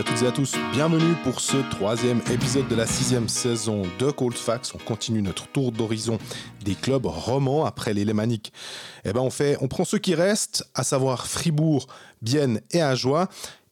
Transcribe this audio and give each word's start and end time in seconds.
à 0.00 0.02
toutes 0.02 0.22
et 0.22 0.26
à 0.26 0.32
tous, 0.32 0.54
bienvenue 0.72 1.14
pour 1.24 1.40
ce 1.40 1.58
troisième 1.72 2.22
épisode 2.32 2.66
de 2.68 2.74
la 2.74 2.86
sixième 2.86 3.28
saison 3.28 3.82
de 3.98 4.10
Cold. 4.10 4.34
On 4.74 4.78
continue 4.78 5.20
notre 5.20 5.46
tour 5.48 5.72
d'horizon 5.72 6.16
des 6.64 6.74
clubs 6.74 7.04
romans 7.04 7.66
après 7.66 7.92
les 7.92 8.06
Lémaniques. 8.06 8.50
Eh 9.04 9.12
ben 9.12 9.20
on 9.20 9.28
fait, 9.28 9.58
on 9.60 9.68
prend 9.68 9.84
ceux 9.84 9.98
qui 9.98 10.14
restent, 10.14 10.64
à 10.74 10.84
savoir 10.84 11.26
Fribourg, 11.26 11.86
Bienne 12.22 12.62
et 12.70 12.80
Ajoie. 12.80 13.28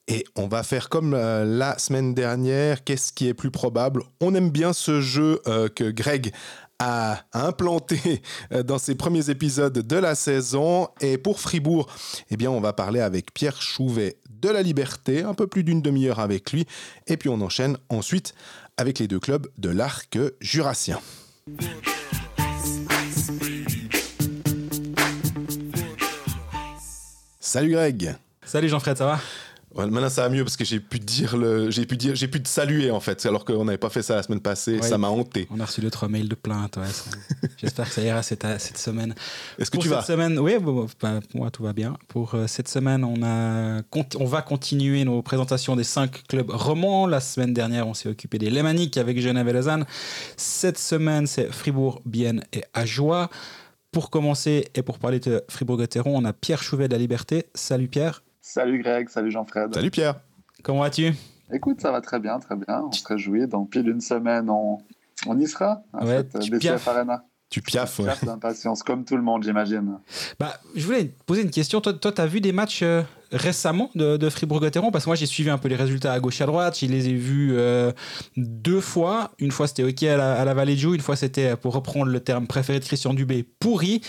Et 0.06 0.26
on 0.36 0.48
va 0.48 0.62
faire 0.64 0.90
comme 0.90 1.14
euh, 1.14 1.46
la 1.46 1.78
semaine 1.78 2.12
dernière, 2.12 2.84
qu'est-ce 2.84 3.10
qui 3.10 3.26
est 3.28 3.34
plus 3.34 3.50
probable? 3.50 4.02
On 4.20 4.34
aime 4.34 4.50
bien 4.50 4.74
ce 4.74 5.00
jeu 5.00 5.40
euh, 5.46 5.70
que 5.70 5.90
Greg 5.90 6.34
a 6.78 7.22
implanté 7.32 8.22
euh, 8.52 8.62
dans 8.62 8.78
ses 8.78 8.96
premiers 8.96 9.30
épisodes 9.30 9.78
de 9.78 9.96
la 9.96 10.14
saison. 10.14 10.88
Et 11.00 11.16
pour 11.16 11.40
Fribourg, 11.40 11.88
eh 12.30 12.36
bien, 12.36 12.50
on 12.50 12.60
va 12.60 12.74
parler 12.74 13.00
avec 13.00 13.32
Pierre 13.32 13.62
Chouvet 13.62 14.18
de 14.40 14.48
la 14.48 14.62
Liberté, 14.62 15.22
un 15.22 15.34
peu 15.34 15.46
plus 15.46 15.64
d'une 15.64 15.82
demi-heure 15.82 16.18
avec 16.18 16.52
lui. 16.52 16.66
Et 17.06 17.16
puis 17.16 17.28
on 17.28 17.40
enchaîne 17.40 17.76
ensuite 17.88 18.34
avec 18.76 18.98
les 18.98 19.08
deux 19.08 19.20
clubs 19.20 19.48
de 19.58 19.70
l'arc 19.70 20.18
jurassien. 20.40 21.00
Salut 27.40 27.72
Greg. 27.72 28.14
Salut 28.44 28.68
Jean-Fred, 28.68 28.96
ça 28.96 29.06
va? 29.06 29.20
Maintenant 29.86 30.08
ça 30.08 30.22
va 30.22 30.28
mieux 30.28 30.44
parce 30.44 30.56
que 30.56 30.64
j'ai 30.64 30.80
pu 30.80 30.98
dire 30.98 31.36
le, 31.36 31.70
j'ai 31.70 31.86
pu 31.86 31.96
dire, 31.96 32.14
j'ai 32.14 32.28
pu 32.28 32.42
te 32.42 32.48
saluer 32.48 32.90
en 32.90 33.00
fait, 33.00 33.24
alors 33.26 33.44
qu'on 33.44 33.64
n'avait 33.64 33.78
pas 33.78 33.90
fait 33.90 34.02
ça 34.02 34.16
la 34.16 34.22
semaine 34.22 34.40
passée. 34.40 34.82
Ça 34.82 34.98
m'a 34.98 35.08
hanté. 35.08 35.46
On 35.50 35.60
a 35.60 35.64
reçu 35.64 35.80
deux 35.80 35.90
trois 35.90 36.08
mails 36.08 36.28
de 36.28 36.34
plainte. 36.34 36.76
Ouais, 36.76 36.86
J'espère 37.56 37.86
que 37.88 37.94
ça 37.94 38.02
ira 38.02 38.22
cette, 38.22 38.46
cette 38.58 38.78
semaine. 38.78 39.14
Est-ce 39.58 39.70
que 39.70 39.76
Pour 39.76 39.82
tu 39.82 39.88
cette 39.88 39.98
vas? 39.98 40.04
semaine, 40.04 40.38
oui, 40.38 40.54
bah, 41.00 41.20
moi 41.34 41.50
tout 41.50 41.62
va 41.62 41.72
bien. 41.72 41.96
Pour 42.08 42.34
euh, 42.34 42.46
cette 42.46 42.68
semaine, 42.68 43.04
on 43.04 43.22
a, 43.22 43.82
on 44.18 44.24
va 44.24 44.42
continuer 44.42 45.04
nos 45.04 45.22
présentations 45.22 45.76
des 45.76 45.84
cinq 45.84 46.22
clubs 46.28 46.50
romans. 46.50 47.06
La 47.06 47.20
semaine 47.20 47.54
dernière, 47.54 47.86
on 47.86 47.94
s'est 47.94 48.08
occupé 48.08 48.38
des 48.38 48.50
Lémaniques 48.50 48.96
avec 48.96 49.20
Genève 49.20 49.48
et 49.48 49.52
Lausanne. 49.52 49.86
Cette 50.36 50.78
semaine, 50.78 51.26
c'est 51.26 51.52
Fribourg, 51.52 52.00
Bienne 52.04 52.42
et 52.52 52.62
Ajoie. 52.74 53.30
Pour 53.90 54.10
commencer 54.10 54.68
et 54.74 54.82
pour 54.82 54.98
parler 54.98 55.18
de 55.18 55.42
Fribourg-Gotteron, 55.48 56.14
on 56.14 56.24
a 56.24 56.32
Pierre 56.34 56.62
Chouvet 56.62 56.88
de 56.88 56.92
la 56.92 56.98
Liberté. 56.98 57.46
Salut 57.54 57.88
Pierre. 57.88 58.22
Salut 58.50 58.78
Greg, 58.82 59.10
salut 59.10 59.30
Jean-Fred. 59.30 59.74
Salut 59.74 59.90
Pierre. 59.90 60.14
Comment 60.62 60.80
vas-tu? 60.80 61.12
Écoute, 61.52 61.82
ça 61.82 61.92
va 61.92 62.00
très 62.00 62.18
bien, 62.18 62.38
très 62.38 62.56
bien. 62.56 62.80
On 62.82 62.92
se 62.92 63.06
réjouit. 63.06 63.46
Dans 63.46 63.66
pile 63.66 63.86
une 63.86 64.00
semaine, 64.00 64.48
on, 64.48 64.78
on 65.26 65.38
y 65.38 65.46
sera 65.46 65.82
Ouais, 65.92 66.16
cette 66.32 66.38
tu 66.40 66.50
BCF 66.52 66.60
piaffes. 66.60 66.88
Arena. 66.88 67.26
Tu 67.50 67.62
piaffes, 67.62 67.98
ouais. 68.00 68.12
D'impatience, 68.22 68.82
comme 68.82 69.04
tout 69.06 69.16
le 69.16 69.22
monde, 69.22 69.42
j'imagine. 69.42 69.98
Bah, 70.38 70.54
je 70.76 70.84
voulais 70.84 71.04
te 71.06 71.24
poser 71.24 71.40
une 71.42 71.50
question. 71.50 71.80
Toi, 71.80 71.94
tu 71.94 72.20
as 72.20 72.26
vu 72.26 72.42
des 72.42 72.52
matchs 72.52 72.80
euh, 72.82 73.02
récemment 73.32 73.90
de, 73.94 74.18
de 74.18 74.28
Fribourg-Gotteron? 74.28 74.90
Parce 74.90 75.04
que 75.04 75.08
moi, 75.08 75.16
j'ai 75.16 75.24
suivi 75.24 75.48
un 75.48 75.56
peu 75.56 75.68
les 75.68 75.74
résultats 75.76 76.12
à 76.12 76.20
gauche 76.20 76.42
à 76.42 76.46
droite. 76.46 76.78
Je 76.78 76.84
les 76.84 77.08
ai 77.08 77.14
vus 77.14 77.52
euh, 77.56 77.90
deux 78.36 78.82
fois. 78.82 79.30
Une 79.38 79.50
fois, 79.50 79.66
c'était 79.66 79.82
OK 79.82 80.02
à 80.02 80.18
la, 80.18 80.34
à 80.34 80.44
la 80.44 80.52
Vallée 80.52 80.74
de 80.74 80.80
Joux. 80.80 80.94
Une 80.94 81.00
fois, 81.00 81.16
c'était, 81.16 81.56
pour 81.56 81.72
reprendre 81.72 82.06
le 82.12 82.20
terme 82.20 82.46
préféré 82.46 82.80
de 82.80 82.84
Christian 82.84 83.14
Dubé, 83.14 83.46
pourri. 83.58 84.02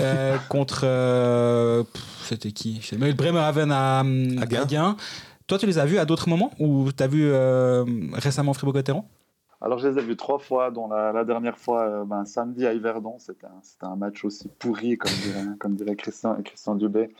euh, 0.00 0.36
contre. 0.48 0.80
euh, 0.84 1.84
c'était 2.28 2.50
qui? 2.50 2.80
Je 2.82 2.88
sais 2.88 2.96
pas, 2.96 3.12
Bremerhaven 3.12 3.70
à, 3.70 4.00
à 4.00 4.04
Gain. 4.46 4.64
Gain. 4.66 4.96
Toi, 5.46 5.58
tu 5.58 5.66
les 5.66 5.78
as 5.78 5.84
vus 5.84 5.98
à 5.98 6.04
d'autres 6.04 6.28
moments 6.28 6.50
Ou 6.58 6.90
tu 6.96 7.02
as 7.02 7.06
vu 7.06 7.26
euh, 7.26 7.84
récemment 8.14 8.54
Fribourg-Gotteron? 8.54 9.04
Alors, 9.62 9.78
je 9.78 9.88
les 9.88 9.98
ai 9.98 10.02
vus 10.02 10.16
trois 10.16 10.38
fois, 10.38 10.70
dont 10.70 10.88
la, 10.88 11.24
dernière 11.24 11.56
fois, 11.56 11.82
euh, 11.82 12.04
ben, 12.04 12.24
samedi 12.24 12.66
à 12.66 12.74
Yverdon. 12.74 13.18
C'était 13.18 13.46
un, 13.46 13.86
un 13.86 13.96
match 13.96 14.24
aussi 14.24 14.48
pourri, 14.48 14.98
comme 14.98 15.12
dirait, 15.22 15.56
comme 15.58 15.76
dirait 15.76 15.96
Christian, 15.96 16.42
Christian 16.42 16.74
Dubé. 16.74 17.10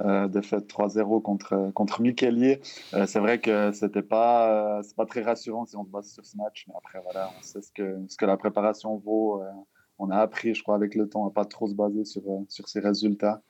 Euh, 0.00 0.28
défaite 0.28 0.72
3-0 0.72 1.20
contre, 1.22 1.72
contre 1.74 2.00
Michelier. 2.02 2.60
Euh, 2.94 3.06
c'est 3.06 3.18
vrai 3.18 3.40
que 3.40 3.72
c'était 3.72 4.02
pas, 4.02 4.78
euh, 4.78 4.82
pas 4.96 5.06
très 5.06 5.22
rassurant 5.22 5.66
si 5.66 5.76
on 5.76 5.84
se 5.84 5.90
base 5.90 6.08
sur 6.12 6.24
ce 6.24 6.36
match, 6.36 6.66
mais 6.68 6.74
après, 6.76 7.00
voilà, 7.02 7.30
on 7.36 7.42
sait 7.42 7.60
ce 7.60 7.72
que, 7.72 7.98
ce 8.06 8.16
que 8.16 8.24
la 8.24 8.36
préparation 8.36 8.96
vaut. 8.96 9.42
On 9.98 10.10
a 10.10 10.18
appris, 10.18 10.54
je 10.54 10.62
crois, 10.62 10.76
avec 10.76 10.94
le 10.94 11.08
temps, 11.08 11.26
à 11.26 11.32
pas 11.32 11.44
trop 11.44 11.66
se 11.66 11.74
baser 11.74 12.04
sur, 12.04 12.22
sur 12.48 12.68
ces 12.68 12.78
résultats. 12.78 13.42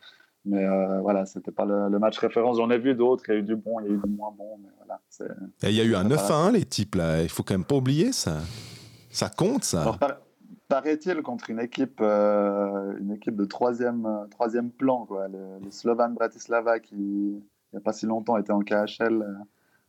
Mais 0.45 0.65
euh, 0.65 1.01
voilà, 1.01 1.27
c'était 1.27 1.51
pas 1.51 1.65
le, 1.67 1.89
le 1.89 1.99
match 1.99 2.19
référence. 2.19 2.57
J'en 2.57 2.71
ai 2.71 2.79
vu 2.79 2.95
d'autres, 2.95 3.25
il 3.29 3.33
y 3.33 3.37
a 3.37 3.41
eu 3.41 3.43
du 3.43 3.57
bon, 3.57 3.81
il 3.81 3.87
y 3.87 3.91
a 3.91 3.93
eu 3.93 3.99
du 3.99 4.11
moins 4.11 4.33
bon, 4.37 4.59
mais 4.63 4.69
voilà. 4.79 5.01
Et 5.63 5.71
Il 5.71 5.75
y 5.75 5.81
a 5.81 5.85
eu 5.85 5.95
un 5.95 6.03
Ça 6.03 6.09
9 6.09 6.29
va. 6.29 6.35
à 6.37 6.39
1, 6.49 6.53
les 6.53 6.65
types, 6.65 6.95
là. 6.95 7.23
Il 7.23 7.29
faut 7.29 7.43
quand 7.43 7.55
même 7.55 7.65
pas 7.65 7.75
oublier 7.77 8.13
ça. 8.13 8.39
Ça 9.11 9.29
compte, 9.29 9.65
ça. 9.65 9.83
Alors, 9.83 9.99
par- 9.99 10.19
paraît-il 10.69 11.21
contre 11.23 11.51
une 11.51 11.61
équipe, 11.61 12.01
euh, 12.01 12.97
une 12.99 13.13
équipe 13.13 13.37
de 13.37 13.45
troisième, 13.45 14.07
euh, 14.07 14.27
troisième 14.31 14.71
plan, 14.71 15.05
quoi. 15.07 15.29
Le, 15.29 15.39
le 15.65 15.71
Slovan 15.71 16.15
Bratislava 16.15 16.79
qui, 16.79 16.95
il 16.97 17.43
n'y 17.73 17.79
a 17.79 17.81
pas 17.81 17.93
si 17.93 18.07
longtemps, 18.07 18.37
était 18.39 18.53
en 18.53 18.61
KHL, 18.61 19.23
euh, 19.23 19.35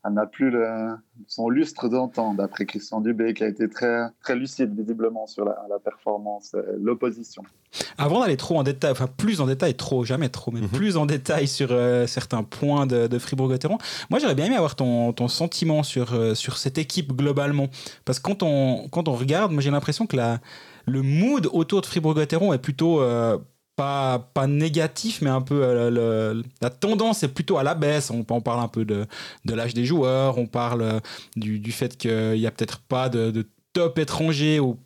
elle 0.05 0.13
n'a 0.13 0.25
plus 0.25 0.49
le- 0.49 0.95
son 1.27 1.49
lustre 1.49 1.89
d'antan, 1.89 2.33
d'après 2.33 2.65
Christian 2.65 3.01
Dubé, 3.01 3.33
qui 3.33 3.43
a 3.43 3.47
été 3.47 3.67
très, 3.69 4.07
très 4.23 4.35
lucide, 4.35 4.73
visiblement, 4.77 5.27
sur 5.27 5.43
la, 5.45 5.57
la 5.69 5.79
performance, 5.79 6.51
euh, 6.55 6.61
l'opposition. 6.79 7.43
Avant 7.97 8.21
d'aller 8.21 8.37
trop 8.37 8.57
en 8.57 8.63
détail, 8.63 8.91
enfin 8.91 9.07
plus 9.07 9.41
en 9.41 9.45
détail, 9.47 9.75
trop, 9.75 10.03
jamais 10.05 10.29
trop, 10.29 10.51
mais 10.51 10.61
Mhm. 10.61 10.69
plus 10.69 10.97
en 10.97 11.05
détail 11.05 11.47
sur 11.47 11.69
euh, 11.71 12.07
certains 12.07 12.43
points 12.43 12.87
de, 12.87 13.07
de 13.07 13.19
Fribourg-Gotteron, 13.19 13.77
moi 14.09 14.19
j'aurais 14.19 14.35
bien 14.35 14.45
aimé 14.45 14.55
avoir 14.55 14.75
ton, 14.75 15.11
ton 15.13 15.27
sentiment 15.27 15.83
sur, 15.83 16.13
euh, 16.13 16.33
sur 16.33 16.57
cette 16.57 16.77
équipe 16.77 17.13
globalement. 17.13 17.67
Parce 18.05 18.19
que 18.19 18.23
quand 18.23 18.41
on, 18.43 18.87
quand 18.89 19.07
on 19.07 19.13
regarde, 19.15 19.51
moi 19.51 19.61
j'ai 19.61 19.71
l'impression 19.71 20.07
que 20.07 20.15
la, 20.15 20.39
le 20.87 21.01
mood 21.03 21.47
autour 21.51 21.81
de 21.81 21.85
Fribourg-Gotteron 21.85 22.53
est 22.53 22.57
plutôt 22.57 23.01
euh, 23.01 23.37
pas, 23.79 24.47
négatif, 24.47 25.21
mais 25.21 25.29
un 25.29 25.41
peu 25.41 25.61
euh, 25.63 26.41
la 26.61 26.69
tendance 26.69 27.23
est 27.23 27.29
plutôt 27.29 27.57
à 27.57 27.63
la 27.63 27.75
baisse. 27.75 28.11
On, 28.11 28.23
parle 28.23 28.59
un 28.59 28.67
peu 28.67 28.83
de, 28.83 29.07
l'âge 29.45 29.73
des 29.73 29.85
joueurs, 29.85 30.37
on 30.37 30.47
parle 30.47 30.81
euh, 30.81 30.99
du, 31.35 31.59
du 31.59 31.71
fait 31.71 31.97
qu'il 31.97 32.33
n'y 32.33 32.45
a 32.45 32.51
peut-être 32.51 32.79
pas 32.79 33.07
de, 33.09 33.47
top 33.71 33.99
étranger 33.99 34.59
ou 34.59 34.77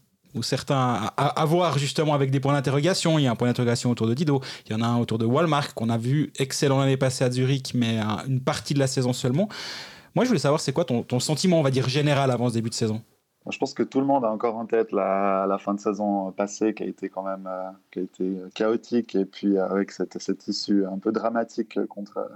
certains 0.41 1.09
à, 1.15 1.41
à- 1.41 1.45
voir 1.45 1.77
justement 1.77 2.13
avec 2.13 2.31
des 2.31 2.39
points 2.39 2.53
d'interrogation. 2.53 3.17
Il 3.17 3.23
y 3.23 3.27
a 3.27 3.31
un 3.31 3.35
point 3.35 3.47
d'interrogation 3.47 3.89
autour 3.89 4.07
de 4.07 4.13
Dido, 4.13 4.41
il 4.67 4.73
y 4.73 4.75
en 4.75 4.81
a 4.81 4.87
un 4.87 4.97
autour 4.97 5.17
de 5.17 5.25
Walmart 5.25 5.73
qu'on 5.73 5.89
a 5.89 5.97
vu 5.97 6.31
excellent 6.37 6.79
l'année 6.79 6.97
passée 6.97 7.23
à 7.23 7.31
Zurich, 7.31 7.73
mais 7.73 7.97
un- 7.99 8.23
une 8.27 8.41
partie 8.41 8.73
de 8.73 8.79
la 8.79 8.87
saison 8.87 9.13
seulement. 9.13 9.47
Moi, 10.15 10.25
je 10.25 10.29
voulais 10.29 10.39
savoir, 10.39 10.59
c'est 10.61 10.73
quoi 10.73 10.85
ton, 10.85 11.01
ton 11.01 11.19
sentiment, 11.19 11.59
on 11.59 11.63
va 11.63 11.71
dire, 11.71 11.89
général 11.89 12.29
avant 12.29 12.49
ce 12.49 12.53
début 12.53 12.69
de 12.69 12.75
saison? 12.75 13.01
Je 13.49 13.57
pense 13.57 13.73
que 13.73 13.83
tout 13.83 13.99
le 13.99 14.05
monde 14.05 14.23
a 14.23 14.31
encore 14.31 14.55
en 14.55 14.65
tête 14.65 14.91
la, 14.93 15.57
fin 15.59 15.73
de 15.73 15.79
saison 15.79 16.31
passée 16.31 16.73
qui 16.73 16.83
a 16.83 16.85
été 16.85 17.09
quand 17.09 17.23
même 17.23 17.47
euh, 17.47 17.71
qui 17.91 17.99
a 17.99 18.01
été 18.03 18.37
chaotique 18.55 19.15
et 19.15 19.25
puis 19.25 19.57
euh, 19.57 19.67
avec 19.67 19.91
cette, 19.91 20.47
issue 20.47 20.85
un 20.85 20.97
peu 20.97 21.11
dramatique 21.11 21.85
contre, 21.87 22.31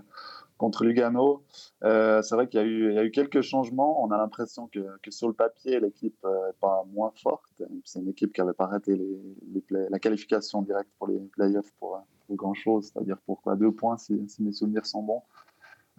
contre 0.58 0.84
Lugano. 0.84 1.44
Euh, 1.84 2.22
c'est 2.22 2.36
vrai 2.36 2.50
qu'il 2.50 2.60
y, 2.60 2.64
a 2.64 3.04
eu- 3.04 3.12
quelques 3.12 3.42
changements. 3.42 4.04
On 4.04 4.12
a 4.12 4.18
l'impression 4.18 4.68
que, 4.68 4.82
sur 5.10 5.30
le 5.30 5.34
papier, 5.34 5.80
l'équipe 5.80 6.22
n'est 6.26 6.54
pas 6.60 6.84
moins 6.94 7.14
forte. 7.24 7.62
C'est 7.86 8.00
une 8.00 8.10
équipe 8.10 8.34
qui 8.34 8.42
n'avait 8.42 8.54
pas 8.54 8.66
raté 8.68 8.98
les, 8.98 9.20
les 9.54 9.90
la 9.90 10.00
qualification 10.00 10.62
directe 10.62 10.90
pour 10.98 11.08
les 11.08 11.20
playoffs 11.20 11.72
pour, 11.80 12.02
pour 12.26 12.36
grand-chose, 12.36 12.92
c'est-à-dire 12.92 13.18
pour 13.26 13.42
quoi 13.42 13.56
deux 13.56 13.72
points 13.72 13.98
si, 13.98 14.28
si 14.28 14.44
mes 14.44 14.52
souvenirs 14.52 14.86
sont 14.86 15.04
bons. 15.04 15.24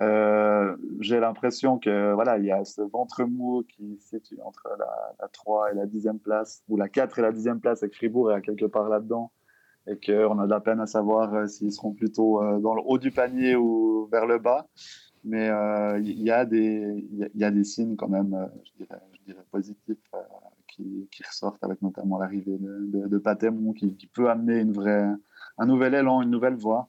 Euh, 0.00 0.76
j'ai 1.00 1.18
l'impression 1.18 1.78
que 1.78 2.12
voilà, 2.14 2.38
il 2.38 2.44
y 2.44 2.52
a 2.52 2.64
ce 2.64 2.82
ventre 2.82 3.24
mou 3.24 3.64
qui 3.64 3.98
se 3.98 4.18
situe 4.18 4.40
entre 4.44 4.68
la, 4.78 5.14
la 5.20 5.28
3 5.28 5.72
et 5.72 5.74
la 5.74 5.86
10e 5.86 6.18
place, 6.18 6.62
ou 6.68 6.76
la 6.76 6.88
4 6.88 7.18
et 7.18 7.22
la 7.22 7.32
10e 7.32 7.58
place, 7.58 7.82
avec 7.82 7.96
Fribourg 7.96 8.32
est 8.32 8.42
quelque 8.42 8.66
part 8.66 8.88
là-dedans, 8.88 9.32
et 9.88 9.98
qu'on 9.98 10.38
a 10.38 10.44
de 10.44 10.50
la 10.50 10.60
peine 10.60 10.80
à 10.80 10.86
savoir 10.86 11.34
euh, 11.34 11.46
s'ils 11.46 11.72
seront 11.72 11.92
plutôt 11.92 12.42
euh, 12.42 12.60
dans 12.60 12.74
le 12.74 12.82
haut 12.84 12.98
du 12.98 13.10
panier 13.10 13.56
ou 13.56 14.08
vers 14.12 14.26
le 14.26 14.38
bas. 14.38 14.68
Mais 15.24 15.50
il 16.00 16.22
y, 16.22 16.30
a 16.30 16.44
des, 16.46 17.04
y 17.10 17.28
y 17.34 17.44
a 17.44 17.50
des 17.50 17.64
signes 17.64 17.96
quand 17.96 18.08
même, 18.08 18.48
je 18.64 18.84
dirais, 18.84 19.00
je 19.14 19.32
dirais 19.32 19.44
positifs, 19.50 19.98
qui, 20.68 21.08
qui 21.10 21.22
ressortent 21.24 21.62
avec 21.64 21.82
notamment 21.82 22.18
l'arrivée 22.18 22.56
de, 22.56 23.08
de, 23.08 23.08
de 23.08 23.72
qui 23.72 24.06
peut 24.06 24.30
amener 24.30 24.60
une 24.60 24.72
vraie, 24.72 25.08
un 25.58 25.66
nouvel 25.66 25.94
élan, 25.94 26.22
une 26.22 26.30
nouvelle 26.30 26.54
voie. 26.54 26.88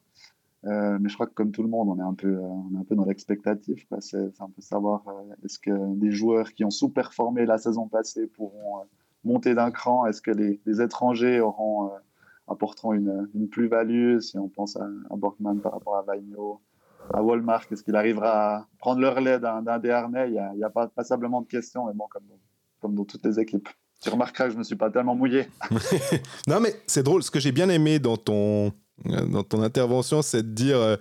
Euh, 0.66 0.98
mais 1.00 1.08
je 1.08 1.14
crois 1.14 1.28
que 1.28 1.34
comme 1.34 1.52
tout 1.52 1.64
le 1.64 1.70
monde, 1.70 1.88
on 1.90 1.98
est 2.00 2.08
un 2.08 2.14
peu, 2.14 2.28
euh, 2.28 2.42
on 2.42 2.76
est 2.76 2.80
un 2.80 2.84
peu 2.84 2.96
dans 2.96 3.06
l'expectative. 3.06 3.86
C'est 4.00 4.42
un 4.42 4.50
peu 4.50 4.62
savoir 4.62 5.08
euh, 5.08 5.34
est-ce 5.46 5.58
que 5.58 5.96
des 5.96 6.12
joueurs 6.12 6.54
qui 6.54 6.66
ont 6.66 6.70
sous-performé 6.70 7.46
la 7.46 7.58
saison 7.58 7.88
passée 7.88 8.28
pourront 8.28 8.86
monter 9.24 9.56
d'un 9.56 9.72
cran? 9.72 10.06
Est-ce 10.06 10.22
que 10.22 10.32
les, 10.32 10.82
étrangers 10.82 11.40
auront, 11.40 11.92
apporteront 12.48 12.94
une, 12.94 13.48
plus-value? 13.50 14.20
Si 14.20 14.38
on 14.38 14.50
pense 14.50 14.76
à, 14.76 14.84
à 15.10 15.16
Borgman 15.16 15.62
par 15.62 15.72
rapport 15.72 15.96
à 15.96 16.02
Vaigno, 16.02 16.62
à 17.14 17.24
Walmart, 17.24 17.66
est-ce 17.72 17.84
qu'il 17.84 17.96
arrivera 17.96 18.58
à 18.58 18.68
prendre 18.80 19.00
le 19.00 19.08
relais 19.08 19.40
d'un 19.40 19.62
d'un 19.62 19.80
des 19.80 19.92
harnais? 19.92 20.28
Il 20.28 20.34
n'y 20.34 20.40
a, 20.40 20.54
y 20.56 20.64
a 20.64 20.70
pas 20.70 20.88
passablement 20.90 21.42
de 21.42 21.48
questions, 21.48 21.86
mais 21.88 21.94
bon, 21.94 22.08
comme, 22.10 22.28
comme 22.82 22.96
dans 22.96 23.06
toutes 23.06 23.26
les 23.26 23.40
équipes. 23.40 23.70
Tu 24.02 24.10
remarqueras 24.10 24.46
que 24.46 24.52
je 24.52 24.56
ne 24.56 24.60
me 24.60 24.64
suis 24.64 24.78
pas 24.78 24.90
tellement 24.90 25.16
mouillé. 25.16 25.48
Non, 26.48 26.60
mais 26.60 26.74
c'est 26.88 27.04
drôle. 27.04 27.22
Ce 27.24 27.32
que 27.32 27.40
j'ai 27.40 27.52
bien 27.52 27.70
aimé 27.70 28.00
dans 28.00 28.18
ton, 28.18 28.72
dans 29.06 29.44
ton 29.44 29.62
intervention, 29.62 30.22
c'est 30.22 30.44
de 30.44 30.54
dire 30.54 30.78
euh, 30.78 30.96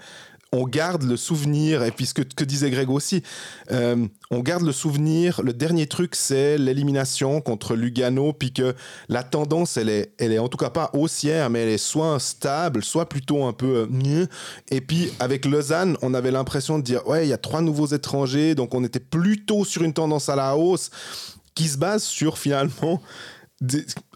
on 0.52 0.64
garde 0.64 1.02
le 1.02 1.16
souvenir, 1.16 1.82
et 1.82 1.90
puis 1.90 2.06
ce 2.06 2.14
que, 2.14 2.44
disait 2.44 2.70
Greg 2.70 2.88
aussi, 2.88 3.22
euh, 3.70 4.06
on 4.30 4.40
garde 4.40 4.62
le 4.62 4.72
souvenir, 4.72 5.42
le 5.42 5.52
dernier 5.52 5.86
truc, 5.86 6.14
c'est 6.14 6.56
l'élimination 6.56 7.40
contre 7.40 7.74
Lugano, 7.74 8.32
puis 8.32 8.52
que 8.52 8.74
la 9.08 9.22
tendance, 9.22 9.76
elle 9.76 9.90
est, 9.90 10.12
elle 10.18 10.32
est 10.32 10.38
en 10.38 10.48
tout 10.48 10.56
cas 10.56 10.70
pas 10.70 10.90
haussière, 10.94 11.50
mais 11.50 11.60
elle 11.60 11.68
est 11.68 11.78
soit 11.78 12.18
stable, 12.18 12.82
soit 12.82 13.08
plutôt 13.08 13.44
un 13.44 13.52
peu 13.52 13.86
euh, 13.90 14.26
Et 14.70 14.80
puis 14.80 15.12
avec 15.20 15.44
Lausanne, 15.44 15.98
on 16.00 16.14
avait 16.14 16.30
l'impression 16.30 16.78
de 16.78 16.84
dire, 16.84 17.06
ouais, 17.06 17.26
il 17.26 17.28
y 17.28 17.34
a 17.34 17.38
trois 17.38 17.60
nouveaux 17.60 17.88
étrangers, 17.88 18.54
donc 18.54 18.74
on 18.74 18.84
était 18.84 19.00
plutôt 19.00 19.64
sur 19.64 19.82
une 19.82 19.92
tendance 19.92 20.30
à 20.30 20.36
la 20.36 20.56
hausse 20.56 20.90
qui 21.54 21.68
se 21.68 21.76
base 21.76 22.04
sur 22.04 22.38
finalement 22.38 23.02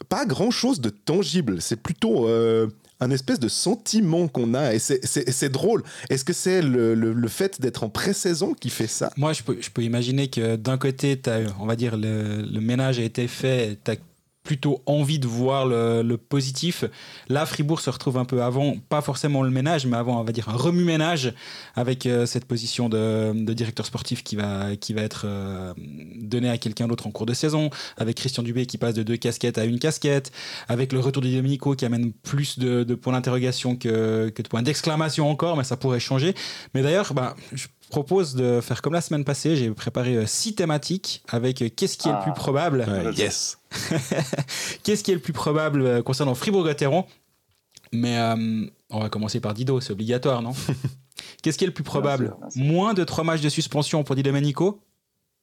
pas 0.08 0.25
grand 0.25 0.50
chose 0.50 0.81
de 0.81 0.90
tangible. 0.90 1.61
C'est 1.61 1.76
plutôt 1.76 2.29
euh, 2.29 2.69
un 3.02 3.10
espèce 3.10 3.40
de 3.40 3.49
sentiment 3.49 4.28
qu'on 4.28 4.54
a. 4.54 4.75
Et 4.75 4.78
c'est 4.78 5.49
drôle. 5.50 5.82
Est-ce 6.10 6.25
que 6.25 6.32
c'est 6.32 6.62
le, 6.62 6.94
le, 6.94 7.28
fait 7.28 7.60
d'être 7.60 7.84
en 7.84 7.88
pré-saison 7.88 8.54
qui 8.54 8.70
fait 8.70 8.87
ça? 8.87 9.10
Moi, 9.16 9.32
je 9.32 9.43
peux, 9.43 9.56
je 9.60 9.70
peux 9.70 9.82
imaginer 9.82 10.28
que 10.28 10.56
d'un 10.56 10.78
côté, 10.78 11.20
as, 11.26 11.40
on 11.60 11.66
va 11.66 11.76
dire, 11.76 11.96
le, 11.96 12.43
le 12.43 12.60
ménage 12.60 12.99
a 12.99 13.02
été 13.02 13.26
fait, 13.26 13.78
tu 13.84 13.90
as 13.90 13.96
plutôt 14.43 14.83
envie 14.87 15.19
de 15.19 15.27
voir 15.27 15.67
le, 15.67 16.17
positif. 16.17 16.85
Là, 17.29 17.47
Fribourg 17.47 17.81
se 17.81 17.91
retrouve 17.91 18.19
un 18.19 18.25
peu 18.25 18.43
avant, 18.43 18.77
pas 18.89 19.00
forcément 19.00 19.43
le 19.43 19.50
ménage, 19.50 19.87
mais 19.87 19.97
avant, 19.97 20.21
on 20.21 20.25
va 20.25 20.33
dire, 20.33 20.49
un 20.49 20.56
remue-ménage 20.56 21.33
avec 21.75 22.06
euh, 22.06 22.27
cette 22.27 22.44
position 22.44 22.89
de, 22.89 23.33
directeur 23.53 23.87
sportif 23.87 24.23
qui 24.23 24.37
va, 24.37 24.77
qui 24.77 24.94
va 24.94 25.03
être 25.03 25.23
euh, 25.27 25.75
donnée 26.17 26.50
à 26.50 26.59
quelqu'un 26.59 26.89
d'autre 26.89 27.06
en 27.06 27.11
cours 27.11 27.27
de 27.27 27.35
saison, 27.35 27.71
avec 27.97 28.17
Christian 28.17 28.43
Dubé 28.43 28.67
qui 28.67 28.79
passe 28.79 28.94
de 28.94 29.03
deux 29.03 29.17
casquettes 29.17 29.59
à 29.59 29.65
une 29.65 29.79
casquette, 29.79 30.33
avec 30.69 30.93
le 30.93 31.00
retour 31.00 31.23
de 31.23 31.29
Domenico 31.29 31.75
qui 31.75 31.85
amène 31.85 32.12
plus 32.12 32.59
de, 32.59 32.94
points 32.94 33.12
d'interrogation 33.12 33.77
que, 33.77 34.31
que, 34.31 34.43
de 34.43 34.49
points 34.49 34.62
d'exclamation 34.62 35.31
encore, 35.31 35.56
mais 35.56 35.65
ça 35.65 35.77
pourrait 35.77 36.00
changer. 36.00 36.35
Mais 36.75 36.83
d'ailleurs, 36.83 37.15
bah, 37.15 37.37
je 37.53 37.67
propose 37.93 38.35
de 38.35 38.62
faire 38.62 38.81
comme 38.81 38.94
la 38.94 39.03
semaine 39.03 39.23
passée. 39.23 39.55
J'ai 39.55 39.71
préparé 39.71 40.17
euh, 40.17 40.27
six 40.27 40.55
thématiques 40.55 41.23
avec 41.29 41.61
euh, 41.61 41.69
qu'est-ce 41.69 41.99
qui 41.99 42.09
est 42.09 42.12
le 42.12 42.23
plus 42.23 42.31
ah. 42.31 42.35
probable. 42.35 42.87
yes. 43.15 43.59
qu'est-ce 44.83 45.05
qui 45.05 45.11
est 45.11 45.15
le 45.15 45.21
plus 45.21 45.35
probable 45.35 45.83
euh, 45.83 46.03
concernant 46.03 46.35
Fribourg-Gotteron 46.35 47.05
Mais 47.93 48.19
on 48.89 49.00
va 49.00 49.11
commencer 49.11 49.41
par 49.41 49.53
Dido, 49.53 49.81
c'est 49.81 49.93
obligatoire, 49.93 50.41
non? 50.41 50.53
Qu'est-ce 51.43 51.59
qui 51.59 51.65
est 51.65 51.67
le 51.67 51.75
plus 51.75 51.85
probable? 51.85 52.35
Moins 52.56 52.94
de 52.94 53.05
trois 53.05 53.25
matchs 53.25 53.43
de 53.43 53.49
suspension 53.50 54.03
pour 54.05 54.17
Di 54.17 54.23
Domenico 54.23 54.81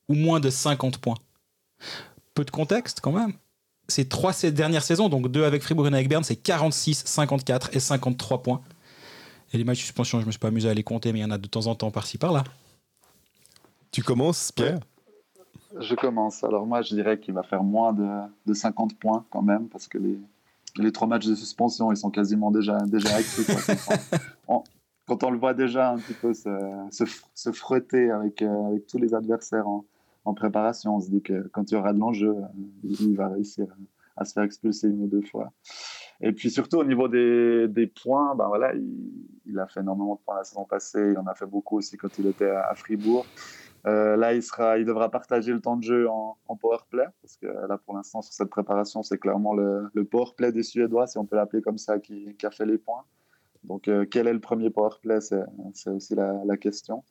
ou 0.08 0.16
moins 0.16 0.40
de 0.40 0.50
50 0.50 0.98
points? 0.98 1.18
Peu 2.34 2.44
de 2.44 2.52
contexte 2.52 3.00
quand 3.00 3.12
même. 3.12 3.34
Ces 3.88 4.08
trois 4.08 4.34
dernières 4.52 4.84
saisons, 4.84 5.08
donc 5.10 5.28
deux 5.30 5.44
avec 5.44 5.62
Fribourg 5.62 5.88
et 5.88 5.94
avec 5.94 6.10
Berne, 6.10 6.24
c'est 6.24 6.36
46, 6.36 7.04
54 7.06 7.76
et 7.76 7.80
53 7.80 8.42
points. 8.42 8.62
Et 9.52 9.58
les 9.58 9.64
matchs 9.64 9.80
de 9.80 9.84
suspension, 9.84 10.22
je 10.22 10.26
me 10.26 10.32
suis 10.32 10.40
pas 10.40 10.50
amusé 10.50 10.70
à 10.70 10.74
les 10.74 10.84
compter, 10.84 11.12
mais 11.12 11.20
il 11.20 11.22
y 11.24 11.26
en 11.26 11.32
a 11.32 11.38
de 11.38 11.48
temps 11.48 11.68
en 11.68 11.76
temps 11.76 11.92
par-ci 11.92 12.18
par-là. 12.18 12.44
Tu 13.92 14.04
commences, 14.04 14.52
Pierre 14.52 14.80
Je 15.80 15.96
commence. 15.96 16.44
Alors 16.44 16.66
moi, 16.68 16.82
je 16.82 16.94
dirais 16.94 17.20
qu'il 17.20 17.34
va 17.34 17.44
faire 17.44 17.64
moins 17.64 17.94
de, 17.94 18.08
de, 18.46 18.54
50 18.54 18.98
points 19.00 19.26
quand 19.32 19.42
même, 19.42 19.68
parce 19.68 19.88
que 19.88 19.98
les, 19.98 20.20
les 20.78 20.92
trois 20.92 21.08
matchs 21.08 21.26
de 21.26 21.36
suspension, 21.36 21.92
ils 21.92 21.98
sont 21.98 22.12
quasiment 22.12 22.52
déjà, 22.52 22.78
déjà 22.82 23.16
acquis. 23.16 23.46
quand 25.08 25.24
on 25.24 25.32
le 25.32 25.40
voit 25.40 25.56
déjà 25.56 25.90
un 25.90 25.98
petit 25.98 26.14
peu 26.14 26.36
se, 26.36 26.50
se, 27.34 27.52
frotter 27.52 28.12
avec, 28.12 28.44
euh, 28.44 28.68
avec, 28.68 28.86
tous 28.86 29.00
les 29.00 29.16
adversaires 29.16 29.68
en, 29.68 29.84
en, 30.26 30.36
préparation, 30.36 30.98
on 30.98 31.00
se 31.00 31.10
dit 31.10 31.24
que 31.24 31.50
quand 31.52 31.72
il 31.72 31.74
y 31.74 31.78
aura 31.78 31.94
de 31.94 32.00
l'enjeu, 32.00 32.36
euh, 32.36 32.96
il 33.00 33.16
va 33.16 33.30
réussir 33.30 33.66
à 34.16 34.26
se 34.26 34.34
faire 34.34 34.44
expulser 34.44 34.88
une 34.88 35.02
ou 35.04 35.08
deux 35.08 35.24
fois. 35.24 35.52
Et 36.22 36.34
puis 36.34 36.52
surtout 36.52 36.78
au 36.78 36.84
niveau 36.84 37.08
des, 37.08 37.94
points, 38.02 38.36
ben 38.36 38.48
voilà, 38.48 38.74
il, 39.46 39.60
a 39.60 39.68
fait 39.68 39.80
énormément 39.80 40.16
de 40.16 40.20
points 40.20 40.36
la 40.36 40.44
saison 40.44 40.66
passée, 40.66 41.12
il 41.14 41.18
en 41.18 41.28
a 41.28 41.34
fait 41.34 41.46
beaucoup 41.46 41.78
aussi 41.78 41.98
quand 41.98 42.20
il 42.20 42.28
était 42.28 42.50
à, 42.50 42.76
Fribourg. 42.76 43.26
Euh, 43.88 44.18
là, 44.18 44.34
il, 44.34 44.44
sera, 44.44 44.78
il 44.78 44.86
devra 44.86 45.10
partager 45.10 45.54
le 45.54 45.62
temps 45.62 45.78
de 45.78 45.84
jeu 45.84 46.10
en, 46.10 46.38
en 46.48 46.56
power 46.58 46.80
play, 46.90 47.06
parce 47.22 47.38
que 47.38 47.48
là, 47.48 47.78
pour 47.78 47.96
l'instant, 47.96 48.22
sur 48.22 48.34
cette 48.34 48.50
préparation, 48.50 49.04
c'est 49.04 49.18
clairement 49.18 49.54
le, 49.54 49.90
le, 49.94 50.04
power 50.04 50.32
play 50.36 50.52
des 50.52 50.64
Suédois, 50.64 51.08
si 51.08 51.18
on 51.18 51.26
peut 51.26 51.38
l'appeler 51.38 51.62
comme 51.62 51.78
ça, 51.78 51.98
qui, 51.98 52.36
a 52.44 52.52
fait 52.52 52.66
les 52.66 52.78
points. 52.78 53.06
Donc, 53.64 53.88
euh, 53.88 54.06
quel 54.06 54.28
est 54.28 54.34
le 54.34 54.42
premier 54.42 54.70
power 54.70 54.90
play 55.02 55.22
C'est 55.22 55.90
aussi 55.90 56.16
la 56.16 56.58
question. 56.58 57.04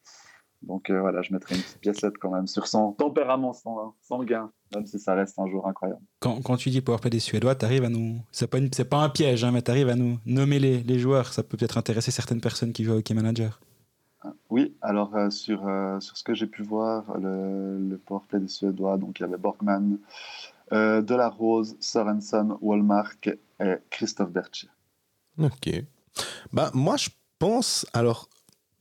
Donc 0.62 0.90
euh, 0.90 1.00
voilà, 1.00 1.22
je 1.22 1.32
mettrai 1.32 1.54
une 1.54 1.62
petite 1.62 1.78
piècette 1.78 2.18
quand 2.18 2.30
même 2.30 2.46
sur 2.46 2.66
son 2.66 2.92
tempérament 2.92 3.54
sanguin, 4.02 4.50
même 4.74 4.86
si 4.86 4.98
ça 4.98 5.14
reste 5.14 5.38
un 5.38 5.46
jour 5.46 5.66
incroyable. 5.66 6.00
Quand, 6.20 6.42
quand 6.42 6.56
tu 6.56 6.70
dis 6.70 6.80
powerplay 6.80 7.10
des 7.10 7.20
Suédois, 7.20 7.54
tu 7.54 7.64
arrives 7.64 7.84
à 7.84 7.88
nous. 7.88 8.20
C'est 8.32 8.48
pas, 8.48 8.58
pas 8.84 8.98
un 8.98 9.08
piège, 9.08 9.44
hein, 9.44 9.52
mais 9.52 9.62
tu 9.62 9.70
arrives 9.70 9.88
à 9.88 9.94
nous 9.94 10.18
nommer 10.26 10.58
les, 10.58 10.82
les, 10.82 10.98
joueurs. 10.98 11.32
Ça 11.32 11.42
peut 11.42 11.56
peut-être 11.56 11.78
intéresser 11.78 12.10
certaines 12.10 12.40
personnes 12.40 12.72
qui 12.72 12.84
jouent 12.84 12.94
au 12.94 12.98
hockey 12.98 13.14
manager. 13.14 13.60
Ah, 14.22 14.32
oui, 14.50 14.76
alors 14.82 15.14
euh, 15.14 15.30
sur, 15.30 15.66
euh, 15.68 16.00
sur 16.00 16.16
ce 16.16 16.24
que 16.24 16.34
j'ai 16.34 16.48
pu 16.48 16.64
voir, 16.64 17.16
le, 17.18 17.78
le 17.78 17.98
powerplay 17.98 18.40
des 18.40 18.48
Suédois, 18.48 18.98
donc 18.98 19.20
il 19.20 19.22
y 19.22 19.26
avait 19.26 19.38
Borgman, 19.38 19.98
De 20.72 21.14
La 21.14 21.28
Rose, 21.28 21.76
Sorensen, 21.78 22.56
Wallmark 22.60 23.30
et 23.60 23.74
Christophe 23.90 24.30
Berthier. 24.32 24.68
Ok. 25.38 25.70
Bah, 26.52 26.70
moi, 26.74 26.96
je 26.96 27.10
pense. 27.38 27.86
Alors, 27.92 28.28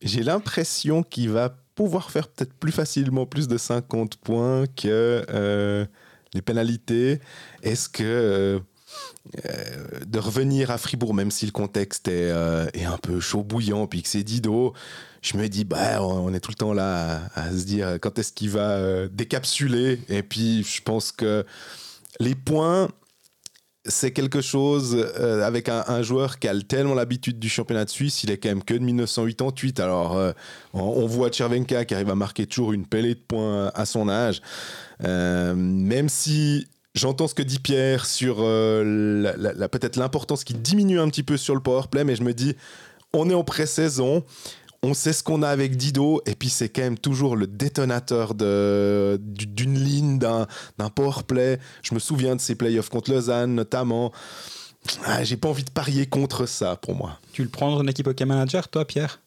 j'ai 0.01 0.23
l'impression 0.23 1.03
qu'il 1.03 1.29
va 1.29 1.55
pouvoir 1.77 2.09
faire 2.09 2.27
peut-être 2.27 2.53
plus 2.55 2.71
facilement 2.71 3.27
plus 3.27 3.47
de 3.47 3.55
50 3.55 4.17
points 4.17 4.65
que 4.65 5.23
euh, 5.29 5.85
les 6.33 6.41
pénalités. 6.41 7.19
Est-ce 7.61 7.87
que 7.87 8.03
euh, 8.03 8.59
euh, 9.45 10.05
de 10.07 10.17
revenir 10.17 10.71
à 10.71 10.79
Fribourg, 10.79 11.13
même 11.13 11.29
si 11.29 11.45
le 11.45 11.51
contexte 11.51 12.07
est, 12.07 12.33
est 12.73 12.85
un 12.85 12.97
peu 12.97 13.19
chaud 13.19 13.43
bouillant, 13.43 13.85
puis 13.85 14.01
que 14.01 14.09
c'est 14.09 14.23
Dido, 14.23 14.73
je 15.21 15.37
me 15.37 15.47
dis, 15.47 15.65
bah, 15.65 16.03
on 16.03 16.33
est 16.33 16.39
tout 16.39 16.49
le 16.49 16.55
temps 16.55 16.73
là 16.73 17.29
à, 17.35 17.51
se 17.51 17.63
dire 17.63 17.99
quand 18.01 18.17
est-ce 18.17 18.33
qu'il 18.33 18.49
va 18.49 19.07
décapsuler. 19.09 19.99
Et 20.09 20.23
puis, 20.23 20.63
je 20.63 20.81
pense 20.81 21.11
que 21.11 21.45
les 22.19 22.33
points, 22.33 22.89
c'est 23.87 24.11
quelque 24.11 24.41
chose 24.41 24.95
euh, 25.19 25.45
avec 25.45 25.69
un, 25.69 26.01
joueur 26.01 26.39
qui 26.39 26.47
a 26.47 26.59
tellement 26.61 26.93
l'habitude 26.93 27.39
du 27.39 27.49
championnat 27.49 27.85
de 27.85 27.89
Suisse, 27.89 28.23
il 28.23 28.31
est 28.31 28.37
quand 28.37 28.49
même 28.49 28.63
que 28.63 28.73
de 28.73 28.83
1988. 28.83 29.79
Alors, 29.79 30.17
euh, 30.17 30.31
on, 30.73 31.05
voit 31.05 31.31
Chervenka 31.31 31.85
qui 31.85 31.93
arrive 31.93 32.09
à 32.09 32.15
marquer 32.15 32.45
toujours 32.45 32.73
une 32.73 32.85
pellée 32.85 33.15
de 33.15 33.19
points 33.19 33.71
à 33.73 33.85
son 33.85 34.09
âge. 34.09 34.41
Euh, 35.03 35.55
même 35.55 36.09
si 36.09 36.67
j'entends 36.95 37.27
ce 37.27 37.35
que 37.35 37.43
dit 37.43 37.59
Pierre 37.59 38.05
sur 38.05 38.41
la, 38.41 39.69
peut-être 39.69 39.95
l'importance 39.95 40.43
qui 40.43 40.53
diminue 40.53 40.99
un 40.99 41.09
petit 41.09 41.23
peu 41.23 41.37
sur 41.37 41.55
le 41.55 41.61
powerplay, 41.61 42.03
mais 42.03 42.15
je 42.15 42.23
me 42.23 42.33
dis, 42.33 42.55
on 43.13 43.29
est 43.29 43.33
en 43.33 43.43
pré-saison 43.43 44.23
on 44.83 44.93
sait 44.93 45.13
ce 45.13 45.23
qu'on 45.23 45.43
a 45.43 45.49
avec 45.49 45.75
Dido, 45.75 46.21
et 46.25 46.35
puis 46.35 46.49
c'est 46.49 46.69
quand 46.69 46.81
même 46.81 46.97
toujours 46.97 47.35
le 47.35 47.47
détonateur 47.47 48.33
d'une 48.35 49.79
ligne, 49.79 50.19
d'un 50.19 50.47
power 50.93 51.23
play. 51.27 51.59
Je 51.83 51.93
me 51.93 51.99
souviens 51.99 52.35
de 52.35 52.41
ses 52.41 52.55
playoffs 52.55 52.89
contre 52.89 53.11
Lausanne, 53.11 53.55
notamment. 53.55 54.11
Ah, 55.05 55.23
J'ai 55.23 55.37
pas 55.37 55.49
envie 55.49 55.63
de 55.65 55.71
parier 55.71 56.05
contre 56.05 56.45
ça 56.45 56.75
pour 56.75 56.95
moi. 56.95 57.19
Tu 57.33 57.43
le 57.43 57.49
prends 57.49 57.71
dans 57.71 57.81
une 57.81 57.89
équipe 57.89 58.07
hockey 58.07 58.25
manager, 58.25 58.67
toi, 58.69 58.85
Pierre? 58.85 59.19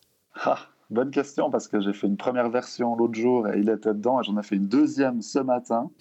Ah, 0.44 0.58
Bonne 0.90 1.12
question, 1.12 1.50
parce 1.50 1.68
que 1.68 1.80
j'ai 1.80 1.92
fait 1.92 2.08
une 2.08 2.16
première 2.16 2.50
version 2.50 2.96
l'autre 2.96 3.14
jour 3.14 3.46
et 3.46 3.60
il 3.60 3.68
était 3.68 3.94
dedans, 3.94 4.20
et 4.20 4.24
j'en 4.24 4.36
ai 4.38 4.42
fait 4.42 4.56
une 4.56 4.66
deuxième 4.66 5.22
ce 5.22 5.38
matin. 5.38 5.90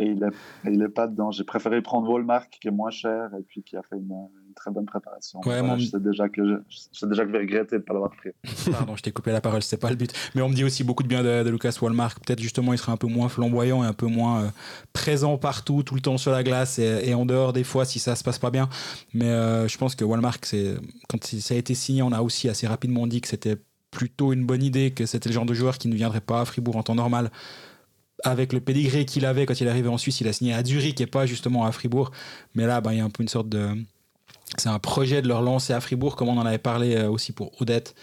Et 0.00 0.04
il 0.04 0.20
n'est 0.20 0.28
il 0.64 0.80
est 0.80 0.88
pas 0.88 1.08
dedans. 1.08 1.32
J'ai 1.32 1.42
préféré 1.42 1.82
prendre 1.82 2.08
Walmart, 2.08 2.48
qui 2.50 2.68
est 2.68 2.70
moins 2.70 2.90
cher, 2.92 3.30
et 3.36 3.42
puis 3.42 3.64
qui 3.64 3.76
a 3.76 3.82
fait 3.82 3.96
une, 3.96 4.12
très 4.58 4.70
bonne 4.70 4.86
préparation. 4.86 5.40
je, 5.44 5.84
sais 5.84 6.00
déjà 6.00 6.28
que 6.28 6.42
je, 6.44 7.06
déjà 7.06 7.22
que 7.22 7.28
je 7.28 7.32
vais 7.32 7.38
regretter 7.38 7.76
de 7.76 7.80
ne 7.80 7.86
pas 7.86 7.94
l'avoir 7.94 8.10
pris. 8.10 8.30
Pardon, 8.72 8.96
je 8.96 9.02
t'ai 9.02 9.12
coupé 9.12 9.32
la 9.32 9.40
parole, 9.40 9.62
c'est 9.62 9.76
pas 9.76 9.90
le 9.90 9.96
but. 9.96 10.12
Mais 10.34 10.42
on 10.42 10.48
me 10.48 10.54
dit 10.54 10.64
aussi 10.64 10.84
beaucoup 10.84 11.02
de 11.02 11.08
bien 11.08 11.22
de, 11.22 11.48
Lucas 11.48 11.76
Walmart. 11.80 12.14
Peut-être 12.20 12.40
justement, 12.40 12.72
il 12.72 12.78
sera 12.78 12.92
un 12.92 12.96
peu 12.96 13.06
moins 13.06 13.28
flamboyant 13.28 13.82
et 13.84 13.86
un 13.86 13.92
peu 13.92 14.06
moins 14.06 14.42
euh, 14.42 14.48
présent 14.92 15.38
partout, 15.38 15.82
tout 15.82 15.94
le 15.94 16.00
temps 16.00 16.18
sur 16.18 16.32
la 16.32 16.42
glace 16.42 16.78
et, 16.78 17.14
en 17.14 17.24
dehors 17.24 17.52
des 17.52 17.64
fois 17.64 17.84
si 17.84 17.98
ça 17.98 18.16
se 18.16 18.24
passe 18.24 18.38
pas 18.38 18.50
bien. 18.50 18.68
Mais 19.14 19.30
euh, 19.30 19.68
je 19.68 19.78
pense 19.78 19.94
que 19.94 20.04
Walmart, 20.04 20.38
quand 21.08 21.24
ça 21.24 21.54
a 21.54 21.56
été 21.56 21.74
signé, 21.74 22.02
on 22.02 22.12
a 22.12 22.20
aussi 22.20 22.48
assez 22.48 22.66
rapidement 22.66 23.06
dit 23.06 23.20
que 23.20 23.28
c'était 23.28 23.56
plutôt 23.90 24.32
une 24.32 24.44
bonne 24.44 24.62
idée, 24.62 24.90
que 24.90 25.06
c'était 25.06 25.30
le 25.30 25.34
genre 25.34 25.46
de 25.46 25.54
joueur 25.54 25.78
qui 25.78 25.88
ne 25.88 25.94
viendrait 25.94 26.20
pas 26.20 26.42
à 26.42 26.44
Fribourg 26.44 26.76
en 26.76 26.82
temps 26.82 26.94
normal 26.94 27.30
avec 28.24 28.52
le 28.52 28.60
pédigré 28.60 29.04
qu'il 29.04 29.24
avait 29.24 29.46
quand 29.46 29.60
il 29.60 29.66
est 29.66 29.70
arrivé 29.70 29.88
en 29.88 29.98
Suisse, 29.98 30.20
il 30.20 30.28
a 30.28 30.32
signé 30.32 30.52
à 30.52 30.64
Zurich 30.64 31.00
et 31.00 31.06
pas 31.06 31.26
justement 31.26 31.64
à 31.64 31.72
Fribourg. 31.72 32.10
Mais 32.54 32.66
là, 32.66 32.80
ben, 32.80 32.92
il 32.92 32.98
y 32.98 33.00
a 33.00 33.04
un 33.04 33.10
peu 33.10 33.22
une 33.22 33.28
sorte 33.28 33.48
de, 33.48 33.70
c'est 34.56 34.68
un 34.68 34.78
projet 34.78 35.22
de 35.22 35.28
le 35.28 35.34
relancer 35.34 35.72
à 35.72 35.80
Fribourg, 35.80 36.16
comme 36.16 36.28
on 36.28 36.38
en 36.38 36.46
avait 36.46 36.58
parlé 36.58 36.96
euh, 36.96 37.10
aussi 37.10 37.32
pour 37.32 37.60
Odette, 37.60 37.94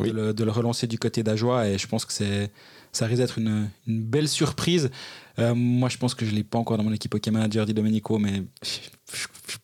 de, 0.00 0.44
le, 0.44 0.50
relancer 0.50 0.86
du 0.86 0.98
côté 0.98 1.22
d'Ajoie. 1.22 1.68
Et 1.68 1.76
je 1.76 1.86
pense 1.86 2.06
que 2.06 2.12
c'est, 2.12 2.50
ça 2.90 3.06
risque 3.06 3.20
d'être 3.20 3.38
une, 3.38 3.68
une, 3.86 4.02
belle 4.02 4.28
surprise. 4.28 4.90
Euh, 5.38 5.54
moi, 5.54 5.90
je 5.90 5.98
pense 5.98 6.14
que 6.14 6.24
je 6.24 6.30
ne 6.30 6.36
l'ai 6.36 6.44
pas 6.44 6.58
encore 6.58 6.78
dans 6.78 6.84
mon 6.84 6.92
équipe 6.92 7.14
hockey 7.14 7.30
manager, 7.30 7.66
dit 7.66 7.74
Domenico, 7.74 8.18
mais 8.18 8.42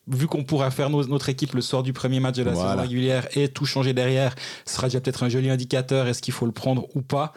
vu 0.06 0.26
qu'on 0.26 0.44
pourra 0.44 0.70
faire 0.70 0.90
notre 0.90 1.28
équipe 1.30 1.54
le 1.54 1.62
soir 1.62 1.82
du 1.82 1.92
premier 1.92 2.20
match 2.20 2.36
de 2.36 2.42
la 2.42 2.54
saison 2.54 2.76
régulière 2.76 3.26
et 3.34 3.48
tout 3.48 3.64
changer 3.64 3.94
derrière, 3.94 4.34
ce 4.66 4.74
sera 4.74 4.88
déjà 4.88 5.00
peut-être 5.00 5.22
un 5.22 5.28
joli 5.30 5.48
indicateur. 5.48 6.06
Est-ce 6.06 6.20
qu'il 6.20 6.34
faut 6.34 6.46
le 6.46 6.52
prendre 6.52 6.86
ou 6.94 7.00
pas 7.00 7.32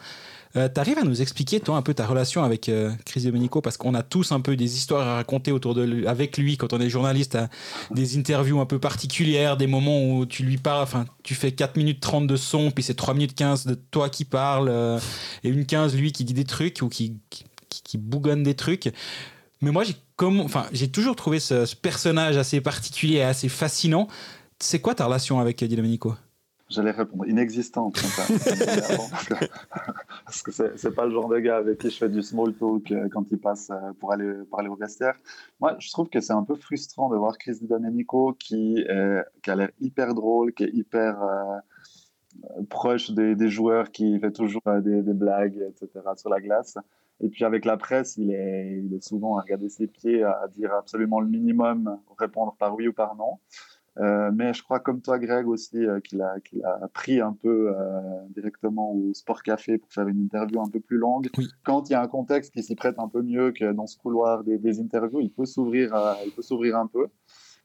Euh, 0.56 0.68
tu 0.72 0.80
arrives 0.80 0.98
à 0.98 1.04
nous 1.04 1.22
expliquer, 1.22 1.60
toi, 1.60 1.76
un 1.76 1.82
peu 1.82 1.94
ta 1.94 2.06
relation 2.06 2.42
avec 2.42 2.68
euh, 2.68 2.90
Chris 3.04 3.22
Domenico? 3.22 3.60
Parce 3.60 3.76
qu'on 3.76 3.94
a 3.94 4.02
tous 4.02 4.32
un 4.32 4.40
peu 4.40 4.56
des 4.56 4.76
histoires 4.76 5.06
à 5.06 5.14
raconter 5.14 5.52
autour 5.52 5.74
de 5.74 6.06
avec 6.06 6.36
lui 6.38 6.56
quand 6.56 6.72
on 6.72 6.80
est 6.80 6.90
journaliste, 6.90 7.36
hein. 7.36 7.48
des 7.92 8.18
interviews 8.18 8.60
un 8.60 8.66
peu 8.66 8.80
particulières, 8.80 9.56
des 9.56 9.68
moments 9.68 10.02
où 10.02 10.26
tu 10.26 10.42
lui 10.42 10.56
parles, 10.56 10.82
enfin, 10.82 11.04
tu 11.22 11.34
fais 11.34 11.52
4 11.52 11.76
minutes 11.76 12.00
30 12.00 12.26
de 12.26 12.36
son, 12.36 12.72
puis 12.72 12.82
c'est 12.82 12.94
3 12.94 13.14
minutes 13.14 13.34
15 13.34 13.66
de 13.66 13.74
toi 13.74 14.08
qui 14.08 14.24
parle, 14.24 14.68
euh, 14.68 14.98
et 15.44 15.48
une 15.48 15.66
15 15.66 15.94
lui 15.94 16.10
qui 16.10 16.24
dit 16.24 16.34
des 16.34 16.44
trucs 16.44 16.82
ou 16.82 16.88
qui, 16.88 17.16
qui, 17.68 17.98
bougonne 17.98 18.42
des 18.42 18.54
trucs. 18.54 18.92
Mais 19.62 19.70
moi, 19.70 19.84
j'ai 19.84 19.94
enfin, 20.20 20.66
toujours 20.92 21.16
trouvé 21.16 21.38
ce, 21.38 21.74
personnage 21.76 22.36
assez 22.36 22.60
particulier 22.60 23.16
et 23.16 23.22
assez 23.22 23.48
fascinant. 23.48 24.08
C'est 24.58 24.80
quoi 24.80 24.94
ta 24.94 25.06
relation 25.06 25.38
avec 25.38 25.62
Di 25.62 25.76
Domenico? 25.76 26.14
J'allais 26.70 26.92
répondre 26.92 27.26
inexistante. 27.26 27.94
parce 30.24 30.42
que 30.42 30.52
c'est 30.52 30.94
pas 30.94 31.04
le 31.04 31.10
genre 31.10 31.28
de 31.28 31.40
gars 31.40 31.56
avec 31.56 31.78
qui 31.78 31.90
je 31.90 31.96
fais 31.96 32.08
du 32.08 32.22
small 32.22 32.54
talk 32.54 32.92
euh, 32.92 33.08
quand 33.10 33.28
il 33.32 33.38
passe 33.38 33.70
euh, 33.70 33.92
pour 33.98 34.12
aller 34.12 34.32
parler 34.48 34.68
au 34.68 34.76
vestiaire. 34.76 35.16
Moi, 35.58 35.74
je 35.80 35.90
trouve 35.90 36.08
que 36.08 36.20
c'est 36.20 36.32
un 36.32 36.44
peu 36.44 36.54
frustrant 36.54 37.10
de 37.10 37.16
voir 37.16 37.38
Chris 37.38 37.56
Di 37.60 37.66
Domenico 37.66 38.34
qui, 38.38 38.84
a 38.88 39.54
l'air 39.56 39.70
hyper 39.80 40.14
drôle, 40.14 40.52
qui 40.52 40.62
est 40.62 40.70
hyper 40.72 41.20
euh, 41.20 41.58
proche 42.68 43.10
des, 43.10 43.48
joueurs, 43.48 43.90
qui 43.90 44.20
fait 44.20 44.30
toujours 44.30 44.62
des, 44.80 45.02
des, 45.02 45.14
blagues, 45.14 45.60
etc. 45.70 45.88
sur 46.16 46.30
la 46.30 46.40
glace. 46.40 46.78
Et 47.20 47.28
puis 47.28 47.44
avec 47.44 47.64
la 47.64 47.78
presse, 47.78 48.16
il 48.16 48.30
est, 48.30 48.80
il 48.84 48.94
est 48.94 49.02
souvent 49.02 49.36
à 49.38 49.42
regarder 49.42 49.68
ses 49.68 49.88
pieds, 49.88 50.22
à 50.22 50.46
dire 50.52 50.72
absolument 50.72 51.18
le 51.18 51.26
minimum, 51.26 51.98
répondre 52.16 52.54
par 52.60 52.76
oui 52.76 52.86
ou 52.86 52.92
par 52.92 53.16
non. 53.16 53.38
Euh, 53.98 54.30
mais 54.32 54.54
je 54.54 54.62
crois 54.62 54.80
comme 54.80 55.00
toi, 55.00 55.18
Greg, 55.18 55.48
aussi, 55.48 55.84
euh, 55.84 56.00
qu'il 56.00 56.22
a, 56.22 56.38
qu'il 56.40 56.64
a 56.64 56.88
pris 56.92 57.20
un 57.20 57.32
peu 57.32 57.74
euh, 57.76 58.00
directement 58.30 58.92
au 58.92 59.12
Sport 59.14 59.42
Café 59.42 59.78
pour 59.78 59.92
faire 59.92 60.06
une 60.06 60.20
interview 60.20 60.60
un 60.60 60.68
peu 60.68 60.80
plus 60.80 60.96
longue. 60.96 61.28
Oui. 61.36 61.48
Quand 61.64 61.88
il 61.88 61.92
y 61.92 61.96
a 61.96 62.02
un 62.02 62.08
contexte 62.08 62.52
qui 62.52 62.62
s'y 62.62 62.76
prête 62.76 62.98
un 62.98 63.08
peu 63.08 63.22
mieux 63.22 63.52
que 63.52 63.72
dans 63.72 63.86
ce 63.86 63.98
couloir 63.98 64.44
des, 64.44 64.58
des 64.58 64.80
interviews, 64.80 65.20
il 65.20 65.30
peut 65.30 65.46
s'ouvrir, 65.46 65.94
il 66.24 66.32
peut 66.32 66.42
s'ouvrir 66.42 66.76
un 66.76 66.86
peu. 66.86 67.08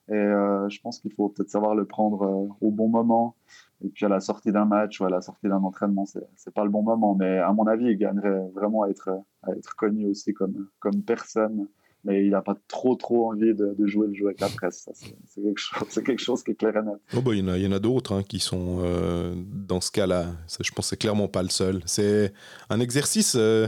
Et 0.07 0.13
je 0.13 0.81
pense 0.81 0.99
qu'il 0.99 1.11
faut 1.13 1.29
peut-être 1.29 1.49
savoir 1.49 1.73
le 1.73 1.85
prendre 1.85 2.55
au 2.61 2.69
bon 2.69 2.87
moment. 2.87 3.35
Et 3.83 3.89
puis 3.89 4.05
à 4.05 4.09
la 4.09 4.19
sortie 4.19 4.51
d'un 4.51 4.65
match 4.65 5.01
ou 5.01 5.05
à 5.05 5.09
la 5.09 5.21
sortie 5.21 5.47
d'un 5.47 5.63
entraînement, 5.63 6.05
c'est 6.05 6.53
pas 6.53 6.63
le 6.63 6.69
bon 6.69 6.83
moment. 6.83 7.15
Mais 7.15 7.39
à 7.39 7.51
mon 7.53 7.65
avis, 7.65 7.85
il 7.85 7.97
gagnerait 7.97 8.49
vraiment 8.53 8.83
à 8.83 8.89
être, 8.89 9.09
à 9.41 9.51
être 9.51 9.75
connu 9.75 10.05
aussi 10.05 10.33
comme, 10.33 10.67
comme 10.79 11.01
personne 11.01 11.67
mais 12.05 12.23
il 12.23 12.29
n'a 12.29 12.41
pas 12.41 12.55
trop 12.67 12.95
trop 12.95 13.31
envie 13.31 13.53
de, 13.53 13.75
de, 13.77 13.87
jouer 13.87 14.07
le 14.07 14.13
jeu 14.13 14.27
avec 14.27 14.39
la 14.39 14.49
presse. 14.49 14.83
Ça, 14.85 14.91
c'est, 14.93 15.41
quelque 15.41 15.57
chose, 15.57 15.87
c'est 15.89 16.03
quelque 16.03 16.21
chose 16.21 16.43
qui 16.43 16.51
est 16.51 16.55
clair 16.55 16.77
et 16.77 16.83
net. 16.83 16.95
Oh 17.15 17.21
bah, 17.21 17.31
il, 17.33 17.39
y 17.39 17.41
en 17.41 17.47
a, 17.49 17.57
il 17.57 17.63
y 17.63 17.67
en 17.67 17.71
a 17.71 17.79
d'autres 17.79 18.13
hein, 18.13 18.23
qui 18.23 18.39
sont 18.39 18.77
euh, 18.79 19.33
dans 19.35 19.81
ce 19.81 19.91
cas-là. 19.91 20.27
Je 20.47 20.71
pense 20.71 20.85
que 20.85 20.89
c'est 20.89 20.97
clairement 20.97 21.27
pas 21.27 21.43
le 21.43 21.49
seul. 21.49 21.81
C'est 21.85 22.31
un 22.69 22.79
exercice 22.79 23.35
euh, 23.35 23.67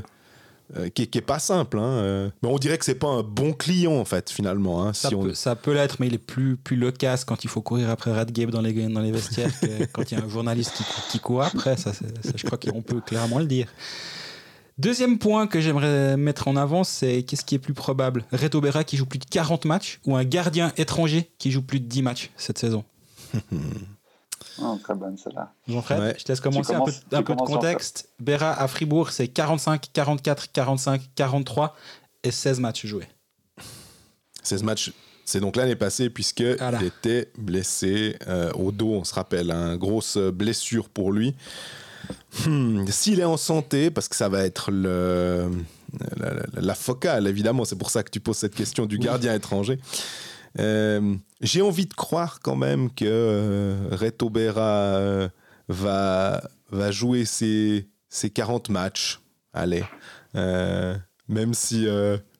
euh, 0.77 0.89
qui, 0.89 1.07
qui 1.07 1.17
est 1.17 1.21
pas 1.21 1.39
simple. 1.39 1.79
Hein, 1.79 2.31
mais 2.43 2.49
on 2.49 2.57
dirait 2.57 2.77
que 2.77 2.85
c'est 2.85 2.95
pas 2.95 3.07
un 3.07 3.23
bon 3.23 3.53
client 3.53 3.95
en 3.95 4.05
fait 4.05 4.29
finalement. 4.29 4.83
Hein, 4.83 4.93
ça, 4.93 5.09
si 5.09 5.15
peut, 5.15 5.29
on... 5.29 5.33
ça 5.33 5.55
peut 5.55 5.73
l'être, 5.73 5.97
mais 5.99 6.07
il 6.07 6.13
est 6.13 6.19
plus, 6.19 6.57
plus 6.57 6.75
loquace 6.75 7.25
quand 7.25 7.43
il 7.43 7.49
faut 7.49 7.61
courir 7.61 7.89
après 7.89 8.13
Radgame 8.13 8.51
dans 8.51 8.61
les, 8.61 8.73
dans 8.87 9.01
les 9.01 9.11
vestiaires 9.11 9.51
que 9.59 9.85
quand 9.91 10.11
il 10.11 10.17
y 10.17 10.21
a 10.21 10.23
un 10.23 10.29
journaliste 10.29 10.73
qui, 10.77 10.83
qui 11.09 11.19
court 11.19 11.41
après. 11.41 11.75
Ça, 11.75 11.91
ça, 11.91 12.05
je 12.35 12.45
crois 12.45 12.59
qu'on 12.59 12.83
peut 12.83 13.01
clairement 13.01 13.39
le 13.39 13.45
dire. 13.45 13.67
Deuxième 14.77 15.17
point 15.17 15.47
que 15.47 15.59
j'aimerais 15.59 16.17
mettre 16.17 16.47
en 16.47 16.55
avant, 16.55 16.83
c'est 16.83 17.23
qu'est-ce 17.23 17.43
qui 17.43 17.55
est 17.55 17.59
plus 17.59 17.73
probable? 17.73 18.25
Reto 18.31 18.61
Berra 18.61 18.83
qui 18.83 18.95
joue 18.95 19.07
plus 19.07 19.17
de 19.17 19.25
40 19.25 19.65
matchs 19.65 19.99
ou 20.05 20.15
un 20.15 20.23
gardien 20.23 20.71
étranger 20.77 21.31
qui 21.39 21.51
joue 21.51 21.63
plus 21.63 21.79
de 21.79 21.85
10 21.85 22.01
matchs 22.03 22.31
cette 22.37 22.57
saison? 22.57 22.83
Oh, 24.59 24.75
Très 24.81 24.95
bonne 24.95 25.15
celle-là. 25.17 25.53
Jean-Fred, 25.67 25.99
ouais. 25.99 26.15
je 26.17 26.23
te 26.23 26.31
laisse 26.31 26.39
commencer 26.39 26.73
un 26.73 26.83
peu, 26.83 26.91
un 27.11 27.21
peu 27.21 27.35
de 27.35 27.41
contexte. 27.41 28.09
Berra 28.19 28.59
à 28.59 28.67
Fribourg, 28.67 29.11
c'est 29.11 29.27
45, 29.27 29.89
44, 29.93 30.51
45, 30.51 31.01
43 31.13 31.75
et 32.23 32.31
16 32.31 32.59
matchs 32.59 32.87
joués. 32.87 33.07
16 34.41 34.63
matchs 34.63 34.93
c'est 35.27 35.41
donc 35.41 35.57
l'année 35.57 35.75
passée 35.75 36.09
puisqu'il 36.09 36.55
voilà. 36.57 36.81
était 36.81 37.29
blessé 37.37 38.15
euh, 38.27 38.49
au 38.53 38.71
dos, 38.71 38.93
on 38.93 39.03
se 39.03 39.13
rappelle, 39.13 39.51
une 39.51 39.57
hein, 39.57 39.77
grosse 39.77 40.17
blessure 40.17 40.87
pour 40.87 41.11
lui. 41.11 41.35
Hmm, 42.45 42.85
S'il 42.89 43.19
est 43.19 43.23
en 43.25 43.37
santé, 43.37 43.89
parce 43.89 44.07
que 44.07 44.15
ça 44.15 44.29
va 44.29 44.43
être 44.43 44.69
le, 44.71 45.49
la, 46.17 46.33
la, 46.33 46.43
la 46.53 46.75
focale, 46.75 47.27
évidemment, 47.27 47.65
c'est 47.65 47.77
pour 47.77 47.89
ça 47.89 48.03
que 48.03 48.09
tu 48.11 48.19
poses 48.19 48.37
cette 48.37 48.55
question 48.55 48.85
du 48.85 48.97
gardien 48.99 49.31
oui. 49.31 49.37
étranger. 49.37 49.79
Euh, 50.59 51.15
J'ai 51.41 51.61
envie 51.61 51.85
de 51.85 51.93
croire 51.93 52.39
quand 52.41 52.55
même 52.55 52.91
que 52.91 53.05
euh, 53.07 53.89
Reto 53.91 54.29
Berra 54.29 54.97
euh, 54.97 55.29
va, 55.69 56.43
va 56.71 56.91
jouer 56.91 57.25
ses, 57.25 57.87
ses 58.09 58.29
40 58.29 58.69
matchs. 58.69 59.19
Allez. 59.53 59.83
Euh, 60.35 60.95
même 61.27 61.53
si 61.53 61.87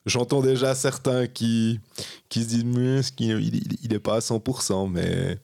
j'entends 0.06 0.40
déjà 0.40 0.74
certains 0.74 1.26
qui, 1.26 1.80
qui 2.28 2.42
se 2.42 2.48
disent 2.48 3.10
qu'il 3.10 3.88
n'est 3.90 3.98
pas 3.98 4.16
à 4.16 4.20
100%, 4.20 4.90
mais 4.90 5.38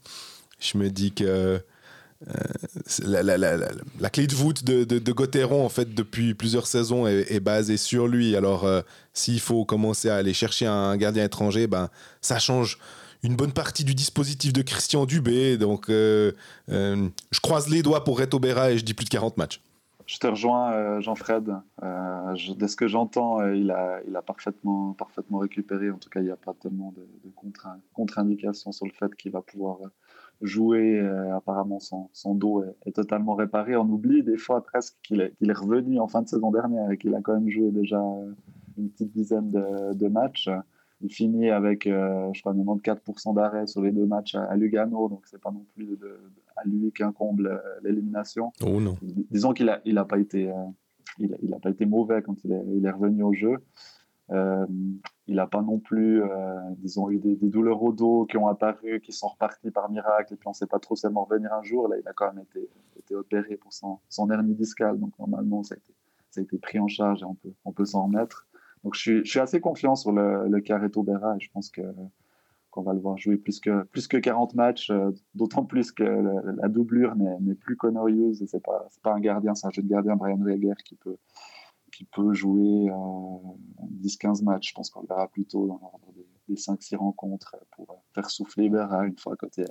je 0.61 0.79
me 0.79 0.89
dis 0.91 1.13
que 1.13 1.61
la, 3.03 3.23
la, 3.23 4.11
clé 4.11 4.27
de 4.27 4.35
voûte 4.35 4.65
de, 4.65 4.85
de, 4.85 5.13
Gauthieron, 5.13 5.65
en 5.65 5.69
fait, 5.69 5.95
depuis 5.95 6.35
plusieurs 6.35 6.67
saisons, 6.67 7.07
est, 7.07 7.41
basée 7.41 7.77
sur 7.77 8.09
lui. 8.09 8.37
Alors, 8.37 8.65
euh, 8.65 8.83
s'il 9.13 9.41
faut 9.41 9.65
commencer 9.65 10.09
à 10.09 10.17
aller 10.17 10.35
chercher 10.35 10.67
un 10.67 10.97
gardien 10.97 11.25
étranger, 11.25 11.67
ben, 11.67 11.91
ça 12.21 12.39
change 12.39 12.79
une 13.23 13.37
bonne 13.37 13.53
partie 13.53 13.85
du 13.85 13.95
dispositif 13.95 14.53
de 14.53 14.63
Christian 14.63 15.07
Dubé. 15.07 15.57
Donc, 15.57 15.89
euh, 15.89 16.33
je 16.69 17.41
croise 17.43 17.69
les 17.69 17.83
doigts 17.83 18.05
pour 18.05 18.19
Reto 18.19 18.39
Berra 18.39 18.71
et 18.71 18.79
je 18.79 18.85
dis 18.85 18.95
plus 18.95 19.05
de 19.05 19.11
40 19.11 19.37
matchs. 19.37 19.61
Je 20.07 20.19
te 20.19 20.27
rejoins, 20.27 21.01
Jean-Fred. 21.01 21.55
Je, 21.81 22.53
de 22.53 22.67
ce 22.67 22.77
que 22.77 22.89
j'entends, 22.89 23.43
il 23.51 23.71
a, 23.71 24.23
parfaitement 24.23 24.95
récupéré. 25.39 25.91
En 25.91 25.97
tout 25.97 26.11
cas, 26.11 26.21
il 26.21 26.27
n'y 26.27 26.31
a 26.31 26.37
pas 26.37 26.53
tellement 26.53 26.93
de, 26.95 27.01
de 27.25 27.33
contre-indications 27.95 28.73
sur 28.73 28.85
le 28.85 28.93
fait 28.93 29.15
qu'il 29.15 29.33
va 29.33 29.41
pouvoir 29.41 29.79
jouer. 30.41 30.99
Euh, 31.01 31.37
apparemment, 31.37 31.81
son, 31.81 32.09
son 32.13 32.35
dos 32.35 32.63
est, 32.63 32.77
est, 32.87 32.93
totalement 32.93 33.35
réparé. 33.35 33.77
On 33.77 33.89
oublie 33.89 34.23
des 34.23 34.37
fois 34.37 34.65
presque 34.65 34.97
qu'il 35.03 35.21
est, 35.21 35.35
qu 35.37 35.49
est, 35.49 35.53
revenu 35.53 35.99
en 36.01 36.09
fin 36.09 36.23
de 36.23 36.29
saison 36.29 36.51
dernière 36.51 36.91
et 36.91 36.99
qu'il 36.99 37.15
a 37.15 37.21
quand 37.21 37.35
même 37.35 37.49
joué 37.49 37.71
déjà 37.71 38.01
une 38.79 38.91
petite 38.91 39.13
dizaine 39.13 39.51
de, 39.51 39.95
de 39.95 40.09
matchs. 40.09 40.49
Il 41.01 41.13
finit 41.13 41.51
avec, 41.51 41.87
euh, 41.87 42.33
je 42.33 42.41
crois, 42.41 42.55
94% 42.55 43.35
d'arrêt 43.35 43.67
sur 43.67 43.83
les 43.83 43.93
deux 43.93 44.07
matchs 44.07 44.35
à, 44.35 44.45
à 44.45 44.57
Lugano, 44.57 45.09
donc 45.09 45.27
c'est 45.27 45.41
pas 45.41 45.51
non 45.51 45.67
plus 45.75 45.87
de, 45.87 45.97
de, 45.97 46.19
à 46.57 46.67
lui 46.67 46.93
qu'incombe 46.93 47.61
l'élimination. 47.83 48.53
Oh 48.65 48.81
non. 48.81 48.97
Disons 49.03 49.53
qu'il 49.53 49.67
n'a 49.67 49.81
il 49.85 49.99
a 49.99 50.05
pas 50.05 50.19
été. 50.19 50.51
Euh, 50.51 50.55
il 51.19 51.31
n'a 51.43 51.61
pas 51.61 51.71
été 51.71 51.87
mauvais 51.87 52.23
quand 52.23 52.43
il 52.45 52.53
est, 52.53 52.65
il 52.75 52.85
est 52.85 52.91
revenu 52.91 53.23
au 53.23 53.33
jeu. 53.33 53.59
Euh, 54.31 54.67
il 55.27 55.37
n'a 55.37 55.47
pas 55.47 55.63
non 55.63 55.79
plus, 55.79 56.23
euh, 56.23 56.29
disons, 56.79 57.11
eu 57.11 57.19
des, 57.19 57.37
douleurs 57.49 57.83
au 57.83 57.93
dos 57.93 58.27
qui 58.27 58.37
ont 58.37 58.49
apparu, 58.49 59.01
qui 59.01 59.13
sont 59.13 59.29
reparties 59.29 59.71
par 59.71 59.91
miracle, 59.91 60.35
et 60.35 60.37
puis 60.37 60.47
on 60.47 60.51
ne 60.51 60.55
sait 60.55 60.67
pas 60.67 60.79
trop 60.79 60.97
seulement 60.97 61.25
revenir 61.25 61.53
un 61.53 61.63
jour. 61.63 61.89
Là, 61.89 61.97
il 61.99 62.09
a 62.09 62.13
quand 62.13 62.33
même 62.33 62.45
été, 62.45 63.15
opéré 63.15 63.57
pour 63.57 63.73
son, 63.73 64.31
hernie 64.31 64.55
discale, 64.55 64.99
donc 64.99 65.13
normalement, 65.19 65.63
ça 65.63 65.75
a 65.75 66.41
été, 66.41 66.59
pris 66.59 66.79
en 66.79 66.89
charge 66.89 67.23
et 67.23 67.27
on 67.65 67.73
peut, 67.73 67.85
s'en 67.85 68.07
remettre. 68.07 68.47
Donc 68.83 68.95
je 68.95 69.23
suis, 69.25 69.39
assez 69.39 69.61
confiant 69.61 69.95
sur 69.95 70.11
le, 70.11 70.49
le 70.49 70.61
Carreto 70.61 71.03
Berra 71.03 71.37
et 71.37 71.41
je 71.41 71.51
pense 71.53 71.71
qu'on 71.71 72.83
va 72.83 72.93
le 72.93 73.01
voir 73.01 73.17
jouer 73.19 73.37
plus 73.37 73.61
que, 73.61 73.85
plus 73.85 74.09
que 74.09 74.17
40 74.17 74.55
matchs, 74.55 74.91
euh, 74.91 75.13
d'autant 75.35 75.65
plus 75.65 75.93
que 75.93 76.03
la 76.03 76.69
doublure 76.69 77.15
n'est 77.15 77.55
plus 77.55 77.77
Connor 77.77 78.09
Hughes, 78.09 78.47
c'est 78.47 78.63
pas, 78.63 78.89
un 79.05 79.21
gardien, 79.21 79.55
c'est 79.55 79.67
un 79.67 79.71
jeu 79.71 79.83
de 79.83 79.89
gardien, 79.89 80.17
Brian 80.17 80.39
Weger, 80.39 80.75
qui 80.85 80.97
peut, 80.97 81.17
qui 81.95 82.05
peut 82.05 82.33
jouer 82.35 82.91
euh, 82.91 83.85
10-15 84.03 84.43
matchs. 84.45 84.71
Je 84.71 84.75
pense 84.75 84.91
qu'on 84.91 85.03
le 85.03 85.07
verra 85.09 85.29
plutôt 85.29 85.67
dans 85.67 85.79
l'ordre 85.81 86.13
des, 86.15 86.27
des 86.49 86.55
5-6 86.57 86.97
rencontres 86.97 87.57
pour 87.73 88.03
faire 88.15 88.31
souffler 88.31 88.69
Berra 88.69 89.07
une 89.07 89.19
fois 89.19 89.37
côté 89.37 89.65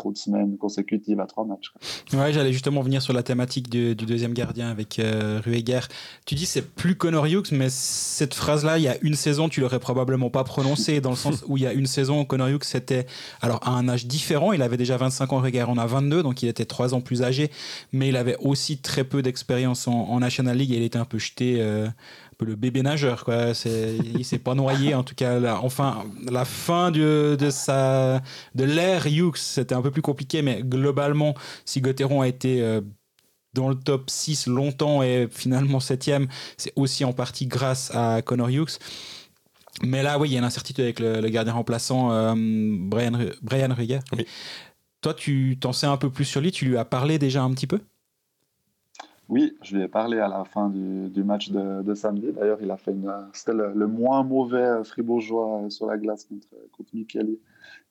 trop 0.00 0.12
de 0.12 0.16
semaines 0.16 0.56
consécutives 0.56 1.20
à 1.20 1.26
trois 1.26 1.44
matchs. 1.44 1.72
Ouais, 2.14 2.32
j'allais 2.32 2.54
justement 2.54 2.80
venir 2.80 3.02
sur 3.02 3.12
la 3.12 3.22
thématique 3.22 3.68
du, 3.68 3.94
deuxième 3.94 4.32
gardien 4.32 4.70
avec 4.70 4.98
euh, 4.98 5.40
Rueger. 5.44 5.80
Tu 6.24 6.34
dis 6.34 6.46
c'est 6.46 6.62
plus 6.62 6.94
Connor 6.94 7.26
Hughes, 7.26 7.52
mais 7.52 7.68
cette 7.68 8.32
phrase-là, 8.32 8.78
il 8.78 8.84
y 8.84 8.88
a 8.88 8.96
une 9.02 9.14
saison, 9.14 9.50
tu 9.50 9.60
l'aurais 9.60 9.78
probablement 9.78 10.30
pas 10.30 10.42
prononcée, 10.42 11.02
dans 11.02 11.10
le 11.10 11.16
sens 11.16 11.44
où 11.46 11.58
il 11.58 11.64
y 11.64 11.66
a 11.66 11.74
une 11.74 11.86
saison, 11.86 12.24
Connor 12.24 12.48
Hughes 12.48 12.64
c'était 12.64 13.06
alors 13.42 13.60
à 13.62 13.72
un 13.72 13.88
âge 13.90 14.06
différent, 14.06 14.52
il 14.52 14.62
avait 14.62 14.78
déjà 14.78 14.96
25 14.96 15.34
ans, 15.34 15.40
Rueger 15.40 15.68
en 15.68 15.76
a 15.76 15.84
22, 15.84 16.22
donc 16.22 16.42
il 16.42 16.48
était 16.48 16.64
trois 16.64 16.94
ans 16.94 17.02
plus 17.02 17.22
âgé, 17.22 17.50
mais 17.92 18.08
il 18.08 18.16
avait 18.16 18.36
aussi 18.40 18.78
très 18.78 19.04
peu 19.04 19.20
d'expérience 19.20 19.86
en, 19.86 19.92
en, 19.92 20.20
National 20.20 20.56
League 20.56 20.72
et 20.72 20.76
il 20.76 20.82
était 20.82 20.98
un 20.98 21.04
peu 21.04 21.18
jeté. 21.18 21.56
Euh, 21.60 21.88
le 22.44 22.56
bébé 22.56 22.82
nageur 22.82 23.24
quoi. 23.24 23.54
C'est 23.54 23.96
il 23.96 24.24
s'est 24.24 24.38
pas 24.38 24.54
noyé 24.54 24.94
en 24.94 25.02
tout 25.02 25.14
cas 25.14 25.38
là, 25.38 25.60
enfin 25.62 26.04
la 26.30 26.44
fin 26.44 26.90
de, 26.90 27.36
de 27.38 27.50
sa 27.50 28.22
de 28.54 28.64
l'ère 28.64 29.06
Hughes 29.06 29.36
c'était 29.36 29.74
un 29.74 29.82
peu 29.82 29.90
plus 29.90 30.02
compliqué 30.02 30.42
mais 30.42 30.62
globalement 30.62 31.34
si 31.64 31.80
Gauthieron 31.80 32.20
a 32.20 32.28
été 32.28 32.62
euh, 32.62 32.80
dans 33.54 33.68
le 33.68 33.74
top 33.74 34.10
6 34.10 34.46
longtemps 34.46 35.02
et 35.02 35.28
finalement 35.30 35.78
7ème 35.78 36.28
c'est 36.56 36.72
aussi 36.76 37.04
en 37.04 37.12
partie 37.12 37.46
grâce 37.46 37.90
à 37.94 38.22
Connor 38.22 38.48
Hughes. 38.50 38.78
Mais 39.82 40.02
là 40.02 40.18
oui 40.18 40.30
il 40.30 40.32
y 40.32 40.36
a 40.36 40.38
une 40.38 40.44
incertitude 40.44 40.84
avec 40.84 41.00
le, 41.00 41.20
le 41.20 41.28
gardien 41.28 41.52
remplaçant 41.52 42.12
euh, 42.12 42.34
Brian, 42.36 43.12
Brian 43.42 43.74
Rieger 43.74 44.00
oui. 44.16 44.26
toi 45.00 45.14
tu 45.14 45.58
t'en 45.60 45.72
sais 45.72 45.86
un 45.86 45.96
peu 45.96 46.10
plus 46.10 46.24
sur 46.24 46.40
lui? 46.40 46.52
Tu 46.52 46.66
lui 46.66 46.76
as 46.76 46.84
parlé 46.84 47.18
déjà 47.18 47.42
un 47.42 47.50
petit 47.52 47.66
peu? 47.66 47.80
Oui, 49.30 49.56
je 49.62 49.76
lui 49.76 49.84
ai 49.84 49.88
parlé 49.88 50.18
à 50.18 50.26
la 50.26 50.44
fin 50.44 50.68
du, 50.68 51.22
match 51.22 51.52
de, 51.52 51.94
samedi. 51.94 52.32
D'ailleurs, 52.32 52.58
il 52.60 52.70
a 52.72 52.76
fait 52.76 52.90
une, 52.90 53.14
c'était 53.32 53.52
le, 53.54 53.86
moins 53.86 54.24
mauvais 54.24 54.82
fribourgeois 54.82 55.70
sur 55.70 55.86
la 55.86 55.98
glace 55.98 56.24
contre, 56.24 56.48
contre 56.72 56.90
Micheli. 56.92 57.38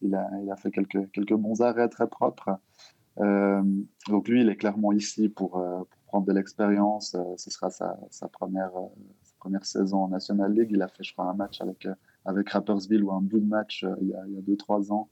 Il 0.02 0.16
a, 0.16 0.30
il 0.44 0.52
a 0.52 0.58
fait 0.58 0.70
quelques, 0.70 1.10
quelques 1.12 1.34
bons 1.34 1.62
arrêts 1.62 1.88
très 1.88 2.08
propres. 2.08 2.60
Euh, 3.20 3.64
donc 4.10 4.28
lui, 4.28 4.42
il 4.42 4.50
est 4.50 4.58
clairement 4.58 4.92
ici 4.92 5.30
pour, 5.30 5.60
euh, 5.60 5.82
prendre 6.08 6.28
de 6.28 6.34
l'expérience. 6.34 7.16
Euh, 7.16 7.24
ce 7.38 7.50
sera 7.50 7.70
sa, 7.70 7.98
sa 8.10 8.28
première, 8.28 8.74
première 9.40 9.66
saison 9.66 10.04
en 10.04 10.08
National 10.10 10.54
League. 10.54 10.72
Il 10.72 10.82
a 10.82 10.90
fait, 10.90 11.04
je 11.06 11.14
crois, 11.14 11.24
un 11.24 11.36
match 11.36 11.62
avec, 11.62 11.88
avec 12.26 12.50
Rappersville 12.50 13.02
ou 13.06 13.14
un 13.14 13.22
bout 13.22 13.40
de 13.40 13.48
match 13.48 13.86
il 14.02 14.10
y 14.10 14.14
a 14.14 14.42
2-3 14.42 14.92
ans. 14.92 15.08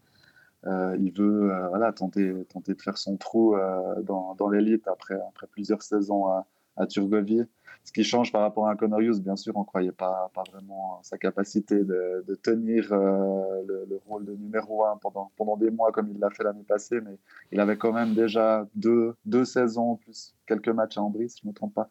Euh, 0.68 0.98
il 1.00 1.12
veut 1.14 1.52
euh, 1.52 1.70
voilà, 1.70 1.94
tenter, 1.94 2.34
tenter 2.50 2.74
de 2.74 2.82
faire 2.82 2.98
son 2.98 3.16
trou 3.16 3.56
euh, 3.56 4.02
dans, 4.02 4.36
dans 4.36 4.50
l'élite 4.50 4.88
après, 4.88 5.16
après 5.30 5.48
plusieurs 5.48 5.82
saisons 5.82 6.28
à, 6.28 6.46
à 6.76 6.86
Turgovie. 6.88 7.44
Ce 7.86 7.94
qui 7.94 8.04
change 8.04 8.34
par 8.34 8.42
rapport 8.42 8.68
à 8.68 8.76
Conorius, 8.76 9.22
bien 9.22 9.38
sûr, 9.38 9.56
on 9.56 9.62
ne 9.62 9.66
croyait 9.66 9.94
pas, 9.94 10.30
pas 10.34 10.44
vraiment 10.52 11.00
sa 11.04 11.18
capacité 11.18 11.76
de, 11.86 12.26
de 12.28 12.36
tenir 12.36 12.90
le, 12.92 13.86
le, 13.90 14.02
rôle 14.06 14.26
de 14.26 14.34
numéro 14.34 14.84
un 14.84 14.98
pendant, 14.98 15.32
pendant 15.38 15.56
des 15.56 15.72
mois 15.72 15.94
comme 15.94 16.10
il 16.10 16.20
l'a 16.20 16.30
fait 16.30 16.44
l'année 16.44 16.66
passée, 16.68 17.00
mais 17.00 17.18
il 17.54 17.62
avait 17.62 17.78
quand 17.78 17.94
même 17.94 18.14
déjà 18.14 18.68
deux, 18.76 19.16
deux 19.26 19.46
saisons, 19.46 19.96
plus 19.96 20.36
quelques 20.48 20.68
matchs 20.68 20.98
à 20.98 21.02
Ambry, 21.02 21.30
si 21.30 21.40
je 21.44 21.48
ne 21.48 21.52
me 21.52 21.56
trompe 21.56 21.76
pas, 21.76 21.90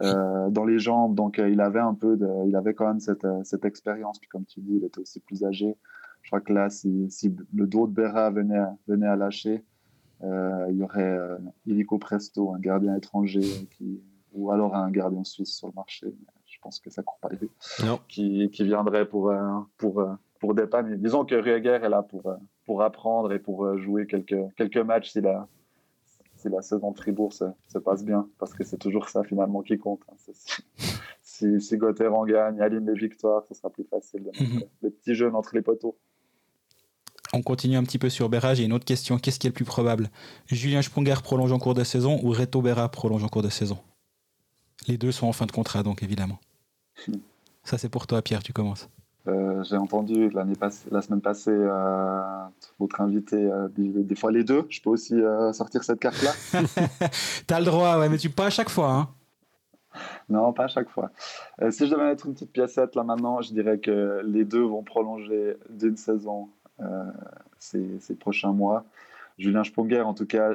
dans 0.00 0.64
les 0.64 0.80
jambes. 0.80 1.14
Donc 1.14 1.38
il 1.38 1.60
avait 1.60 1.78
un 1.78 1.94
peu 1.94 2.18
il 2.46 2.56
avait 2.56 2.74
quand 2.74 2.88
même 2.88 3.00
cette, 3.00 3.26
cette 3.44 3.64
expérience. 3.64 4.18
Puis 4.18 4.28
comme 4.28 4.46
tu 4.46 4.58
dis, 4.58 4.78
il 4.78 4.84
était 4.84 5.00
aussi 5.00 5.20
plus 5.20 5.44
âgé. 5.44 5.76
Je 6.26 6.30
crois 6.30 6.40
que 6.40 6.52
là, 6.52 6.70
si, 6.70 7.08
le 7.54 7.66
dos 7.68 7.86
de 7.86 7.92
Berra 7.92 8.30
venait, 8.30 8.58
à, 8.58 8.76
venait 8.88 9.06
à 9.06 9.14
lâcher, 9.14 9.62
euh, 10.24 10.66
il 10.70 10.78
y 10.78 10.82
aurait 10.82 11.00
euh, 11.00 11.38
Illico 11.66 11.98
Presto, 11.98 12.52
un 12.52 12.58
gardien 12.58 12.96
étranger, 12.96 13.68
qui, 13.70 14.02
ou 14.32 14.50
alors 14.50 14.74
un 14.74 14.90
gardien 14.90 15.22
suisse 15.22 15.54
sur 15.54 15.68
le 15.68 15.74
marché. 15.76 16.12
je 16.46 16.58
pense 16.60 16.80
que 16.80 16.90
ça 16.90 17.02
ne 17.02 17.04
court 17.04 17.20
pas 17.20 17.28
les 17.28 17.48
Qui, 18.08 18.50
qui, 18.50 18.64
viendrait 18.64 19.06
pour, 19.06 19.30
euh, 19.30 19.60
pour, 19.78 20.04
pour 20.40 20.54
dépanner. 20.56 20.96
Disons 20.96 21.24
que 21.24 21.36
Rueger 21.36 21.84
est 21.84 21.88
là 21.88 22.02
pour, 22.02 22.34
pour 22.64 22.82
apprendre 22.82 23.32
et 23.32 23.38
pour 23.38 23.78
jouer 23.78 24.08
quelques, 24.08 24.52
quelques 24.56 24.78
matchs 24.78 25.12
si 25.12 25.20
la, 25.20 25.46
si 26.34 26.48
la 26.48 26.60
saison 26.60 26.90
de 26.90 26.96
Fribourg 26.96 27.32
se, 27.32 27.44
se 27.68 27.78
passe 27.78 28.04
bien, 28.04 28.28
parce 28.40 28.52
que 28.52 28.64
c'est 28.64 28.78
toujours 28.78 29.10
ça 29.10 29.22
finalement 29.22 29.62
qui 29.62 29.78
compte. 29.78 30.00
Hein. 30.08 30.32
Si, 31.22 31.60
si 31.60 31.76
Gauthier 31.76 32.08
en 32.08 32.24
gagne, 32.24 32.60
aligne 32.60 32.84
les 32.84 32.98
victoires, 32.98 33.44
ce 33.44 33.54
sera 33.54 33.70
plus 33.70 33.84
facile 33.84 34.24
de 34.24 34.26
mettre 34.26 34.42
mhm. 34.42 34.62
les 34.82 34.90
petits 34.90 35.14
jeunes 35.14 35.36
entre 35.36 35.54
les 35.54 35.62
poteaux. 35.62 35.96
On 37.36 37.42
continue 37.42 37.76
un 37.76 37.84
petit 37.84 37.98
peu 37.98 38.08
sur 38.08 38.30
Berra. 38.30 38.54
J'ai 38.54 38.64
une 38.64 38.72
autre 38.72 38.86
question. 38.86 39.18
Qu'est-ce 39.18 39.38
qui 39.38 39.46
est 39.46 39.50
le 39.50 39.54
plus 39.54 39.66
probable? 39.66 40.08
Julien 40.46 40.80
Sprunger 40.80 41.16
prolonge 41.22 41.52
en 41.52 41.58
cours 41.58 41.74
de 41.74 41.84
saison 41.84 42.18
ou 42.22 42.30
Reto 42.30 42.62
Berra 42.62 42.88
prolonge 42.88 43.22
en 43.22 43.28
cours 43.28 43.42
de 43.42 43.50
saison? 43.50 43.76
Les 44.88 44.96
deux 44.96 45.12
sont 45.12 45.26
en 45.26 45.32
fin 45.32 45.44
de 45.44 45.52
contrat, 45.52 45.82
donc 45.82 46.02
évidemment. 46.02 46.38
Ça, 47.62 47.76
c'est 47.76 47.90
pour 47.90 48.06
toi, 48.06 48.22
Pierre. 48.22 48.42
Tu 48.42 48.54
commences. 48.54 48.88
Euh, 49.28 49.62
j'ai 49.64 49.76
entendu 49.76 50.30
la 50.30 51.02
semaine 51.02 51.20
passée 51.20 51.50
euh, 51.50 52.22
votre 52.78 53.02
invité 53.02 53.36
euh, 53.36 53.68
des, 53.76 54.14
fois 54.14 54.32
les 54.32 54.42
deux. 54.42 54.64
Je 54.70 54.80
peux 54.80 54.90
aussi 54.90 55.20
sortir 55.52 55.84
cette 55.84 56.00
carte-là. 56.00 56.32
T'as 57.46 57.58
le 57.58 57.66
droit, 57.66 57.98
ouais, 57.98 58.08
mais 58.08 58.16
tu 58.16 58.30
pas 58.30 58.46
à 58.46 58.50
chaque 58.50 58.70
fois. 58.70 58.92
Hein. 58.92 59.08
Non, 60.30 60.54
pas 60.54 60.64
à 60.64 60.68
chaque 60.68 60.88
fois. 60.88 61.10
si 61.70 61.86
je 61.86 61.90
devais 61.92 62.04
mettre 62.04 62.26
une 62.26 62.32
petite 62.32 62.52
piècette 62.52 62.94
là 62.94 63.02
maintenant, 63.02 63.42
je 63.42 63.52
dirais 63.52 63.78
que 63.78 64.22
les 64.24 64.46
deux 64.46 64.62
vont 64.62 64.82
prolonger 64.82 65.56
d'une 65.68 65.98
saison 65.98 66.48
ces, 67.58 67.98
ces, 68.00 68.14
prochains 68.14 68.52
mois. 68.52 68.84
Julien 69.38 69.64
Sponger, 69.64 70.00
en 70.00 70.14
tout 70.14 70.26
cas, 70.26 70.52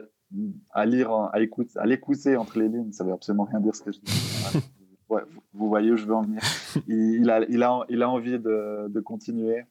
à 0.72 0.86
lire, 0.86 1.12
à 1.12 1.42
écouter, 1.42 1.78
à 1.80 1.86
l'écouter 1.86 2.38
entre 2.38 2.60
les 2.60 2.70
lignes, 2.70 2.92
ça 2.92 3.04
veut 3.04 3.14
absolument 3.14 3.44
rien 3.44 3.60
dire 3.60 3.76
ce 3.76 3.84
que 3.84 3.92
je 3.92 4.00
dis. 4.00 4.12
Ouais, 5.10 5.24
vous 5.54 5.68
voyez 5.68 5.92
où 5.92 5.98
je 5.98 6.06
veux 6.06 6.16
en 6.16 6.22
venir. 6.22 6.42
Il, 6.88 7.30
a, 7.30 7.44
il, 7.50 7.64
a, 7.64 7.82
il 7.90 8.02
a 8.02 8.10
envie 8.10 8.40
de, 8.40 8.88
de 8.88 9.00
continuer. 9.02 9.66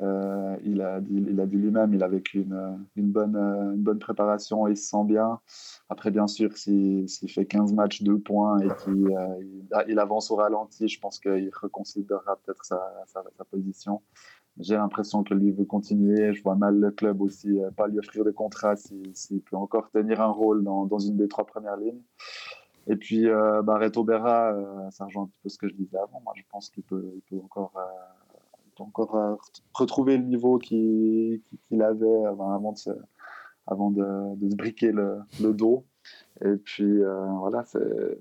Euh, 0.00 0.56
il 0.64 0.80
a 0.82 1.00
dit, 1.00 1.24
il 1.28 1.40
a 1.40 1.46
dit 1.46 1.56
lui-même, 1.56 1.94
il 1.94 2.02
a 2.02 2.08
vécu 2.08 2.42
une, 2.42 2.86
une, 2.96 3.10
bonne, 3.10 3.34
une 3.34 3.82
bonne 3.82 3.98
préparation 3.98 4.68
et 4.68 4.72
il 4.72 4.76
se 4.76 4.90
sent 4.90 5.04
bien. 5.04 5.40
Après, 5.88 6.10
bien 6.10 6.26
sûr, 6.26 6.56
s'il 6.56 7.08
fait 7.28 7.46
15 7.46 7.72
matchs, 7.72 8.02
2 8.02 8.18
points 8.18 8.58
et 8.60 8.68
qu'il 8.84 9.08
euh, 9.08 9.84
il, 9.88 9.98
avance 9.98 10.30
au 10.30 10.36
ralenti, 10.36 10.86
je 10.86 11.00
pense 11.00 11.18
qu'il 11.18 11.50
reconsidérera 11.60 12.36
peut-être 12.44 12.64
sa, 12.64 12.80
sa, 13.06 13.24
sa, 13.36 13.44
position 13.44 14.02
j'ai 14.58 14.74
l'impression 14.74 15.22
que 15.22 15.34
lui 15.34 15.52
veut 15.52 15.64
continuer. 15.64 16.32
Je 16.32 16.42
vois 16.42 16.54
mal 16.54 16.78
le 16.78 16.90
club 16.90 17.20
aussi 17.20 17.60
euh, 17.60 17.70
pas 17.70 17.88
lui 17.88 17.98
offrir 17.98 18.24
de 18.24 18.30
contrat 18.30 18.74
s'il 18.76 19.40
peut 19.42 19.56
encore 19.56 19.90
tenir 19.90 20.20
un 20.20 20.30
rôle 20.30 20.64
dans, 20.64 20.86
dans, 20.86 20.98
une 20.98 21.16
des 21.16 21.28
trois 21.28 21.46
premières 21.46 21.76
lignes. 21.76 22.02
Et 22.88 22.96
puis, 22.96 23.28
euh, 23.28 23.62
bah, 23.62 23.78
Reto 23.78 24.04
Berra, 24.04 24.52
euh, 24.52 24.90
ça 24.90 25.06
rejoint 25.06 25.24
un 25.24 25.26
petit 25.26 25.40
peu 25.42 25.48
ce 25.48 25.58
que 25.58 25.68
je 25.68 25.74
disais 25.74 25.98
avant. 25.98 26.20
Moi, 26.24 26.32
je 26.36 26.42
pense 26.50 26.70
qu'il 26.70 26.84
peut, 26.84 27.10
il 27.14 27.22
peut 27.22 27.42
encore, 27.42 27.72
euh, 27.76 28.82
encore 28.82 29.16
euh, 29.16 29.34
retrouver 29.74 30.16
le 30.16 30.24
niveau 30.24 30.58
qu'il 30.58 31.42
avait 31.72 32.24
avant 32.24 32.72
de 32.72 32.78
se, 32.78 32.90
avant 33.66 33.90
de, 33.90 34.36
de 34.36 34.50
se 34.50 34.56
briquer 34.56 34.92
le, 34.92 35.18
le 35.42 35.52
dos. 35.52 35.84
Et 36.44 36.56
puis, 36.56 37.00
voilà, 37.38 37.64
c'est 37.64 38.18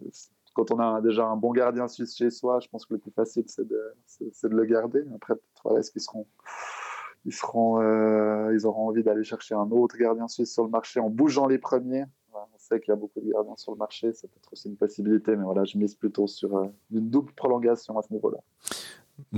quand 0.55 0.71
on 0.71 0.79
a 0.79 1.01
déjà 1.01 1.25
un 1.27 1.35
bon 1.35 1.51
gardien 1.51 1.87
suisse 1.87 2.15
chez 2.15 2.31
soi, 2.31 2.59
je 2.61 2.67
pense 2.69 2.85
que 2.85 2.93
le 2.93 2.99
plus 2.99 3.11
facile, 3.11 3.43
c'est 3.47 3.67
de, 3.67 3.93
de, 4.21 4.47
le 4.47 4.65
garder. 4.65 5.03
Après, 5.13 5.35
voilà, 5.63 5.81
est-ce 5.81 5.91
qu'ils 5.91 6.01
seront, 6.01 6.25
ils 7.25 7.33
seront, 7.33 7.81
euh, 7.81 8.55
ils 8.55 8.65
auront 8.65 8.87
envie 8.87 9.03
d'aller 9.03 9.25
chercher 9.25 9.53
un 9.53 9.69
autre 9.69 9.97
gardien 9.97 10.27
suisse 10.29 10.53
sur 10.53 10.63
le 10.63 10.69
marché 10.69 11.01
en 11.01 11.09
bougeant 11.09 11.45
les 11.45 11.57
premiers. 11.57 12.05
on 12.33 12.57
sait 12.57 12.79
qu'il 12.79 12.89
y 12.89 12.93
a 12.93 12.95
beaucoup 12.95 13.19
de 13.19 13.29
gardiens 13.29 13.57
sur 13.57 13.73
le 13.73 13.77
marché, 13.77 14.13
c'est 14.13 14.29
peut-être 14.31 14.53
aussi 14.53 14.69
une 14.69 14.77
possibilité, 14.77 15.35
mais 15.35 15.43
voilà, 15.43 15.65
je 15.65 15.77
mise 15.77 15.93
plutôt 15.93 16.25
sur 16.25 16.55
euh, 16.55 16.67
une 16.91 17.09
double 17.09 17.33
prolongation 17.33 17.99
à 17.99 18.01
ce 18.01 18.13
niveau-là. 18.13 18.39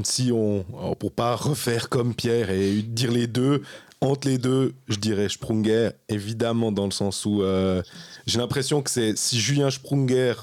Si 0.03 0.31
on, 0.31 0.65
pour 0.99 1.11
pas 1.11 1.35
refaire 1.35 1.89
comme 1.89 2.13
Pierre 2.15 2.49
et 2.49 2.81
dire 2.81 3.11
les 3.11 3.27
deux, 3.27 3.61
entre 4.01 4.27
les 4.27 4.37
deux, 4.37 4.73
je 4.87 4.97
dirais 4.97 5.29
Sprunger, 5.29 5.91
évidemment, 6.09 6.71
dans 6.71 6.85
le 6.85 6.91
sens 6.91 7.25
où 7.25 7.41
euh, 7.41 7.81
j'ai 8.27 8.39
l'impression 8.39 8.81
que 8.81 8.89
c'est 8.89 9.15
si 9.17 9.39
Julien 9.39 9.69
Sprunger 9.71 10.33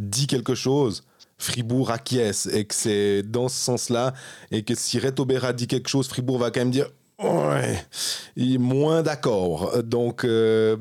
dit 0.00 0.26
quelque 0.26 0.54
chose, 0.54 1.04
Fribourg 1.38 1.90
acquiesce 1.90 2.46
et 2.46 2.64
que 2.64 2.74
c'est 2.74 3.22
dans 3.22 3.48
ce 3.48 3.56
sens-là 3.56 4.14
et 4.50 4.62
que 4.62 4.74
si 4.74 4.98
Reto 4.98 5.24
Berra 5.24 5.52
dit 5.52 5.66
quelque 5.66 5.88
chose, 5.88 6.08
Fribourg 6.08 6.38
va 6.38 6.50
quand 6.50 6.60
même 6.60 6.70
dire 6.70 6.88
ouais, 7.22 7.84
il 8.36 8.54
est 8.54 8.58
moins 8.58 9.02
d'accord. 9.02 9.82
Donc 9.82 10.24
euh, 10.24 10.76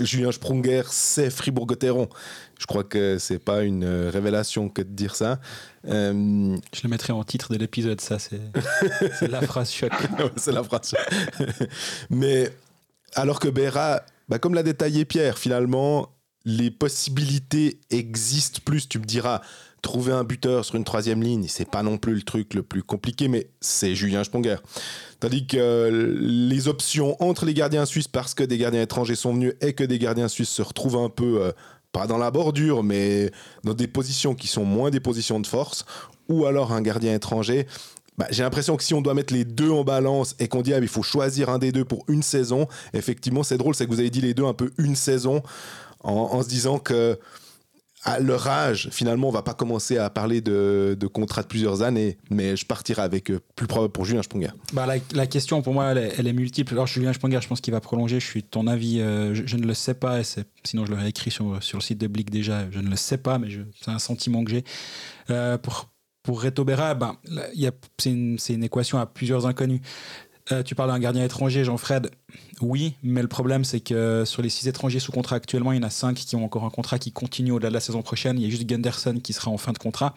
Julien 0.00 0.32
Sprunger, 0.32 0.82
c'est 0.90 1.30
Fribourg-Gotteron. 1.30 2.08
Je 2.58 2.66
crois 2.66 2.84
que 2.84 3.18
c'est 3.18 3.38
pas 3.38 3.62
une 3.62 3.84
révélation 3.84 4.68
que 4.68 4.82
de 4.82 4.90
dire 4.90 5.16
ça. 5.16 5.40
Euh, 5.86 6.56
Je 6.74 6.80
le 6.82 6.88
mettrai 6.88 7.12
en 7.12 7.24
titre 7.24 7.52
de 7.52 7.58
l'épisode, 7.58 8.00
ça 8.00 8.18
c'est 8.18 9.28
la 9.28 9.40
phrase 9.40 9.72
choc. 9.72 9.92
c'est 10.36 10.52
la 10.52 10.62
phrase 10.62 10.94
Mais 12.10 12.50
alors 13.14 13.40
que 13.40 13.48
Berra, 13.48 14.02
bah, 14.28 14.38
comme 14.38 14.54
l'a 14.54 14.62
détaillé 14.62 15.04
Pierre, 15.04 15.38
finalement, 15.38 16.10
les 16.44 16.70
possibilités 16.70 17.78
existent 17.90 18.60
plus. 18.64 18.88
Tu 18.88 18.98
me 18.98 19.04
diras, 19.04 19.40
trouver 19.82 20.12
un 20.12 20.24
buteur 20.24 20.64
sur 20.64 20.76
une 20.76 20.84
troisième 20.84 21.22
ligne, 21.22 21.46
c'est 21.48 21.68
pas 21.68 21.82
non 21.82 21.98
plus 21.98 22.14
le 22.14 22.22
truc 22.22 22.54
le 22.54 22.62
plus 22.62 22.82
compliqué, 22.82 23.28
mais 23.28 23.48
c'est 23.60 23.94
Julien 23.94 24.24
Sponger. 24.24 24.56
Tandis 25.20 25.46
que 25.46 26.16
les 26.20 26.68
options 26.68 27.16
entre 27.22 27.44
les 27.44 27.54
gardiens 27.54 27.86
suisses, 27.86 28.08
parce 28.08 28.34
que 28.34 28.42
des 28.44 28.58
gardiens 28.58 28.82
étrangers 28.82 29.14
sont 29.14 29.32
venus 29.32 29.54
et 29.60 29.72
que 29.72 29.84
des 29.84 29.98
gardiens 29.98 30.28
suisses 30.28 30.50
se 30.50 30.62
retrouvent 30.62 30.96
un 30.96 31.08
peu, 31.08 31.42
euh, 31.42 31.52
pas 31.92 32.06
dans 32.06 32.18
la 32.18 32.30
bordure, 32.30 32.82
mais 32.82 33.30
dans 33.64 33.74
des 33.74 33.88
positions 33.88 34.34
qui 34.34 34.46
sont 34.46 34.64
moins 34.64 34.90
des 34.90 35.00
positions 35.00 35.40
de 35.40 35.46
force, 35.46 35.84
ou 36.28 36.46
alors 36.46 36.72
un 36.72 36.82
gardien 36.82 37.14
étranger, 37.14 37.66
bah, 38.18 38.26
j'ai 38.30 38.42
l'impression 38.42 38.76
que 38.76 38.82
si 38.82 38.92
on 38.92 39.00
doit 39.00 39.14
mettre 39.14 39.32
les 39.32 39.44
deux 39.44 39.70
en 39.70 39.82
balance 39.82 40.36
et 40.38 40.46
qu'on 40.46 40.60
dit 40.60 40.74
ah, 40.74 40.78
il 40.78 40.88
faut 40.88 41.02
choisir 41.02 41.48
un 41.48 41.58
des 41.58 41.72
deux 41.72 41.86
pour 41.86 42.04
une 42.06 42.22
saison, 42.22 42.68
effectivement, 42.92 43.42
c'est 43.42 43.56
drôle, 43.56 43.74
c'est 43.74 43.86
que 43.86 43.90
vous 43.90 44.00
avez 44.00 44.10
dit 44.10 44.20
les 44.20 44.34
deux 44.34 44.44
un 44.44 44.52
peu 44.52 44.72
une 44.76 44.94
saison 44.94 45.42
en, 46.02 46.42
se 46.42 46.48
disant 46.48 46.78
que 46.78 47.18
à 48.02 48.18
leur 48.18 48.48
âge, 48.48 48.88
finalement, 48.90 49.28
on 49.28 49.32
va 49.32 49.42
pas 49.42 49.52
commencer 49.52 49.98
à 49.98 50.08
parler 50.08 50.40
de, 50.40 50.96
de 50.98 51.06
contrats 51.06 51.42
de 51.42 51.46
plusieurs 51.46 51.82
années, 51.82 52.16
mais 52.30 52.56
je 52.56 52.64
partirai 52.64 53.02
avec 53.02 53.30
euh, 53.30 53.40
plus 53.56 53.66
probable 53.66 53.92
pour 53.92 54.06
Julien 54.06 54.22
Sponger. 54.22 54.48
Bah, 54.72 54.86
la, 55.12 55.26
question, 55.26 55.60
pour 55.60 55.74
moi, 55.74 55.92
elle 55.92 56.26
est, 56.26 56.32
multiple. 56.32 56.72
Alors, 56.72 56.86
Julien 56.86 57.12
Sponger, 57.12 57.40
je 57.42 57.48
pense 57.48 57.60
qu'il 57.60 57.74
va 57.74 57.80
prolonger. 57.80 58.18
Je 58.18 58.24
suis 58.24 58.42
ton 58.42 58.66
avis, 58.68 59.00
euh, 59.00 59.34
je, 59.34 59.56
ne 59.56 59.66
le 59.66 59.74
sais 59.74 59.92
pas, 59.92 60.22
sinon 60.64 60.86
je 60.86 60.92
l'aurais 60.92 61.10
écrit 61.10 61.30
sur, 61.30 61.62
sur 61.62 61.76
le 61.76 61.82
site 61.82 61.98
de 61.98 62.06
Blick 62.06 62.30
déjà. 62.30 62.70
Je 62.70 62.78
ne 62.78 62.88
le 62.88 62.96
sais 62.96 63.18
pas, 63.18 63.38
mais 63.38 63.48
c'est 63.78 63.90
un 63.90 63.98
sentiment 63.98 64.44
que 64.44 64.50
j'ai. 64.50 64.64
Euh, 65.28 65.58
pour, 65.58 65.90
pour 66.22 66.42
Reto 66.42 66.64
Berra, 66.64 66.94
ben, 66.94 67.16
c'est 67.98 68.10
une, 68.10 68.38
une, 68.48 68.64
équation 68.64 68.98
à 68.98 69.04
plusieurs 69.04 69.44
inconnus. 69.44 69.80
Euh, 70.52 70.62
tu 70.62 70.74
parles 70.74 70.90
d'un 70.90 70.98
gardien 70.98 71.24
étranger, 71.24 71.64
Jean-Fred. 71.64 72.10
Oui, 72.60 72.94
mais 73.02 73.22
le 73.22 73.28
problème, 73.28 73.64
c'est 73.64 73.80
que 73.80 74.24
sur 74.24 74.42
les 74.42 74.48
six 74.48 74.66
étrangers 74.66 74.98
sous 74.98 75.12
contrat 75.12 75.36
actuellement, 75.36 75.72
il 75.72 75.76
y 75.76 75.78
en 75.78 75.86
a 75.86 75.90
cinq 75.90 76.16
qui 76.16 76.34
ont 76.36 76.44
encore 76.44 76.64
un 76.64 76.70
contrat 76.70 76.98
qui 76.98 77.12
continue 77.12 77.52
au-delà 77.52 77.68
de 77.68 77.74
la 77.74 77.80
saison 77.80 78.02
prochaine. 78.02 78.38
Il 78.38 78.44
y 78.44 78.46
a 78.46 78.50
juste 78.50 78.66
Gunderson 78.66 79.20
qui 79.22 79.32
sera 79.32 79.50
en 79.50 79.58
fin 79.58 79.72
de 79.72 79.78
contrat. 79.78 80.14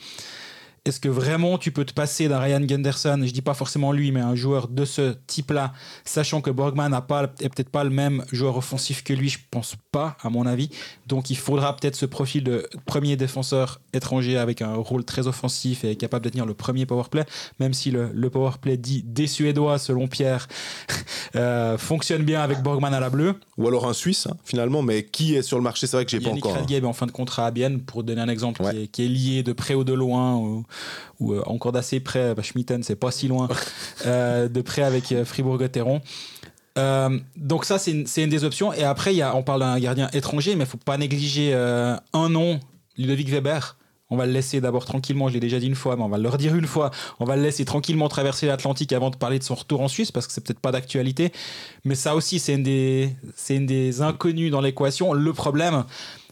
Est-ce 0.86 1.00
que 1.00 1.08
vraiment 1.08 1.58
tu 1.58 1.72
peux 1.72 1.86
te 1.86 1.94
passer 1.94 2.28
d'un 2.28 2.40
Ryan 2.40 2.60
Gunderson, 2.60 3.22
je 3.26 3.32
dis 3.32 3.42
pas 3.42 3.54
forcément 3.54 3.94
lui, 3.94 4.12
mais 4.12 4.20
un 4.20 4.36
joueur 4.36 4.68
de 4.68 4.84
ce 4.84 5.16
type-là, 5.28 5.72
sachant 6.04 6.42
que 6.42 6.50
Borgman 6.52 6.90
n'a 6.90 7.00
pas, 7.02 7.24
est 7.40 7.48
peut-être 7.50 7.70
pas 7.70 7.84
le 7.86 7.90
même 7.90 8.26
joueur 8.34 8.58
offensif 8.58 9.02
que 9.04 9.14
lui, 9.14 9.30
je 9.30 9.40
pense 9.50 9.76
pas, 9.94 10.18
à 10.22 10.30
mon 10.30 10.46
avis. 10.46 10.70
Donc 11.08 11.30
il 11.30 11.38
faudra 11.38 11.76
peut-être 11.76 11.96
ce 11.96 12.06
profil 12.06 12.44
de 12.44 12.68
premier 12.86 13.16
défenseur 13.16 13.80
étranger 13.94 14.38
avec 14.38 14.62
un 14.62 14.76
rôle 14.76 15.06
très 15.06 15.28
offensif 15.28 15.86
et 15.86 15.96
capable 15.96 16.26
de 16.26 16.30
tenir 16.32 16.46
le 16.46 16.54
premier 16.54 16.86
powerplay, 16.86 17.24
même 17.60 17.74
si 17.74 17.90
le, 17.92 18.10
le 18.14 18.30
powerplay 18.30 18.76
dit 18.76 19.04
des 19.04 19.28
Suédois, 19.28 19.78
selon 19.80 20.08
Pierre, 20.08 20.48
euh, 21.36 21.78
fonctionne 21.78 22.24
bien 22.24 22.42
avec 22.42 22.62
Borgman 22.62 22.94
à 22.94 23.00
la 23.00 23.10
bleue. 23.10 23.36
Ou 23.58 23.68
alors 23.68 23.88
un 23.88 23.94
Suisse, 23.94 24.28
hein, 24.28 24.36
finalement, 24.44 24.82
mais 24.82 25.06
qui 25.06 25.36
est 25.36 25.42
sur 25.44 25.58
le 25.58 25.64
marché 25.64 25.88
C'est 25.88 25.96
vrai 25.98 26.06
que 26.06 26.12
j'ai 26.12 26.20
pas 26.20 26.28
Yannick 26.30 26.46
encore. 26.46 26.58
hein. 26.58 26.62
Radgeb 26.62 26.84
est 26.84 26.88
en 26.88 26.94
fin 26.94 27.06
de 27.06 27.12
contrat 27.12 27.46
à 27.48 27.52
Bienne, 27.52 27.80
pour 27.82 28.04
donner 28.04 28.22
un 28.22 28.30
exemple 28.30 28.62
Ouais. 28.64 28.72
qui, 28.72 28.82
est, 28.84 28.88
qui 28.88 29.06
est 29.06 29.08
lié 29.08 29.44
de 29.44 29.54
près 29.54 29.74
ou 29.76 29.84
de 29.84 29.94
loin, 29.94 30.64
ou, 31.20 31.34
euh, 31.34 31.44
encore 31.46 31.72
d'assez 31.72 32.00
près, 32.00 32.36
bah, 32.36 32.44
Schmitten, 32.44 32.84
c'est 32.84 32.96
pas 32.96 33.12
si 33.12 33.28
loin, 33.28 33.48
euh, 34.06 34.48
de 34.48 34.62
près 34.62 34.84
avec 34.84 35.12
euh, 35.12 35.26
Fribourg-Gotteron. 35.26 36.02
Euh, 36.78 37.20
donc 37.36 37.66
ça, 37.66 37.78
c'est 37.78 37.92
une, 37.92 38.30
des 38.30 38.44
options. 38.44 38.74
Et 38.74 38.84
après, 38.84 39.14
il 39.14 39.18
y 39.18 39.22
a, 39.22 39.36
on 39.36 39.44
parle 39.44 39.62
d'un 39.62 39.80
gardien 39.80 40.10
étranger, 40.14 40.56
mais 40.56 40.64
il 40.64 40.70
faut 40.70 40.78
pas 40.78 40.98
négliger 40.98 41.52
euh, 41.54 41.96
un 42.14 42.30
nom, 42.30 42.60
Ludovic 42.98 43.30
Weber. 43.30 43.78
On 44.10 44.18
va 44.18 44.26
le 44.28 44.32
laisser 44.32 44.62
d'abord 44.62 44.86
tranquillement, 44.86 45.28
je 45.28 45.34
l'ai 45.34 45.40
déjà 45.40 45.60
dit 45.60 45.66
une 45.66 45.76
fois, 45.76 45.96
mais 45.96 46.04
on 46.04 46.10
va 46.10 46.20
le 46.20 46.30
redire 46.30 46.54
une 46.56 46.68
fois. 46.68 46.92
On 47.20 47.26
va 47.26 47.36
le 47.36 47.42
laisser 47.42 47.66
tranquillement 47.66 48.10
traverser 48.10 48.46
l'Atlantique 48.46 48.94
avant 48.94 49.10
de 49.10 49.16
parler 49.16 49.40
de 49.40 49.44
son 49.44 49.56
retour 49.56 49.82
en 49.82 49.88
Suisse, 49.88 50.12
parce 50.12 50.28
que 50.28 50.34
c'est 50.34 50.42
peut-être 50.42 50.60
pas 50.60 50.72
d'actualité. 50.72 51.32
Mais 51.84 51.96
ça 51.96 52.16
aussi, 52.16 52.38
c'est 52.38 52.54
une 52.54 52.64
des, 52.64 53.16
c'est 53.36 53.56
une 53.56 53.66
des 53.66 54.02
inconnus 54.02 54.52
dans 54.52 54.62
l'équation. 54.62 55.14
Le 55.14 55.34
problème, 55.34 55.86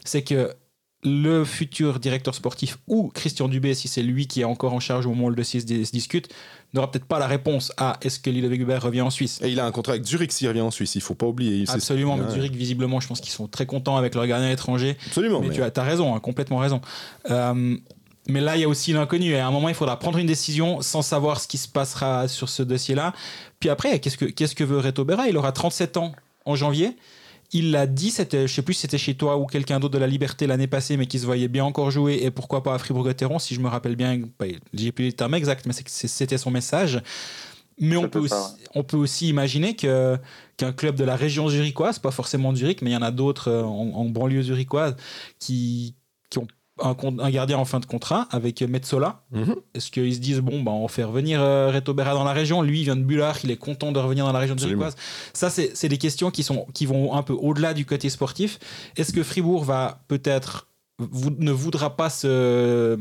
c'est 0.04 0.22
que 0.22 0.54
le 1.04 1.44
futur 1.44 1.98
directeur 1.98 2.34
sportif 2.34 2.78
ou 2.86 3.10
Christian 3.12 3.48
Dubé, 3.48 3.74
si 3.74 3.88
c'est 3.88 4.02
lui 4.02 4.28
qui 4.28 4.42
est 4.42 4.44
encore 4.44 4.72
en 4.72 4.80
charge 4.80 5.06
au 5.06 5.10
moment 5.10 5.24
où 5.24 5.30
le 5.30 5.36
dossier 5.36 5.60
se, 5.60 5.66
se 5.66 5.90
discute, 5.90 6.28
n'aura 6.74 6.90
peut-être 6.90 7.06
pas 7.06 7.18
la 7.18 7.26
réponse 7.26 7.72
à 7.76 7.98
est-ce 8.02 8.20
que 8.20 8.30
Ludovic 8.30 8.60
Weber 8.60 8.80
revient 8.80 9.00
en 9.00 9.10
Suisse. 9.10 9.40
Et 9.42 9.50
il 9.50 9.58
a 9.58 9.66
un 9.66 9.72
contrat 9.72 9.94
avec 9.94 10.04
Zurich 10.04 10.30
s'il 10.30 10.46
revient 10.48 10.60
en 10.60 10.70
Suisse, 10.70 10.94
il 10.94 11.00
faut 11.00 11.14
pas 11.14 11.26
oublier. 11.26 11.64
Absolument, 11.68 12.16
mais. 12.16 12.30
Zurich, 12.30 12.54
visiblement, 12.54 13.00
je 13.00 13.08
pense 13.08 13.20
qu'ils 13.20 13.32
sont 13.32 13.48
très 13.48 13.66
contents 13.66 13.96
avec 13.96 14.14
leur 14.14 14.26
gardien 14.26 14.50
étranger. 14.50 14.96
Absolument. 15.06 15.40
mais, 15.40 15.48
mais- 15.48 15.54
tu 15.54 15.62
as, 15.62 15.72
as 15.74 15.82
raison, 15.82 16.14
hein, 16.14 16.20
complètement 16.20 16.58
raison. 16.58 16.80
Euh, 17.30 17.76
mais 18.28 18.40
là, 18.40 18.56
il 18.56 18.60
y 18.60 18.64
a 18.64 18.68
aussi 18.68 18.92
l'inconnu. 18.92 19.30
Et 19.30 19.38
à 19.38 19.46
un 19.48 19.50
moment, 19.50 19.68
il 19.68 19.74
faudra 19.74 19.98
prendre 19.98 20.18
une 20.18 20.26
décision 20.28 20.80
sans 20.82 21.02
savoir 21.02 21.40
ce 21.40 21.48
qui 21.48 21.58
se 21.58 21.68
passera 21.68 22.28
sur 22.28 22.48
ce 22.48 22.62
dossier-là. 22.62 23.12
Puis 23.58 23.68
après, 23.68 23.98
qu'est-ce 23.98 24.16
que, 24.16 24.26
qu'est-ce 24.26 24.54
que 24.54 24.62
veut 24.62 24.78
Reto 24.78 25.04
Berra? 25.04 25.28
Il 25.28 25.36
aura 25.36 25.50
37 25.50 25.96
ans 25.96 26.12
en 26.44 26.54
janvier. 26.54 26.96
Il 27.52 27.70
l'a 27.70 27.86
dit, 27.86 28.10
c'était, 28.10 28.48
je 28.48 28.52
sais 28.52 28.62
plus 28.62 28.74
si 28.74 28.80
c'était 28.82 28.98
chez 28.98 29.14
toi 29.14 29.36
ou 29.36 29.46
quelqu'un 29.46 29.78
d'autre 29.78 29.94
de 29.94 29.98
la 29.98 30.06
Liberté 30.06 30.46
l'année 30.46 30.66
passée, 30.66 30.96
mais 30.96 31.06
qui 31.06 31.18
se 31.18 31.26
voyait 31.26 31.48
bien 31.48 31.64
encore 31.64 31.90
jouer 31.90 32.20
et 32.22 32.30
pourquoi 32.30 32.62
pas 32.62 32.74
à 32.74 32.78
Fribourg-Gotteron, 32.78 33.38
si 33.38 33.54
je 33.54 33.60
me 33.60 33.68
rappelle 33.68 33.96
bien. 33.96 34.18
bah, 34.38 34.46
j'ai 34.72 34.90
plus 34.90 35.04
les 35.04 35.12
termes 35.12 35.34
exacts, 35.34 35.66
mais 35.66 35.74
c'était 35.74 36.38
son 36.38 36.50
message. 36.50 37.02
Mais 37.78 37.96
on 37.96 38.08
peut, 38.08 38.20
aussi, 38.20 38.34
on 38.74 38.84
peut 38.84 38.96
aussi 38.96 39.28
imaginer 39.28 39.74
que, 39.74 40.18
qu'un 40.56 40.72
club 40.72 40.94
de 40.94 41.04
la 41.04 41.16
région 41.16 41.48
zurichoise, 41.48 41.98
pas 41.98 42.10
forcément 42.10 42.54
Zurich, 42.54 42.82
mais 42.82 42.90
il 42.90 42.92
y 42.92 42.96
en 42.96 43.02
a 43.02 43.10
d'autres 43.10 43.48
euh, 43.48 43.64
en, 43.64 43.92
en 43.94 44.04
banlieue 44.04 44.42
zurichoise, 44.42 44.94
qui, 45.38 45.94
un, 46.80 47.30
gardien 47.30 47.58
en 47.58 47.64
fin 47.64 47.80
de 47.80 47.86
contrat 47.86 48.26
avec 48.30 48.62
Metzola. 48.62 49.22
Mhm. 49.30 49.56
Est-ce 49.74 49.90
qu'ils 49.90 50.14
se 50.14 50.20
disent, 50.20 50.40
bon, 50.40 50.62
bah, 50.62 50.72
on 50.72 50.88
fait 50.88 51.04
revenir 51.04 51.40
euh, 51.42 51.70
Reto 51.70 51.94
Berra 51.94 52.14
dans 52.14 52.24
la 52.24 52.32
région 52.32 52.62
Lui, 52.62 52.80
il 52.80 52.84
vient 52.84 52.96
de 52.96 53.02
Bullard, 53.02 53.38
il 53.44 53.50
est 53.50 53.56
content 53.56 53.92
de 53.92 53.98
revenir 53.98 54.24
dans 54.24 54.32
la 54.32 54.38
région 54.38 54.54
de 54.54 54.60
zurichoise. 54.60 54.96
Ça, 55.32 55.50
c'est 55.50 55.88
des 55.88 55.98
questions 55.98 56.30
qui, 56.30 56.42
sont, 56.42 56.66
qui 56.74 56.86
vont 56.86 57.14
un 57.14 57.22
peu 57.22 57.34
au-delà 57.34 57.74
du 57.74 57.84
côté 57.84 58.08
sportif. 58.08 58.58
Est-ce 58.96 59.12
que 59.12 59.22
Fribourg 59.22 59.64
va 59.64 60.02
peut-être 60.08 60.68
ne 61.38 61.50
voudra 61.50 61.96
pas 61.96 62.10
se, 62.10 62.96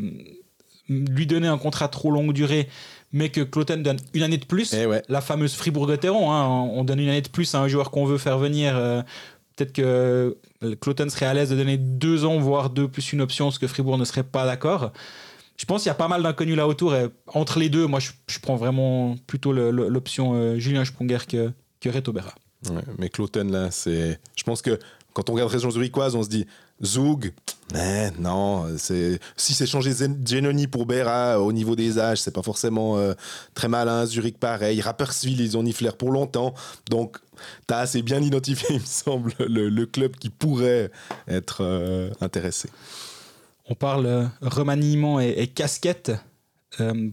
lui 0.92 1.26
donner 1.26 1.48
un 1.48 1.58
contrat 1.58 1.88
trop 1.88 2.12
longue 2.12 2.34
durée, 2.34 2.68
mais 3.12 3.30
que 3.30 3.42
Cloten 3.42 3.84
donne 3.84 3.98
une 4.14 4.24
année 4.24 4.38
de 4.38 4.46
plus? 4.46 4.74
Eh 4.74 4.86
ouais. 4.86 5.04
la 5.10 5.22
fameuse 5.22 5.54
Fribourg-Gotteron. 5.54 6.32
hein, 6.32 6.48
on 6.48 6.84
donne 6.84 7.00
une 7.00 7.10
année 7.10 7.22
de 7.22 7.30
plus 7.30 7.54
à 7.56 7.60
un 7.60 7.68
joueur 7.68 7.92
qu'on 7.92 8.06
veut 8.06 8.18
faire 8.18 8.38
venir. 8.38 8.76
euh, 8.76 9.02
Peut-être 9.62 9.74
que 9.74 10.38
Cloten 10.82 11.10
serait 11.12 11.28
à 11.28 11.34
l'aise 11.36 11.52
de 11.52 11.56
donner 11.56 11.78
deux 11.78 12.26
ans, 12.26 12.40
voire 12.40 12.72
deux 12.72 12.88
plus 12.88 13.14
une 13.14 13.22
option, 13.22 13.52
ce 13.52 13.60
que 13.60 13.68
Fribourg 13.68 13.98
ne 14.00 14.06
serait 14.06 14.24
pas 14.24 14.46
d'accord. 14.46 14.92
Je 15.58 15.66
pense 15.66 15.84
qu'il 15.84 15.90
y 15.90 15.92
a 15.92 15.96
pas 15.96 16.08
mal 16.08 16.24
d'inconnus 16.24 16.58
là 16.58 16.68
autour. 16.68 16.96
Et 16.96 17.08
entre 17.28 17.60
les 17.60 17.70
deux, 17.70 17.86
moi, 17.86 18.00
je, 18.00 18.40
prends 18.40 18.56
vraiment 18.56 19.16
plutôt 19.28 19.54
l'option 19.54 20.34
euh, 20.34 20.58
Julien 20.58 20.84
Sprunger 20.84 21.20
que, 21.30 21.52
que 21.80 21.90
Reto 21.90 22.12
Berra. 22.12 22.34
Mais 22.98 23.10
Cloten, 23.10 23.52
là, 23.52 23.70
c'est. 23.70 24.20
Je 24.36 24.44
pense 24.44 24.64
que 24.64 24.80
quand 25.14 25.30
on 25.30 25.34
regarde 25.34 25.52
région 25.52 25.70
zurichoise, 25.70 26.16
on 26.16 26.24
se 26.24 26.30
dit 26.30 26.48
Zoug, 26.84 27.34
eh, 27.74 28.10
non, 28.20 28.66
si 28.78 29.54
c'est 29.54 29.66
changer 29.66 29.92
Zen- 29.92 30.28
Genoni 30.28 30.68
pour 30.68 30.86
Berra 30.86 31.40
au 31.40 31.54
niveau 31.54 31.76
des 31.76 32.00
âges, 32.00 32.20
c'est 32.20 32.34
pas 32.34 32.44
forcément 32.44 32.98
euh, 32.98 33.14
très 33.54 33.70
malin. 33.70 34.06
Zurich, 34.06 34.38
pareil. 34.38 34.82
Rapperswil, 34.82 35.40
ils 35.40 35.58
ont 35.58 35.66
flair 35.72 35.96
pour 35.96 36.12
longtemps. 36.12 36.54
Donc, 36.90 37.18
t'as 37.68 37.80
assez 37.80 38.02
bien 38.02 38.22
identifié, 38.22 38.68
il 38.76 38.82
me 38.82 38.86
semble, 38.86 39.34
le, 39.40 39.86
club 39.86 40.16
qui 40.18 40.30
pourrait 40.30 40.92
être 41.28 41.60
euh, 41.62 42.10
intéressé. 42.20 42.70
On 43.70 43.76
parle 43.76 44.06
euh, 44.06 44.26
remaniement 44.42 45.20
et, 45.22 45.30
et 45.38 45.48
casquette. 45.48 46.12
Euh, 46.82 47.10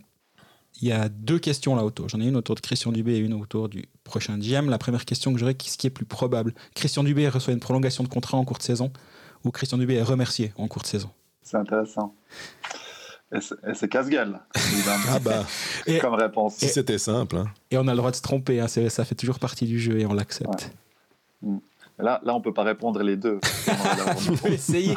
Il 0.80 0.88
y 0.88 0.92
a 0.92 1.08
deux 1.08 1.38
questions 1.38 1.76
là 1.76 1.84
autour. 1.84 2.08
J'en 2.08 2.20
ai 2.20 2.26
une 2.26 2.36
autour 2.36 2.56
de 2.56 2.60
Christian 2.60 2.90
Dubé 2.90 3.12
et 3.14 3.18
une 3.18 3.34
autour 3.34 3.68
du 3.68 3.84
prochain 4.02 4.38
GM. 4.38 4.70
La 4.70 4.78
première 4.78 5.04
question 5.04 5.32
que 5.32 5.38
j'aurais, 5.38 5.54
qu'est-ce 5.54 5.78
qui 5.78 5.86
est 5.86 5.90
plus 5.90 6.04
probable? 6.06 6.52
Christian 6.74 7.04
Dubé 7.04 7.28
reçoit 7.28 7.52
une 7.52 7.60
prolongation 7.60 8.02
de 8.02 8.08
contrat 8.08 8.38
en 8.38 8.44
cours 8.44 8.58
de 8.58 8.62
saison 8.64 8.90
ou 9.44 9.50
Christian 9.50 9.78
Dubé 9.78 9.94
est 9.96 10.02
remercié 10.02 10.52
en 10.56 10.68
cours 10.68 10.82
de 10.82 10.86
saison 10.88 11.10
C'est 11.42 11.56
intéressant. 11.56 12.14
Et 13.30 13.40
c'est- 13.74 13.88
casse-gueule, 13.88 14.40
évidemment, 14.72 15.04
Ah 15.10 15.18
bah, 15.18 15.44
Et- 15.86 15.98
comme 15.98 16.14
réponse. 16.14 16.54
si 16.56 16.68
c'était 16.68 16.96
simple. 16.98 17.36
hein. 17.36 17.46
Et 17.70 17.76
on 17.76 17.86
a 17.86 17.90
le 17.92 17.96
droit 17.98 18.10
de 18.10 18.16
se 18.16 18.22
tromper, 18.22 18.58
hein, 18.60 18.68
ça 18.68 19.04
fait 19.04 19.14
toujours 19.14 19.38
partie 19.38 19.66
du 19.66 19.78
jeu 19.78 19.98
et 20.00 20.06
on 20.06 20.14
l'accepte. 20.14 20.70
Là, 21.98 22.20
là, 22.24 22.34
on 22.34 22.40
peut 22.40 22.54
pas 22.54 22.62
répondre 22.62 23.02
les 23.02 23.16
deux. 23.16 23.38
On 24.30 24.36
peut 24.36 24.52
essayer. 24.52 24.94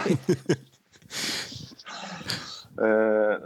Euh, 2.80 3.38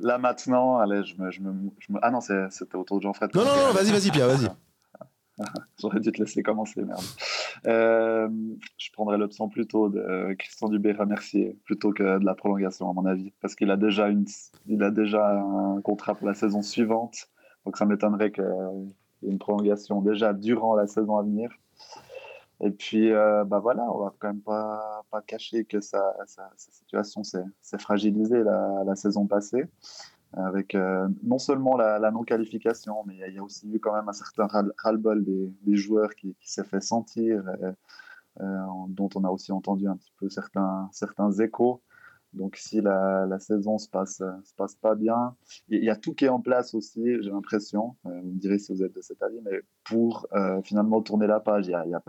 là 0.00 0.18
maintenant, 0.18 0.78
allez, 0.78 1.04
je 1.04 1.20
me, 1.20 1.30
je 1.30 1.40
me, 1.40 1.52
je 1.78 1.92
me- 1.92 1.98
ah 2.02 2.10
non, 2.10 2.20
c'était 2.20 2.74
autour 2.76 2.98
de 2.98 3.02
Jean-Fred. 3.02 3.30
Non, 3.34 3.44
non, 3.44 3.56
non, 3.68 3.72
vas-y, 3.72 3.90
vas-y, 3.92 4.10
Pierre, 4.10 4.28
vas-y. 4.28 4.48
J'aurais 5.80 6.00
dû 6.00 6.12
te 6.12 6.20
laisser 6.20 6.42
commencer, 6.42 6.82
merde. 6.82 7.02
Euh, 7.66 8.28
je 8.76 8.92
prendrais 8.92 9.18
l'option 9.18 9.48
plutôt 9.48 9.88
de 9.88 9.98
euh, 9.98 10.34
Christian 10.34 10.68
Dubé 10.68 10.92
remercier 10.92 11.56
plutôt 11.64 11.92
que 11.92 12.18
de 12.18 12.24
la 12.24 12.34
prolongation, 12.34 12.90
à 12.90 12.92
mon 12.92 13.06
avis, 13.06 13.32
parce 13.40 13.54
qu'il 13.54 13.70
a 13.70 13.76
déjà 13.76 14.08
une, 14.08 14.26
il 14.66 14.82
a 14.82 14.90
déjà 14.90 15.38
un 15.38 15.80
contrat 15.80 16.14
pour 16.14 16.26
la 16.26 16.34
saison 16.34 16.62
suivante, 16.62 17.28
donc 17.64 17.76
ça 17.76 17.86
m'étonnerait 17.86 18.32
qu'il 18.32 18.44
y 19.22 19.26
ait 19.26 19.30
une 19.30 19.38
prolongation 19.38 20.02
déjà 20.02 20.32
durant 20.32 20.74
la 20.74 20.86
saison 20.86 21.16
à 21.16 21.22
venir. 21.22 21.50
Et 22.64 22.70
puis, 22.70 23.10
euh, 23.10 23.44
bah 23.44 23.58
voilà, 23.58 23.82
on 23.90 23.98
va 23.98 24.14
quand 24.20 24.28
même 24.28 24.40
pas, 24.40 25.02
pas 25.10 25.20
cacher 25.20 25.64
que 25.64 25.80
sa, 25.80 26.14
situation 26.56 27.24
s'est 27.24 27.78
fragilisée 27.78 28.42
la 28.44 28.94
saison 28.94 29.26
passée 29.26 29.64
avec 30.34 30.74
euh, 30.74 31.08
non 31.22 31.38
seulement 31.38 31.76
la, 31.76 32.10
non-qualification, 32.10 33.04
mais 33.06 33.16
il 33.16 33.34
y 33.34 33.38
a- 33.38 33.42
aussi 33.42 33.70
eu 33.70 33.78
quand 33.80 33.94
même 33.94 34.08
un 34.08 34.12
certain 34.12 34.46
ras- 34.46 34.72
ras-le-bol 34.78 35.24
des, 35.24 35.76
joueurs 35.76 36.14
qui, 36.14 36.34
s'est 36.40 36.64
fait 36.64 36.80
sentir, 36.80 37.42
euh, 37.62 37.72
euh, 38.40 38.66
dont 38.88 39.10
on 39.14 39.24
a 39.24 39.30
aussi 39.30 39.52
entendu 39.52 39.86
un 39.88 39.96
petit 39.96 40.12
peu 40.18 40.28
certains, 40.30 40.88
certains 40.92 41.30
échos. 41.32 41.82
Donc 42.32 42.56
si 42.56 42.80
la, 42.80 43.38
saison 43.40 43.76
se 43.76 43.90
passe, 43.90 44.22
se 44.44 44.54
passe 44.56 44.74
pas 44.74 44.94
bien, 44.94 45.36
il 45.68 45.84
y 45.84 45.90
a 45.90 45.96
tout 45.96 46.14
qui 46.14 46.24
est 46.24 46.30
en 46.30 46.40
place 46.40 46.72
aussi, 46.72 47.02
j'ai 47.20 47.30
l'impression, 47.30 47.96
vous 48.04 48.10
me 48.10 48.38
direz 48.38 48.58
si 48.58 48.72
vous 48.72 48.82
êtes 48.82 48.94
de 48.94 49.02
cet 49.02 49.22
avis, 49.22 49.38
mais 49.44 49.60
pour 49.84 50.26
finalement 50.64 51.02
tourner 51.02 51.26
la 51.26 51.40
page, 51.40 51.66
il 51.66 51.72
y 51.72 51.74
a, 51.74 51.86
y 51.86 51.94
a 51.94 52.02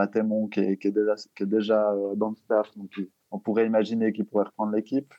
qui 0.49 0.59
est, 0.62 1.45
déjà, 1.45 1.93
dans 2.15 2.29
le 2.29 2.36
staff, 2.38 2.71
donc 2.77 3.01
on 3.31 3.39
pourrait 3.39 3.65
imaginer 3.65 4.13
qu'il 4.13 4.25
pourrait 4.25 4.45
reprendre 4.45 4.71
l'équipe. 4.71 5.13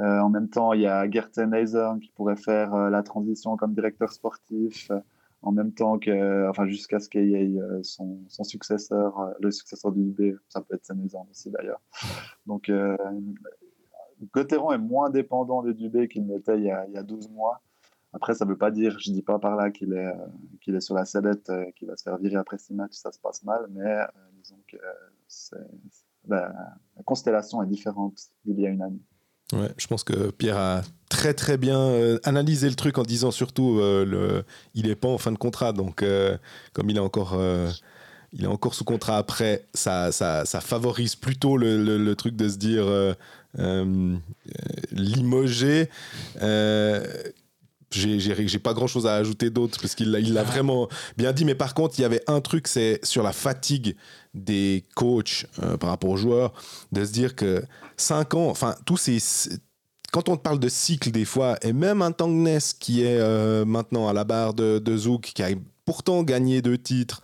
Euh, 0.00 0.20
en 0.20 0.28
même 0.28 0.48
temps, 0.48 0.72
il 0.72 0.82
y 0.82 0.86
a 0.86 1.10
Gerten 1.10 1.52
Heiser 1.52 1.88
qui 2.00 2.10
pourrait 2.12 2.36
faire 2.36 2.74
euh, 2.74 2.90
la 2.90 3.02
transition 3.02 3.56
comme 3.56 3.74
directeur 3.74 4.12
sportif, 4.12 4.90
euh, 4.90 5.00
en 5.42 5.50
même 5.50 5.72
temps 5.72 5.98
que, 5.98 6.48
enfin, 6.48 6.66
jusqu'à 6.66 7.00
ce 7.00 7.08
qu'il 7.08 7.28
y 7.28 7.34
ait 7.34 7.58
son, 7.82 8.20
successeur, 8.42 9.34
le 9.40 9.50
successeur 9.50 9.92
du 9.92 10.00
UB, 10.00 10.36
ça 10.48 10.60
peut 10.60 10.74
être 10.74 10.84
Senezan 10.84 11.26
aussi 11.30 11.50
d'ailleurs. 11.50 11.80
Donc, 12.46 12.72
Gauthieron 14.32 14.72
est 14.72 14.78
moins 14.78 15.10
dépendant 15.10 15.62
de 15.62 15.70
Dubé 15.70 16.08
qu'il 16.08 16.26
l'était 16.26 16.58
il, 16.58 16.76
il 16.88 16.92
y 16.92 16.96
a 16.96 17.02
12 17.04 17.30
mois. 17.30 17.60
Après, 18.12 18.34
ça 18.34 18.46
ne 18.46 18.50
veut 18.50 18.58
pas 18.58 18.72
dire, 18.72 18.98
je 18.98 19.10
ne 19.10 19.14
dis 19.14 19.22
pas 19.22 19.38
par 19.38 19.54
là 19.54 19.70
qu'il 19.70 19.92
est, 19.92 20.12
qu'il 20.60 20.74
est 20.74 20.80
sur 20.80 20.96
la 20.96 21.04
sellette, 21.04 21.52
qu'il 21.76 21.86
va 21.86 21.96
se 21.96 22.02
faire 22.02 22.18
virer 22.18 22.34
après 22.34 22.58
six 22.58 22.74
matchs, 22.74 22.94
ça 22.94 23.12
se 23.12 23.20
passe 23.20 23.44
mal, 23.44 23.68
mais 23.70 23.96
disons 24.42 24.58
que 24.66 24.76
la, 26.26 26.52
la 26.96 27.02
constellation 27.04 27.62
est 27.62 27.68
différente 27.68 28.18
d'il 28.44 28.58
y 28.58 28.66
a 28.66 28.70
une 28.70 28.82
année. 28.82 29.02
Ouais, 29.52 29.70
je 29.78 29.86
pense 29.86 30.04
que 30.04 30.30
Pierre 30.30 30.58
a 30.58 30.82
très 31.08 31.32
très 31.32 31.56
bien 31.56 31.78
euh, 31.78 32.18
analysé 32.24 32.68
le 32.68 32.74
truc 32.74 32.98
en 32.98 33.02
disant 33.02 33.30
surtout 33.30 33.78
euh, 33.80 34.04
le, 34.04 34.44
il 34.74 34.90
est 34.90 34.94
pas 34.94 35.08
en 35.08 35.16
fin 35.16 35.32
de 35.32 35.38
contrat 35.38 35.72
donc 35.72 36.02
euh, 36.02 36.36
comme 36.74 36.90
il 36.90 36.98
a 36.98 37.02
encore 37.02 37.32
euh, 37.34 37.70
il 38.34 38.44
est 38.44 38.48
encore 38.48 38.74
sous 38.74 38.84
contrat 38.84 39.16
après, 39.16 39.64
ça, 39.72 40.12
ça, 40.12 40.44
ça 40.44 40.60
favorise 40.60 41.16
plutôt 41.16 41.56
le, 41.56 42.12
truc 42.14 42.36
de 42.36 42.50
se 42.50 42.58
dire 42.58 42.84
limogé. 44.92 45.88
Euh, 47.96 48.18
j'ai 48.18 48.58
pas 48.58 48.74
grand 48.74 48.86
chose 48.86 49.06
à 49.06 49.14
ajouter 49.14 49.50
d'autre 49.50 49.78
parce 49.80 49.94
qu'il 49.94 50.10
l'a 50.10 50.20
il 50.20 50.32
vraiment 50.34 50.88
bien 51.16 51.32
dit. 51.32 51.44
Mais 51.44 51.54
par 51.54 51.74
contre, 51.74 51.98
il 51.98 52.02
y 52.02 52.04
avait 52.04 52.22
un 52.26 52.40
truc, 52.40 52.68
c'est 52.68 53.00
sur 53.02 53.22
la 53.22 53.32
fatigue 53.32 53.96
des 54.34 54.84
coachs 54.94 55.46
par 55.80 55.90
rapport 55.90 56.10
aux 56.10 56.16
joueurs, 56.16 56.52
de 56.92 57.04
se 57.04 57.12
dire 57.12 57.34
que 57.34 57.62
5 57.96 58.34
ans, 58.34 58.48
enfin, 58.48 58.74
tous 58.84 58.96
ces. 58.96 59.18
Quand 60.12 60.28
on 60.28 60.36
parle 60.36 60.58
de 60.58 60.68
cycle, 60.68 61.10
des 61.10 61.26
fois, 61.26 61.58
et 61.62 61.72
même 61.72 62.00
un 62.00 62.12
Tangnes 62.12 62.58
qui 62.78 63.02
est 63.02 63.20
maintenant 63.66 64.08
à 64.08 64.12
la 64.12 64.24
barre 64.24 64.54
de, 64.54 64.78
de 64.78 64.96
Zouk, 64.96 65.32
qui 65.34 65.42
a 65.42 65.48
pourtant 65.84 66.22
gagné 66.22 66.62
deux 66.62 66.78
titres, 66.78 67.22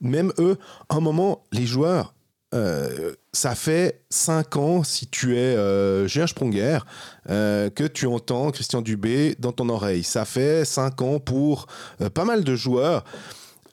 même 0.00 0.32
eux, 0.38 0.58
un 0.90 1.00
moment, 1.00 1.44
les 1.52 1.66
joueurs, 1.66 2.14
euh, 2.54 3.14
ça 3.32 3.54
fait 3.54 4.02
5 4.10 4.56
ans, 4.56 4.84
si 4.84 5.06
tu 5.06 5.36
es 5.36 5.56
euh, 5.56 6.06
Julien 6.06 6.26
Spronger, 6.26 6.78
euh, 7.30 7.70
que 7.70 7.84
tu 7.84 8.06
entends 8.06 8.50
Christian 8.50 8.82
Dubé 8.82 9.34
dans 9.38 9.52
ton 9.52 9.68
oreille. 9.68 10.04
Ça 10.04 10.24
fait 10.24 10.64
5 10.64 11.00
ans 11.02 11.18
pour 11.18 11.66
euh, 12.00 12.10
pas 12.10 12.24
mal 12.24 12.44
de 12.44 12.54
joueurs. 12.54 13.04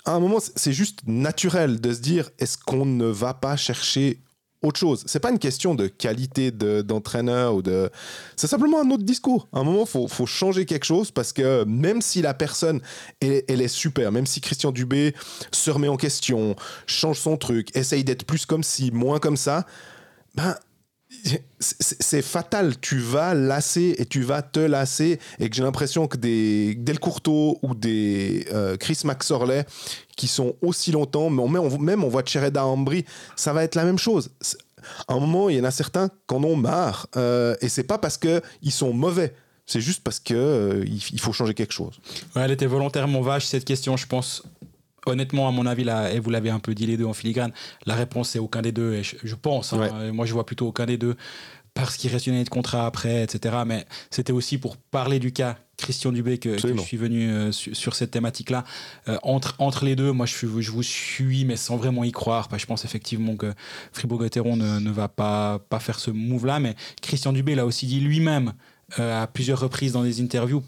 À 0.06 0.14
un 0.14 0.20
moment, 0.20 0.38
c'est 0.40 0.72
juste 0.72 1.02
naturel 1.08 1.82
de 1.82 1.94
se 1.94 2.00
dire 2.00 2.30
est-ce 2.40 2.58
qu'on 2.58 2.86
ne 2.86 3.06
va 3.06 3.34
pas 3.34 3.58
chercher 3.58 4.22
autre 4.62 4.80
chose. 4.80 5.04
C'est 5.06 5.20
pas 5.20 5.30
une 5.32 5.40
question 5.40 5.74
de 5.74 5.88
qualité 5.88 6.52
d'entraîneur 6.52 7.56
ou 7.56 7.62
de. 7.62 7.90
C'est 8.36 8.48
simplement 8.48 8.82
un 8.82 8.90
autre 8.92 9.04
discours. 9.04 9.48
À 9.54 9.60
un 9.60 9.64
moment, 9.64 9.86
il 9.86 10.10
faut, 10.10 10.26
changer 10.26 10.66
quelque 10.66 10.86
chose 10.86 11.12
parce 11.12 11.34
que 11.34 11.64
même 11.66 12.02
si 12.02 12.22
la 12.22 12.34
personne, 12.34 12.82
elle, 13.22 13.62
est 13.62 13.68
super, 13.68 14.12
même 14.12 14.26
si 14.26 14.42
Christian 14.42 14.72
Dubé 14.72 15.16
se 15.52 15.72
remet 15.72 15.88
en 15.88 15.98
question, 15.98 16.56
change 16.88 17.20
son 17.20 17.38
truc, 17.38 17.76
essaye 17.76 18.04
d'être 18.04 18.26
plus 18.26 18.46
comme 18.46 18.64
ci, 18.64 18.92
moins 18.92 19.20
comme 19.20 19.38
ça, 19.38 19.66
ben. 20.36 20.56
C'est 21.60 22.22
fatal, 22.22 22.80
tu 22.80 23.00
vas 23.00 23.34
lasser 23.34 23.96
et 23.98 24.06
tu 24.06 24.22
vas 24.22 24.42
te 24.42 24.60
lasser 24.60 25.20
et 25.40 25.50
que 25.50 25.56
j'ai 25.56 25.64
l'impression 25.64 26.08
que 26.08 26.18
des 26.18 26.76
Del 26.76 27.00
Courto 27.00 27.60
ou 27.64 27.76
des 27.76 28.46
euh, 28.54 28.78
Chris 28.78 29.00
Maxorley 29.04 29.66
qui 30.16 30.28
sont 30.28 30.56
aussi 30.62 30.92
longtemps, 30.92 31.30
mais 31.30 31.42
on, 31.42 31.80
même 31.80 32.04
on 32.04 32.10
voit 32.10 32.24
Chereda 32.26 32.66
Ambry, 32.66 33.06
ça 33.36 33.54
va 33.54 33.64
être 33.64 33.76
la 33.76 33.86
même 33.86 33.98
chose. 33.98 34.32
À 35.08 35.14
un 35.14 35.20
moment, 35.20 35.50
il 35.50 35.58
y 35.58 35.62
en 35.62 35.64
a 35.64 35.72
certains 35.72 36.10
qui 36.10 36.36
en 36.36 36.44
ont 36.44 36.56
marre, 36.56 37.08
euh, 37.18 37.56
et 37.62 37.70
c'est 37.70 37.84
pas 37.84 37.98
parce 37.98 38.18
qu'ils 38.18 38.72
sont 38.72 38.94
mauvais. 38.94 39.34
C'est 39.66 39.82
juste 39.82 40.04
parce 40.04 40.20
que 40.20 40.34
euh, 40.34 40.86
faut 41.20 41.32
changer 41.32 41.54
quelque 41.54 41.74
chose. 41.74 42.00
elle 42.36 42.52
était 42.52 42.66
volontairement 42.66 43.22
vache 43.22 43.46
cette 43.46 43.66
question, 43.66 43.98
je 43.98 44.08
pense. 44.08 44.44
Honnêtement, 45.06 45.48
à 45.48 45.52
mon 45.52 45.66
avis, 45.66 45.84
là, 45.84 46.12
et 46.12 46.20
vous 46.20 46.30
l'avez 46.30 46.50
un 46.50 46.60
peu 46.60 46.76
dit 46.76 46.86
les 46.86 46.98
deux 46.98 47.06
en 47.06 47.14
filigrane, 47.14 47.52
la 47.86 47.96
réponse 47.96 48.30
c'est 48.30 48.40
aucun 48.40 48.62
des 48.62 48.72
deux. 48.72 48.94
Et 48.94 49.04
je, 49.04 49.36
pense, 49.36 49.74
hein. 49.74 50.12
moi 50.12 50.26
je 50.26 50.34
vois 50.34 50.46
plutôt 50.46 50.68
aucun 50.68 50.86
des 50.86 50.98
deux 50.98 51.16
parce 51.74 51.98
qu'il 51.98 52.12
reste 52.12 52.28
une 52.28 52.34
année 52.34 52.44
de 52.44 52.50
contrat 52.50 52.86
après, 52.86 53.24
etc. 53.24 53.58
Mais 53.66 53.86
c'était 54.10 54.34
aussi 54.34 54.58
pour 54.58 54.78
parler 54.78 55.20
du 55.20 55.32
cas 55.32 55.58
Christian 55.78 56.12
Dubé 56.12 56.38
que, 56.38 56.58
je 56.58 56.78
suis 56.82 56.98
venu 56.98 57.30
euh, 57.30 57.52
sur, 57.52 57.96
cette 57.96 58.12
thématique-là. 58.12 58.66
Euh, 59.08 59.18
entre, 59.24 59.56
entre 59.60 59.86
les 59.86 59.96
deux, 59.96 60.12
moi 60.12 60.26
je, 60.26 60.36
je, 60.60 60.72
vous 60.72 60.84
suis, 60.84 61.46
mais 61.46 61.56
sans 61.56 61.78
vraiment 61.78 62.04
y 62.04 62.12
croire. 62.12 62.50
je 62.58 62.66
pense 62.66 62.84
effectivement 62.84 63.36
que 63.36 63.54
Fribourg-Gotteron 63.94 64.58
ne, 64.58 64.80
ne, 64.80 64.92
va 64.92 65.08
pas, 65.08 65.60
pas 65.70 65.80
faire 65.80 66.00
ce 66.00 66.12
move-là. 66.12 66.60
Mais 66.60 66.76
Christian 67.02 67.32
Dubé 67.32 67.56
l'a 67.56 67.66
aussi 67.66 67.86
dit 67.86 68.02
lui-même 68.02 68.54
euh, 69.00 69.24
à 69.24 69.28
plusieurs 69.28 69.60
reprises 69.60 69.94
dans 69.94 70.04
des 70.04 70.22
interviews. 70.22 70.64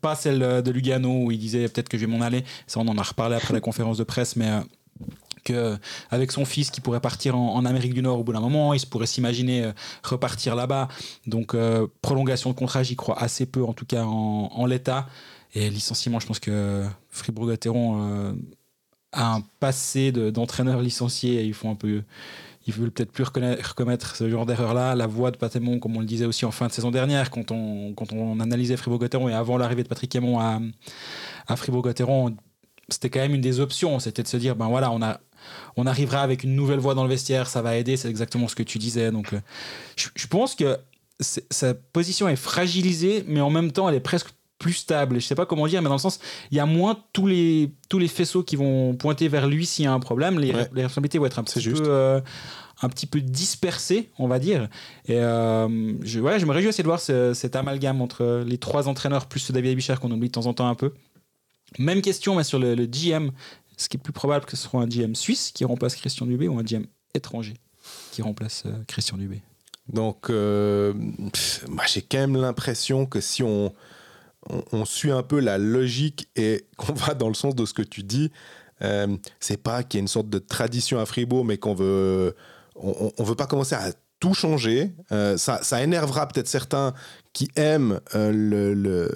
Pas 0.00 0.14
celle 0.14 0.62
de 0.62 0.70
Lugano 0.70 1.24
où 1.24 1.30
il 1.30 1.38
disait 1.38 1.68
peut-être 1.68 1.88
que 1.88 1.98
je 1.98 2.06
vais 2.06 2.12
m'en 2.12 2.24
aller. 2.24 2.44
Ça, 2.66 2.80
on 2.80 2.88
en 2.88 2.96
a 2.98 3.02
reparlé 3.02 3.36
après 3.36 3.52
la 3.54 3.60
conférence 3.60 3.98
de 3.98 4.04
presse, 4.04 4.36
mais 4.36 4.50
avec 6.10 6.32
son 6.32 6.44
fils 6.44 6.70
qui 6.70 6.80
pourrait 6.80 7.00
partir 7.00 7.36
en, 7.36 7.64
Amérique 7.64 7.94
du 7.94 8.02
Nord 8.02 8.20
au 8.20 8.24
bout 8.24 8.32
d'un 8.32 8.40
moment, 8.40 8.74
il 8.74 8.80
se 8.80 8.86
pourrait 8.86 9.06
s'imaginer 9.06 9.64
euh, 9.64 9.72
repartir 10.02 10.54
là-bas. 10.54 10.88
Donc 11.26 11.54
euh, 11.54 11.86
prolongation 12.00 12.50
de 12.50 12.54
contrat, 12.54 12.82
j'y 12.82 12.96
crois 12.96 13.20
assez 13.20 13.46
peu, 13.46 13.64
en 13.64 13.72
tout 13.72 13.86
cas 13.86 14.04
en, 14.04 14.66
l'état. 14.66 15.08
Et 15.54 15.70
licenciement, 15.70 16.20
je 16.20 16.26
pense 16.26 16.38
que 16.38 16.84
Fribourg-Gotteron 17.10 18.00
euh, 18.00 18.32
a 19.12 19.34
un 19.34 19.40
passé 19.58 20.12
d'entraîneur 20.12 20.80
licencié 20.80 21.40
et 21.40 21.44
ils 21.44 21.54
font 21.54 21.70
un 21.70 21.74
peu 21.74 22.02
ils 22.66 22.74
veulent 22.74 22.90
peut-être 22.90 23.12
plus 23.12 23.24
recommettre 23.24 24.16
ce 24.16 24.28
genre 24.28 24.44
d'erreur-là. 24.44 24.94
La 24.94 25.06
voix 25.06 25.30
de 25.30 25.36
Patémon, 25.36 25.78
comme 25.78 25.96
on 25.96 26.00
le 26.00 26.06
disait 26.06 26.24
aussi 26.24 26.44
en 26.44 26.50
fin 26.50 26.66
de 26.66 26.72
saison 26.72 26.90
dernière, 26.90 27.30
quand 27.30 27.52
on, 27.52 27.94
quand 27.94 28.12
on 28.12 28.40
analysait 28.40 28.76
Fribourg-Gotteron 28.76 29.28
et 29.28 29.34
avant 29.34 29.56
l'arrivée 29.56 29.84
de 29.84 29.88
Patrick 29.88 30.14
Aymon 30.14 30.40
à, 30.40 30.60
à 31.46 31.56
Fribourg-Gotteron, 31.56 32.36
c'était 32.88 33.10
quand 33.10 33.20
même 33.20 33.34
une 33.34 33.40
des 33.40 33.60
options. 33.60 33.98
C'était 34.00 34.22
de 34.22 34.28
se 34.28 34.36
dire, 34.36 34.56
ben 34.56 34.66
voilà, 34.66 34.90
on 34.90 35.00
a, 35.00 35.20
on 35.76 35.86
arrivera 35.86 36.22
avec 36.22 36.44
une 36.44 36.54
nouvelle 36.54 36.78
voix 36.78 36.94
dans 36.94 37.04
le 37.04 37.08
vestiaire, 37.08 37.46
ça 37.46 37.62
va 37.62 37.76
aider, 37.76 37.96
c'est 37.96 38.08
exactement 38.08 38.48
ce 38.48 38.54
que 38.54 38.62
tu 38.62 38.78
disais. 38.78 39.10
Donc, 39.10 39.32
euh, 39.32 39.40
je, 39.96 40.26
pense 40.26 40.54
que 40.54 40.76
sa 41.50 41.74
position 41.74 42.28
est 42.28 42.36
fragilisée, 42.36 43.24
mais 43.26 43.40
en 43.40 43.50
même 43.50 43.72
temps, 43.72 43.88
elle 43.88 43.94
est 43.94 44.00
presque 44.00 44.30
plus 44.58 44.72
stable. 44.72 45.20
Je 45.20 45.26
sais 45.26 45.34
pas 45.34 45.46
comment 45.46 45.66
dire, 45.66 45.82
mais 45.82 45.88
dans 45.88 45.94
le 45.96 46.00
sens, 46.00 46.18
il 46.50 46.56
y 46.56 46.60
a 46.60 46.66
moins 46.66 46.98
tous 47.12 47.26
les, 47.26 47.72
tous 47.88 47.98
les 47.98 48.08
faisceaux 48.08 48.42
qui 48.42 48.56
vont 48.56 48.94
pointer 48.94 49.28
vers 49.28 49.46
lui 49.46 49.66
s'il 49.66 49.84
y 49.84 49.88
a 49.88 49.92
un 49.92 50.00
problème. 50.00 50.38
Les, 50.38 50.52
responsabilités 50.52 51.18
vont 51.18 51.26
être 51.26 51.38
un 51.38 51.44
petit 51.44 51.62
peu. 51.68 51.82
Euh, 51.86 52.20
un 52.82 52.90
petit 52.90 53.06
peu 53.06 53.22
dispersées, 53.22 54.10
on 54.18 54.28
va 54.28 54.38
dire. 54.38 54.68
Et 55.06 55.16
euh, 55.16 55.94
je, 56.02 56.20
ouais, 56.20 56.38
je 56.38 56.44
me 56.44 56.52
réjouis 56.52 56.68
aussi 56.68 56.82
de 56.82 56.86
voir 56.86 57.00
cet 57.00 57.56
amalgame 57.56 58.02
entre 58.02 58.44
les 58.46 58.58
trois 58.58 58.86
entraîneurs 58.86 59.26
plus 59.26 59.50
David 59.50 59.72
Abichard 59.72 59.98
qu'on 59.98 60.10
oublie 60.10 60.28
de 60.28 60.32
temps 60.32 60.44
en 60.44 60.52
temps 60.52 60.68
un 60.68 60.74
peu. 60.74 60.92
Même 61.78 62.02
question 62.02 62.36
mais 62.36 62.44
sur 62.44 62.58
le, 62.58 62.74
le 62.74 62.84
GM 62.84 63.30
ce 63.76 63.88
qui 63.88 63.96
est 63.96 64.00
plus 64.00 64.12
probable 64.12 64.44
que 64.44 64.56
ce 64.56 64.68
soit 64.68 64.80
un 64.80 64.86
GM 64.86 65.14
suisse 65.14 65.52
qui 65.52 65.64
remplace 65.64 65.96
Christian 65.96 66.26
Dubé 66.26 66.48
ou 66.48 66.58
un 66.58 66.62
GM 66.62 66.84
étranger 67.14 67.54
qui 68.12 68.22
remplace 68.22 68.64
euh, 68.66 68.72
Christian 68.86 69.16
Dubé. 69.16 69.42
Donc, 69.88 70.30
euh, 70.30 70.92
moi 71.68 71.84
j'ai 71.86 72.02
quand 72.02 72.18
même 72.18 72.36
l'impression 72.36 73.06
que 73.06 73.20
si 73.20 73.42
on, 73.42 73.72
on, 74.72 74.84
suit 74.84 75.10
un 75.10 75.22
peu 75.22 75.40
la 75.40 75.58
logique 75.58 76.28
et 76.36 76.66
qu'on 76.76 76.92
va 76.92 77.14
dans 77.14 77.28
le 77.28 77.34
sens 77.34 77.54
de 77.54 77.64
ce 77.64 77.74
que 77.74 77.82
tu 77.82 78.02
dis, 78.02 78.30
euh, 78.82 79.16
c'est 79.40 79.62
pas 79.62 79.82
qu'il 79.82 79.98
y 79.98 80.00
a 80.00 80.02
une 80.02 80.08
sorte 80.08 80.28
de 80.28 80.38
tradition 80.38 80.98
à 80.98 81.06
Fribourg, 81.06 81.44
mais 81.44 81.58
qu'on 81.58 81.74
veut, 81.74 82.36
on, 82.76 83.24
veut 83.24 83.34
pas 83.34 83.46
commencer 83.46 83.74
à 83.74 83.92
tout 84.20 84.34
changer. 84.34 84.92
ça, 85.10 85.62
ça 85.62 85.82
énervera 85.82 86.26
peut-être 86.28 86.48
certains 86.48 86.94
qui 87.32 87.50
aiment 87.56 88.00
le, 88.14 89.10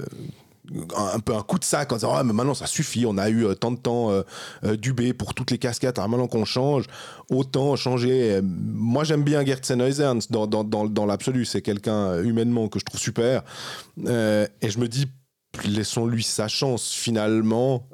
un 0.97 1.19
peu 1.21 1.35
un 1.35 1.43
coup 1.43 1.59
de 1.59 1.65
sac 1.65 1.93
en 1.93 1.97
disant 1.97 2.13
ah, 2.15 2.23
mais 2.23 2.33
maintenant 2.33 2.55
ça 2.55 2.67
suffit 2.67 3.05
on 3.07 3.19
a 3.19 3.29
eu 3.29 3.45
euh, 3.45 3.55
tant 3.55 3.73
de 3.73 3.79
temps 3.79 4.11
euh, 4.11 4.23
euh, 4.65 4.77
Dubé 4.77 5.13
pour 5.13 5.35
toutes 5.35 5.51
les 5.51 5.59
casquettes 5.59 5.99
alors 5.99 6.09
maintenant 6.09 6.29
qu'on 6.29 6.45
change 6.45 6.85
autant 7.29 7.77
changer. 7.77 8.41
Moi 8.43 9.05
j'aime 9.05 9.23
bien 9.23 9.45
Gert 9.45 9.61
dans, 10.31 10.47
dans, 10.47 10.65
dans, 10.65 10.87
dans 10.87 11.07
l'absolu 11.07 11.45
c'est 11.45 11.63
quelqu'un 11.63 12.23
humainement 12.23 12.69
que 12.69 12.79
je 12.79 12.85
trouve 12.85 13.01
super. 13.01 13.43
Et 13.99 14.71
je 14.71 14.79
me 14.79 14.87
dis 14.89 15.07
laissons-lui 15.65 16.23
sa 16.23 16.49
chance 16.49 16.93
finalement 16.93 17.89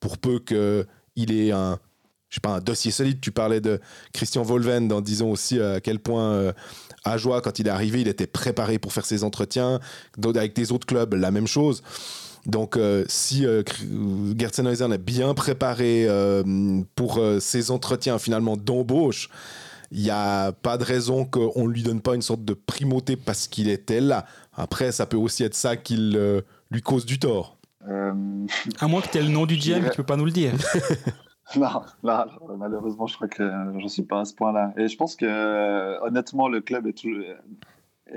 pour 0.00 0.18
peu 0.18 0.38
qu'il 0.38 1.32
ait 1.32 1.52
un 1.52 1.78
je 2.28 2.36
sais 2.36 2.40
pas 2.40 2.56
un 2.56 2.60
dossier 2.60 2.90
solide 2.90 3.20
tu 3.20 3.30
parlais 3.30 3.60
de 3.60 3.80
Christian 4.12 4.42
Volven 4.42 4.92
en 4.92 5.00
disant 5.00 5.28
aussi 5.28 5.60
à 5.60 5.80
quel 5.80 6.00
point 6.00 6.52
à 7.06 7.16
Joie, 7.18 7.40
quand 7.40 7.58
il 7.58 7.68
est 7.68 7.70
arrivé, 7.70 8.00
il 8.00 8.08
était 8.08 8.26
préparé 8.26 8.78
pour 8.78 8.92
faire 8.92 9.06
ses 9.06 9.22
entretiens. 9.22 9.80
Avec 10.24 10.54
des 10.54 10.72
autres 10.72 10.86
clubs, 10.86 11.14
la 11.14 11.30
même 11.30 11.46
chose. 11.46 11.82
Donc, 12.46 12.76
euh, 12.76 13.04
si 13.08 13.46
euh, 13.46 13.62
est 13.62 14.98
bien 14.98 15.34
préparé 15.34 16.06
euh, 16.08 16.82
pour 16.94 17.18
euh, 17.18 17.40
ses 17.40 17.70
entretiens 17.70 18.18
finalement 18.18 18.56
d'embauche, 18.56 19.30
il 19.92 20.02
n'y 20.02 20.10
a 20.10 20.52
pas 20.52 20.78
de 20.78 20.84
raison 20.84 21.24
qu'on 21.24 21.68
ne 21.68 21.72
lui 21.72 21.82
donne 21.82 22.00
pas 22.00 22.16
une 22.16 22.22
sorte 22.22 22.44
de 22.44 22.54
primauté 22.54 23.16
parce 23.16 23.46
qu'il 23.46 23.68
était 23.68 24.00
là. 24.00 24.26
Après, 24.56 24.92
ça 24.92 25.06
peut 25.06 25.16
aussi 25.16 25.44
être 25.44 25.54
ça 25.54 25.76
qui 25.76 25.96
lui 26.70 26.82
cause 26.82 27.06
du 27.06 27.18
tort. 27.18 27.56
À 27.88 28.88
moins 28.88 29.00
que 29.00 29.08
tu 29.08 29.18
aies 29.18 29.22
le 29.22 29.28
nom 29.28 29.46
du 29.46 29.56
GM, 29.56 29.80
tu 29.80 29.84
ne 29.84 29.94
peux 29.94 30.02
pas 30.02 30.16
nous 30.16 30.24
le 30.24 30.32
dire. 30.32 30.52
Non, 31.54 31.82
malheureusement, 32.02 33.06
je 33.06 33.14
crois 33.14 33.28
que 33.28 33.48
j'en 33.78 33.88
suis 33.88 34.02
pas 34.02 34.20
à 34.20 34.24
ce 34.24 34.34
point-là. 34.34 34.72
Et 34.76 34.88
je 34.88 34.96
pense 34.96 35.14
que, 35.14 36.02
honnêtement, 36.02 36.48
le 36.48 36.60
club 36.60 36.88
est, 36.88 37.04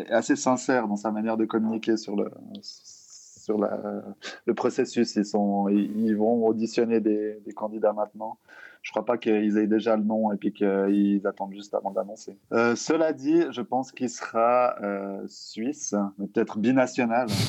assez 0.10 0.36
sincère 0.36 0.88
dans 0.88 0.95
sa 0.95 1.12
manière 1.12 1.38
de 1.38 1.45
communiquer 1.45 1.95
sur 1.95 2.15
le, 2.15 2.32
sur 2.63 3.58
le 3.60 4.54
processus. 4.54 5.15
Ils, 5.15 5.25
sont, 5.25 5.67
ils 5.69 6.15
vont 6.15 6.47
auditionner 6.47 6.99
des, 7.02 7.39
candidats 7.56 7.93
maintenant. 7.93 8.38
Je 8.82 8.92
crois 8.92 9.06
pas 9.06 9.18
qu'ils 9.18 9.58
aient 9.58 9.68
déjà 9.68 9.98
le 9.98 10.04
nom 10.04 10.32
et 10.32 10.38
puis 10.38 10.54
qu'ils 10.54 11.22
attendent 11.26 11.54
juste 11.54 11.74
avant 11.74 11.92
d'annoncer. 11.92 12.38
Euh, 12.54 12.76
cela 12.76 13.13
dit, 13.13 13.44
je 13.52 13.62
pense 13.62 13.92
qu'il 13.92 14.10
sera 14.10 14.76
euh, 14.82 15.22
suisse, 15.28 15.96
mais 16.18 16.28
peut-être 16.28 16.58
binational. 16.58 17.28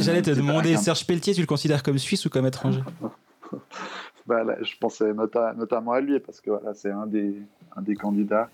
J'allais 0.00 0.22
te 0.22 0.30
demander, 0.30 0.76
Serge 0.76 1.06
Pelletier, 1.06 1.34
tu 1.34 1.40
le 1.40 1.46
considères 1.46 1.82
comme 1.82 1.98
suisse 1.98 2.24
ou 2.26 2.30
comme 2.30 2.46
étranger? 2.46 2.82
Bah, 4.26 4.42
je 4.62 4.72
pensais 4.80 5.12
notamment 5.12 5.92
à 5.92 6.00
lui 6.00 6.18
parce 6.18 6.40
que 6.40 6.48
voilà, 6.48 6.72
c'est 6.72 6.90
un 6.90 7.06
des, 7.06 7.42
un 7.76 7.82
des 7.82 7.94
candidats. 7.94 8.48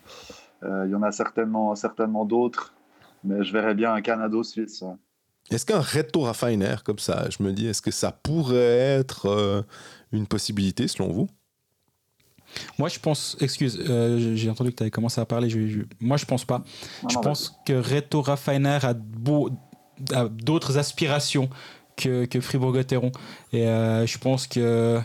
Euh, 0.64 0.84
il 0.86 0.90
y 0.90 0.94
en 0.94 1.02
a 1.02 1.12
certainement, 1.12 1.74
certainement 1.74 2.24
d'autres, 2.24 2.74
mais 3.22 3.44
je 3.44 3.52
verrais 3.52 3.74
bien 3.74 3.94
un 3.94 4.00
Canado-Suisse. 4.00 4.82
Est-ce 5.50 5.66
qu'un 5.66 5.80
retour 5.80 6.28
à 6.28 6.34
Feiner 6.34 6.76
comme 6.84 6.98
ça, 6.98 7.26
je 7.30 7.42
me 7.42 7.52
dis, 7.52 7.66
est-ce 7.66 7.82
que 7.82 7.90
ça 7.90 8.12
pourrait 8.12 8.56
être 8.56 9.26
euh, 9.26 9.62
une 10.12 10.26
possibilité 10.26 10.88
selon 10.88 11.12
vous? 11.12 11.28
Moi, 12.78 12.88
je 12.88 12.98
pense, 12.98 13.36
excuse, 13.40 13.78
euh, 13.88 14.34
j'ai 14.36 14.50
entendu 14.50 14.70
que 14.70 14.76
tu 14.76 14.82
avais 14.82 14.90
commencé 14.90 15.20
à 15.20 15.24
parler. 15.24 15.50
Je, 15.50 15.80
moi, 16.00 16.16
je 16.16 16.24
pense 16.24 16.44
pas. 16.44 16.62
je 17.08 17.18
pense 17.18 17.56
que 17.66 17.72
Reto 17.72 18.22
Raffiner 18.22 18.78
a, 18.82 18.94
a 20.12 20.28
d'autres 20.28 20.78
aspirations 20.78 21.48
que, 21.96 22.24
que 22.24 22.40
Fribourg-Gotteron. 22.40 23.12
Et 23.52 23.66
euh, 23.66 24.06
je 24.06 24.18
pense 24.18 24.46
que 24.46 25.00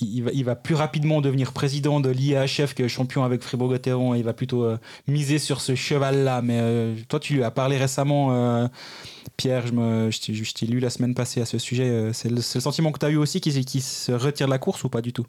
il 0.00 0.22
va, 0.22 0.30
il 0.32 0.42
va, 0.42 0.56
plus 0.56 0.74
rapidement 0.74 1.20
devenir 1.20 1.52
président 1.52 2.00
de 2.00 2.08
l'IAHF 2.08 2.72
que 2.72 2.88
champion 2.88 3.24
avec 3.24 3.42
Fribourg-Gotteron. 3.42 4.14
Il 4.14 4.24
va 4.24 4.32
plutôt 4.32 4.64
euh, 4.64 4.78
miser 5.06 5.38
sur 5.38 5.60
ce 5.60 5.74
cheval-là. 5.74 6.40
Mais 6.40 6.94
toi, 7.08 7.20
tu 7.20 7.34
lui 7.34 7.44
as 7.44 7.50
parlé 7.50 7.76
récemment, 7.76 8.70
Pierre. 9.36 9.66
Je, 9.66 9.72
me, 9.72 10.10
je 10.10 10.52
t'ai 10.54 10.66
lu 10.66 10.80
la 10.80 10.88
semaine 10.88 11.14
passée 11.14 11.42
à 11.42 11.44
ce 11.44 11.58
sujet. 11.58 12.10
C'est 12.14 12.30
le, 12.30 12.36
le, 12.36 12.40
sentiment 12.42 12.90
que 12.90 12.98
tu 12.98 13.06
as 13.06 13.10
eu 13.10 13.16
aussi 13.16 13.42
qu'il 13.42 13.62
qui 13.66 13.82
se 13.82 14.12
retire 14.12 14.46
de 14.46 14.52
la 14.52 14.58
course 14.58 14.82
ou 14.84 14.88
pas 14.88 15.02
du 15.02 15.12
tout? 15.12 15.26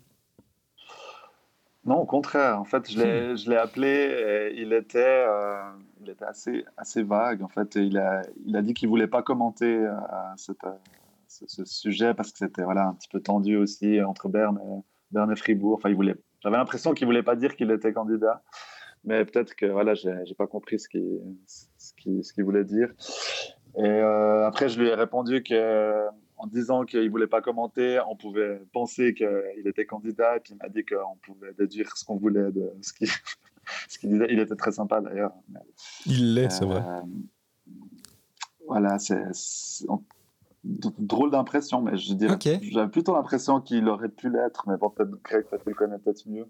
Non, 1.85 1.97
au 1.97 2.05
contraire. 2.05 2.59
En 2.59 2.65
fait, 2.65 2.89
je 2.89 2.99
l'ai, 2.99 3.33
hmm. 3.33 3.37
je 3.37 3.49
l'ai 3.49 3.57
appelé. 3.57 3.87
Et 3.87 4.61
il 4.61 4.73
était, 4.73 5.25
euh, 5.27 5.61
il 6.01 6.09
était 6.09 6.25
assez, 6.25 6.65
assez 6.77 7.03
vague. 7.03 7.43
En 7.43 7.49
fait, 7.49 7.75
il 7.75 7.97
a, 7.97 8.21
il 8.45 8.55
a 8.55 8.61
dit 8.61 8.73
qu'il 8.73 8.87
voulait 8.87 9.07
pas 9.07 9.21
commenter 9.21 9.75
euh, 9.75 9.93
cette, 10.37 10.63
euh, 10.63 10.71
ce, 11.27 11.65
sujet 11.65 12.13
parce 12.13 12.31
que 12.31 12.37
c'était 12.37 12.63
voilà 12.63 12.87
un 12.87 12.93
petit 12.93 13.09
peu 13.09 13.19
tendu 13.19 13.57
aussi 13.57 14.01
entre 14.01 14.29
Berne 14.29 14.59
et, 14.59 14.81
Berne 15.11 15.31
et 15.31 15.35
Fribourg. 15.35 15.77
Enfin, 15.77 15.89
il 15.89 15.95
voulait. 15.95 16.15
J'avais 16.41 16.57
l'impression 16.57 16.93
qu'il 16.93 17.05
voulait 17.05 17.23
pas 17.23 17.35
dire 17.35 17.55
qu'il 17.55 17.71
était 17.71 17.91
candidat, 17.93 18.43
mais 19.03 19.25
peut-être 19.25 19.55
que 19.55 19.65
voilà, 19.65 19.93
j'ai, 19.93 20.13
j'ai 20.25 20.35
pas 20.35 20.47
compris 20.47 20.79
ce 20.79 20.87
qu'il, 20.87 21.21
ce 21.47 21.93
qu'il, 21.95 22.23
ce 22.23 22.33
qu'il 22.33 22.43
voulait 22.43 22.65
dire. 22.65 22.89
Et 23.77 23.99
après, 23.99 24.69
je 24.69 24.79
lui 24.79 24.89
ai 24.89 24.93
répondu 24.93 25.41
que 25.41 26.05
en 26.43 26.47
disant 26.47 26.83
qu'il 26.83 27.05
ne 27.05 27.09
voulait 27.09 27.27
pas 27.27 27.41
commenter, 27.41 28.01
on 28.09 28.17
pouvait 28.17 28.61
penser 28.73 29.13
qu'il 29.13 29.65
était 29.65 29.85
candidat, 29.85 30.35
et 30.35 30.39
puis 30.41 30.53
il 30.53 30.57
m'a 30.57 30.67
dit 30.67 30.83
qu'on 30.83 31.15
pouvait 31.21 31.53
déduire 31.53 31.95
ce 31.95 32.03
qu'on 32.03 32.17
voulait 32.17 32.51
de 32.51 32.69
ce 32.81 32.91
qu'il 32.91 33.07
disait. 34.09 34.27
Il 34.29 34.39
était 34.39 34.57
très 34.57 34.73
sympa 34.73 34.99
d'ailleurs. 34.99 35.31
Il 36.05 36.33
l'est, 36.33 36.49
c'est 36.49 36.65
vrai. 36.65 36.81
Euh, 36.81 37.01
voilà, 38.67 38.99
c'est 38.99 39.23
drôle 40.63 41.31
d'impression, 41.31 41.81
mais 41.81 41.97
je 41.97 42.13
dirais, 42.13 42.37
j'avais 42.71 42.89
plutôt 42.89 43.13
l'impression 43.13 43.59
qu'il 43.59 43.87
aurait 43.89 44.09
pu 44.09 44.29
l'être, 44.29 44.63
mais 44.67 44.77
bon, 44.77 44.89
peut-être 44.89 45.11
Greg, 45.21 45.45
peut-être 45.45 45.65
le 45.65 45.73
connaît 45.73 45.97
peut-être 45.97 46.23
mieux. 46.27 46.47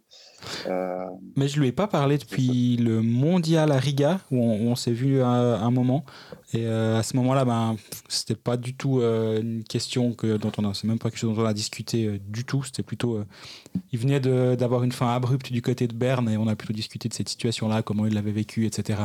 Euh... 0.67 1.05
Mais 1.35 1.47
je 1.47 1.59
lui 1.59 1.69
ai 1.69 1.71
pas 1.71 1.87
parlé 1.87 2.19
depuis 2.19 2.77
le 2.77 3.01
mondial 3.01 3.71
à 3.71 3.77
Riga, 3.77 4.19
où 4.29 4.37
on, 4.37 4.75
s'est 4.75 4.91
vu 4.91 5.21
à, 5.21 5.27
un 5.27 5.71
moment. 5.71 6.05
Et 6.53 6.67
euh, 6.67 6.99
à 6.99 7.03
ce 7.03 7.15
moment-là, 7.17 7.43
ben, 7.43 7.75
c'était 8.07 8.35
pas 8.35 8.55
du 8.55 8.75
tout 8.75 8.99
euh, 8.99 9.41
une 9.41 9.63
question 9.63 10.13
que, 10.13 10.37
dont 10.37 10.51
on 10.59 10.69
a, 10.69 10.73
c'est 10.75 10.87
même 10.87 10.99
pas 10.99 11.09
quelque 11.09 11.19
chose 11.19 11.35
dont 11.35 11.41
on 11.41 11.45
a 11.45 11.53
discuté 11.53 12.19
du 12.27 12.45
tout. 12.45 12.63
C'était 12.63 12.83
plutôt, 12.83 13.19
il 13.91 13.99
venait 13.99 14.19
d'avoir 14.19 14.83
une 14.83 14.91
fin 14.91 15.11
abrupte 15.13 15.51
du 15.51 15.63
côté 15.63 15.87
de 15.87 15.95
Berne 15.95 16.29
et 16.29 16.37
on 16.37 16.47
a 16.47 16.55
plutôt 16.55 16.73
discuté 16.73 17.09
de 17.09 17.13
cette 17.15 17.29
situation-là, 17.29 17.81
comment 17.81 18.05
il 18.05 18.13
l'avait 18.13 18.31
vécu, 18.31 18.67
etc. 18.67 18.99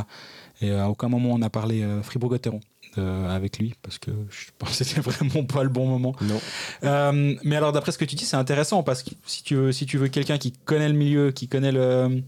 Et 0.60 0.72
à 0.72 0.90
aucun 0.90 1.08
moment 1.08 1.30
on 1.32 1.40
a 1.40 1.48
parlé 1.48 1.82
Fribourg-Gotteron. 2.02 2.60
Euh, 2.98 3.28
avec 3.30 3.58
lui 3.58 3.74
parce 3.82 3.98
que 3.98 4.10
je 4.28 4.46
pense 4.58 4.70
que 4.76 4.84
c'était 4.84 5.00
vraiment 5.08 5.44
pas 5.44 5.62
le 5.62 5.68
bon 5.68 5.86
moment. 5.86 6.14
Non. 6.20 6.40
Euh, 6.84 7.36
mais 7.44 7.56
alors 7.56 7.72
d'après 7.72 7.92
ce 7.92 7.98
que 7.98 8.04
tu 8.04 8.16
dis, 8.16 8.24
c'est 8.24 8.36
intéressant 8.36 8.82
parce 8.82 9.02
que 9.02 9.10
si 9.24 9.42
tu 9.42 9.54
veux, 9.54 9.72
si 9.72 9.86
tu 9.86 9.98
veux 9.98 10.08
quelqu'un 10.08 10.38
qui 10.38 10.52
connaît 10.52 10.88
le 10.88 10.94
milieu, 10.94 11.30
qui 11.30 11.48
connaît 11.48 11.72
le, 11.72 12.22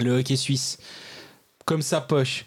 le 0.00 0.18
hockey 0.18 0.36
suisse 0.36 0.78
comme 1.64 1.82
sa 1.82 2.00
poche, 2.00 2.46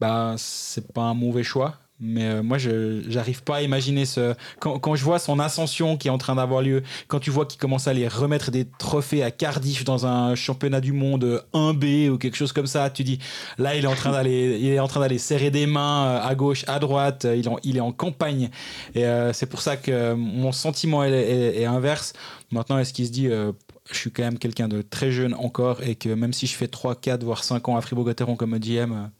bah 0.00 0.34
c'est 0.36 0.92
pas 0.92 1.02
un 1.02 1.14
mauvais 1.14 1.44
choix. 1.44 1.78
Mais 2.00 2.24
euh, 2.24 2.42
moi, 2.42 2.56
je 2.56 3.02
j'arrive 3.08 3.42
pas 3.42 3.56
à 3.56 3.62
imaginer 3.62 4.06
ce. 4.06 4.34
Quand, 4.58 4.78
quand, 4.78 4.94
je 4.94 5.04
vois 5.04 5.18
son 5.18 5.38
ascension 5.38 5.96
qui 5.96 6.08
est 6.08 6.10
en 6.10 6.18
train 6.18 6.34
d'avoir 6.34 6.62
lieu, 6.62 6.82
quand 7.08 7.20
tu 7.20 7.30
vois 7.30 7.44
qu'il 7.44 7.60
commence 7.60 7.88
à 7.88 7.90
aller 7.90 8.08
remettre 8.08 8.50
des 8.50 8.66
trophées 8.78 9.22
à 9.22 9.30
Cardiff 9.30 9.84
dans 9.84 10.06
un 10.06 10.34
championnat 10.34 10.80
du 10.80 10.92
monde 10.92 11.44
1B 11.52 12.08
ou 12.08 12.16
quelque 12.16 12.36
chose 12.36 12.52
comme 12.52 12.66
ça, 12.66 12.88
tu 12.88 13.04
dis 13.04 13.18
là, 13.58 13.76
il 13.76 13.84
est 13.84 13.88
en 13.88 13.94
train 13.94 14.12
d'aller, 14.12 14.58
il 14.60 14.68
est 14.68 14.80
en 14.80 14.88
train 14.88 15.00
d'aller 15.00 15.18
serrer 15.18 15.50
des 15.50 15.66
mains 15.66 16.06
euh, 16.06 16.22
à 16.22 16.34
gauche, 16.34 16.64
à 16.68 16.78
droite. 16.78 17.26
Il, 17.30 17.48
il 17.64 17.76
est 17.76 17.80
en 17.80 17.92
campagne. 17.92 18.48
Et 18.94 19.04
euh, 19.04 19.32
c'est 19.34 19.46
pour 19.46 19.60
ça 19.60 19.76
que 19.76 20.14
mon 20.14 20.52
sentiment 20.52 21.04
est, 21.04 21.64
inverse. 21.66 22.14
Maintenant, 22.50 22.78
est-ce 22.78 22.92
qu'il 22.92 23.06
se 23.06 23.12
dit 23.12 23.28
je 23.28 23.96
suis 23.96 24.10
quand 24.10 24.22
même 24.22 24.38
quelqu'un 24.38 24.68
de 24.68 24.82
très 24.82 25.10
jeune 25.10 25.34
encore 25.34 25.82
et 25.82 25.94
que 25.96 26.08
même 26.08 26.32
si 26.32 26.46
je 26.46 26.54
fais 26.54 26.68
3, 26.68 26.94
4, 26.94 27.24
voire 27.24 27.44
5 27.44 27.68
ans 27.68 27.76
à 27.76 27.80
Fribourg-Gotteron 27.80 28.36
comme 28.36 28.58
GM, 28.58 29.10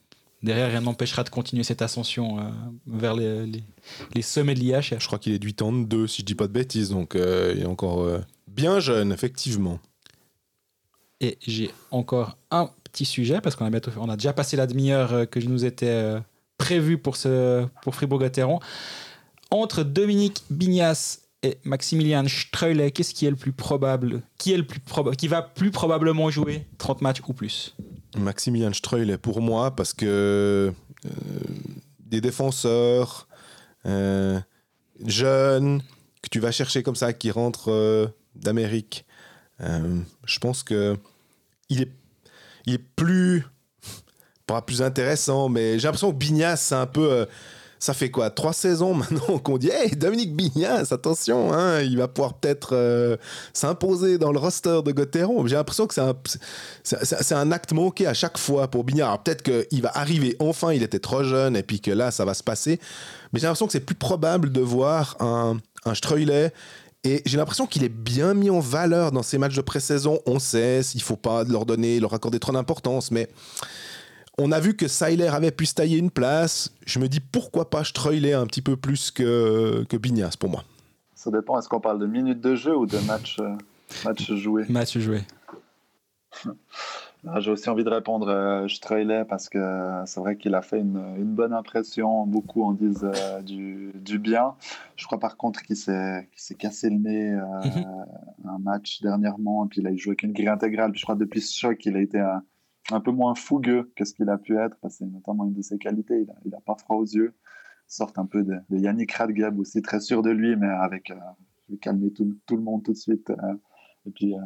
derrière, 0.42 0.68
rien 0.68 0.81
n'empêchera 0.81 1.24
de 1.24 1.29
continuer 1.29 1.64
cette 1.64 1.83
ascension 1.83 2.38
euh, 2.38 2.42
vers 2.87 3.14
les, 3.14 3.46
les, 4.14 4.22
sommets 4.22 4.55
de 4.55 4.61
l'IH. 4.61 4.96
Je 4.98 5.07
crois 5.07 5.18
qu'il 5.18 5.33
est 5.33 5.38
de 5.38 5.46
8 5.46 5.62
ans 5.62 5.72
de 5.72 5.85
2, 5.85 6.07
si 6.07 6.22
je 6.22 6.26
dis 6.26 6.35
pas 6.35 6.46
de 6.46 6.53
bêtises, 6.53 6.90
donc 6.90 7.14
euh, 7.14 7.55
il 7.57 7.62
est 7.62 7.66
encore 7.66 8.03
euh, 8.03 8.20
bien 8.48 8.81
jeune, 8.81 9.12
effectivement. 9.12 9.81
Et 11.20 11.37
j'ai 11.46 11.70
encore 11.90 12.37
un 12.50 12.70
petit 12.85 13.05
sujet, 13.05 13.40
parce 13.40 13.57
qu'on 13.57 13.66
a, 13.66 13.81
on 13.98 14.09
a 14.09 14.16
déjà 14.16 14.33
passé 14.33 14.57
la 14.57 14.66
demi-heure 14.66 15.29
que 15.29 15.40
je 15.40 15.48
nous 15.48 15.64
étais 15.64 16.16
prévu 16.57 16.96
pour, 16.96 17.16
ce, 17.16 17.66
pour 17.83 17.94
Fribourg-Gotteron. 17.94 18.59
Entre 19.50 19.83
Dominique 19.83 20.42
Bignas 20.48 21.18
et 21.42 21.59
Maximilian 21.64 22.26
Streulet, 22.26 22.90
qu'est-ce 22.90 23.14
qui 23.14 23.26
est 23.26 23.31
le 23.31 23.37
plus 23.37 23.53
probable 23.53 24.22
qui, 24.38 24.53
est 24.53 24.57
le 24.57 24.66
plus 24.66 24.81
qui 25.18 25.29
va 25.29 25.42
plus 25.42 25.70
probablement 25.70 26.31
jouer 26.31 26.66
30 26.79 27.03
matchs 27.03 27.22
ou 27.26 27.33
plus? 27.33 27.74
Maximilian 28.16 28.72
Streulet 28.72 29.18
pour 29.18 29.40
moi 29.40 29.74
parce 29.74 29.92
que 29.92 30.72
euh, 31.04 31.10
des 31.98 32.20
défenseurs 32.20 33.28
euh, 33.86 34.38
jeunes 35.04 35.82
que 36.22 36.28
tu 36.28 36.40
vas 36.40 36.52
chercher 36.52 36.82
comme 36.82 36.96
ça 36.96 37.12
qui 37.12 37.30
rentrent 37.30 37.70
euh, 37.70 38.06
d'Amérique, 38.34 39.04
je 39.60 40.38
pense 40.38 40.62
que 40.62 40.96
il 41.68 41.82
est, 41.82 41.92
il 42.64 42.74
est 42.74 42.78
plus 42.78 43.44
pas 44.46 44.62
plus 44.62 44.80
intéressant, 44.80 45.50
mais 45.50 45.78
j'ai 45.78 45.86
l'impression 45.86 46.10
que 46.12 46.16
Bignas 46.16 46.56
c'est 46.56 46.74
un 46.74 46.86
peu 46.86 47.26
ça 47.80 47.94
fait 47.94 48.10
quoi 48.10 48.30
Trois 48.30 48.52
saisons 48.52 48.94
maintenant 48.94 49.38
qu'on 49.42 49.58
dit 49.58 49.70
Hey, 49.70 49.96
Dominique 49.96 50.36
Bignas, 50.36 50.88
attention, 50.92 51.52
hein, 51.52 51.80
il 51.80 51.96
va 51.96 52.06
pouvoir 52.06 52.34
peut-être 52.34 52.70
euh, 52.74 53.16
s'imposer 53.54 54.18
dans 54.18 54.30
le 54.30 54.38
roster 54.38 54.80
de 54.84 54.92
Gauthieron. 54.92 55.46
J'ai 55.46 55.56
l'impression 55.56 55.86
que 55.86 55.94
c'est 56.84 57.34
un, 57.34 57.52
acte 57.52 57.72
manqué 57.72 58.06
à 58.06 58.14
chaque 58.14 58.38
fois 58.38 58.68
pour 58.68 58.84
Bignas. 58.84 59.18
peut-être 59.18 59.42
qu'il 59.42 59.82
va 59.82 59.90
arriver 59.94 60.36
enfin, 60.38 60.72
il 60.72 60.82
était 60.82 60.98
trop 60.98 61.24
jeune, 61.24 61.56
et 61.56 61.62
puis 61.62 61.80
que 61.80 61.90
là, 61.90 62.10
ça 62.10 62.24
va 62.24 62.34
se 62.34 62.44
passer. 62.44 62.78
Mais 63.32 63.40
j'ai 63.40 63.46
l'impression 63.46 63.66
que 63.66 63.72
c'est 63.72 63.80
plus 63.80 63.94
probable 63.94 64.52
de 64.52 64.60
voir 64.60 65.16
un, 65.20 65.56
un 65.86 65.94
Streulet 65.94 66.52
et 67.02 67.22
j'ai 67.24 67.38
l'impression 67.38 67.66
qu'il 67.66 67.82
est 67.82 67.88
bien 67.88 68.34
mis 68.34 68.50
en 68.50 68.60
valeur 68.60 69.10
dans 69.10 69.22
ces 69.22 69.38
matchs 69.38 69.56
de 69.56 69.62
pré-saison. 69.62 70.20
On 70.26 70.38
sait, 70.38 70.82
s'il 70.82 71.00
faut 71.02 71.16
pas 71.16 71.44
leur 71.44 71.64
donner, 71.64 71.98
leur 71.98 72.12
accorder 72.12 72.38
trop 72.38 72.52
d'importance, 72.52 73.10
mais 73.10 73.30
on 74.40 74.53
a 74.53 74.61
vu 74.61 74.74
que 74.74 74.88
Seiler 74.88 75.29
avait 75.29 75.50
pu 75.50 75.66
se 75.66 75.74
tailler 75.74 75.98
une 75.98 76.11
place. 76.11 76.72
Je 76.87 76.98
me 76.98 77.09
dis 77.09 77.20
pourquoi 77.20 77.70
pas 77.70 77.85
Streuler 77.85 78.33
un 78.33 78.46
petit 78.46 78.62
peu 78.62 78.76
plus 78.76 79.11
que, 79.11 79.85
que 79.88 79.96
Bignas 79.96 80.37
pour 80.38 80.50
moi. 80.50 80.64
Ça 81.14 81.31
dépend, 81.31 81.59
est-ce 81.59 81.68
qu'on 81.68 81.81
parle 81.81 81.98
de 81.98 82.07
minutes 82.07 82.40
de 82.40 82.55
jeu 82.55 82.74
ou 82.74 82.87
de 82.87 82.98
matchs 83.07 83.38
euh, 83.40 83.55
match 84.05 84.33
joués? 84.33 84.64
Match 84.68 84.96
joué. 84.98 85.20
Ah, 87.26 87.38
j'ai 87.40 87.50
aussi 87.50 87.68
envie 87.68 87.85
de 87.85 87.90
répondre 87.90 88.29
euh, 88.29 89.24
parce 89.29 89.50
que 89.50 89.59
c'est 90.07 90.20
vrai 90.20 90.37
qu'il 90.37 90.55
a 90.55 90.62
fait 90.62 90.79
une, 90.81 91.35
bonne 91.35 91.53
impression. 91.53 92.26
Beaucoup 92.26 92.62
en 92.64 92.72
disent 92.72 93.05
euh, 93.05 93.42
du, 93.42 94.18
bien. 94.18 94.55
Je 94.96 95.05
crois 95.05 95.18
par 95.18 95.37
contre 95.37 95.62
qu'il 95.62 95.76
s'est, 95.76 96.29
cassé 96.59 96.88
le 96.88 96.96
nez 96.96 97.33
euh, 97.33 97.42
mhm. 97.62 97.85
un 98.48 98.59
match 98.59 99.03
dernièrement. 99.03 99.66
Et 99.66 99.68
puis 99.68 99.83
il 99.83 99.87
a 99.87 99.94
joué 99.96 100.16
qu'une 100.16 100.33
grille 100.33 100.48
intégrale. 100.48 100.92
je 100.94 101.03
crois 101.03 101.14
depuis 101.14 101.42
ce 101.42 101.59
choc, 101.59 101.85
il 101.85 101.94
a 101.96 102.00
été 102.00 102.18
un, 102.18 102.42
un 102.90 103.00
peu 103.00 103.10
moins 103.10 103.34
fougueux 103.34 103.92
que 103.96 104.04
ce 104.04 104.14
qu'il 104.14 104.28
a 104.28 104.38
pu 104.38 104.56
être, 104.58 104.76
c'est 104.88 105.04
notamment 105.04 105.44
une 105.44 105.52
de 105.52 105.62
ses 105.62 105.78
qualités. 105.78 106.26
Il 106.44 106.54
a, 106.54 106.60
pas 106.60 106.74
froid 106.76 106.96
aux 106.96 107.04
yeux. 107.04 107.34
Sorte 107.86 108.18
un 108.18 108.26
peu 108.26 108.42
de, 108.44 108.56
Yannick 108.70 109.12
Radgeb 109.12 109.58
aussi, 109.58 109.82
très 109.82 110.00
sûr 110.00 110.22
de 110.22 110.30
lui, 110.30 110.56
mais 110.56 110.68
avec. 110.68 111.10
Euh, 111.10 111.16
je 111.68 111.74
vais 111.74 111.78
calmer 111.78 112.12
tout, 112.12 112.36
le 112.50 112.62
monde 112.62 112.82
tout 112.82 112.92
de 112.92 112.96
suite. 112.96 113.30
Euh, 113.30 113.54
et 114.06 114.10
puis, 114.10 114.34
euh, 114.34 114.38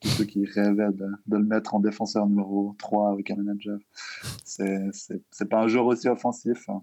tous 0.00 0.08
ceux 0.08 0.24
qui 0.24 0.44
rêvaient 0.44 0.92
de, 0.92 1.06
le 1.30 1.44
mettre 1.44 1.74
en 1.74 1.80
défenseur 1.80 2.26
numéro 2.26 2.74
3 2.78 3.12
avec 3.12 3.30
un 3.30 3.36
manager. 3.36 3.78
C'est 4.44 5.48
pas 5.48 5.62
un 5.62 5.68
joueur 5.68 5.86
aussi 5.86 6.08
offensif. 6.08 6.68
Hein. 6.68 6.82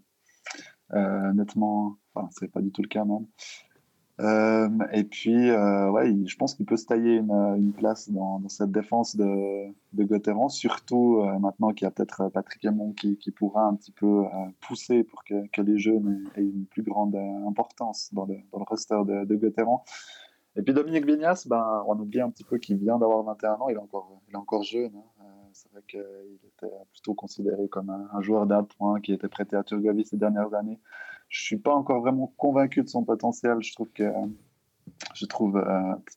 honnêtement, 1.29 1.97
enfin, 2.13 2.29
c'est 2.31 2.51
pas 2.51 2.61
du 2.61 2.71
tout 2.71 2.81
le 2.81 2.87
cas 2.87 3.05
même. 3.05 3.25
Euh, 4.19 4.67
et 4.93 5.03
puis, 5.03 5.49
euh, 5.49 5.91
ouais, 5.91 6.11
je 6.25 6.35
pense 6.37 6.55
qu'il 6.55 6.65
peut 6.65 6.77
se 6.77 6.85
tailler 6.85 7.17
une, 7.17 7.73
place 7.73 8.09
dans, 8.09 8.41
cette 8.49 8.71
défense 8.71 9.15
de, 9.15 9.71
de 9.93 10.49
surtout 10.49 11.19
euh, 11.19 11.37
maintenant 11.37 11.71
qu'il 11.71 11.85
y 11.85 11.87
a 11.87 11.91
peut-être 11.91 12.29
Patrick 12.29 12.65
Hamon 12.65 12.93
qui, 12.93 13.17
pourra 13.35 13.65
un 13.65 13.75
petit 13.75 13.91
peu 13.91 14.23
pousser 14.61 15.03
pour 15.03 15.23
que, 15.23 15.61
les 15.61 15.77
jeunes 15.77 16.23
aient, 16.35 16.41
une 16.41 16.65
plus 16.65 16.81
grande 16.81 17.15
importance 17.47 18.09
dans 18.13 18.25
le, 18.25 18.37
roster 18.53 18.99
de, 19.05 19.25
de. 19.25 19.53
Et 20.55 20.63
puis 20.63 20.73
Dominique 20.73 21.05
Vignas, 21.05 21.45
ben, 21.47 21.83
on 21.87 21.99
oublie 21.99 22.21
un 22.21 22.31
petit 22.31 22.43
peu 22.43 22.57
qu'il 22.57 22.77
vient 22.77 22.97
d'avoir 22.97 23.21
21 23.23 23.53
ans, 23.53 23.69
il 23.69 23.75
est 23.75 23.77
encore, 23.77 24.19
il 24.27 24.33
est 24.33 24.37
encore 24.37 24.63
jeune. 24.63 24.93
Hein. 24.95 25.23
C'est 25.53 25.71
vrai 25.71 25.83
qu'il 25.87 25.99
était 25.99 26.73
plutôt 26.91 27.13
considéré 27.13 27.67
comme 27.67 27.91
un, 27.91 28.09
un 28.11 28.21
joueur 28.21 28.47
d'appoint 28.47 28.99
qui 28.99 29.13
était 29.13 29.27
prêté 29.27 29.55
à 29.55 29.63
Turgovie 29.63 30.05
ces 30.05 30.17
dernières 30.17 30.53
années 30.55 30.79
je 31.29 31.41
suis 31.41 31.57
pas 31.57 31.73
encore 31.73 32.01
vraiment 32.01 32.33
convaincu 32.37 32.83
de 32.83 32.89
son 32.89 33.03
potentiel. 33.03 33.57
Je 33.61 33.73
trouve 33.73 33.89
je 35.13 35.25
trouve 35.25 35.63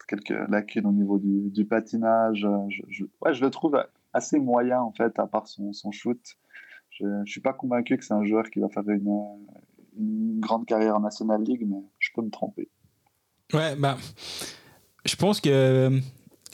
quelques 0.08 0.48
lacunes 0.48 0.86
au 0.86 0.92
niveau 0.92 1.18
du, 1.18 1.64
patinage. 1.64 2.46
Je, 2.68 3.04
ouais, 3.20 3.34
je 3.34 3.44
le 3.44 3.50
trouve 3.50 3.82
assez 4.12 4.38
moyen 4.38 4.80
en 4.80 4.92
fait, 4.92 5.18
à 5.18 5.26
part 5.26 5.48
son, 5.48 5.72
shoot. 5.90 6.20
Je 6.90 7.04
ne 7.04 7.26
suis 7.26 7.40
pas 7.40 7.52
convaincu 7.52 7.96
que 7.96 8.04
c'est 8.04 8.14
un 8.14 8.24
joueur 8.24 8.50
qui 8.50 8.60
va 8.60 8.68
faire 8.68 8.88
une, 8.88 9.08
une, 9.96 10.40
grande 10.40 10.66
carrière 10.66 10.96
en 10.96 11.00
National 11.00 11.42
League, 11.42 11.64
mais 11.66 11.82
je 11.98 12.10
peux 12.14 12.22
me 12.22 12.30
tromper. 12.30 12.68
Ouais, 13.52 13.74
bah, 13.76 13.96
je 15.04 15.16
pense 15.16 15.40
que 15.40 16.00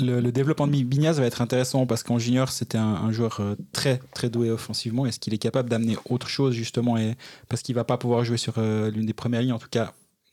le, 0.00 0.30
développement 0.30 0.66
de 0.66 0.72
Bignaz 0.72 1.18
va 1.18 1.26
être 1.26 1.42
intéressant 1.42 1.86
parce 1.86 2.02
qu'en 2.02 2.18
junior, 2.18 2.50
c'était 2.50 2.78
un, 2.78 3.10
joueur 3.12 3.38
euh, 3.40 3.54
très 3.72 4.00
très 4.14 4.28
doué 4.28 4.50
offensivement. 4.50 5.06
Est-ce 5.06 5.18
qu'il 5.18 5.34
est 5.34 5.38
capable 5.38 5.68
d'amener 5.68 5.96
autre 6.08 6.28
chose 6.28 6.54
justement 6.54 6.96
et 6.96 7.14
Parce 7.48 7.62
qu'il 7.62 7.74
va 7.74 7.84
pas 7.84 7.96
pouvoir 7.96 8.24
jouer 8.24 8.36
sur 8.36 8.54
euh, 8.58 8.90
l'une 8.90 9.06
des 9.06 9.12
premières 9.12 9.42
lignes, 9.42 9.52
en 9.52 9.58
tout 9.58 9.68
cas, 9.70 9.92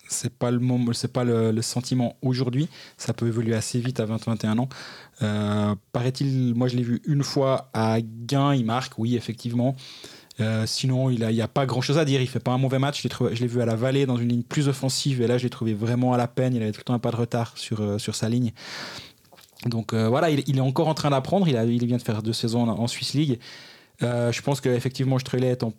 c'est 0.09 0.33
pas 0.33 0.51
le 0.51 0.59
c'est 0.93 1.11
pas 1.11 1.23
le, 1.23 1.61
sentiment 1.61 2.17
aujourd'hui. 2.21 2.67
Ça 2.97 3.13
peut 3.13 3.27
évoluer 3.27 3.55
assez 3.55 3.79
vite 3.79 3.99
à 3.99 4.05
20-21 4.05 4.59
ans. 4.59 4.69
Euh, 5.21 5.75
paraît-il, 5.91 6.53
moi 6.55 6.67
je 6.67 6.75
l'ai 6.75 6.83
vu 6.83 7.01
une 7.05 7.23
fois 7.23 7.69
à 7.73 7.97
Gain, 8.01 8.53
il 8.53 8.65
marque, 8.65 8.99
oui 8.99 9.15
effectivement. 9.15 9.75
sinon, 10.65 11.09
il 11.09 11.25
n'y 11.25 11.41
a, 11.41 11.45
a, 11.45 11.47
pas 11.47 11.65
grand 11.65 11.81
chose 11.81 11.97
à 11.97 12.05
dire. 12.05 12.21
Il 12.21 12.27
fait 12.27 12.39
pas 12.39 12.51
un 12.51 12.57
mauvais 12.57 12.79
match. 12.79 13.01
Je 13.01 13.39
l'ai 13.39 13.47
vu 13.47 13.61
à 13.61 13.65
la 13.65 13.75
Vallée 13.75 14.05
dans 14.05 14.17
une 14.17 14.29
ligne 14.29 14.43
plus 14.43 14.67
offensive 14.67 15.21
et 15.21 15.27
là, 15.27 15.37
je 15.37 15.43
l'ai 15.43 15.49
trouvé 15.49 15.73
vraiment 15.73 16.13
à 16.13 16.17
la 16.17 16.27
peine. 16.27 16.53
Il 16.53 16.61
avait 16.61 16.73
tout 16.73 16.81
le 16.81 16.85
temps 16.85 16.95
un 16.95 16.99
pas 16.99 17.11
de 17.11 17.15
retard 17.15 17.53
sur, 17.55 17.99
sur 17.99 18.13
sa 18.13 18.29
ligne. 18.29 18.51
Donc 19.65 19.93
euh, 19.93 20.07
voilà, 20.07 20.29
il, 20.29 20.57
est 20.57 20.61
encore 20.61 20.87
en 20.87 20.93
train 20.93 21.09
d'apprendre. 21.09 21.47
Il, 21.47 21.55
il, 21.55 21.85
vient 21.85 21.97
de 21.97 22.01
faire 22.01 22.23
deux 22.23 22.33
saisons 22.33 22.67
en, 22.67 22.87
Swiss 22.87 23.13
League. 23.13 23.39
Euh, 24.01 24.31
je 24.31 24.41
pense 24.41 24.61
qu'effectivement, 24.61 25.19
Strelay 25.19 25.51
étant 25.51 25.73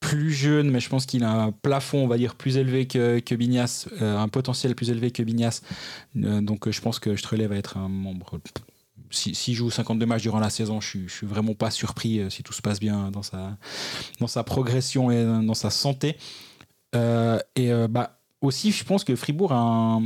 plus 0.00 0.32
jeune, 0.32 0.70
mais 0.70 0.80
je 0.80 0.88
pense 0.88 1.06
qu'il 1.06 1.22
a 1.22 1.30
un 1.30 1.52
plafond, 1.52 1.98
on 1.98 2.08
va 2.08 2.18
dire, 2.18 2.34
plus 2.34 2.56
élevé 2.56 2.86
que, 2.86 3.20
que 3.20 3.34
Bignas, 3.34 3.88
euh, 4.00 4.18
un 4.18 4.28
potentiel 4.28 4.74
plus 4.74 4.90
élevé 4.90 5.12
que 5.12 5.22
Bignas. 5.22 5.62
donc 6.14 6.68
je 6.68 6.80
pense 6.80 6.98
que 6.98 7.14
Strelay 7.14 7.46
va 7.46 7.56
être 7.56 7.76
un 7.76 7.88
membre. 7.88 8.40
S'il 9.10 9.36
si, 9.36 9.54
joue 9.54 9.70
52 9.70 10.06
matchs 10.06 10.22
durant 10.22 10.40
la 10.40 10.50
saison, 10.50 10.80
je 10.80 10.88
suis, 10.88 11.08
suis 11.08 11.26
vraiment 11.26 11.54
pas 11.54 11.70
surpris 11.70 12.20
si 12.30 12.42
tout 12.42 12.52
se 12.52 12.62
passe 12.62 12.80
bien 12.80 13.10
dans 13.10 13.22
sa, 13.22 13.56
dans 14.20 14.26
sa 14.26 14.42
progression 14.42 15.10
et 15.10 15.22
dans 15.24 15.54
sa 15.54 15.70
santé. 15.70 16.16
et 16.94 17.70
bah, 17.88 18.18
aussi, 18.40 18.72
je 18.72 18.84
pense 18.84 19.04
que 19.04 19.14
Fribourg 19.14 19.52
a 19.52 19.60
un, 19.60 20.02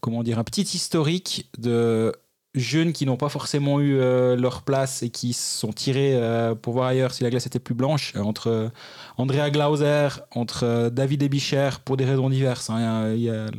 comment 0.00 0.22
dire, 0.22 0.38
un 0.38 0.44
petit 0.44 0.62
historique 0.62 1.48
de 1.58 2.12
jeunes 2.54 2.92
qui 2.92 3.06
n'ont 3.06 3.16
pas 3.16 3.28
forcément 3.28 3.80
eu 3.80 3.98
euh, 3.98 4.34
leur 4.34 4.62
place 4.62 5.02
et 5.02 5.10
qui 5.10 5.32
sont 5.32 5.72
tirés 5.72 6.14
euh, 6.14 6.54
pour 6.54 6.72
voir 6.72 6.88
ailleurs 6.88 7.12
si 7.12 7.22
la 7.22 7.30
glace 7.30 7.46
était 7.46 7.60
plus 7.60 7.74
blanche, 7.74 8.12
euh, 8.16 8.20
entre 8.20 8.70
Andrea 9.16 9.50
Glauser, 9.50 10.08
entre 10.32 10.90
David 10.92 11.22
Ebicher, 11.22 11.70
pour 11.84 11.96
des 11.96 12.04
raisons 12.04 12.28
diverses. 12.28 12.70
Hein. 12.70 13.14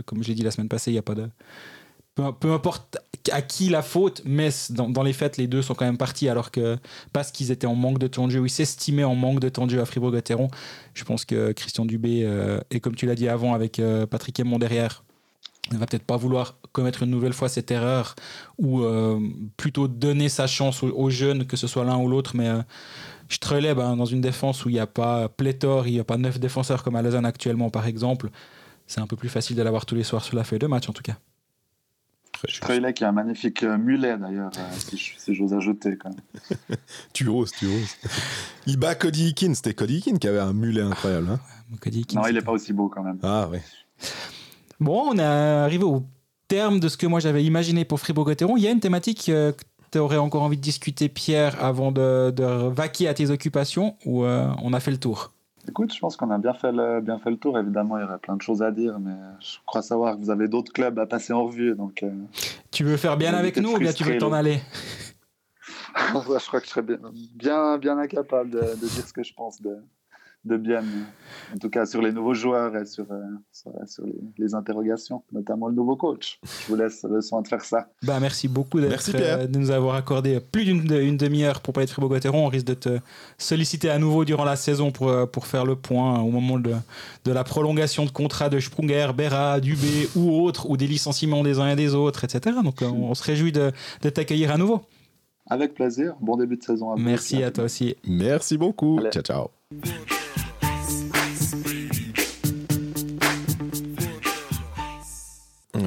Comme 0.06 0.24
je 0.24 0.28
l'ai 0.28 0.36
dit 0.36 0.44
la 0.44 0.52
semaine 0.52 0.68
passée, 0.70 0.92
il 0.92 0.96
n'y 0.96 1.00
a 1.00 1.04
pas 1.04 1.16
de... 1.16 1.30
Peu, 2.16 2.52
importe 2.52 2.98
à 3.32 3.42
qui 3.42 3.70
la 3.70 3.82
faute, 3.82 4.22
mais 4.26 4.50
dans, 4.70 5.02
les 5.02 5.14
faits, 5.14 5.38
les 5.38 5.48
deux 5.48 5.62
sont 5.62 5.74
quand 5.74 5.86
même 5.86 5.98
partis, 5.98 6.28
alors 6.28 6.52
que 6.52 6.78
parce 7.14 7.32
qu'ils 7.32 7.52
étaient 7.52 7.66
en 7.66 7.74
manque 7.74 8.00
de 8.00 8.08
temps 8.08 8.28
de 8.28 8.34
jeu, 8.34 8.42
ou 8.42 8.46
ils 8.46 8.50
s'estimaient 8.50 9.06
en 9.06 9.16
manque 9.16 9.40
de 9.40 9.48
temps 9.48 9.66
de 9.66 9.72
jeu 9.72 9.80
à 9.80 9.86
Fribourg-Gotteron, 9.86 10.50
je 10.94 11.04
pense 11.06 11.24
que 11.24 11.54
Christian 11.54 11.86
Dubé, 11.86 12.30
et 12.70 12.80
comme 12.82 12.96
tu 12.96 13.06
l'as 13.06 13.16
dit 13.16 13.30
avant 13.30 13.54
avec 13.54 13.82
Patrick 14.10 14.40
Aymon 14.40 14.60
derrière, 14.60 15.04
ne 15.72 15.78
va 15.78 15.86
peut-être 15.86 16.04
pas 16.04 16.18
vouloir 16.18 16.58
commettre 16.72 17.04
une 17.04 17.10
nouvelle 17.10 17.34
fois 17.34 17.50
cette 17.50 17.72
erreur 17.72 18.16
ou 18.58 18.82
euh, 18.82 19.20
plutôt 19.58 19.88
donner 19.88 20.30
sa 20.30 20.48
chance 20.48 20.84
aux, 20.84 21.10
jeunes, 21.10 21.46
que 21.46 21.58
ce 21.58 21.68
soit 21.68 21.84
l'un 21.84 21.98
ou 21.98 22.08
l'autre. 22.08 22.36
Mais 22.36 22.48
euh, 22.48 22.62
je 23.30 23.36
Streleb, 23.36 23.78
ben, 23.78 23.96
dans 23.96 24.06
une 24.06 24.22
défense 24.22 24.66
où 24.66 24.70
il 24.70 24.74
n'y 24.74 24.80
a 24.80 24.88
pas 24.88 25.30
pléthore, 25.30 25.88
il 25.88 25.94
n'y 25.94 26.00
a 26.00 26.04
pas 26.04 26.18
neuf 26.18 26.40
défenseurs 26.40 26.84
comme 26.84 26.96
à 26.96 27.02
Lausanne 27.02 27.26
actuellement, 27.26 27.70
par 27.70 27.88
exemple, 27.88 28.30
c'est 28.88 29.02
un 29.02 29.08
peu 29.08 29.16
plus 29.16 29.30
facile 29.30 29.56
de 29.56 29.62
l'avoir 29.62 29.86
tous 29.86 29.96
les 29.96 30.04
soirs 30.04 30.24
sur 30.24 30.36
la 30.36 30.44
feuille 30.44 30.60
de 30.60 30.68
match 30.68 30.90
en 30.90 30.94
tout 30.94 31.04
cas. 31.04 31.18
Streleb 32.48 32.94
qui 32.94 33.04
a 33.04 33.10
un 33.10 33.12
magnifique 33.12 33.62
euh, 33.64 33.78
mulet 33.78 34.18
d'ailleurs, 34.18 34.50
si, 34.78 35.36
j'ose 35.36 35.54
ajouter. 35.54 35.96
Quand 35.98 36.10
même. 36.10 36.78
tu 37.14 37.28
oses, 37.28 37.52
tu 37.52 37.68
oses. 37.68 37.96
Il 38.66 38.78
bat 38.78 38.96
Cody 38.96 39.30
Eakin, 39.30 39.54
c'était 39.54 39.74
Cody 39.74 39.98
Eakin 39.98 40.18
qui 40.18 40.28
avait 40.28 40.40
un 40.40 40.54
mulet 40.54 40.82
incroyable. 40.82 41.28
Hein 41.30 41.40
non, 42.14 42.28
il 42.28 42.34
n'est 42.34 42.42
pas 42.42 42.52
aussi 42.52 42.74
beau 42.74 42.90
quand 42.90 43.04
même. 43.04 43.20
Ah 43.24 43.48
ouais. 43.48 43.62
Bon, 44.80 45.12
on 45.12 45.18
est 45.18 45.22
arrivé 45.22 45.84
au 45.84 46.04
terme 46.52 46.82
de 46.82 46.90
ce 46.90 46.98
que 46.98 47.08
moi 47.08 47.22
j'avais 47.22 47.46
imaginé 47.46 47.86
pour 47.86 48.02
Fribourg-Gotteron. 48.02 48.58
Il 48.58 48.64
y 48.64 48.68
a 48.68 48.72
une 48.72 48.82
thématique 48.82 49.30
euh, 49.30 49.54
que 49.54 49.64
tu 49.90 50.00
aurais 50.00 50.18
encore 50.18 50.42
envie 50.42 50.58
de 50.58 50.62
discuter, 50.62 51.08
Pierre, 51.08 51.64
avant 51.64 51.94
de, 51.94 52.68
vaquer 52.68 53.08
à 53.08 53.14
tes 53.14 53.30
occupations, 53.30 53.96
ou 54.06 54.26
euh, 54.26 54.50
on 54.62 54.74
a 54.74 54.82
fait 54.82 54.92
le 54.92 54.98
tour? 54.98 55.32
Écoute, 55.70 55.94
je 55.94 56.00
pense 56.00 56.18
qu'on 56.18 56.30
a 56.30 56.38
bien 56.38 56.54
fait, 56.54 56.74
le, 56.74 57.00
bien 57.00 57.20
fait 57.20 57.30
le 57.30 57.38
tour. 57.38 57.58
Évidemment, 57.58 57.98
il 57.98 58.02
y 58.02 58.04
aurait 58.04 58.18
plein 58.18 58.36
de 58.36 58.42
choses 58.42 58.62
à 58.62 58.72
dire, 58.72 59.00
mais 59.00 59.16
je 59.40 59.60
crois 59.66 59.82
savoir 59.82 60.16
que 60.18 60.20
vous 60.20 60.30
avez 60.30 60.50
d'autres 60.50 60.74
clubs 60.74 61.00
à 61.00 61.06
passer 61.06 61.32
en 61.32 61.46
revue. 61.46 61.74
Donc, 61.74 62.04
euh, 62.04 62.12
tu 62.70 62.84
veux 62.84 62.98
faire 62.98 63.16
bien 63.16 63.34
avec 63.34 63.56
nous 63.56 63.72
ou 63.72 63.78
bien 63.78 63.94
tu 63.94 64.04
veux 64.04 64.18
t'en 64.18 64.34
aller? 64.34 64.60
Je 65.96 66.48
crois 66.48 66.60
que 66.60 66.66
je 66.66 66.72
serais 66.72 66.82
bien, 66.82 67.78
bien, 67.78 67.98
incapable 67.98 68.50
de, 68.50 68.60
de, 68.60 68.88
dire 68.88 69.06
ce 69.06 69.12
que 69.12 69.24
je 69.24 69.34
pense 69.34 69.62
de, 69.62 69.78
de 70.44 70.58
bien, 70.58 70.84
en 71.54 71.58
tout 71.60 71.70
cas 71.70 71.86
sur 71.86 72.02
les 72.02 72.12
nouveaux 72.12 72.34
joueurs 72.34 72.76
et 72.76 72.86
sur, 72.86 73.06
euh, 73.12 73.22
sur, 73.86 74.04
les, 74.40 74.56
interrogations, 74.56 75.24
notamment 75.32 75.68
le 75.68 75.76
nouveau 75.76 75.96
coach. 75.96 76.40
Je 76.44 76.68
vous 76.68 76.76
laisse 76.76 77.06
le 77.08 77.22
soin 77.22 77.42
de 77.44 77.48
faire 77.48 77.64
ça. 77.64 77.90
Bah, 78.02 78.20
merci 78.20 78.48
beaucoup 78.48 78.80
euh, 78.80 79.48
de 79.48 79.60
nous 79.60 79.70
avoir 79.70 79.96
accordé 79.96 80.40
plus 80.40 80.66
d'une 80.66 81.18
demi-heure 81.18 81.62
pour 81.62 81.74
parler 81.74 81.86
de 81.86 81.92
Fribourg-Gotteron. 81.92 82.46
On 82.46 82.48
risque 82.48 82.66
de 82.66 82.74
te 82.74 83.00
solliciter 83.38 83.92
à 83.92 84.00
nouveau 84.00 84.26
durant 84.26 84.44
la 84.44 84.56
saison 84.56 84.92
pour, 84.92 85.10
euh, 85.10 85.28
pour 85.28 85.46
faire 85.46 85.64
le 85.64 85.76
point 85.76 86.20
au 86.20 86.32
moment 86.32 86.58
de, 86.58 86.74
de 87.24 87.32
la 87.32 87.44
prolongation 87.44 88.06
de 88.06 88.12
contrat 88.12 88.50
de 88.50 88.60
Sprunger, 88.60 89.12
Berra, 89.16 89.60
Dubé 89.60 90.10
ou 90.16 90.42
autres, 90.42 90.68
ou 90.72 90.76
des 90.76 90.88
licenciements 90.88 91.44
des 91.44 91.60
uns 91.60 91.70
et 91.70 91.76
des 91.76 91.94
autres, 91.94 92.24
etc. 92.24 92.58
Donc 92.64 92.82
on, 92.82 93.14
se 93.14 93.24
réjouit 93.24 93.52
de, 93.52 93.72
de 94.02 94.10
t'accueillir 94.10 94.52
à 94.52 94.58
nouveau. 94.58 94.82
Avec 95.48 95.76
plaisir. 95.76 96.16
Bon 96.20 96.38
début 96.38 96.58
de 96.58 96.64
saison 96.64 96.92
à 96.92 96.96
vous. 96.96 97.02
Merci 97.02 97.44
à 97.44 97.52
toi 97.52 97.66
aussi. 97.66 97.96
Merci 98.08 98.58
beaucoup. 98.58 99.00
Ciao, 99.12 99.22
ciao. 99.22 99.48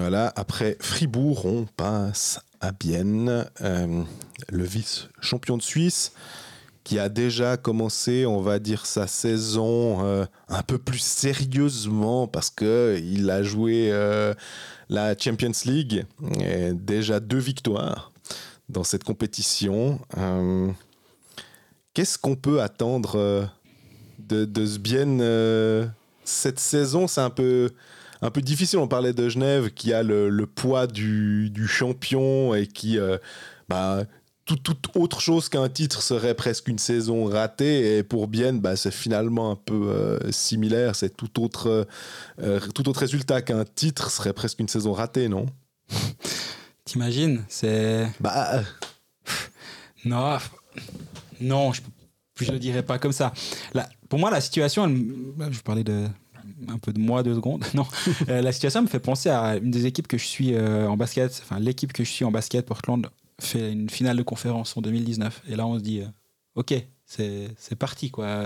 Voilà, 0.07 0.35
après 0.37 0.77
Fribourg, 0.81 1.47
on 1.47 1.65
passe 1.65 2.39
à 2.61 2.73
Bienne, 2.73 3.47
euh, 3.63 4.03
le 4.51 4.63
vice-champion 4.63 5.57
de 5.57 5.63
Suisse, 5.63 6.13
qui 6.85 6.99
a 6.99 7.09
déjà 7.09 7.57
commencé, 7.57 8.27
on 8.27 8.43
va 8.43 8.59
dire, 8.59 8.85
sa 8.85 9.07
saison 9.07 10.05
euh, 10.05 10.27
un 10.51 10.61
peu 10.61 10.77
plus 10.77 10.99
sérieusement 10.99 12.27
parce 12.27 12.51
qu'il 12.51 13.31
a 13.31 13.43
joué 13.43 13.89
euh, 13.93 14.35
la 14.91 15.17
Champions 15.17 15.53
League, 15.65 16.05
déjà 16.75 17.19
deux 17.19 17.39
victoires 17.39 18.13
dans 18.69 18.85
cette 18.85 19.05
compétition. 19.05 19.99
Qu'est-ce 21.95 22.19
qu'on 22.19 22.37
peut 22.37 22.61
attendre 22.61 23.49
de, 24.19 24.45
de 24.45 24.67
ce 24.67 25.89
cette 26.25 26.61
saison? 26.61 27.07
C'est 27.07 27.23
un 27.23 27.31
peu 27.31 27.71
un 28.25 28.31
peu 28.31 28.41
difficile. 28.41 28.79
On 28.79 28.89
parlait 28.89 29.13
de 29.13 29.29
Genève 29.29 29.71
qui 29.71 29.93
a 29.93 30.03
le, 30.03 30.47
poids 30.47 30.87
du, 30.87 31.67
champion 31.69 32.55
et 32.55 32.67
qui, 32.67 32.99
euh, 32.99 33.19
bah, 33.69 34.05
toute 34.47 34.97
autre 34.97 35.21
chose 35.21 35.49
qu'un 35.49 35.69
titre 35.69 36.03
serait 36.03 36.35
presque 36.35 36.69
une 36.69 36.79
saison 36.79 37.27
ratée. 37.27 37.99
Et 37.99 38.03
pour 38.03 38.27
Bienne, 38.27 38.61
bah, 38.61 38.77
c'est 38.77 38.91
finalement 38.91 39.51
un 39.51 39.57
peu 39.57 39.89
euh, 39.89 40.33
similaire. 40.33 40.97
C'est 40.97 41.15
tout 41.15 41.43
autre, 41.43 41.87
euh, 42.41 42.61
tout 42.75 42.89
autre 42.89 43.01
résultat 43.01 43.43
qu'un 43.43 43.65
titre 43.65 44.11
serait 44.11 44.33
presque 44.33 44.59
une 44.59 44.69
saison 44.69 44.95
ratée, 44.95 45.29
non? 45.29 45.47
T'imagines 46.85 47.45
C'est. 47.49 48.09
Bah. 48.21 48.63
Non, 50.07 50.37
non, 51.41 51.73
je, 51.73 51.81
je 52.41 52.53
le 52.53 52.59
dirais 52.59 52.83
pas 52.83 52.99
comme 52.99 53.13
ça. 53.13 53.33
pour 54.11 54.19
moi, 54.19 54.31
la 54.31 54.43
situation, 54.43 54.87
je 54.87 55.61
parlais 55.61 55.83
de, 55.83 56.07
un 56.69 56.79
peu 56.79 56.93
de 56.93 57.01
moi 57.01 57.23
deux 57.23 57.35
secondes. 57.35 57.65
Non, 57.75 57.87
euh, 58.29 58.41
la 58.41 58.53
situation 58.53 58.83
me 58.83 58.87
fait 58.87 59.01
penser 59.01 59.29
à 59.29 59.57
une 59.57 59.71
des 59.71 59.87
équipes 59.87 60.07
que 60.07 60.19
je 60.19 60.27
suis 60.27 60.55
euh, 60.55 60.89
en 60.89 60.97
basket. 60.97 61.41
Enfin, 61.43 61.59
l'équipe 61.59 61.93
que 61.93 62.05
je 62.05 62.11
suis 62.11 62.25
en 62.25 62.31
basket, 62.31 62.67
Portland, 62.67 63.09
fait 63.41 63.73
une 63.73 63.91
finale 63.91 64.17
de 64.17 64.23
conférence 64.23 64.77
en 64.77 64.81
2019. 64.81 65.43
Et 65.49 65.57
là, 65.57 65.67
on 65.67 65.79
se 65.79 65.83
dit, 65.83 66.01
euh, 66.01 66.07
ok, 66.55 66.75
c'est 67.07 67.77
parti 67.79 68.11
quoi. 68.11 68.45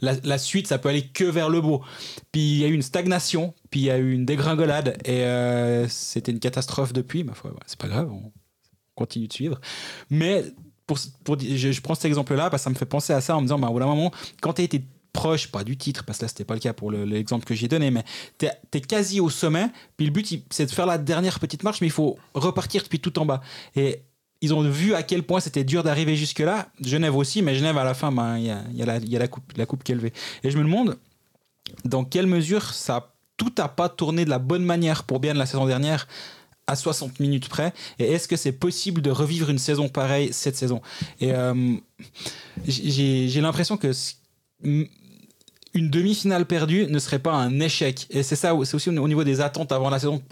La, 0.00 0.38
suite, 0.38 0.66
ça 0.66 0.78
peut 0.78 0.88
aller 0.88 1.06
que 1.06 1.24
vers 1.24 1.48
le 1.48 1.60
beau. 1.60 1.82
Puis 2.32 2.40
il 2.40 2.58
y 2.58 2.64
a 2.64 2.68
eu 2.68 2.74
une 2.74 2.82
stagnation, 2.82 3.54
puis 3.70 3.80
il 3.80 3.86
y 3.86 3.90
a 3.90 3.98
eu 3.98 4.12
une 4.12 4.24
dégringolade, 4.24 4.98
et 5.04 5.24
c'était 5.88 6.30
une 6.30 6.40
catastrophe 6.40 6.92
depuis. 6.92 7.24
Ma 7.24 7.34
foi, 7.34 7.52
c'est 7.66 7.78
pas 7.78 7.88
grave, 7.88 8.10
on 8.12 8.30
continue 8.94 9.26
de 9.26 9.32
suivre. 9.32 9.60
Mais 10.10 10.44
pour, 10.88 10.96
je, 10.96 11.80
prends 11.80 11.94
cet 11.94 12.06
exemple-là 12.06 12.50
parce 12.50 12.62
que 12.62 12.64
ça 12.64 12.70
me 12.70 12.74
fait 12.74 12.86
penser 12.86 13.12
à 13.12 13.20
ça 13.20 13.36
en 13.36 13.40
me 13.40 13.46
disant, 13.46 13.58
bah, 13.58 13.68
au 13.68 13.72
bout 13.72 13.78
d'un 13.78 13.86
moment, 13.86 14.10
quand 14.40 14.54
tu 14.54 14.62
as 14.62 14.64
été 14.64 14.82
proche, 15.18 15.48
pas 15.48 15.64
du 15.64 15.76
titre, 15.76 16.04
parce 16.04 16.18
que 16.18 16.24
là, 16.24 16.28
c'était 16.28 16.44
pas 16.44 16.54
le 16.54 16.60
cas 16.60 16.72
pour 16.72 16.92
l'exemple 16.92 17.44
que 17.44 17.54
j'ai 17.54 17.66
donné, 17.66 17.90
mais 17.90 18.04
tu 18.38 18.46
es, 18.46 18.80
quasi 18.80 19.18
au 19.18 19.30
sommet. 19.30 19.66
Puis 19.96 20.06
le 20.06 20.12
but, 20.12 20.44
c'est 20.50 20.66
de 20.66 20.70
faire 20.70 20.86
la 20.86 20.96
dernière 20.96 21.40
petite 21.40 21.64
marche, 21.64 21.80
mais 21.80 21.88
il 21.88 21.92
faut 21.92 22.16
repartir 22.34 22.84
depuis 22.84 23.00
tout 23.00 23.18
en 23.18 23.26
bas. 23.26 23.40
Et 23.74 24.02
ils 24.40 24.54
ont 24.54 24.62
vu 24.62 24.94
à 24.94 25.02
quel 25.02 25.24
point 25.24 25.40
c'était 25.40 25.64
dur 25.64 25.82
d'arriver 25.82 26.14
jusque-là. 26.14 26.68
Genève 26.80 27.16
aussi, 27.16 27.42
mais 27.42 27.56
Genève, 27.56 27.76
à 27.78 27.84
la 27.84 27.94
fin, 27.94 28.12
ben, 28.12 28.38
il 28.38 28.44
y, 28.44 28.50
a, 28.50 28.62
y, 28.72 28.82
a 28.82 28.86
la, 28.86 28.98
y 28.98 29.16
a 29.16 29.18
la 29.18 29.26
coupe, 29.26 29.52
la 29.56 29.66
coupe 29.66 29.82
qu'elle 29.82 30.00
Et 30.44 30.50
je 30.50 30.56
me 30.56 30.62
demande 30.62 30.96
dans 31.84 32.04
quelle 32.04 32.28
mesure 32.28 32.72
ça 32.72 33.12
tout 33.36 33.52
n'a 33.58 33.68
pas 33.68 33.88
tourné 33.88 34.24
de 34.24 34.30
la 34.30 34.38
bonne 34.38 34.64
manière 34.64 35.02
pour 35.02 35.18
bien 35.18 35.34
la 35.34 35.46
saison 35.46 35.66
dernière 35.66 36.06
à 36.68 36.76
60 36.76 37.18
minutes 37.18 37.48
près 37.48 37.72
Et 37.98 38.04
est-ce 38.12 38.28
que 38.28 38.36
c'est 38.36 38.52
possible 38.52 39.00
de 39.00 39.10
revivre 39.10 39.50
une 39.50 39.58
saison 39.58 39.88
pareille 39.88 40.32
cette 40.32 40.56
saison? 40.56 40.80
Et 41.20 41.32
euh, 41.32 41.74
j'ai 42.66 43.40
l'impression 43.40 43.76
que 43.76 43.90
une 45.74 45.90
demi-finale 45.90 46.46
perdue 46.46 46.86
ne 46.88 46.98
serait 46.98 47.18
pas 47.18 47.32
un 47.32 47.60
échec. 47.60 48.06
Et 48.10 48.22
c'est 48.22 48.36
ça, 48.36 48.54
c'est 48.64 48.74
aussi 48.74 48.88
au 48.88 49.08
niveau 49.08 49.24
des 49.24 49.40
attentes 49.40 49.72
avant 49.72 49.90
la 49.90 49.98
saison. 49.98 50.22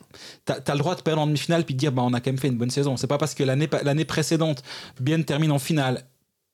Tu 0.47 0.53
as, 0.53 0.73
le 0.73 0.79
droit 0.79 0.95
de 0.95 1.03
perdre 1.03 1.23
en 1.23 1.27
demi-finale 1.27 1.65
puis 1.65 1.75
de 1.75 1.79
dire 1.79 1.93
bah, 1.93 2.03
on 2.05 2.13
a 2.15 2.21
quand 2.21 2.31
même 2.31 2.39
fait 2.39 2.49
une 2.49 2.59
bonne 2.59 2.71
saison. 2.71 2.97
C'est 2.97 3.07
pas 3.07 3.19
parce 3.19 3.35
que 3.35 3.43
l'année 3.45 4.05
précédente, 4.05 4.63
bien 5.01 5.21
termine 5.23 5.53
en 5.53 5.59
finale, 5.59 6.05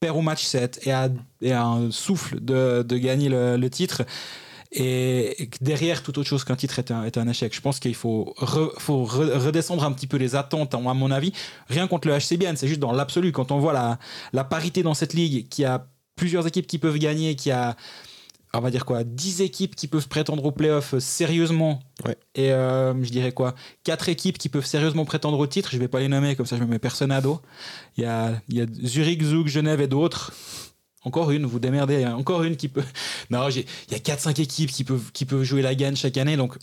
perd 0.01 0.17
au 0.17 0.21
match 0.21 0.45
7 0.45 0.81
et 0.85 0.93
a, 0.93 1.09
et 1.41 1.53
un 1.53 1.91
souffle 1.91 2.41
de, 2.41 2.83
de 2.83 2.99
gagner 2.99 3.29
le, 3.29 3.71
titre. 3.71 4.03
Et, 4.73 5.49
derrière, 5.61 6.03
toute 6.03 6.19
autre 6.19 6.29
chose 6.29 6.45
qu'un 6.45 6.57
titre 6.57 6.79
est 6.79 6.91
un, 6.91 7.05
est 7.05 7.19
un, 7.19 7.29
échec. 7.29 7.55
Je 7.55 7.61
pense 7.61 7.79
qu'il 7.79 7.95
faut, 7.95 8.35
faut 8.79 9.05
redescendre 9.05 9.85
un 9.85 9.93
petit 9.93 10.07
peu 10.07 10.17
les 10.17 10.35
attentes, 10.35 10.75
à 10.75 10.79
mon 10.79 11.11
avis. 11.11 11.33
Rien 11.69 11.87
contre 11.87 12.09
le 12.09 12.19
HCBN, 12.19 12.57
c'est 12.57 12.69
juste 12.69 12.81
dans 12.81 12.93
l'absolu. 12.93 13.33
Quand 13.33 13.53
on 13.53 13.59
voit 13.59 13.73
la, 13.73 13.99
la 14.33 14.45
parité 14.45 14.83
dans 14.83 14.95
cette 14.95 15.15
ligue, 15.15 15.49
qui 15.49 15.65
a 15.65 15.87
plusieurs 16.17 16.47
équipes 16.47 16.67
qui 16.67 16.79
peuvent 16.79 16.99
gagner, 16.99 17.37
qui 17.37 17.51
a 17.51 17.77
on 18.55 18.61
va 18.61 18.71
dire 18.71 18.85
quoi, 18.85 19.05
10 19.05 19.41
équipes 19.41 19.75
qui 19.75 19.89
peuvent 19.89 20.09
prétendre 20.09 20.45
au 20.45 20.53
playoff 20.53 20.95
euh, 20.95 21.01
sérieusement. 21.01 21.81
Et 22.35 22.53
euh, 22.53 22.93
je 23.03 23.11
dirais 23.11 23.33
quoi, 23.33 23.55
4 23.85 24.09
équipes 24.09 24.39
qui 24.39 24.49
peuvent 24.49 24.67
sérieusement 24.67 25.05
prétendre 25.05 25.39
au 25.39 25.47
titre. 25.47 25.71
Je 25.73 25.79
vais 25.79 25.89
pas 25.89 26.01
les 26.01 26.09
nommer, 26.09 26.37
comme 26.37 26.47
ça 26.47 26.57
je 26.57 26.63
me 26.63 26.69
mets 26.69 26.79
personne 26.79 27.11
à 27.13 27.21
dos. 27.21 27.41
Il 27.97 28.05
y 28.05 28.07
a, 28.07 28.41
il 28.49 28.57
y 28.57 28.61
a 28.61 28.67
Zurich, 28.85 29.23
Zug, 29.23 29.49
Genève 29.49 29.81
et 29.81 29.87
d'autres. 29.87 30.33
Encore 31.05 31.31
une, 31.31 31.47
vous 31.47 31.59
démerdez. 31.59 32.07
Encore 32.07 32.43
une 32.43 32.57
qui 32.57 32.69
peut. 32.69 32.85
Non, 33.31 33.49
il 33.49 33.65
y 33.91 33.95
a 33.95 33.99
4-5 33.99 34.41
équipes 34.41 34.71
qui 34.71 34.85
peuvent, 34.85 35.11
qui 35.13 35.25
peuvent 35.25 35.43
jouer 35.43 35.63
la 35.63 35.75
gagne 35.75 35.97
chaque 35.97 36.17
année. 36.19 36.37
Donc, 36.37 36.57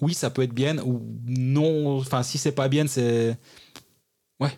oui, 0.00 0.12
ça 0.12 0.30
peut 0.30 0.42
être 0.42 0.52
bien. 0.52 0.78
Ou 0.78 1.00
non. 1.26 1.98
Enfin, 1.98 2.22
si 2.22 2.38
c'est 2.38 2.52
pas 2.52 2.68
bien, 2.68 2.86
c'est. 2.86 3.38
Ouais, 4.40 4.50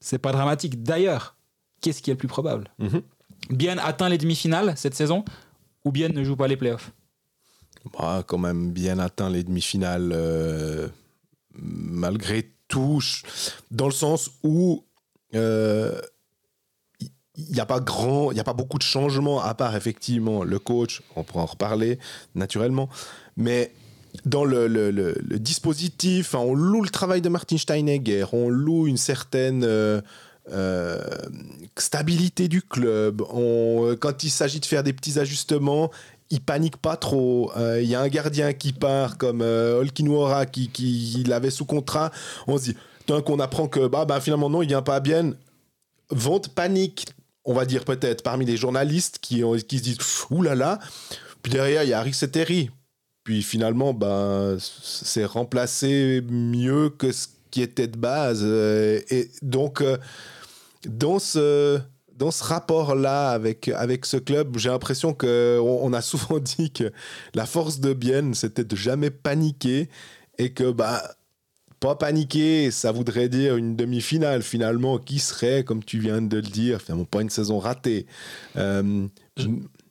c'est 0.00 0.18
pas 0.18 0.32
dramatique. 0.32 0.82
D'ailleurs, 0.82 1.36
qu'est-ce 1.80 2.02
qui 2.02 2.10
est 2.10 2.14
le 2.14 2.18
plus 2.18 2.28
probable? 2.28 2.72
Mm-hmm. 2.80 3.02
Bien 3.50 3.78
atteint 3.78 4.08
les 4.08 4.18
demi-finales 4.18 4.74
cette 4.76 4.94
saison? 4.94 5.24
Ou 5.84 5.92
bien 5.92 6.08
ne 6.08 6.24
joue 6.24 6.36
pas 6.36 6.48
les 6.48 6.56
playoffs? 6.56 6.92
Bah, 7.92 8.24
Quand 8.26 8.38
même 8.38 8.72
bien 8.72 8.98
atteint 8.98 9.30
les 9.30 9.42
demi-finales 9.42 10.10
euh, 10.12 10.88
malgré 11.54 12.50
tout, 12.68 13.02
dans 13.70 13.86
le 13.86 13.92
sens 13.92 14.30
où 14.42 14.84
il 15.32 15.38
euh, 15.38 16.00
n'y 17.36 17.60
a 17.60 17.66
pas 17.66 17.76
a 17.78 18.44
pas 18.44 18.52
beaucoup 18.52 18.78
de 18.78 18.82
changements 18.82 19.40
à 19.40 19.54
part 19.54 19.76
effectivement 19.76 20.44
le 20.44 20.58
coach, 20.58 21.02
on 21.16 21.24
pourra 21.24 21.42
en 21.42 21.46
reparler 21.46 21.98
naturellement, 22.34 22.88
mais 23.36 23.72
dans 24.24 24.44
le, 24.44 24.66
le, 24.66 24.90
le, 24.90 25.38
dispositif, 25.38 26.34
on 26.34 26.54
loue 26.54 26.82
le 26.82 26.88
travail 26.88 27.20
de 27.20 27.28
Martin 27.28 27.56
Steinegger, 27.58 28.26
on 28.32 28.48
loue 28.48 28.88
une 28.88 28.96
certaine 28.96 29.62
euh, 29.64 30.00
euh, 30.52 30.98
stabilité 31.76 32.48
du 32.48 32.62
club. 32.62 33.22
On, 33.32 33.96
quand 33.98 34.24
il 34.24 34.30
s'agit 34.30 34.60
de 34.60 34.66
faire 34.66 34.82
des 34.82 34.92
petits 34.92 35.18
ajustements, 35.18 35.90
il 36.30 36.40
panique 36.40 36.76
pas 36.76 36.96
trop. 36.96 37.52
Euh, 37.56 37.80
il 37.80 37.88
y 37.88 37.94
a 37.94 38.00
un 38.00 38.08
gardien 38.08 38.52
qui 38.52 38.72
part 38.72 39.18
comme 39.18 39.42
euh, 39.42 39.84
qui, 40.52 40.68
qui 40.68 41.24
l'avait 41.26 41.50
sous 41.50 41.64
contrat. 41.64 42.10
On 42.46 42.58
se 42.58 42.64
dit, 42.64 42.76
tant 43.06 43.22
qu'on 43.22 43.38
apprend 43.40 43.68
que 43.68 43.86
bah, 43.86 44.04
bah, 44.04 44.20
finalement 44.20 44.50
non, 44.50 44.62
il 44.62 44.68
vient 44.68 44.82
pas 44.82 44.96
à 44.96 45.00
bien. 45.00 45.32
Vente 46.10 46.48
panique, 46.48 47.06
on 47.44 47.54
va 47.54 47.64
dire 47.64 47.84
peut-être, 47.84 48.22
parmi 48.22 48.44
les 48.44 48.56
journalistes 48.56 49.18
qui, 49.20 49.42
qui 49.68 49.78
se 49.78 49.82
disent 49.82 49.98
là. 50.54 50.78
Puis 51.42 51.52
derrière, 51.52 51.84
il 51.84 51.90
y 51.90 51.92
a 51.92 52.00
Harry 52.00 52.12
Seteri. 52.12 52.70
Puis 53.22 53.42
finalement, 53.42 53.94
bah, 53.94 54.56
c'est 54.58 55.24
remplacé 55.24 56.22
mieux 56.28 56.90
que 56.90 57.12
ce 57.12 57.28
qui 57.50 57.62
était 57.62 57.86
de 57.86 57.96
base. 57.96 58.44
et 58.44 59.30
donc 59.42 59.82
dans 60.86 61.18
ce, 61.18 61.80
dans 62.14 62.30
ce 62.30 62.44
rapport-là 62.44 63.30
avec, 63.30 63.68
avec 63.68 64.06
ce 64.06 64.16
club, 64.16 64.58
j'ai 64.58 64.68
l'impression 64.68 65.14
qu'on 65.14 65.78
on 65.82 65.92
a 65.92 66.00
souvent 66.00 66.38
dit 66.38 66.70
que 66.70 66.92
la 67.34 67.46
force 67.46 67.80
de 67.80 67.92
Bienne, 67.92 68.34
c'était 68.34 68.64
de 68.64 68.76
jamais 68.76 69.10
paniquer 69.10 69.88
et 70.38 70.52
que, 70.52 70.70
bah, 70.70 71.02
pas 71.80 71.94
paniquer, 71.94 72.70
ça 72.70 72.92
voudrait 72.92 73.30
dire 73.30 73.56
une 73.56 73.74
demi-finale 73.74 74.42
finalement 74.42 74.98
qui 74.98 75.18
serait, 75.18 75.64
comme 75.64 75.82
tu 75.82 75.98
viens 75.98 76.20
de 76.20 76.36
le 76.36 76.42
dire, 76.42 76.80
finalement 76.80 77.06
pas 77.06 77.22
une 77.22 77.30
saison 77.30 77.58
ratée. 77.58 78.06
Euh, 78.56 79.06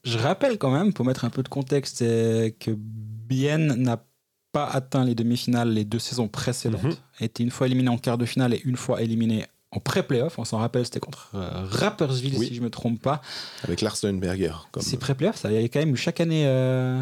je, 0.03 0.17
rappelle 0.19 0.59
quand 0.59 0.71
même, 0.71 0.93
pour 0.93 1.05
mettre 1.05 1.25
un 1.25 1.31
peu 1.31 1.41
de 1.41 1.49
contexte, 1.49 1.99
que 1.99 2.71
Bienne 2.75 3.73
n'a 3.73 4.03
pas 4.51 4.65
atteint 4.65 5.03
les 5.03 5.15
demi-finales 5.15 5.71
les 5.71 5.85
deux 5.85 5.99
saisons 5.99 6.27
précédentes. 6.27 6.83
Mm 6.83 7.21
A 7.21 7.25
été 7.25 7.43
une 7.43 7.51
fois 7.51 7.67
éliminé 7.67 7.89
en 7.89 7.97
quart 7.97 8.17
de 8.17 8.25
finale 8.25 8.53
et 8.53 8.61
une 8.65 8.77
fois 8.77 9.01
éliminé 9.01 9.45
en 9.71 9.79
pré-playoff, 9.79 10.39
on 10.39 10.45
s'en 10.45 10.57
rappelle, 10.57 10.85
c'était 10.85 10.99
contre 10.99 11.29
euh, 11.35 11.49
Rappersville, 11.69 12.37
si 12.37 12.55
je 12.55 12.59
ne 12.59 12.65
me 12.65 12.69
trompe 12.69 13.01
pas. 13.01 13.21
Avec 13.63 13.81
Larsenberger. 13.81 14.53
C'est 14.79 14.97
pré-playoff, 14.97 15.37
ça. 15.37 15.51
Il 15.51 15.55
y 15.55 15.57
avait 15.57 15.69
quand 15.69 15.79
même 15.79 15.95
chaque 15.95 16.19
année 16.19 16.45
euh, 16.47 17.01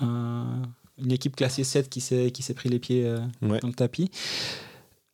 une 0.00 1.12
équipe 1.12 1.36
classée 1.36 1.62
7 1.62 1.88
qui 1.88 2.00
s'est, 2.00 2.32
qui 2.32 2.42
s'est 2.42 2.54
pris 2.54 2.68
les 2.68 2.80
pieds 2.80 3.06
euh, 3.06 3.20
dans 3.40 3.68
le 3.68 3.74
tapis. 3.74 4.10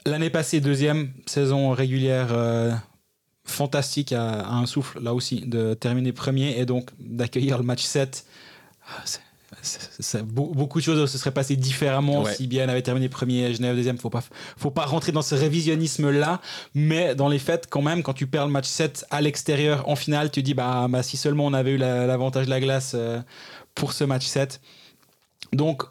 L'année 0.07 0.31
passée, 0.31 0.61
deuxième 0.61 1.13
saison 1.27 1.71
régulière 1.71 2.29
fantastique 3.45 4.13
à, 4.13 4.49
un 4.49 4.65
souffle, 4.65 5.03
là 5.03 5.13
aussi, 5.15 5.41
de 5.41 5.75
terminer 5.75 6.13
premier 6.13 6.59
et 6.59 6.65
donc 6.65 6.91
d'accueillir 6.99 7.59
le 7.59 7.65
match 7.65 7.83
7 7.83 8.25
beaucoup 10.25 10.79
de 10.79 10.85
choses 10.85 11.11
se 11.11 11.19
seraient 11.19 11.33
passées 11.33 11.57
différemment 11.57 12.25
si 12.25 12.47
bien 12.47 12.69
avait 12.69 12.83
terminé 12.83 13.09
premier, 13.09 13.55
Genève 13.55 13.77
deuxième. 13.77 13.99
Faut 13.99 14.11
pas, 14.11 14.23
faut 14.57 14.71
pas 14.71 14.87
rentrer 14.87 15.12
dans 15.12 15.23
ce 15.23 15.35
révisionnisme 15.35 16.11
là, 16.11 16.41
mais 16.75 17.14
dans 17.14 17.29
les 17.29 17.39
faits, 17.39 17.67
quand 17.69 17.83
même, 17.83 18.03
quand 18.03 18.12
tu 18.12 18.27
perds 18.27 18.47
le 18.47 18.53
match 18.53 18.67
7 18.67 19.07
à 19.11 19.21
l'extérieur 19.21 19.89
en 19.89 19.97
finale, 19.97 20.31
tu 20.31 20.43
dis 20.43 20.55
bah, 20.55 20.87
bah, 20.89 21.03
si 21.03 21.17
seulement 21.17 21.47
on 21.47 21.53
avait 21.53 21.73
eu 21.73 21.79
l'avantage 21.79 22.47
de 22.47 22.51
la 22.51 22.61
glace 22.61 22.93
euh, 22.95 23.21
pour 23.75 23.93
ce 23.93 24.05
match 24.05 24.27
7. 24.27 24.61
Donc 25.53 25.85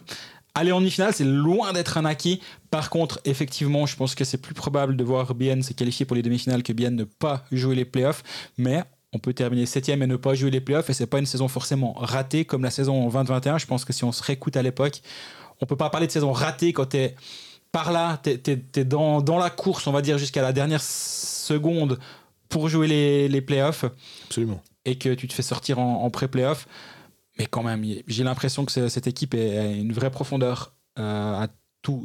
aller 0.55 0.71
en 0.71 0.79
demi-finale, 0.79 1.13
c'est 1.13 1.25
loin 1.25 1.73
d'être 1.73 1.97
un 1.97 2.05
acquis. 2.05 2.41
Par 2.71 2.89
contre, 2.89 3.19
effectivement, 3.25 3.85
je 3.85 3.95
pense 3.95 4.15
que 4.15 4.23
c'est 4.23 4.37
plus 4.37 4.53
probable 4.53 4.95
de 4.95 5.03
voir 5.03 5.35
Bien 5.35 5.61
se 5.61 5.73
qualifier 5.73 6.05
pour 6.05 6.15
les 6.15 6.21
demi-finales 6.21 6.63
que 6.63 6.73
Bien 6.73 6.89
ne 6.89 7.03
pas 7.03 7.45
jouer 7.51 7.75
les 7.75 7.85
playoffs. 7.85 8.23
Mais 8.57 8.83
on 9.15 9.19
peut 9.19 9.33
terminer 9.33 9.65
septième 9.65 10.03
et 10.03 10.07
ne 10.07 10.17
pas 10.17 10.33
jouer 10.33 10.51
les 10.51 10.59
playoffs 10.59 10.89
et 10.89 10.93
c'est 10.93 11.07
pas 11.07 11.19
une 11.19 11.25
saison 11.25 11.47
forcément 11.47 11.93
ratée 11.93 12.43
comme 12.43 12.63
la 12.63 12.69
saison 12.69 13.07
2021. 13.07 13.57
Je 13.57 13.65
pense 13.65 13.85
que 13.85 13.93
si 13.93 14.03
on 14.03 14.11
se 14.11 14.21
réécoute 14.21 14.57
à 14.57 14.61
l'époque, 14.61 15.01
on 15.61 15.65
peut 15.65 15.77
pas 15.77 15.89
parler 15.89 16.05
de 16.07 16.11
saison 16.11 16.33
ratée 16.33 16.73
quand 16.73 16.87
tu 16.87 16.97
es 16.97 17.15
par 17.71 17.93
là, 17.93 18.21
tu 18.21 18.31
es, 18.31 18.83
dans, 18.83 19.21
la 19.37 19.49
course, 19.49 19.87
on 19.87 19.93
va 19.93 20.01
dire, 20.01 20.17
jusqu'à 20.17 20.41
la 20.41 20.51
dernière 20.51 20.81
seconde 20.81 21.97
pour 22.49 22.67
jouer 22.67 22.87
les, 22.87 23.29
les 23.29 23.41
playoffs. 23.41 23.85
Absolument. 24.25 24.61
Et 24.83 24.97
que 24.97 25.13
tu 25.13 25.29
te 25.29 25.33
fais 25.33 25.41
sortir 25.41 25.79
en, 25.79 26.09
pré-playoff. 26.09 26.67
Mais 27.39 27.45
quand 27.45 27.63
même, 27.63 27.85
j'ai 28.07 28.23
l'impression 28.23 28.65
que 28.65 28.89
cette 28.89 29.07
équipe 29.07 29.33
a 29.33 29.65
une 29.65 29.93
vraie 29.93 30.11
profondeur 30.11 30.73
euh, 30.99 31.43
à 31.43 31.47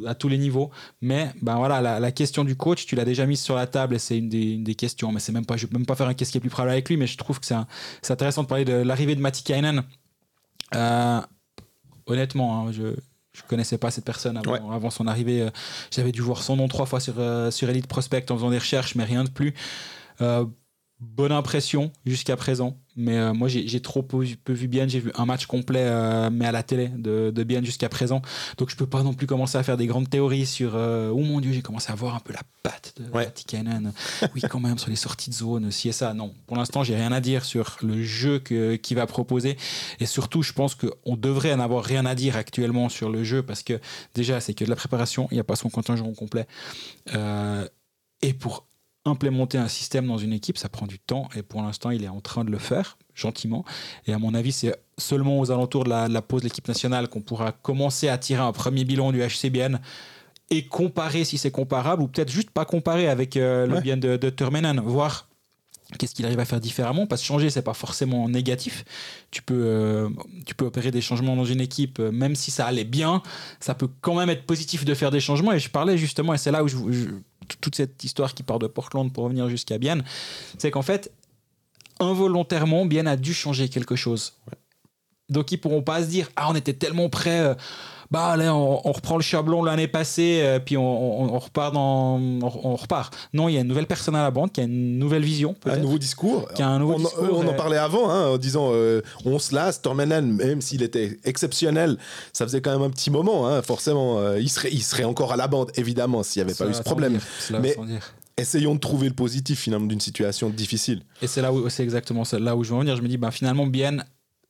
à 0.07 0.15
tous 0.15 0.29
les 0.29 0.39
niveaux. 0.39 0.71
Mais 1.01 1.33
ben 1.43 1.57
voilà, 1.57 2.01
la, 2.01 2.13
question 2.13 2.45
du 2.45 2.57
coach, 2.57 2.87
tu 2.87 2.97
l'as 2.97 3.05
déjà 3.05 3.27
mise 3.27 3.41
sur 3.41 3.55
la 3.55 3.67
table 3.67 3.95
et 3.95 3.99
c'est 3.99 4.19
une 4.19 4.29
des, 4.29 4.75
questions. 4.75 5.13
Mais 5.13 5.21
c'est 5.21 5.33
même 5.33 5.47
pas, 5.47 5.57
je 5.57 5.67
ne 5.67 5.71
peux 5.71 5.79
même 5.79 5.87
pas 5.87 5.95
faire 5.95 6.09
un 6.09 6.15
qu'est-ce 6.15 6.33
qui 6.33 6.39
est 6.39 6.41
plus 6.41 6.51
probable 6.51 6.73
avec 6.73 6.89
lui, 6.89 6.97
mais 6.97 7.07
je 7.07 7.17
trouve 7.17 7.41
que 7.41 7.47
c'est 7.47 8.13
intéressant 8.13 8.43
de 8.43 8.49
parler 8.49 8.65
de 8.65 8.75
l'arrivée 8.75 9.15
de 9.15 9.21
Matti 9.21 9.43
Kainen. 9.43 9.83
Euh, 10.75 11.21
honnêtement, 12.07 12.69
hein, 12.69 12.73
je 12.73 12.83
ne 12.83 13.49
connaissais 13.49 13.79
pas 13.79 13.91
cette 13.91 14.05
personne 14.05 14.37
avant, 14.37 14.91
son 14.91 15.07
arrivée. 15.07 15.43
Euh, 15.43 15.51
j'avais 15.91 16.13
dû 16.13 16.21
voir 16.21 16.43
son 16.43 16.57
nom 16.57 16.69
trois 16.69 16.87
fois 16.87 17.01
sur, 17.01 17.15
euh, 17.19 17.51
sur 17.51 17.69
Elite 17.69 17.87
Prospect 17.87 18.31
en 18.31 18.37
faisant 18.37 18.51
des 18.51 18.59
recherches, 18.59 18.95
mais 18.95 19.05
rien 19.05 19.25
de 19.25 19.31
plus 19.31 19.55
bonne 21.01 21.33
impression 21.33 21.93
jusqu'à 22.05 22.37
présent. 22.37 22.79
Mais 22.97 23.17
euh, 23.17 23.33
moi, 23.33 23.49
j'ai 23.49 23.81
trop 23.81 24.03
peu, 24.03 24.23
vu 24.49 24.69
Bien. 24.69 24.89
J'ai 24.89 25.01
vu 25.01 25.13
un 25.15 25.27
match 25.27 25.47
complet, 25.47 25.83
euh, 25.83 26.31
mais 26.31 26.47
à 26.47 26.53
la 26.53 26.63
télé, 26.63 26.89
de, 26.89 27.31
de 27.35 27.45
Bien 27.45 27.63
jusqu'à 27.63 27.89
présent. 27.89 28.21
Donc, 28.59 28.71
je 28.71 28.77
peux 28.77 28.87
pas 28.87 29.03
non 29.03 29.15
plus 29.15 29.27
commencer 29.27 29.59
à 29.59 29.63
faire 29.63 29.77
des 29.77 29.87
grandes 29.87 30.11
théories 30.11 30.47
sur. 30.47 30.73
Euh, 30.75 31.11
oh 31.11 31.21
mon 31.21 31.41
Dieu, 31.41 31.53
j'ai 31.53 31.63
commencé 31.63 31.91
à 31.91 31.95
voir 31.95 32.15
un 32.15 32.21
peu 32.21 32.33
la 32.33 32.43
patte 32.63 32.95
de 32.99 33.11
ouais. 33.11 33.33
oui, 34.35 34.43
quand 34.49 34.61
même, 34.61 34.79
sur 34.79 34.91
les 34.91 34.97
sorties 34.97 35.31
de 35.31 35.35
zone, 35.35 35.71
si 35.71 35.89
et 35.89 35.93
ça. 35.93 36.15
Non, 36.15 36.35
pour 36.47 36.57
l'instant, 36.57 36.83
j'ai 36.83 36.97
rien 36.97 37.13
à 37.13 37.21
dire 37.21 37.45
sur 37.45 37.79
le 37.83 38.03
jeu 38.03 38.39
qu'il 38.39 38.97
va 38.97 39.07
proposer. 39.07 39.57
Et 40.01 40.07
surtout, 40.07 40.43
je 40.43 40.53
pense 40.53 40.75
qu'on 40.75 41.17
devrait 41.17 41.53
en 41.53 41.61
avoir 41.61 41.85
rien 41.85 42.07
à 42.07 42.15
dire 42.15 42.37
actuellement 42.37 42.89
sur 42.89 43.11
le 43.11 43.25
jeu 43.25 43.43
parce 43.43 43.63
que 43.63 43.81
déjà, 44.15 44.41
c'est 44.41 44.55
que 44.55 44.65
de 44.65 44.71
la 44.71 44.77
préparation. 44.77 45.29
Il 45.31 45.35
n'y 45.35 45.41
a 45.41 45.45
pas 45.45 45.57
son 45.57 45.71
contingent 45.71 46.13
complet. 46.13 46.47
et 48.23 48.35
pour 48.35 48.67
implémenter 49.05 49.59
un 49.59 49.69
système 49.69 50.07
dans 50.07 50.19
une 50.19 50.33
équipe, 50.33 50.59
ça 50.59 50.69
prend 50.69 50.87
du 50.87 50.99
temps 50.99 51.29
et 51.35 51.43
pour 51.43 51.63
l'instant, 51.63 51.91
il 51.91 52.05
est 52.05 52.09
en 52.09 52.21
train 52.21 52.45
de 52.45 52.51
le 52.51 52.59
faire 52.59 52.99
gentiment. 53.15 53.65
Et 54.07 54.13
à 54.13 54.19
mon 54.19 54.35
avis, 54.35 54.53
c'est 54.53 54.75
seulement 54.99 55.39
aux 55.41 55.51
alentours 55.51 55.85
de 55.85 55.91
la, 55.91 56.23
pause 56.23 56.43
de 56.43 56.47
l'équipe 56.47 56.69
nationale 56.69 57.09
qu'on 57.09 57.23
pourra 57.23 57.53
commencer 57.53 58.09
à 58.09 58.19
tirer 58.19 58.43
un 58.43 58.53
premier 58.53 58.85
bilan 58.85 59.13
du 59.13 59.21
HCBN 59.21 59.81
et 60.51 60.67
comparer 60.67 61.25
si 61.25 61.39
c'est 61.39 61.51
comparable 61.51 62.03
ou 62.03 62.09
peut-être 62.09 62.31
juste 62.31 62.51
pas 62.51 62.65
comparer 62.65 63.09
avec 63.09 63.37
euh, 63.37 63.67
le 63.67 63.81
bien 63.81 63.97
de, 63.97 64.17
de 64.17 64.81
voir 64.83 65.29
Qu'est-ce 65.99 66.15
qu'il 66.15 66.25
arrive 66.25 66.39
à 66.39 66.45
faire 66.45 66.61
différemment 66.61 67.07
Parce 67.07 67.21
que 67.23 67.27
changer, 67.27 67.51
c'est 67.51 67.63
pas 67.63 67.75
forcément 67.75 68.29
négatif. 68.29 68.85
Tu 69.31 69.43
peux, 69.43 69.61
euh, 69.67 70.09
tu 70.47 70.55
peux 70.55 70.65
opérer 70.65 70.91
des 70.91 71.01
changements 71.01 71.35
dans 71.35 71.45
une 71.45 71.61
équipe, 71.61 71.99
euh, 71.99 72.13
même 72.13 72.37
si 72.37 72.51
ça 72.51 72.67
allait 72.67 72.85
bien, 72.85 73.23
ça 73.59 73.75
peut 73.75 73.89
quand 74.01 74.15
même 74.15 74.31
être 74.31 74.47
positif 74.47 74.85
de 74.85 74.95
faire 74.95 75.11
des 75.11 75.21
changements. 75.21 75.53
Et 75.53 75.59
je 75.59 75.69
parlais 75.69 75.99
justement, 75.99 76.33
et 76.35 76.39
c'est 76.39 76.53
là 76.53 76.63
où 76.63 76.69
je, 76.69 76.77
je- 76.91 77.09
toute 77.59 77.75
cette 77.75 78.03
histoire 78.05 78.35
qui 78.35 78.43
part 78.43 78.59
de 78.59 78.67
Portland 78.67 79.13
pour 79.13 79.25
revenir 79.25 79.49
jusqu'à 79.49 79.79
Bien, 79.79 79.99
c'est 80.59 80.71
qu'en 80.71 80.83
fait, 80.83 81.13
involontairement, 81.99 82.87
Bien 82.87 83.07
a 83.07 83.17
dû 83.17 83.35
changer 83.35 83.69
quelque 83.69 83.97
chose. 83.97 84.35
Donc 85.29 85.53
ils 85.53 85.59
pourront 85.59 85.83
pas 85.83 86.03
se 86.03 86.09
dire 86.09 86.29
ah 86.37 86.49
on 86.51 86.55
était 86.55 86.73
tellement 86.73 87.09
prêt 87.09 87.41
euh, 87.41 87.55
bah 88.11 88.37
là 88.37 88.55
on, 88.55 88.81
on 88.85 88.93
reprend 88.93 89.17
le 89.17 89.23
chablon 89.23 89.63
l'année 89.63 89.87
passée 89.87 90.41
euh, 90.43 90.59
puis 90.59 90.77
on, 90.77 91.23
on- 91.23 91.35
on 91.35 91.39
repart 91.39 91.73
dans 91.73 92.19
on, 92.19 92.75
repart 92.77 93.15
non 93.33 93.49
il 93.49 93.55
y 93.55 93.59
a 93.59 93.61
une 93.61 93.69
nouvelle 93.69 93.87
personne 93.87 94.17
à 94.17 94.23
la 94.23 94.31
bande 94.31 94.51
qui 94.53 94.61
a 94.61 94.65
une 94.65 94.99
nouvelle 94.99 95.23
vision 95.23 95.55
Un 95.65 95.77
nouveau 95.77 95.99
discours. 95.99 96.49
Qui 96.55 96.63
a 96.63 96.69
un 96.69 96.79
nouveau 96.81 96.95
on, 96.95 96.99
discours, 96.99 97.29
on 97.39 97.47
en 97.47 97.53
et- 97.53 97.57
parlait 97.57 97.77
avant, 97.77 98.11
hein, 98.11 98.29
en 98.31 98.39
disant 98.39 98.71
euh, 98.73 99.01
on 99.25 99.39
se 99.39 99.55
lasse. 99.55 99.81
Tormenan, 99.83 100.23
même 100.23 100.61
s'il 100.61 100.83
était 100.83 101.19
exceptionnel, 101.25 101.99
ça 102.33 102.45
faisait 102.47 102.61
quand 102.61 102.73
même 102.73 102.83
un 102.83 102.91
petit 102.91 103.11
moment. 103.11 103.47
hein, 103.49 103.63
forcément, 103.63 104.19
euh, 104.19 104.41
il, 104.41 104.49
serait, 104.49 104.71
il 104.73 104.83
serait 104.83 105.05
encore 105.05 105.33
à 105.33 105.37
la 105.37 105.47
bande, 105.49 105.71
évidemment, 105.77 106.23
s'il 106.23 106.43
n'y 106.45 106.51
avait 106.51 106.59
pas 106.59 106.69
eu 106.71 106.75
ce 106.75 106.83
problème. 106.83 107.19
dire, 107.49 107.61
Mais-. 107.61 107.77
Essayons 108.37 108.75
de 108.75 108.81
trouver 108.81 109.09
le 109.09 109.15
positif 109.15 109.61
finalement 109.61 109.87
d'une 109.87 110.01
situation 110.01 110.49
difficile. 110.49 111.03
Et 111.21 111.27
c'est 111.27 111.43
là 111.43 111.53
où 111.53 111.69
c'est 111.69 111.83
exactement 111.83 112.23
là 112.33 112.57
où 112.57 112.65
je 112.65 112.71
veux 112.71 112.77
en 112.77 112.81
venir. 112.81 112.97
Je 112.97 113.03
me 113.03 113.09
dis, 113.09 113.19
bah, 113.19 113.31
finalement, 113.31 113.67
bien, 113.67 113.99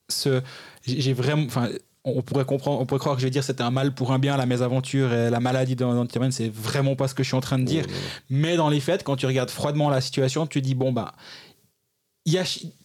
ce, 0.09 0.41
j'ai 0.87 1.01
j'ai 1.01 1.13
vraiment, 1.13 1.45
enfin, 1.47 1.69
on 2.05 2.23
pourrait 2.23 2.45
comprendre, 2.45 2.81
on 2.81 2.87
pourrait 2.87 2.99
croire 2.99 3.15
que 3.15 3.21
je 3.21 3.27
vais 3.27 3.31
dire 3.31 3.45
c'était 3.45 3.63
un 3.63 3.71
mal 3.71 3.95
pour 3.95 4.13
un 4.13 4.19
bien, 4.19 4.37
la 4.37 4.47
mésaventure 4.47 5.13
et 5.13 5.31
la 5.31 5.41
maladie 5.41 5.77
dans, 5.77 6.07
terrain, 6.07 6.31
c'est 6.31 6.49
vraiment 6.49 6.97
pas 6.97 7.09
ce 7.09 7.15
que 7.15 7.23
je 7.23 7.29
suis 7.29 7.37
en 7.37 7.43
train 7.43 7.59
de 7.59 7.65
dire. 7.65 7.85
Mais 8.31 8.57
dans 8.57 8.69
les 8.69 8.81
faits, 8.81 9.05
quand 9.05 9.17
tu 9.17 9.27
regardes 9.27 9.51
froidement 9.51 9.91
la 9.91 10.01
situation, 10.01 10.47
tu 10.47 10.63
dis 10.63 10.75
bon 10.75 10.93
bah, 10.93 11.13
il 12.25 12.33
y 12.33 12.39
a 12.39 12.45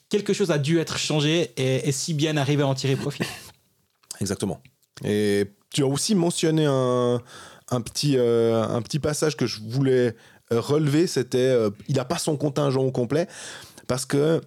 quelque 0.10 0.34
chose 0.34 0.52
a 0.52 0.58
dû 0.58 0.80
être 0.80 0.98
changé 0.98 1.52
et, 1.58 1.88
et 1.88 1.92
si 1.92 2.14
bien 2.14 2.38
arriver 2.38 2.64
à 2.64 2.68
en 2.68 2.76
tirer 2.76 2.96
profit. 2.96 3.24
Exactement. 4.22 4.62
Et 5.04 5.46
tu 5.72 5.84
as 5.84 5.88
aussi 5.88 6.16
mentionné 6.16 6.66
un, 6.66 7.22
un 7.72 7.82
petit, 7.82 8.18
euh, 8.18 8.64
un 8.64 8.82
petit 8.82 9.00
passage 9.00 9.36
que 9.36 9.46
je 9.46 9.60
voulais 9.62 10.16
euh, 10.52 10.60
relever, 10.60 11.08
c'était 11.08 11.38
euh, 11.38 11.70
il 11.88 11.96
n'a 11.96 12.06
pas 12.06 12.18
son 12.18 12.38
contingent 12.38 12.82
au 12.82 12.92
complet 12.92 13.28
parce 13.88 14.06
que 14.06 14.42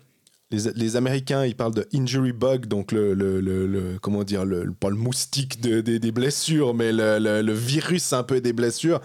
les, 0.50 0.96
Américains, 0.96 1.44
ils 1.44 1.54
parlent 1.54 1.74
de 1.74 1.86
injury 1.94 2.32
bug, 2.32 2.66
donc 2.66 2.92
le, 2.92 3.98
comment 4.00 4.24
dire, 4.24 4.44
le, 4.44 4.72
pas 4.72 4.88
le 4.88 4.96
moustique 4.96 5.60
de- 5.60 5.80
des- 5.80 6.12
blessures, 6.12 6.72
mais 6.74 6.90
le, 6.92 7.52
virus 7.52 8.12
un 8.12 8.22
peu 8.22 8.40
des 8.40 8.52
blessures. 8.52 9.00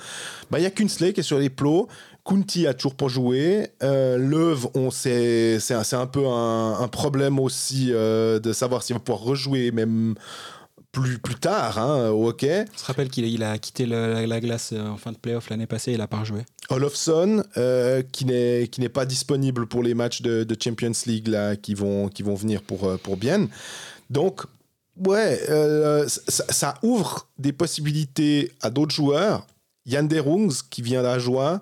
Bah, 0.51 0.59
il 0.59 0.63
y 0.63 0.65
a 0.65 0.71
Kunsley 0.71 1.11
qui 1.13 1.19
est 1.19 1.23
sur 1.23 1.39
les 1.39 1.49
plots. 1.49 1.87
Kunti 2.25 2.67
a 2.67 2.73
toujours 2.73 2.95
pas 2.95 3.09
joué. 3.09 3.67
Euh, 3.83 4.17
on 4.75 4.91
c'est 4.91 5.59
un, 5.71 5.99
un 5.99 6.07
peu 6.07 6.25
un, 6.25 6.79
un 6.79 6.87
problème 6.87 7.37
aussi 7.37 7.89
euh, 7.91 8.39
de 8.39 8.53
savoir 8.53 8.81
s'il 8.81 8.95
va 8.95 9.01
pouvoir 9.01 9.23
rejouer 9.23 9.71
même 9.71 10.15
plus, 10.93 11.17
plus 11.19 11.35
tard 11.35 11.77
hein, 11.79 12.11
au 12.11 12.29
hockey. 12.29 12.63
On 12.73 12.77
se 12.77 12.85
rappelle 12.85 13.09
qu'il 13.09 13.25
il 13.25 13.43
a 13.43 13.57
quitté 13.57 13.85
le- 13.85 14.13
la, 14.13 14.27
la 14.27 14.39
glace 14.39 14.69
euh, 14.71 14.87
en 14.87 14.95
fin 14.95 15.11
de 15.11 15.17
playoff 15.17 15.49
l'année 15.49 15.65
passée, 15.65 15.91
il 15.91 15.99
a 15.99 16.07
pas 16.07 16.19
rejoué. 16.19 16.45
Olofsson, 16.69 17.43
euh, 17.57 18.01
qui 18.13 18.25
n'est 18.25 18.89
pas 18.89 19.05
disponible 19.05 19.67
pour 19.67 19.83
les 19.83 19.95
matchs 19.95 20.21
de, 20.21 20.43
de 20.45 20.55
Champions 20.57 20.91
League 21.05 21.27
là, 21.27 21.57
qui, 21.57 21.73
vont, 21.73 22.07
qui 22.07 22.23
vont 22.23 22.35
venir 22.35 22.61
pour, 22.61 22.85
euh, 22.85 22.97
pour 22.97 23.17
Bienne. 23.17 23.49
Donc, 24.09 24.43
ouais, 25.05 25.41
euh, 25.49 26.07
ça, 26.07 26.45
ça 26.49 26.73
ouvre 26.83 27.27
des 27.39 27.51
possibilités 27.51 28.51
à 28.61 28.69
d'autres 28.69 28.93
joueurs. 28.95 29.45
Yann 29.85 30.07
Derungs, 30.07 30.61
qui 30.69 30.81
vient 30.81 31.01
d'Ajoie, 31.03 31.59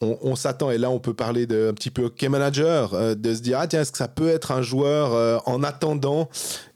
on, 0.00 0.16
on 0.22 0.36
s'attend, 0.36 0.70
et 0.70 0.78
là 0.78 0.88
on 0.88 0.98
peut 0.98 1.12
parler 1.12 1.46
de 1.46 1.68
un 1.70 1.74
petit 1.74 1.90
peu 1.90 2.04
hockey 2.04 2.28
manager, 2.30 2.94
euh, 2.94 3.14
de 3.14 3.34
se 3.34 3.40
dire, 3.40 3.58
ah 3.60 3.66
tiens, 3.66 3.82
est-ce 3.82 3.92
que 3.92 3.98
ça 3.98 4.08
peut 4.08 4.28
être 4.28 4.52
un 4.52 4.62
joueur 4.62 5.12
euh, 5.12 5.38
en 5.44 5.62
attendant 5.62 6.30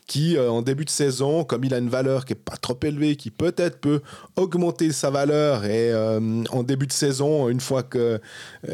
qui, 0.06 0.36
euh, 0.36 0.50
en 0.50 0.62
début 0.62 0.84
de 0.84 0.90
saison, 0.90 1.44
comme 1.44 1.64
il 1.64 1.72
a 1.72 1.78
une 1.78 1.88
valeur 1.88 2.24
qui 2.24 2.34
est 2.34 2.36
pas 2.36 2.56
trop 2.56 2.78
élevée, 2.82 3.16
qui 3.16 3.30
peut-être 3.30 3.78
peut 3.78 4.02
augmenter 4.36 4.92
sa 4.92 5.10
valeur, 5.10 5.64
et 5.64 5.90
euh, 5.92 6.44
en 6.50 6.62
début 6.62 6.86
de 6.86 6.92
saison, 6.92 7.48
une 7.48 7.60
fois 7.60 7.82
que 7.82 8.20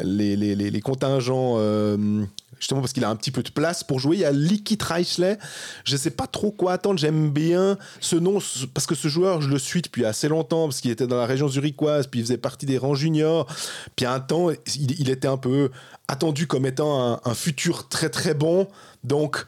les, 0.03 0.35
les, 0.35 0.55
les, 0.55 0.69
les 0.69 0.81
contingents... 0.81 1.55
euh, 1.57 2.23
Justement 2.59 2.81
parce 2.81 2.93
qu'il 2.93 3.03
a 3.03 3.09
un 3.09 3.15
petit 3.15 3.31
peu 3.31 3.41
de 3.41 3.49
place 3.49 3.83
pour 3.83 3.99
jouer. 3.99 4.17
Il 4.17 4.19
y 4.19 4.25
a 4.25 4.31
Licky 4.31 4.77
Reichlet. 4.79 5.39
Je 5.83 5.93
ne 5.93 5.97
sais 5.97 6.11
pas 6.11 6.27
trop 6.27 6.51
quoi 6.51 6.73
attendre. 6.73 6.99
J'aime 6.99 7.31
bien 7.31 7.75
ce 7.99 8.15
nom 8.15 8.39
ce- 8.39 8.67
parce 8.67 8.85
que 8.85 8.93
ce 8.93 9.07
joueur, 9.07 9.41
je 9.41 9.49
le 9.49 9.57
suis 9.57 9.81
depuis 9.81 10.05
assez 10.05 10.27
longtemps 10.27 10.67
parce 10.67 10.79
qu'il 10.79 10.91
était 10.91 11.07
dans 11.07 11.17
la 11.17 11.25
région 11.25 11.47
zurichoise, 11.47 12.05
puis 12.05 12.19
il 12.19 12.23
faisait 12.23 12.37
partie 12.37 12.67
des 12.67 12.77
rangs 12.77 12.93
juniors. 12.93 13.47
Puis 13.95 14.05
à 14.05 14.13
un 14.13 14.19
temps, 14.19 14.51
il, 14.51 15.01
il 15.01 15.09
était 15.09 15.27
un 15.27 15.37
peu 15.37 15.71
attendu 16.07 16.45
comme 16.45 16.67
étant 16.67 17.13
un, 17.13 17.19
un 17.25 17.33
futur 17.33 17.89
très 17.89 18.09
très 18.09 18.35
bon. 18.35 18.67
Donc 19.03 19.47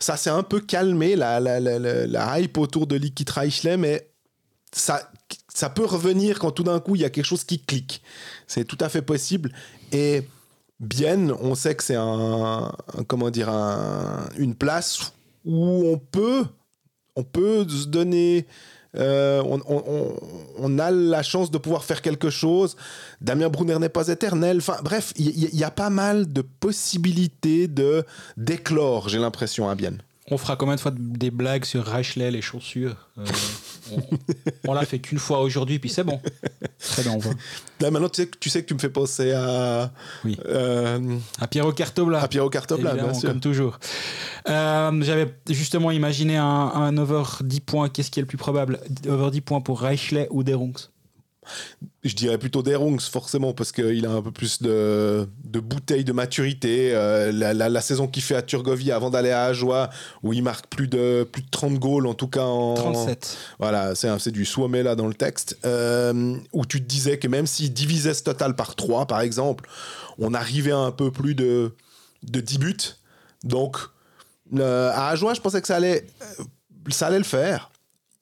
ça 0.00 0.16
s'est 0.16 0.30
un 0.30 0.42
peu 0.42 0.60
calmé, 0.60 1.14
la, 1.14 2.38
hype 2.38 2.58
autour 2.58 2.86
de 2.86 2.96
Licky 2.96 3.24
Reichlet, 3.30 3.76
mais 3.76 4.10
ça, 4.72 5.10
peut 5.74 5.84
revenir 5.84 6.38
quand 6.38 6.50
tout 6.50 6.64
d'un 6.64 6.80
coup 6.80 6.96
il 6.96 7.02
y 7.02 7.04
a 7.04 7.10
quelque 7.10 7.26
chose 7.26 7.44
qui 7.44 7.60
clique. 7.60 8.02
C'est 8.46 8.64
tout 8.64 8.78
à 8.80 8.88
fait 8.88 9.02
possible. 9.02 9.52
Et 9.92 10.22
bien, 10.80 11.30
on 11.40 11.54
sait 11.54 11.74
que 11.74 11.84
c'est 11.84 11.96
un, 11.98 12.72
comment 13.06 13.30
dire, 13.30 13.50
un- 13.50 14.28
une 14.38 14.54
place 14.54 15.12
où 15.44 15.86
on 15.86 15.98
peut, 15.98 16.44
on 17.14 17.22
peut 17.22 17.68
se 17.68 17.86
donner. 17.86 18.46
Euh, 18.96 19.42
on, 20.58 20.78
a 20.78 20.90
la 20.90 21.22
chance 21.22 21.50
de 21.50 21.58
pouvoir 21.58 21.84
faire 21.84 22.02
quelque 22.02 22.30
chose. 22.30 22.76
Damien 23.20 23.48
Brunner 23.48 23.78
n'est 23.78 23.88
pas 23.88 24.08
éternel. 24.08 24.60
Bref, 24.82 25.12
il 25.16 25.54
y, 25.54 25.64
a 25.64 25.70
pas 25.70 25.90
mal 25.90 26.32
de 26.32 26.42
possibilités 26.42 27.68
de 27.68 28.04
d'éclore, 28.36 29.08
j'ai 29.08 29.18
l'impression, 29.18 29.68
à 29.68 29.74
Bienne. 29.74 30.02
On 30.30 30.38
fera 30.38 30.56
combien 30.56 30.76
de 30.76 30.80
fois 30.80 30.92
des 30.96 31.30
blagues 31.30 31.64
sur 31.64 31.84
Reichlet, 31.84 32.30
les 32.30 32.42
chaussures 32.42 33.08
Euh, 33.18 33.24
On, 33.92 34.00
on 34.68 34.72
l'a 34.74 34.84
fait 34.84 35.00
qu'une 35.00 35.18
fois 35.18 35.40
aujourd'hui, 35.40 35.80
puis 35.80 35.90
c'est 35.90 36.04
bon. 36.04 36.20
Très 36.78 37.02
bien, 37.02 37.12
on 37.12 37.18
va. 37.18 37.30
Là, 37.80 37.90
maintenant, 37.90 38.08
tu 38.08 38.22
sais, 38.22 38.28
que- 38.28 38.38
tu 38.38 38.48
sais 38.48 38.62
que 38.62 38.68
tu 38.68 38.74
me 38.74 38.78
fais 38.78 38.88
penser 38.90 39.32
à, 39.32 39.90
Oui. 40.24 40.38
euh, 40.46 41.16
À 41.40 41.48
Pierrot 41.48 41.72
Cartobla. 41.72 42.22
à 42.22 42.28
Pierrot 42.28 42.50
Cartobla, 42.50 42.94
bien 42.94 43.12
sûr. 43.12 43.28
comme 43.30 43.40
toujours. 43.40 43.80
Euh, 44.48 45.02
J'avais 45.02 45.34
justement 45.48 45.90
imaginé 45.90 46.36
un, 46.36 46.44
un 46.46 46.96
over 46.98 47.24
10 47.40 47.60
points. 47.60 47.88
Qu'est-ce 47.88 48.12
qui 48.12 48.20
est 48.20 48.22
le 48.22 48.28
plus 48.28 48.38
probable? 48.38 48.78
Over 49.08 49.30
10 49.32 49.40
points 49.40 49.60
pour 49.60 49.80
Reichlet 49.80 50.28
ou 50.30 50.44
Derungs 50.44 50.88
Je 52.04 52.14
dirais 52.14 52.38
plutôt 52.38 52.62
Derungs, 52.62 53.00
forcément, 53.00 53.52
parce 53.54 53.72
qu'il 53.72 54.04
a 54.06 54.10
un 54.10 54.22
peu 54.22 54.30
plus 54.30 54.60
de, 54.62 55.26
de 55.44 55.58
bouteilles 55.60 56.04
de 56.04 56.12
maturité. 56.12 56.94
Euh, 56.94 57.32
la, 57.32 57.54
la- 57.54 57.68
la 57.68 57.80
saison 57.80 58.06
qu'il 58.08 58.22
fait 58.22 58.36
à 58.36 58.42
Turgovie 58.42 58.92
avant 58.92 59.10
d'aller 59.10 59.30
à 59.30 59.44
Ajoie, 59.44 59.90
où 60.22 60.32
il 60.32 60.42
marque 60.42 60.66
plus 60.66 60.86
de, 60.88 61.26
plus 61.30 61.42
de 61.42 61.48
30 61.50 61.74
goals, 61.78 62.06
en 62.06 62.14
tout 62.14 62.28
cas 62.28 62.44
en. 62.44 62.74
37. 62.74 63.36
Voilà, 63.58 63.94
c'est 63.94 64.30
du 64.30 64.44
Suomet 64.44 64.82
là 64.82 64.94
dans 64.96 65.08
le 65.08 65.14
texte. 65.14 65.58
euh, 65.64 66.36
où 66.52 66.64
tu 66.66 66.80
te 66.82 66.86
disais 66.88 67.18
que 67.18 67.26
même 67.28 67.46
s'il 67.46 67.72
divisait 67.72 68.14
ce 68.14 68.22
total 68.22 68.54
par 68.54 68.76
3, 68.76 69.06
par 69.06 69.20
exemple, 69.20 69.68
on 70.18 70.34
arrivait 70.34 70.72
à 70.72 70.78
un 70.78 70.92
peu 70.92 71.10
plus 71.10 71.34
de, 71.34 71.72
de 72.22 72.40
10 72.40 72.58
buts. 72.58 72.76
Donc, 73.44 73.78
euh, 74.58 74.90
à 74.94 75.08
Ajoie, 75.08 75.32
je 75.34 75.40
pensais 75.40 75.60
que 75.60 75.66
ça 75.66 75.76
allait, 75.76 76.06
ça 76.90 77.06
allait 77.06 77.18
le 77.18 77.24
faire. 77.24 77.70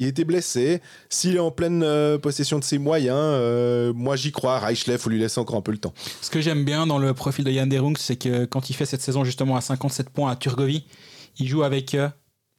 Il 0.01 0.07
était 0.07 0.25
blessé. 0.25 0.81
S'il 1.09 1.35
est 1.37 1.41
en 1.41 1.51
pleine 1.51 1.83
euh, 1.83 2.19
possession 2.19 2.59
de 2.59 2.65
ses 2.65 2.79
moyens, 2.79 3.17
euh, 3.19 3.93
moi 3.93 4.15
j'y 4.15 4.31
crois. 4.31 4.59
Reichlet, 4.61 4.97
faut 4.97 5.11
lui 5.11 5.19
laisser 5.19 5.41
encore 5.41 5.57
un 5.57 5.61
peu 5.61 5.73
le 5.73 5.79
temps. 5.79 5.93
Ce 6.23 6.31
que 6.31 6.41
j'aime 6.41 6.65
bien 6.65 6.87
dans 6.87 6.99
le 6.99 7.15
profil 7.15 7.45
de 7.45 7.51
Yann 7.51 7.69
Derungs, 7.69 7.99
c'est 7.99 8.17
que 8.17 8.45
quand 8.45 8.71
il 8.71 8.75
fait 8.75 8.87
cette 8.87 9.03
saison 9.03 9.25
justement 9.25 9.57
à 9.57 9.61
57 9.61 10.11
points 10.11 10.31
à 10.31 10.37
Turgovie, 10.37 10.87
il 11.39 11.49
joue 11.49 11.65
avec 11.65 11.95
euh, 11.95 12.09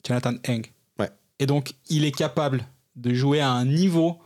Jonathan 0.05 0.33
Eng. 0.47 0.63
Ouais. 0.99 1.09
Et 1.39 1.45
donc, 1.45 1.73
il 1.89 2.03
est 2.03 2.11
capable 2.11 2.65
de 2.97 3.13
jouer 3.13 3.39
à 3.39 3.51
un 3.51 3.65
niveau 3.65 4.19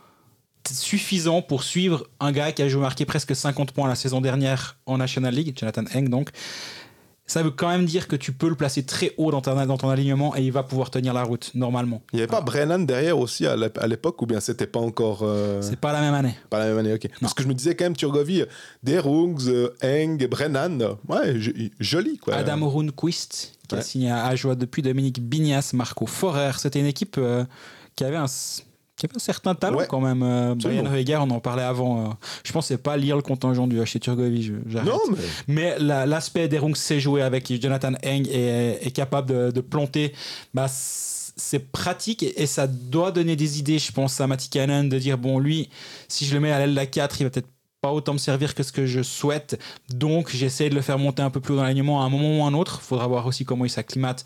suffisant 0.68 1.42
pour 1.42 1.62
suivre 1.62 2.06
un 2.20 2.32
gars 2.32 2.50
qui 2.50 2.62
a 2.62 2.68
joué 2.68 2.80
marqué 2.80 3.04
presque 3.04 3.36
50 3.36 3.72
points 3.72 3.86
la 3.86 3.94
saison 3.94 4.20
dernière 4.20 4.78
en 4.86 4.98
National 4.98 5.34
League, 5.34 5.56
Jonathan 5.58 5.84
Eng 5.94 6.08
donc. 6.08 6.30
Ça 7.26 7.42
veut 7.42 7.50
quand 7.50 7.68
même 7.68 7.86
dire 7.86 8.06
que 8.06 8.16
tu 8.16 8.32
peux 8.32 8.50
le 8.50 8.54
placer 8.54 8.82
très 8.84 9.14
haut 9.16 9.30
dans, 9.30 9.40
ta- 9.40 9.64
dans 9.64 9.78
ton 9.78 9.88
alignement 9.88 10.36
et 10.36 10.42
il 10.42 10.52
va 10.52 10.62
pouvoir 10.62 10.90
tenir 10.90 11.14
la 11.14 11.22
route 11.22 11.50
normalement. 11.54 12.02
Il 12.12 12.16
n'y 12.16 12.22
avait 12.22 12.30
pas 12.30 12.42
Brennan 12.42 12.84
derrière 12.84 13.18
aussi 13.18 13.46
à 13.46 13.56
l'ép- 13.56 13.78
à 13.78 13.86
l'époque, 13.86 14.20
ou 14.20 14.26
bien 14.26 14.40
c'était 14.40 14.66
pas 14.66 14.80
encore. 14.80 15.20
euh, 15.22 15.62
C'est 15.62 15.80
pas 15.80 15.92
la 15.94 16.02
même 16.02 16.12
année. 16.12 16.34
Pas 16.50 16.58
la 16.58 16.66
même 16.66 16.76
année, 16.78 16.92
ok. 16.92 17.08
Parce 17.22 17.32
que 17.32 17.42
je 17.42 17.48
me 17.48 17.54
disais 17.54 17.74
quand 17.74 17.84
même, 17.86 17.96
Turgovie, 17.96 18.44
Derungs, 18.82 19.48
euh, 19.48 19.74
Eng, 19.82 20.18
Brennan, 20.28 20.96
ouais, 21.08 21.34
joli 21.80 22.18
quoi. 22.18 22.34
Adam 22.34 22.68
Runquist, 22.68 23.52
qui 23.68 23.74
a 23.74 23.80
signé 23.80 24.10
à 24.10 24.26
Ajoie 24.26 24.54
depuis 24.54 24.82
Dominique 24.82 25.20
Bignas, 25.26 25.70
Marco 25.72 26.06
Forer. 26.06 26.52
C'était 26.58 26.80
une 26.80 26.86
équipe 26.86 27.16
euh, 27.18 27.44
qui, 27.96 28.04
avait 28.04 28.16
un, 28.16 28.26
qui 28.96 29.06
avait 29.06 29.16
un 29.16 29.18
certain 29.18 29.54
talent 29.54 29.78
Ouais. 29.78 29.86
quand 29.88 30.00
même. 30.00 30.22
Euh. 30.22 30.54
Brian 30.54 31.26
on 31.28 31.30
en 31.30 31.40
parlait 31.40 31.62
avant. 31.62 32.04
euh, 32.04 32.08
je 32.44 32.52
pensais 32.52 32.78
pas 32.78 32.96
lire 32.96 33.16
le 33.16 33.22
contingent 33.22 33.66
du 33.66 33.80
HC 33.80 33.98
Turgovie. 34.00 34.52
Non, 34.66 34.98
mais 35.10 35.16
Mais 35.48 35.78
la- 35.78 36.06
l'aspect 36.06 36.46
des 36.48 36.58
Rungs 36.58 36.74
sait 36.76 37.00
jouer 37.00 37.22
avec 37.22 37.52
Jonathan 37.60 37.92
Eng 38.04 38.28
et 38.30 38.78
est 38.86 38.92
capable 38.94 39.28
de, 39.28 39.50
de 39.50 39.60
planter. 39.60 40.12
Bah, 40.54 40.66
c'est 40.68 41.58
pratique 41.72 42.22
et, 42.22 42.42
et 42.42 42.46
ça 42.46 42.68
doit 42.68 43.10
donner 43.10 43.34
des 43.34 43.58
idées, 43.58 43.80
je 43.80 43.90
pense, 43.90 44.20
à 44.20 44.26
Matty 44.28 44.48
Cannon 44.50 44.84
de 44.84 44.98
dire 44.98 45.18
bon, 45.18 45.40
lui, 45.40 45.68
si 46.08 46.24
je 46.26 46.34
le 46.34 46.40
mets 46.40 46.52
à 46.52 46.60
l'aile 46.60 46.70
de 46.70 46.76
la 46.76 46.86
4, 46.86 47.20
il 47.20 47.24
va 47.24 47.30
peut-être 47.30 47.48
pas 47.80 47.92
autant 47.92 48.12
me 48.12 48.18
servir 48.18 48.54
que 48.54 48.62
ce 48.62 48.70
que 48.72 48.86
je 48.86 49.02
souhaite. 49.02 49.58
Donc, 49.90 50.30
j'essaie 50.30 50.70
de 50.70 50.74
le 50.76 50.80
faire 50.80 50.98
monter 50.98 51.22
un 51.22 51.30
peu 51.30 51.40
plus 51.40 51.52
haut 51.54 51.56
dans 51.56 51.64
l'alignement 51.64 52.02
à 52.02 52.06
un 52.06 52.08
moment 52.08 52.38
ou 52.38 52.44
à 52.44 52.46
un 52.46 52.54
autre. 52.54 52.78
Il 52.82 52.86
faudra 52.86 53.08
voir 53.08 53.26
aussi 53.26 53.44
comment 53.44 53.64
il 53.64 53.70
s'acclimate 53.70 54.24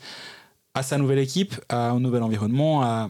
à 0.75 0.83
sa 0.83 0.97
nouvelle 0.99 1.17
équipe, 1.19 1.55
à 1.67 1.89
un 1.89 1.99
nouvel 1.99 2.21
environnement, 2.21 2.83
à... 2.83 3.09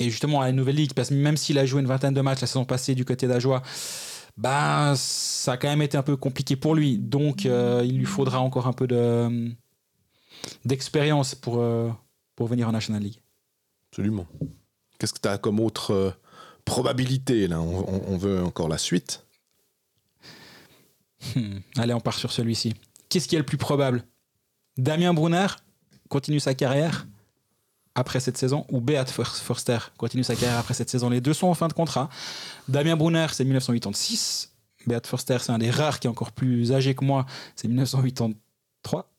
et 0.00 0.10
justement 0.10 0.40
à 0.40 0.46
la 0.46 0.52
nouvelle 0.52 0.76
ligue. 0.76 0.92
Parce 0.94 1.10
que 1.10 1.14
même 1.14 1.36
s'il 1.36 1.58
a 1.58 1.66
joué 1.66 1.80
une 1.80 1.86
vingtaine 1.86 2.14
de 2.14 2.20
matchs 2.20 2.40
la 2.40 2.46
saison 2.48 2.64
passée 2.64 2.94
du 2.96 3.04
côté 3.04 3.28
d'Ajoie, 3.28 3.62
bah, 4.36 4.94
ça 4.96 5.52
a 5.52 5.56
quand 5.56 5.68
même 5.68 5.82
été 5.82 5.96
un 5.96 6.02
peu 6.02 6.16
compliqué 6.16 6.56
pour 6.56 6.74
lui. 6.74 6.98
Donc, 6.98 7.46
euh, 7.46 7.82
il 7.84 7.98
lui 7.98 8.06
faudra 8.06 8.40
encore 8.40 8.66
un 8.66 8.72
peu 8.72 8.86
de, 8.86 9.50
d'expérience 10.64 11.34
pour, 11.34 11.58
euh, 11.60 11.90
pour 12.34 12.46
venir 12.48 12.68
en 12.68 12.72
National 12.72 13.02
League. 13.02 13.20
Absolument. 13.92 14.26
Qu'est-ce 14.98 15.12
que 15.12 15.20
tu 15.20 15.28
as 15.28 15.38
comme 15.38 15.60
autre 15.60 15.92
euh, 15.92 16.10
probabilité 16.64 17.46
là? 17.48 17.60
On, 17.60 17.80
on- 17.80 18.02
on 18.08 18.16
veut 18.16 18.42
encore 18.42 18.68
la 18.68 18.78
suite. 18.78 19.26
Hmm. 21.34 21.58
Allez, 21.76 21.92
on 21.92 22.00
part 22.00 22.14
sur 22.18 22.32
celui-ci. 22.32 22.74
Qu'est-ce 23.08 23.28
qui 23.28 23.34
est 23.34 23.38
le 23.38 23.44
plus 23.44 23.58
probable? 23.58 24.04
Damien 24.78 25.12
Brunner 25.12 25.48
continue 26.08 26.40
sa 26.40 26.54
carrière? 26.54 27.06
Après 28.00 28.18
cette 28.18 28.36
saison 28.36 28.66
ou 28.70 28.80
Beat 28.80 29.08
For- 29.10 29.36
Forster 29.36 29.78
continue 29.96 30.24
sa 30.24 30.34
carrière 30.34 30.58
après 30.58 30.74
cette 30.74 30.90
saison 30.90 31.08
Les 31.10 31.20
deux 31.20 31.34
sont 31.34 31.46
en 31.46 31.54
fin 31.54 31.68
de 31.68 31.72
contrat. 31.72 32.08
Damien 32.68 32.96
Brunner, 32.96 33.26
c'est 33.32 33.44
1986. 33.44 34.50
Beat 34.86 35.06
Forster, 35.06 35.38
c'est 35.40 35.52
un 35.52 35.58
des 35.58 35.70
rares 35.70 36.00
qui 36.00 36.06
est 36.08 36.10
encore 36.10 36.32
plus 36.32 36.72
âgé 36.72 36.94
que 36.94 37.04
moi. 37.04 37.26
C'est 37.54 37.68
1983. 37.68 39.12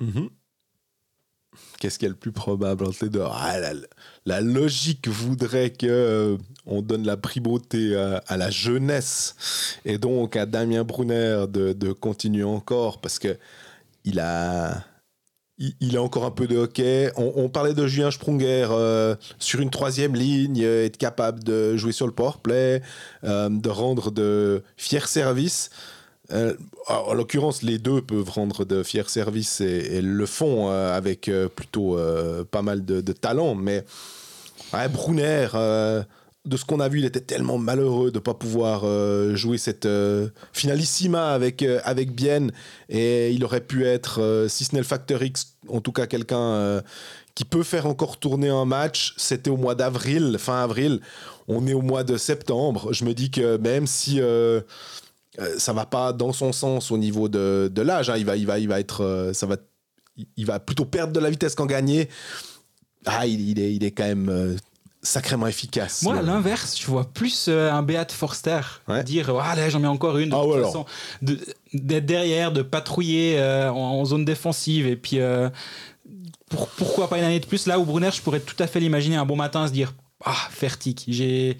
Qu'est-ce 1.79 1.99
qui 1.99 2.05
est 2.05 2.09
le 2.09 2.15
plus 2.15 2.31
probable 2.31 2.85
entre 2.85 3.05
les 3.05 3.19
Ah, 3.31 3.59
la, 3.59 3.73
la 4.25 4.41
logique 4.41 5.07
voudrait 5.09 5.69
que 5.71 5.85
euh, 5.85 6.37
on 6.65 6.81
donne 6.81 7.05
la 7.05 7.17
primauté 7.17 7.95
à, 7.95 8.23
à 8.27 8.37
la 8.37 8.49
jeunesse 8.49 9.35
et 9.83 9.97
donc 9.97 10.35
à 10.37 10.45
Damien 10.45 10.83
Brunner 10.85 11.45
de, 11.49 11.73
de 11.73 11.91
continuer 11.91 12.43
encore 12.45 13.01
parce 13.01 13.19
que 13.19 13.37
il 14.05 14.19
a 14.19 14.83
il, 15.79 15.97
a 15.97 16.01
encore 16.01 16.25
un 16.25 16.31
peu 16.31 16.47
de 16.47 16.57
hockey. 16.57 17.11
On, 17.15 17.49
parlait 17.49 17.73
de 17.73 17.85
Julien 17.85 18.11
Sprunger 18.11 18.67
euh, 18.71 19.15
sur 19.39 19.59
une 19.59 19.69
troisième 19.69 20.15
ligne, 20.15 20.61
euh, 20.63 20.85
être 20.85 20.97
capable 20.97 21.43
de 21.43 21.77
jouer 21.77 21.91
sur 21.91 22.07
le 22.07 22.13
powerplay, 22.13 22.81
euh, 23.23 23.49
de 23.49 23.69
rendre 23.69 24.11
de 24.11 24.63
fiers 24.77 25.07
services. 25.07 25.69
En 26.87 27.13
l'occurrence, 27.13 27.61
les 27.61 27.77
deux 27.77 28.01
peuvent 28.01 28.29
rendre 28.29 28.63
de 28.63 28.83
fiers 28.83 29.09
services 29.09 29.59
et, 29.59 30.01
le 30.01 30.25
font 30.25 30.69
avec 30.69 31.29
plutôt 31.57 31.99
pas 32.51 32.61
mal 32.61 32.85
de, 32.85 33.01
talent. 33.11 33.53
Mais 33.53 33.83
Brunner, 34.71 35.49
de 35.53 36.57
ce 36.57 36.63
qu'on 36.63 36.79
a 36.79 36.87
vu, 36.87 36.99
il 36.99 37.05
était 37.05 37.19
tellement 37.19 37.57
malheureux 37.57 38.11
de 38.11 38.19
ne 38.19 38.23
pas 38.23 38.33
pouvoir 38.33 38.85
jouer 39.35 39.57
cette 39.57 39.89
finalissima 40.53 41.33
avec, 41.33 41.63
avec. 41.83 42.09
Et 42.87 43.31
il 43.31 43.43
aurait 43.43 43.59
pu 43.59 43.85
être, 43.85 44.45
si 44.47 44.63
ce 44.63 44.73
n'est 44.73 44.79
le 44.79 44.87
facteur 44.87 45.21
X, 45.21 45.50
en 45.67 45.81
tout 45.81 45.91
cas 45.91 46.07
quelqu'un 46.07 46.39
euh, 46.39 46.81
qui 47.35 47.45
peut 47.45 47.63
faire 47.63 47.85
encore 47.85 48.17
tourner 48.17 48.49
un 48.49 48.65
match. 48.65 49.13
C'était 49.17 49.49
au 49.49 49.57
mois 49.57 49.75
d'avril, 49.75 50.37
fin 50.39 50.63
avril. 50.63 51.01
On 51.47 51.67
est 51.67 51.73
au 51.73 51.81
mois 51.81 52.03
de 52.03 52.17
septembre. 52.17 52.93
Je 52.93 53.05
me 53.05 53.13
dis 53.13 53.31
que 53.31 53.57
même 53.57 53.87
si 53.87 54.19
euh, 54.21 54.61
euh, 55.39 55.55
ça 55.57 55.73
va 55.73 55.85
pas 55.85 56.13
dans 56.13 56.33
son 56.33 56.51
sens 56.51 56.91
au 56.91 56.97
niveau 56.97 57.29
de, 57.29 57.69
de 57.73 57.81
l'âge, 57.81 58.09
hein, 58.09 58.17
il 58.17 58.25
va, 58.25 58.35
il 58.37 58.45
va, 58.47 58.59
il 58.59 58.67
va 58.67 58.79
être, 58.79 59.01
euh, 59.03 59.33
ça 59.33 59.45
va, 59.45 59.55
il- 60.37 60.45
va 60.45 60.59
plutôt 60.59 60.85
perdre 60.85 61.13
de 61.13 61.19
la 61.19 61.29
vitesse 61.29 61.55
qu'en 61.55 61.65
gagner. 61.65 62.09
Ah, 63.05 63.25
il, 63.25 63.41
il 63.49 63.59
est, 63.59 63.73
il 63.73 63.83
est 63.83 63.91
quand 63.91 64.03
même 64.05 64.57
sacrément 65.01 65.47
efficace. 65.47 66.03
Moi, 66.03 66.17
à 66.17 66.21
l'inverse, 66.21 66.77
je 66.79 66.85
vois 66.85 67.05
plus 67.05 67.45
euh, 67.47 67.71
un 67.71 67.81
Beat 67.81 68.11
Forster 68.11 68.61
Ouais. 68.87 69.03
dire 69.03 69.35
Ah, 69.41 69.55
là, 69.55 69.69
j'en 69.69 69.79
mets 69.79 69.87
encore 69.87 70.17
une. 70.19 70.29
De 70.29 70.35
Ah 70.35 70.39
toute 70.41 70.49
ouais, 70.51 70.57
alors. 70.57 70.67
façon, 70.71 70.85
de- 71.23 71.39
d'être 71.73 72.05
derrière, 72.05 72.51
de 72.51 72.61
patrouiller 72.61 73.39
euh, 73.39 73.71
en, 73.71 74.03
zone 74.05 74.25
défensive. 74.25 74.87
Et 74.87 74.95
puis, 74.95 75.19
euh, 75.19 75.49
pour- 76.49 76.67
pourquoi 76.69 77.09
pas 77.09 77.17
une 77.17 77.23
année 77.23 77.39
de 77.39 77.45
plus? 77.45 77.67
Là 77.67 77.79
où 77.79 77.85
Brunner, 77.85 78.09
je 78.13 78.21
pourrais 78.21 78.39
tout 78.41 78.55
à 78.59 78.67
fait 78.67 78.79
l'imaginer 78.79 79.15
un 79.15 79.25
bon 79.25 79.35
matin 79.35 79.67
se 79.67 79.71
dire 79.71 79.93
Ah, 80.25 80.35
Fertig, 80.51 81.03
j'ai. 81.07 81.57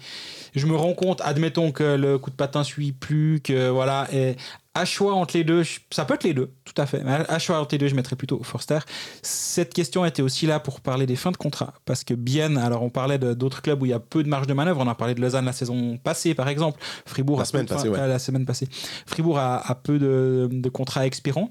Je 0.54 0.66
me 0.66 0.76
rends 0.76 0.92
compte, 0.94 1.20
admettons 1.22 1.72
que 1.72 1.96
le 1.96 2.18
coup 2.18 2.30
de 2.30 2.36
patin 2.36 2.62
suit 2.62 2.92
plus, 2.92 3.40
que 3.40 3.70
voilà, 3.70 4.06
et 4.12 4.36
à 4.74 4.84
choix 4.84 5.14
entre 5.14 5.36
les 5.36 5.44
deux, 5.44 5.62
ça 5.90 6.04
peut 6.04 6.14
être 6.14 6.24
les 6.24 6.32
deux, 6.32 6.50
tout 6.64 6.74
à 6.76 6.86
fait. 6.86 7.02
Mais 7.04 7.12
à 7.12 7.38
choix 7.38 7.60
entre 7.60 7.74
les 7.74 7.78
deux, 7.78 7.88
je 7.88 7.94
mettrais 7.94 8.16
plutôt 8.16 8.42
Forster. 8.42 8.78
Cette 9.20 9.74
question 9.74 10.04
était 10.04 10.22
aussi 10.22 10.46
là 10.46 10.60
pour 10.60 10.80
parler 10.80 11.04
des 11.04 11.16
fins 11.16 11.30
de 11.30 11.36
contrat, 11.36 11.74
parce 11.84 12.04
que 12.04 12.14
bien, 12.14 12.56
alors 12.56 12.82
on 12.82 12.88
parlait 12.90 13.18
d'autres 13.18 13.60
clubs 13.60 13.82
où 13.82 13.86
il 13.86 13.90
y 13.90 13.92
a 13.92 14.00
peu 14.00 14.22
de 14.22 14.28
marge 14.28 14.46
de 14.46 14.54
manœuvre. 14.54 14.80
On 14.80 14.88
a 14.88 14.94
parlé 14.94 15.14
de 15.14 15.20
Lausanne 15.20 15.44
la 15.44 15.52
saison 15.52 15.98
passée, 15.98 16.34
par 16.34 16.48
exemple. 16.48 16.80
Fribourg 17.06 17.38
La 17.38 17.42
a 17.42 17.44
semaine 17.44 17.66
ouais. 17.70 17.98
euh, 17.98 18.06
la 18.06 18.18
semaine 18.18 18.46
passée. 18.46 18.68
Fribourg 19.06 19.38
a, 19.38 19.58
a 19.58 19.74
peu 19.74 19.98
de, 19.98 20.48
de 20.50 20.68
contrats 20.70 21.06
expirants. 21.06 21.50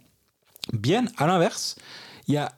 Bien, 0.74 1.05
à 1.17 1.28
l'inverse, 1.28 1.76
il 2.28 2.34
y 2.34 2.38
a 2.38 2.51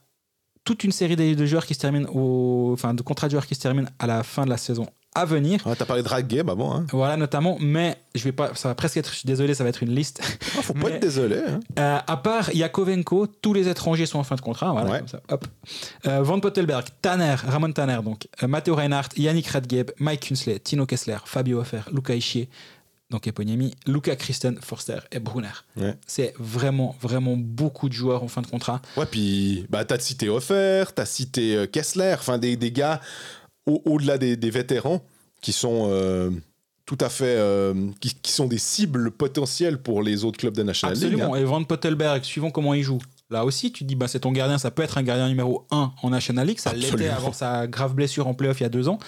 toute 0.63 0.83
une 0.85 0.91
série 0.93 1.15
de, 1.17 1.33
de 1.33 1.45
joueurs 1.45 1.65
qui 1.65 1.73
se 1.73 1.79
terminent 1.79 2.09
au, 2.13 2.71
enfin, 2.73 2.93
de 2.93 3.01
contrats 3.01 3.27
de 3.27 3.31
joueurs 3.31 3.47
qui 3.47 3.55
se 3.55 3.61
terminent 3.61 3.89
à 3.99 4.07
la 4.07 4.23
fin 4.23 4.45
de 4.45 4.49
la 4.49 4.57
saison 4.57 4.87
à 5.15 5.25
venir. 5.25 5.61
Ah, 5.65 5.75
T'as 5.77 5.85
parlé 5.85 6.03
de 6.03 6.21
Game 6.27 6.49
avant. 6.49 6.75
Hein. 6.75 6.85
Voilà, 6.91 7.17
notamment, 7.17 7.57
mais 7.59 7.97
je 8.15 8.23
vais 8.23 8.31
pas, 8.31 8.53
ça 8.55 8.67
va 8.69 8.75
presque 8.75 8.97
être, 8.97 9.09
je 9.11 9.15
suis 9.17 9.27
désolé, 9.27 9.53
ça 9.53 9.63
va 9.63 9.69
être 9.69 9.83
une 9.83 9.93
liste. 9.93 10.21
Ah, 10.57 10.61
faut 10.61 10.73
pas 10.73 10.87
Mais- 10.89 10.95
être 10.95 11.01
désolé. 11.01 11.37
hein. 11.47 11.59
Euh, 11.79 11.97
à 12.05 12.17
part 12.17 12.53
Yakovenko, 12.53 13.27
tous 13.27 13.53
les 13.53 13.67
étrangers 13.67 14.05
sont 14.05 14.19
en 14.19 14.23
fin 14.23 14.35
de 14.35 14.41
contrat. 14.41 14.71
Voilà, 14.71 14.89
Ouais. 14.91 14.99
comme 14.99 15.07
ça, 15.07 15.21
hop. 15.29 15.45
Euh, 16.07 16.21
Van 16.21 16.39
Pottelberg, 16.39 16.85
Tanner, 17.01 17.35
Ramon 17.47 17.71
Tanner, 17.71 17.99
donc, 18.03 18.27
euh, 18.41 18.47
Matteo 18.47 18.75
Reinhardt, 18.75 19.09
Yannick 19.17 19.47
Radgeb, 19.47 19.91
Mike 19.99 20.27
Kunsley, 20.27 20.59
Tino 20.59 20.85
Kessler, 20.85 21.17
Fabio 21.25 21.59
Hofer, 21.61 21.81
Luca 21.91 22.13
Ischier, 22.15 22.49
donc 23.09 23.27
Eponyemi, 23.27 23.75
Luca 23.85 24.15
Christen, 24.15 24.57
Forster 24.61 24.99
et 25.11 25.19
Brunner. 25.19 25.49
Ouais. 25.77 25.95
C'est 26.07 26.33
vraiment, 26.39 26.95
vraiment 26.99 27.35
beaucoup 27.37 27.87
de 27.87 27.93
joueurs 27.93 28.23
en 28.23 28.27
fin 28.27 28.41
de 28.41 28.47
contrat. 28.47 28.81
Ouais, 28.97 29.05
puis 29.05 29.67
bah, 29.69 29.85
t'as 29.85 29.99
cité 29.99 30.29
Offer, 30.29 30.85
t'as 30.95 31.05
cité 31.05 31.55
euh, 31.55 31.65
Kessler, 31.67 32.15
enfin 32.17 32.39
des, 32.39 32.55
des 32.57 32.71
gars 32.71 33.01
au- 33.65 33.81
au-delà 33.85 34.17
des, 34.17 34.35
des 34.37 34.49
vétérans 34.49 35.01
qui 35.41 35.51
sont 35.53 35.87
euh, 35.89 36.29
tout 36.85 36.97
à 36.99 37.09
fait, 37.09 37.35
euh, 37.37 37.73
qui, 38.01 38.13
qui 38.21 38.31
sont 38.31 38.45
des 38.47 38.57
cibles 38.57 39.11
potentielles 39.11 39.77
pour 39.81 40.01
les 40.03 40.23
autres 40.25 40.37
clubs 40.37 40.53
de 40.55 40.63
National 40.63 40.95
League. 40.97 41.05
Absolument. 41.05 41.33
hein. 41.35 41.39
Et 41.39 41.43
Van 41.45 41.63
Pottelberg, 41.63 42.23
suivant 42.23 42.51
comment 42.51 42.73
il 42.73 42.83
joue. 42.83 42.99
Là 43.29 43.45
aussi, 43.45 43.71
tu 43.71 43.83
dis, 43.83 43.95
bah, 43.95 44.07
c'est 44.07 44.19
ton 44.19 44.31
gardien, 44.31 44.57
ça 44.57 44.69
peut 44.69 44.83
être 44.83 44.97
un 44.97 45.03
gardien 45.03 45.27
numéro 45.27 45.65
1 45.71 45.93
en 46.01 46.09
National 46.09 46.45
League. 46.47 46.59
Ça 46.59 46.71
l'était 46.91 47.07
avant 47.17 47.33
sa 47.33 47.67
grave 47.67 47.93
blessure 47.95 48.27
en 48.27 48.33
playoff 48.33 48.59
il 48.59 48.63
y 48.63 48.65
a 48.65 48.69
deux 48.69 48.87
ans. 48.89 48.99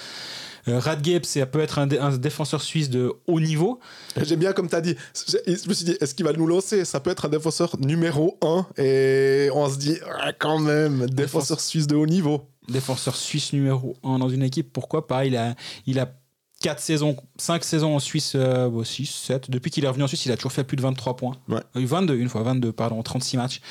Euh, 0.68 0.80
Radgeb, 0.80 1.26
ça 1.26 1.46
peut 1.46 1.60
être 1.60 1.78
un, 1.78 1.86
dé- 1.86 2.00
un 2.00 2.18
défenseur 2.18 2.60
suisse 2.64 2.90
de 2.90 3.14
haut 3.28 3.40
niveau. 3.40 3.80
J'aime 4.20 4.40
bien 4.40 4.52
comme 4.52 4.68
t'as 4.68 4.82
dit. 4.82 4.96
Je 5.14 5.38
je 5.46 5.70
me 5.70 5.74
suis 5.76 5.86
dit, 5.86 5.96
est-ce 6.02 6.16
qu'il 6.16 6.26
va 6.26 6.34
nous 6.34 6.48
lancer? 6.48 6.86
Ça 6.86 7.00
peut 7.00 7.12
être 7.12 7.26
un 7.26 7.30
défenseur 7.30 7.76
numéro 7.80 8.40
1 8.42 8.66
et 8.82 9.50
on 9.54 9.70
se 9.70 9.78
dit, 9.78 9.98
ah, 10.22 10.34
quand 10.34 10.58
même, 10.58 11.06
défenseur 11.08 11.60
suisse 11.60 11.86
de 11.86 11.96
haut 11.96 12.08
niveau. 12.08 12.50
Défenseur 12.70 13.16
suisse 13.16 13.54
numéro 13.54 13.96
1 14.04 14.20
dans 14.20 14.30
une 14.30 14.44
équipe, 14.44 14.72
pourquoi 14.74 15.08
pas? 15.08 15.26
Il 15.26 15.36
a, 15.38 15.56
il 15.86 16.00
a 16.00 16.10
4 16.62 16.80
saisons, 16.80 17.16
5 17.38 17.64
saisons 17.64 17.96
en 17.96 18.00
Suisse, 18.00 18.34
euh, 18.36 18.70
bon, 18.70 18.84
6, 18.84 19.06
7. 19.06 19.52
Depuis 19.52 19.70
qu'il 19.72 19.84
est 19.84 19.88
revenu 19.88 20.04
en 20.04 20.08
Suisse, 20.08 20.26
il 20.26 20.32
a 20.32 20.36
toujours 20.38 20.52
fait 20.54 20.64
plus 20.64 20.78
de 20.78 20.82
23 20.82 21.16
points. 21.16 21.36
Ouais. 21.50 21.62
Euh, 21.76 21.86
22, 21.86 22.16
une 22.18 22.30
fois, 22.30 22.44
22, 22.44 22.72
pardon, 22.72 23.02
36 23.04 23.38
matchs. 23.38 23.62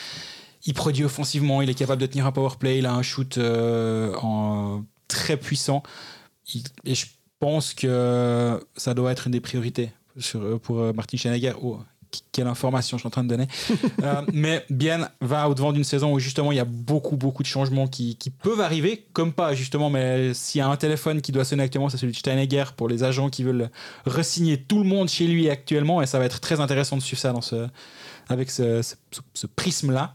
Il 0.66 0.74
produit 0.74 1.04
offensivement, 1.04 1.60
il 1.62 1.68
est 1.70 1.74
capable 1.74 2.00
de 2.00 2.06
tenir 2.06 2.26
un 2.26 2.32
power 2.32 2.50
play, 2.58 2.78
il 2.78 2.86
a 2.86 2.94
un 2.94 3.02
shoot 3.02 3.36
euh, 3.38 4.14
en, 4.22 4.84
très 5.08 5.36
puissant. 5.36 5.82
Il- 6.54 6.62
et 6.84 6.94
je 6.94 7.06
pense 7.40 7.74
que 7.74 8.64
ça 8.76 8.94
doit 8.94 9.12
être 9.12 9.26
une 9.26 9.32
des 9.32 9.40
priorités 9.40 9.90
sur, 10.18 10.58
pour 10.60 10.78
euh, 10.78 10.92
Martin 10.92 11.16
Schneider. 11.16 11.56
Oh, 11.62 11.80
quelle 12.32 12.46
information 12.46 12.96
je 12.96 13.02
suis 13.02 13.06
en 13.06 13.10
train 13.10 13.24
de 13.24 13.28
donner. 13.28 13.46
Euh, 14.02 14.22
mais 14.34 14.64
bien 14.70 15.08
va 15.22 15.48
au-devant 15.48 15.72
d'une 15.72 15.84
saison 15.84 16.12
où 16.12 16.18
justement 16.18 16.52
il 16.52 16.56
y 16.56 16.60
a 16.60 16.64
beaucoup, 16.66 17.16
beaucoup 17.16 17.42
de 17.42 17.48
changements 17.48 17.86
qui, 17.86 18.16
qui 18.16 18.28
peuvent 18.30 18.60
arriver, 18.60 19.06
comme 19.14 19.32
pas 19.32 19.54
justement, 19.54 19.88
mais 19.88 20.34
s'il 20.34 20.58
y 20.58 20.62
a 20.62 20.68
un 20.68 20.76
téléphone 20.76 21.22
qui 21.22 21.32
doit 21.32 21.44
sonner 21.44 21.62
actuellement, 21.62 21.88
c'est 21.88 21.96
celui 21.96 22.12
de 22.12 22.18
Steinegger 22.18 22.64
pour 22.76 22.88
les 22.88 23.02
agents 23.02 23.30
qui 23.30 23.44
veulent 23.44 23.70
resigner 24.04 24.58
tout 24.60 24.78
le 24.78 24.84
monde 24.84 25.08
chez 25.08 25.26
lui 25.26 25.48
actuellement. 25.48 26.02
Et 26.02 26.06
ça 26.06 26.18
va 26.18 26.26
être 26.26 26.40
très 26.40 26.60
intéressant 26.60 26.96
de 26.96 27.02
suivre 27.02 27.20
ça 27.20 27.32
dans 27.32 27.40
ce, 27.40 27.66
avec 28.28 28.50
ce, 28.50 28.82
ce- 28.82 28.94
ce- 29.10 29.20
ce 29.32 29.46
prisme-là. 29.46 30.14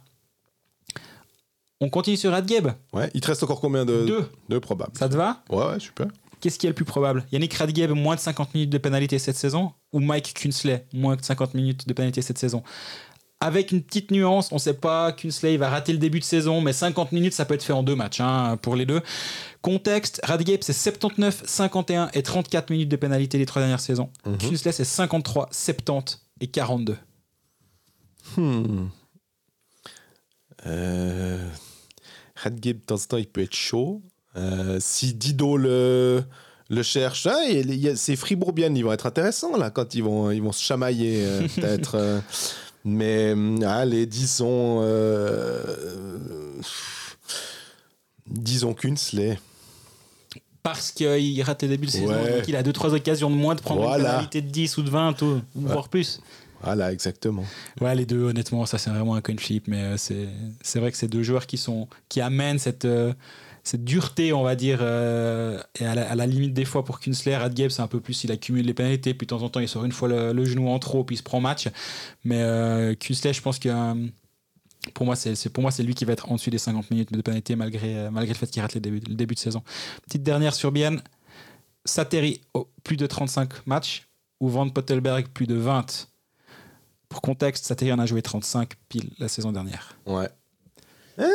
On 1.82 1.90
continue 1.90 2.18
sur 2.18 2.32
Radgeb. 2.32 2.68
Ouais, 2.94 3.10
il 3.14 3.22
te 3.22 3.28
reste 3.28 3.42
encore 3.44 3.62
combien 3.62 3.86
de, 3.86 4.06
Deux. 4.06 4.30
Deux 4.50 4.60
probables. 4.60 4.92
Ça 4.98 5.08
te 5.10 5.16
va? 5.16 5.42
Ouais, 5.50 5.66
ouais, 5.66 5.80
super. 5.80 6.08
Qu'est-ce 6.40 6.58
qui 6.58 6.66
est 6.68 6.70
le 6.70 6.76
plus 6.76 6.86
probable? 6.86 7.26
Yannick 7.32 7.54
Radgeb, 7.54 7.92
moins 7.92 8.16
de 8.16 8.20
50 8.20 8.54
minutes 8.54 8.70
de 8.70 8.78
pénalité 8.78 9.20
cette 9.20 9.36
saison 9.36 9.74
Ou 9.92 10.00
Mike 10.00 10.34
Kunsley, 10.34 10.86
moins 10.94 11.16
de 11.16 11.24
50 11.24 11.54
minutes 11.54 11.88
de 11.88 11.94
pénalité 11.94 12.22
cette 12.22 12.38
saison? 12.38 12.64
Avec 13.42 13.72
une 13.72 13.82
petite 13.82 14.12
nuance, 14.12 14.52
on 14.52 14.56
ne 14.56 14.60
sait 14.60 14.74
pas, 14.74 15.14
Kunsley 15.14 15.56
va 15.56 15.70
rater 15.70 15.94
le 15.94 15.98
début 15.98 16.20
de 16.20 16.26
saison, 16.26 16.60
mais 16.60 16.74
50 16.74 17.14
minutes, 17.14 17.34
ça 17.34 17.46
peut 17.46 17.54
être 17.54 17.64
fait 17.64 17.72
en 17.74 17.84
deux 17.84 17.96
matchs 17.96 18.20
hein, 18.20 18.58
pour 18.62 18.76
les 18.76 18.86
deux. 18.86 19.02
Contexte, 19.62 20.20
Radgeb, 20.24 20.60
c'est 20.62 20.74
79, 20.74 21.44
51 21.46 22.10
et 22.14 22.22
34 22.22 22.70
minutes 22.70 22.90
de 22.90 22.98
pénalité 22.98 23.38
les 23.38 23.46
trois 23.46 23.62
dernières 23.62 23.80
saisons. 23.80 24.10
Mhm. 24.26 24.38
Kunsley, 24.40 24.72
c'est 24.74 24.84
53, 24.84 25.48
70 25.52 26.20
et 26.42 26.48
42. 26.48 26.98
Hmm. 28.36 28.88
Euh... 30.66 31.50
Radgeb, 32.36 32.80
de 32.80 32.86
temps 32.86 32.96
en 32.96 33.08
temps, 33.08 33.18
il 33.18 33.28
peut 33.28 33.42
être 33.42 33.56
chaud. 33.56 34.02
Euh, 34.38 34.78
si 34.80 35.14
Dido 35.14 35.58
le, 35.58 36.24
le 36.70 36.84
cherche. 36.84 37.28
Ah, 37.28 37.44
il 37.50 37.74
y 37.76 37.90
a- 37.90 37.96
ces 37.96 38.16
Fribourgiennes, 38.16 38.78
ils 38.78 38.84
vont 38.86 38.94
être 38.94 39.06
intéressants 39.08 39.58
là 39.58 39.70
quand 39.72 39.96
ils 39.96 40.04
vont, 40.04 40.32
ils 40.32 40.42
vont 40.42 40.52
se 40.52 40.64
chamailler 40.64 41.24
euh, 41.26 41.48
peut-être. 41.56 41.96
euh. 41.96 42.20
mais 42.86 43.32
hum, 43.34 43.64
allez, 43.64 44.06
disons, 44.06 44.80
euh, 44.84 45.64
disons 48.28 48.74
qu'Unsley. 48.74 49.40
Parce 50.62 50.92
qu'il 50.92 51.42
rate 51.42 51.62
les 51.64 51.68
débuts 51.70 51.88
de 51.88 51.92
saison, 51.92 52.08
Ouais. 52.14 52.38
donc 52.38 52.48
il 52.48 52.56
a 52.56 52.62
2-trois 52.64 52.94
occasions 52.94 53.30
de 53.30 53.36
moins 53.36 53.56
de 53.56 53.62
prendre 53.62 53.82
Voilà. 53.82 53.98
une 53.98 54.10
pénalité 54.12 54.42
de 54.42 54.50
10 54.50 54.78
ou 54.78 54.82
de 54.84 54.90
20, 54.90 55.22
ou, 55.22 55.26
ou 55.56 55.62
voire 55.62 55.90
plus. 55.90 56.20
Voilà, 56.62 56.92
exactement. 56.92 57.46
Ouais, 57.80 57.96
les 57.96 58.06
deux, 58.06 58.22
honnêtement, 58.26 58.66
ça 58.66 58.78
c'est 58.78 58.90
vraiment 58.90 59.16
un 59.16 59.22
coin 59.22 59.38
flip, 59.38 59.68
mais 59.70 59.82
euh, 59.82 59.98
c'est 59.98 60.28
c'est 60.62 60.80
vrai 60.80 60.92
que 60.92 60.98
c'est 60.98 61.08
deux 61.08 61.24
joueurs 61.24 61.48
qui, 61.48 61.58
sont, 61.58 61.88
qui 62.10 62.20
amènent 62.20 62.60
cette, 62.60 62.84
euh, 62.84 63.14
cette 63.64 63.84
dureté, 63.84 64.34
on 64.34 64.44
va 64.44 64.56
dire, 64.56 64.80
euh, 64.82 65.62
et 65.80 65.86
à 65.86 65.96
la, 65.96 66.10
à 66.10 66.16
la 66.16 66.26
limite 66.26 66.54
des 66.54 66.66
fois 66.66 66.84
pour 66.86 67.00
Künstler, 67.00 67.36
Radgeb, 67.38 67.70
c'est 67.70 67.82
un 67.82 67.88
peu 67.88 68.00
plus, 68.00 68.24
il 68.24 68.32
accumule 68.32 68.66
les 68.66 68.74
pénalités, 68.74 69.14
puis 69.14 69.26
de 69.26 69.30
temps 69.30 69.42
en 69.44 69.50
temps 69.50 69.60
il 69.60 69.68
sort 69.68 69.86
une 69.86 69.92
fois 69.92 70.08
le, 70.08 70.34
le 70.34 70.46
genou 70.46 70.70
en 70.70 70.80
trop, 70.80 71.04
puis 71.04 71.16
il 71.16 71.20
se 71.20 71.24
prend 71.24 71.40
match. 71.42 71.68
Mais 72.24 72.42
euh, 72.42 72.96
Künstler, 72.96 73.34
je 73.34 73.42
pense 73.42 73.60
que 73.60 73.70
euh, 73.70 74.08
pour 74.94 75.06
moi, 75.06 75.16
c'est 75.16 75.36
c'est- 75.36 75.50
pour 75.50 75.62
moi, 75.62 75.72
c'est 75.72 75.84
lui 75.84 75.94
qui 75.94 76.06
va 76.06 76.14
être 76.14 76.32
en 76.32 76.36
dessus 76.36 76.50
des 76.50 76.58
50 76.58 76.90
minutes 76.90 77.12
de 77.12 77.22
pénalité, 77.22 77.56
malgré, 77.56 77.98
euh, 77.98 78.12
malgré 78.12 78.34
le 78.34 78.38
fait 78.40 78.48
qu'il 78.48 78.62
rate 78.62 78.74
les 78.74 78.80
débuts- 78.80 79.02
le 79.08 79.16
début 79.16 79.36
de 79.36 79.40
saison. 79.40 79.62
Petite 80.06 80.24
dernière 80.24 80.56
sur 80.56 80.72
Bien, 80.72 80.98
Sateri, 81.86 82.42
oh, 82.54 82.68
plus 82.84 82.98
de 82.98 83.06
35 83.08 83.66
matchs, 83.68 84.08
ou 84.40 84.48
Van 84.50 84.70
Pottelberg, 84.70 85.28
plus 85.28 85.48
de 85.48 85.56
20. 85.56 86.08
Pour 87.10 87.22
contexte, 87.22 87.66
Sateri 87.66 87.92
en 87.92 88.00
a 88.00 88.06
joué 88.06 88.22
35 88.22 88.74
pile 88.88 89.10
la 89.20 89.28
saison 89.28 89.52
dernière. 89.52 89.96
Ouais. 90.06 90.30
Ah, 91.18 91.26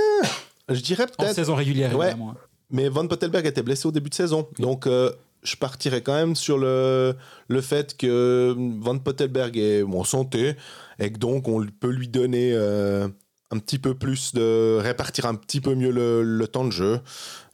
je 0.68 0.80
dirais 0.80 1.04
En 1.04 1.22
peut-être. 1.24 1.34
saison 1.34 1.54
régulière, 1.54 1.96
Ouais. 1.96 2.08
évidemment. 2.08 2.30
hein. 2.32 2.36
Mais 2.70 2.88
Van 2.88 3.06
Pottelberg 3.06 3.46
était 3.46 3.62
blessé 3.62 3.86
au 3.86 3.92
début 3.92 4.10
de 4.10 4.14
saison. 4.14 4.48
Oui. 4.58 4.62
Donc, 4.64 4.86
euh, 4.86 5.10
je 5.42 5.56
partirais 5.56 6.00
quand 6.00 6.14
même 6.14 6.34
sur 6.34 6.56
le, 6.58 7.14
le 7.48 7.60
fait 7.60 7.96
que 7.96 8.54
Van 8.80 8.98
Pottelberg 8.98 9.56
est 9.58 9.82
en 9.82 10.04
santé 10.04 10.56
et 10.98 11.12
que 11.12 11.18
donc 11.18 11.46
on 11.48 11.64
peut 11.66 11.90
lui 11.90 12.08
donner 12.08 12.52
euh, 12.54 13.06
un 13.50 13.58
petit 13.58 13.78
peu 13.78 13.94
plus 13.94 14.32
de. 14.32 14.78
répartir 14.80 15.26
un 15.26 15.34
petit 15.34 15.60
peu 15.60 15.74
mieux 15.74 15.90
le, 15.90 16.22
le 16.22 16.48
temps 16.48 16.64
de 16.64 16.70
jeu. 16.72 17.00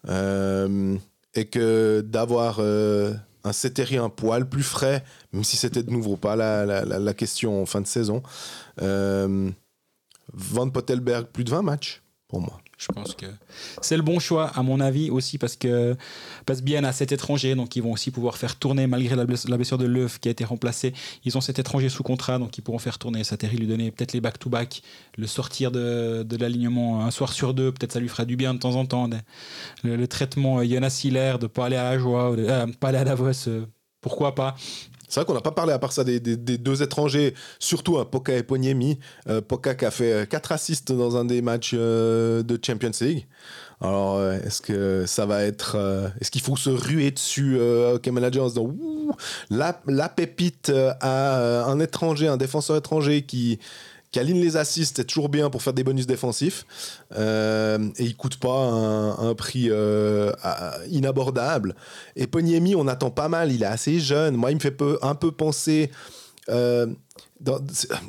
Euh, 0.09 0.97
et 1.35 1.47
que 1.47 2.01
d'avoir 2.01 2.61
un 2.61 3.53
Ceteri 3.53 3.97
un 3.99 4.09
poil 4.09 4.49
plus 4.49 4.63
frais, 4.63 5.05
même 5.33 5.45
si 5.45 5.57
c'était 5.57 5.83
de 5.83 5.91
nouveau 5.91 6.17
pas 6.17 6.37
la, 6.37 6.65
la, 6.67 6.85
la- 6.85 6.99
la 6.99 7.15
question 7.15 7.61
en 7.63 7.67
fin 7.67 7.81
de 7.81 7.87
saison. 7.87 8.23
Van 10.33 10.71
Pottelberg, 10.71 11.27
plus 11.27 11.45
de 11.45 11.51
20 11.51 11.63
matchs 11.63 12.03
pour 12.29 12.41
moi. 12.41 12.61
Je 12.81 12.87
pense 12.93 13.15
que 13.15 13.27
c'est 13.83 13.99
le 13.99 14.03
bon 14.03 14.19
choix, 14.19 14.47
à 14.55 14.63
mon 14.63 14.81
avis, 14.81 15.11
aussi 15.11 15.37
parce 15.37 15.55
que 15.55 15.95
passe 16.47 16.63
bien 16.63 16.83
à 16.85 16.93
cet 16.93 17.13
étranger, 17.13 17.55
donc 17.55 17.77
ils 17.77 17.83
vont 17.83 17.93
aussi 17.93 18.11
pouvoir 18.11 18.39
faire 18.39 18.57
tourner, 18.57 18.87
malgré 18.87 19.17
la 19.17 19.27
bless- 19.27 19.47
la 19.47 19.59
blessure 19.59 19.77
de 19.77 19.85
Leuf 19.85 20.19
qui 20.19 20.29
a 20.29 20.31
été 20.31 20.45
remplacée. 20.45 20.95
Ils 21.27 21.37
ont 21.37 21.43
cet 21.43 21.59
étranger 21.59 21.91
sous 21.91 22.03
contrat, 22.03 22.39
donc 22.39 22.57
ils 22.57 22.63
pourront 22.63 22.79
faire 22.79 22.99
tourner 22.99 23.23
Sateri, 23.23 23.59
lui 23.59 23.67
donner 23.67 23.91
peut-être 23.91 24.15
les 24.15 24.23
back-to-back, 24.23 24.83
le 25.19 25.27
sortir 25.27 25.71
de, 25.71 26.27
l'alignement 26.41 27.05
un 27.05 27.11
soir 27.11 27.35
sur 27.35 27.53
deux, 27.53 27.71
peut-être 27.71 27.93
ça 27.93 28.01
lui 28.01 28.09
fera 28.09 28.25
du 28.25 28.37
bien 28.37 28.55
de 28.55 28.59
temps 28.59 28.77
en 28.77 28.87
temps. 28.87 29.11
Le, 29.85 30.09
traitement 30.09 30.61
euh, 30.61 30.65
Jonas 30.65 31.03
Hiller, 31.05 31.37
de 31.39 31.49
pas 31.49 31.67
aller 31.67 31.77
à 31.77 31.85
la 31.85 31.99
joie, 31.99 32.35
de, 32.35 32.47
euh, 32.49 32.67
pas 32.81 32.89
aller 32.89 32.99
à 32.99 33.05
Davos, 33.05 33.47
euh, 33.47 33.67
pourquoi 34.01 34.35
pas 34.35 34.57
C'est 35.11 35.21
vrai 35.21 35.27
qu'on 35.27 35.35
n'a 35.35 35.41
pas 35.41 35.51
parlé 35.51 35.73
à 35.73 35.79
part 35.79 35.93
ça 35.93 36.05
des, 36.05 36.21
deux 36.21 36.83
étrangers, 36.83 37.35
surtout 37.59 37.99
un 37.99 38.05
Poca 38.05 38.35
et 38.37 38.45
Poniemi. 38.45 38.99
Euh, 39.29 39.41
Poca 39.41 39.75
qui 39.75 39.85
a 39.85 39.91
fait 39.91 40.29
4 40.29 40.53
assists 40.53 40.93
dans 40.93 41.17
un 41.17 41.25
des 41.25 41.43
matchs 41.43 41.73
euh, 41.75 42.43
de 42.45 42.59
Champions 42.65 42.93
League. 43.01 43.27
Alors, 43.83 44.17
euh, 44.19 44.39
est-ce 44.45 44.61
que 44.61 45.05
ça 45.07 45.27
va 45.27 45.43
être. 45.43 45.75
euh, 45.77 46.09
est-ce 46.21 46.31
qu'il 46.31 46.43
faut 46.43 46.57
se 46.57 46.71
ruer 46.71 47.11
dessus, 47.11 47.57
euh, 47.59 47.95
Hockey 47.95 48.11
Manager, 48.11 48.45
en 48.45 48.49
se 48.49 48.55
disant 48.55 48.67
Ouh, 48.67 49.13
la, 49.51 49.81
la 49.87 50.09
pépite 50.09 50.69
euh, 50.69 50.93
à 51.01 51.39
euh, 51.39 51.65
un 51.65 51.81
étranger, 51.81 52.29
un 52.29 52.37
défenseur 52.37 52.77
étranger 52.77 53.23
qui, 53.23 53.59
qui 54.13 54.19
aligne 54.19 54.41
les 54.41 54.57
assists, 54.57 54.97
c'est 54.97 55.05
toujours 55.05 55.29
bien 55.29 55.51
pour 55.51 55.63
faire 55.63 55.73
des 55.73 55.85
bonus 55.85 56.07
défensifs. 56.07 56.67
Euh, 57.17 57.79
et 57.97 58.05
il 58.05 58.17
coûte 58.17 58.37
pas 58.39 58.51
un, 58.51 59.35
prix 59.35 59.69
euh, 59.71 60.33
inabordable. 60.91 61.77
Et 62.17 62.27
Poniemi, 62.27 62.75
on 62.75 62.89
attend 62.89 63.11
pas 63.11 63.29
mal, 63.29 63.53
il 63.53 63.63
est 63.63 63.67
assez 63.67 64.01
jeune. 64.01 64.35
Moi, 64.37 64.51
il 64.51 64.57
me 64.57 64.61
fait 64.61 64.77
un 65.03 65.15
peu 65.15 65.31
penser. 65.31 65.91
euh, 66.49 66.87
dans- 67.41 67.59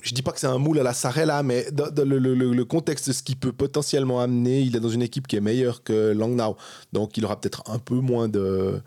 je 0.01 0.13
dis 0.13 0.21
pas 0.23 0.31
que 0.31 0.39
c'est 0.39 0.47
un 0.47 0.57
moule 0.57 0.79
à 0.79 0.83
la 0.83 0.93
Sarella, 0.93 1.43
mais 1.43 1.67
le, 2.03 2.17
le- 2.17 2.65
contexte 2.65 3.07
de 3.07 3.13
ce 3.13 3.23
qu'il 3.23 3.37
peut 3.37 3.51
potentiellement 3.53 4.19
amener, 4.19 4.61
il 4.61 4.75
est 4.75 4.79
dans 4.79 4.89
une 4.89 5.01
équipe 5.01 5.27
qui 5.27 5.35
est 5.35 5.41
meilleure 5.41 5.83
que 5.83 6.11
Langnau. 6.11 6.57
Donc 6.91 7.15
il 7.17 7.23
aura 7.25 7.39
peut-être 7.39 7.63
un 7.69 7.77
peu 7.79 7.95
moins 7.95 8.27
de, 8.27 8.81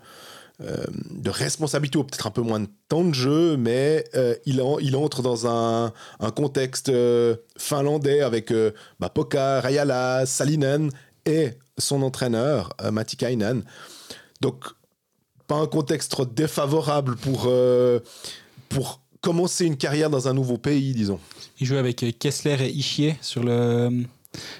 de 0.59 1.29
responsabilité 1.29 1.97
ou 1.97 2.03
peut-être 2.03 2.27
un 2.27 2.31
peu 2.31 2.41
moins 2.41 2.61
de 2.61 2.69
temps 2.87 3.03
de 3.03 3.13
jeu, 3.13 3.57
mais 3.57 4.05
euh, 4.15 4.35
il, 4.45 4.61
en- 4.61 4.79
il 4.79 4.95
entre 4.95 5.21
dans 5.21 5.47
un, 5.47 5.91
un 6.19 6.31
contexte 6.31 6.89
euh, 6.89 7.35
finlandais 7.57 8.21
avec 8.21 8.51
euh, 8.51 8.71
bah, 8.99 9.09
Poka, 9.09 9.61
Salinen 10.25 10.89
et 11.25 11.49
son 11.77 12.01
entraîneur, 12.03 12.69
euh, 12.81 12.91
Matti 12.91 13.17
Kainen. 13.17 13.63
Donc, 14.39 14.63
pas 15.47 15.55
un 15.55 15.67
contexte 15.67 16.11
trop 16.11 16.25
défavorable 16.25 17.17
pour, 17.17 17.43
euh, 17.47 17.99
pour 18.69 19.01
commencer 19.21 19.65
une 19.65 19.75
carrière 19.77 20.09
dans 20.09 20.27
un 20.27 20.33
nouveau 20.33 20.57
pays, 20.57 20.93
disons. 20.93 21.19
Il 21.59 21.67
joue 21.67 21.75
avec 21.77 22.01
euh, 22.03 22.11
Kessler 22.17 22.57
et 22.61 22.69
Ishier 22.69 23.17
sur 23.21 23.43
le, 23.43 24.03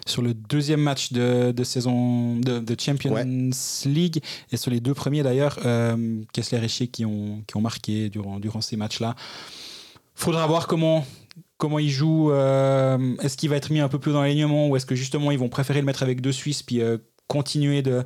sur 0.06 0.22
le 0.22 0.34
deuxième 0.34 0.82
match 0.82 1.12
de, 1.12 1.52
de 1.52 1.64
saison 1.64 2.38
de, 2.38 2.60
de 2.60 2.76
Champions 2.80 3.16
League 3.86 4.22
et 4.52 4.58
sur 4.58 4.72
les 4.72 4.80
deux 4.80 4.94
premiers 4.94 5.24
d'ailleurs, 5.24 5.60
euh, 5.66 6.22
Kessler 6.34 6.60
et 6.62 6.66
Ishier 6.66 6.88
qui 6.88 7.06
ont, 7.06 7.44
qui 7.48 7.58
ont 7.58 7.62
marqué 7.62 8.10
durant, 8.10 8.40
durant 8.40 8.62
ces 8.62 8.78
matchs-là. 8.78 9.16
Faudra 10.16 10.48
voir 10.48 10.68
comment, 10.68 11.06
comment 11.58 11.80
il 11.80 11.90
joue. 11.90 12.32
euh, 12.32 13.16
est-ce 13.22 13.36
qu'il 13.38 13.50
va 13.50 13.58
être 13.58 13.70
mis 13.72 13.80
un 13.82 13.90
peu 13.90 14.00
plus 14.00 14.14
dans 14.14 14.22
l'alignement 14.22 14.68
ou 14.70 14.76
est-ce 14.76 14.86
que 14.86 14.96
justement 14.96 15.32
ils 15.32 15.40
vont 15.40 15.50
préférer 15.50 15.80
le 15.80 15.86
mettre 15.86 16.04
avec 16.04 16.22
deux 16.22 16.32
Suisses 16.32 16.64
puis 16.64 16.82
euh, 16.82 16.98
continuer 17.28 17.82
de. 17.82 18.04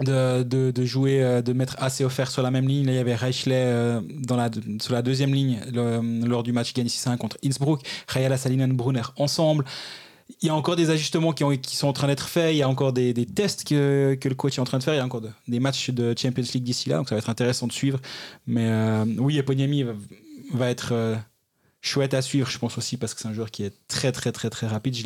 De, 0.00 0.44
de, 0.44 0.70
de 0.70 0.84
jouer, 0.84 1.24
euh, 1.24 1.42
de 1.42 1.52
mettre 1.52 1.74
assez 1.80 2.04
offert 2.04 2.30
sur 2.30 2.40
la 2.40 2.52
même 2.52 2.68
ligne? 2.68 2.86
Là, 2.86 2.92
il 2.92 2.94
y 2.94 2.98
avait 3.00 3.16
Reichley 3.16 3.56
euh, 3.56 4.00
dans 4.20 4.36
la, 4.36 4.48
sur 4.80 4.92
la 4.94 5.02
deuxième 5.02 5.34
ligne 5.34 5.58
le- 5.72 6.24
lors 6.24 6.44
du 6.44 6.52
match 6.52 6.72
gagné 6.72 6.88
6-1 6.88 7.16
contre 7.16 7.36
Innsbruck. 7.44 7.80
Rayala 8.06 8.36
Salinen 8.36 8.72
Brunner 8.74 9.02
ensemble. 9.16 9.64
Il 10.42 10.46
y 10.46 10.50
a 10.50 10.54
encore 10.54 10.76
des 10.76 10.90
ajustements 10.90 11.32
qui, 11.32 11.42
ont- 11.42 11.56
qui 11.56 11.76
sont 11.76 11.88
en 11.88 11.92
train 11.92 12.06
d'être 12.06 12.28
faits. 12.28 12.54
Il 12.54 12.58
y 12.58 12.62
a 12.62 12.68
encore 12.68 12.92
des, 12.92 13.14
tests 13.26 13.64
que, 13.64 14.18
le 14.22 14.34
coach 14.34 14.58
est 14.58 14.60
en 14.60 14.64
train 14.64 14.78
de 14.78 14.84
faire. 14.84 14.94
Il 14.94 14.98
y 14.98 15.00
a 15.00 15.04
encore 15.04 15.22
de- 15.22 15.30
des 15.48 15.58
matchs 15.58 15.90
de 15.90 16.14
Champions 16.16 16.44
League 16.54 16.64
d'ici 16.64 16.88
là. 16.88 16.98
Donc 16.98 17.08
ça 17.08 17.14
va 17.14 17.18
être 17.18 17.30
intéressant 17.30 17.66
de 17.66 17.72
suivre. 17.72 17.98
Mais 18.46 18.68
euh, 18.68 19.04
oui, 19.18 19.38
Eponiemi 19.38 19.84
va, 20.52 20.70
être 20.70 20.90
euh, 20.92 21.16
chouette 21.80 22.14
à 22.14 22.22
suivre, 22.22 22.48
je 22.50 22.58
pense 22.58 22.76
aussi, 22.76 22.96
parce 22.96 23.14
que 23.14 23.20
c'est 23.20 23.28
un 23.28 23.32
joueur 23.32 23.50
qui 23.50 23.64
est 23.64 23.72
très, 23.88 24.12
très, 24.12 24.32
très, 24.32 24.50
très 24.50 24.66
rapide. 24.66 24.96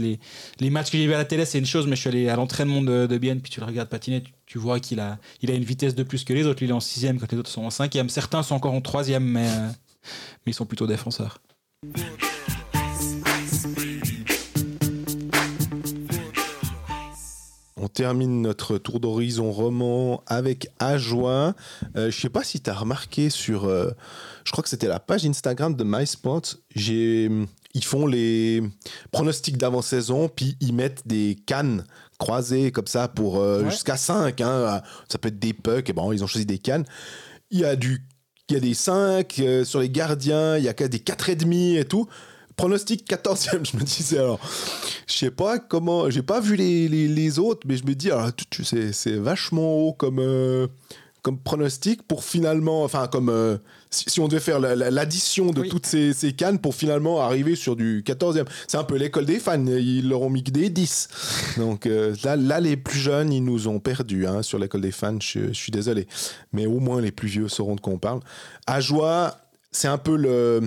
Les 0.61 0.71
matchs 0.71 0.91
que 0.91 0.99
j'ai 0.99 1.07
vus 1.07 1.15
à 1.15 1.19
la 1.19 1.25
télé, 1.25 1.45
c'est 1.45 1.59
une 1.59 1.67
chose, 1.67 1.87
mais 1.87 1.97
je 1.97 2.01
suis 2.01 2.09
allé 2.09 2.29
à 2.29 2.37
l'entraînement 2.37 2.83
de, 2.83 3.07
de 3.07 3.19
Bienne, 3.19 3.41
puis 3.41 3.51
tu 3.51 3.61
le 3.61 3.67
regardes 3.67 3.89
patiner, 3.89 4.23
tu, 4.47 4.59
vois 4.59 4.81
qu'il 4.81 5.01
a, 5.01 5.19
une 5.43 5.65
vitesse 5.65 5.95
de 5.95 6.03
plus 6.03 6.25
que 6.25 6.33
les 6.33 6.47
autres. 6.47 6.61
Lui, 6.61 6.67
il 6.67 6.71
est 6.71 6.75
en 6.75 6.81
sixième, 6.81 7.19
quand 7.21 7.31
les 7.31 7.39
autres 7.39 7.51
sont 7.51 7.65
en 7.65 7.71
cinquième. 7.71 8.09
Certains 8.09 8.43
sont 8.43 8.55
encore 8.55 8.75
en 8.75 8.81
troisième, 8.81 9.25
mais, 9.25 9.49
euh, 9.49 9.69
mais 10.45 10.53
ils 10.53 10.55
sont 10.55 10.67
plutôt 10.67 10.87
défenseurs. 10.87 11.39
On 17.83 17.89
termine 17.89 18.43
notre 18.43 18.79
tour 18.79 19.01
d'horizon 19.01 19.51
roman 19.51 20.23
avec 20.29 20.69
Ajoin. 20.79 21.55
Euh, 21.97 22.13
je 22.13 22.21
sais 22.21 22.29
pas 22.29 22.45
si 22.45 22.61
tu 22.61 22.71
as 22.71 22.75
remarqué 22.75 23.29
sur. 23.29 23.65
euh, 23.65 23.91
je 24.45 24.53
crois 24.53 24.63
que 24.63 24.69
c'était 24.71 24.87
la 24.87 25.01
page 25.01 25.27
Instagram 25.27 25.75
de 25.75 25.83
MySport. 25.85 26.43
J'ai, 26.77 27.29
ils 27.75 27.85
font 27.85 28.07
les 28.07 28.63
pronostics 29.11 29.57
d'avant-saison, 29.59 30.29
puis 30.29 30.57
ils 30.61 30.73
mettent 30.73 31.03
des 31.09 31.37
cannes 31.45 31.85
croisées 32.19 32.71
comme 32.71 32.87
ça 32.87 33.09
pour 33.09 33.39
euh, 33.41 33.65
Ouais. 33.65 33.71
jusqu'à 33.71 33.97
5. 33.97 34.39
Ça 34.39 35.19
peut 35.21 35.29
être 35.29 35.41
des 35.41 35.53
pucks. 35.53 35.91
Et 35.91 35.93
bon, 35.93 36.13
ils 36.13 36.23
ont 36.23 36.29
choisi 36.29 36.47
des 36.47 36.59
cannes. 36.59 36.85
Il 37.51 37.59
y 37.59 37.65
a, 37.65 37.75
du, 37.75 38.07
il 38.49 38.55
y 38.55 38.57
a 38.59 38.61
des 38.61 38.75
5 38.75 39.41
euh, 39.41 39.65
sur 39.65 39.81
les 39.81 39.91
gardiens, 39.91 40.57
il 40.57 40.63
y 40.63 40.69
a 40.69 40.73
des 40.73 40.99
4,5 40.99 41.81
et 41.81 41.85
tout. 41.85 42.07
Pronostic 42.57 43.09
14e, 43.09 43.65
je 43.73 43.77
me 43.77 43.83
disais 43.83 44.19
alors. 44.19 44.41
Je 45.07 45.15
sais 45.15 45.31
pas 45.31 45.59
comment, 45.59 46.11
j'ai 46.11 46.23
pas 46.23 46.41
vu 46.41 46.57
les, 46.57 46.89
les, 46.89 47.09
les 47.09 47.39
autres, 47.39 47.67
mais 47.67 47.77
je 47.77 47.85
me 47.85 47.95
dis, 47.95 48.11
alors, 48.11 48.35
tu- 48.35 48.45
tu- 48.51 48.65
c'est, 48.65 48.93
c'est 48.93 49.17
vachement 49.17 49.75
haut 49.77 49.93
comme, 49.93 50.19
euh, 50.21 50.67
comme 51.23 51.39
pronostic 51.39 52.03
pour 52.03 52.25
finalement, 52.25 52.83
enfin, 52.85 53.07
comme 53.09 53.29
euh, 53.29 53.57
si, 53.91 54.05
si 54.09 54.21
on 54.21 54.27
devait 54.29 54.41
faire 54.41 54.59
la- 54.59 54.75
la- 54.75 54.91
l'addition 54.91 55.51
de 55.51 55.61
Oui. 55.63 55.69
toutes 55.69 55.87
ces, 55.87 56.13
ces 56.13 56.33
cannes 56.33 56.59
pour 56.59 56.75
finalement 56.75 57.21
arriver 57.21 57.55
sur 57.57 57.77
du 57.77 58.03
14e. 58.05 58.45
C'est 58.67 58.77
un 58.77 58.85
peu 58.85 58.97
l'école 58.97 59.25
des 59.27 59.39
fans, 59.39 59.65
ils 59.67 60.09
leur 60.09 60.23
ont 60.23 60.31
mis 60.31 60.43
que 60.43 60.51
des 60.51 60.69
10. 60.71 61.55
Donc 61.59 61.87
euh, 61.87 62.15
là, 62.25 62.37
là, 62.37 62.59
les 62.61 62.77
plus 62.77 62.99
jeunes, 62.99 63.33
ils 63.33 63.45
nous 63.45 63.69
ont 63.69 63.79
perdus 63.81 64.27
hein, 64.27 64.43
sur 64.43 64.59
l'école 64.59 64.81
des 64.81 64.93
fans, 64.93 65.19
je, 65.21 65.49
je 65.49 65.53
suis 65.53 65.71
désolé. 65.73 66.07
Mais 66.53 66.67
au 66.67 66.81
moins, 66.81 67.01
les 67.01 67.13
plus 67.13 67.29
vieux 67.29 67.49
sauront 67.49 67.77
de 67.77 67.81
quoi 67.81 67.93
on 67.93 67.99
parle. 67.99 68.21
À 68.67 68.81
joie, 68.81 69.37
c'est 69.71 69.89
un 69.89 69.99
peu 69.99 70.17
le 70.17 70.63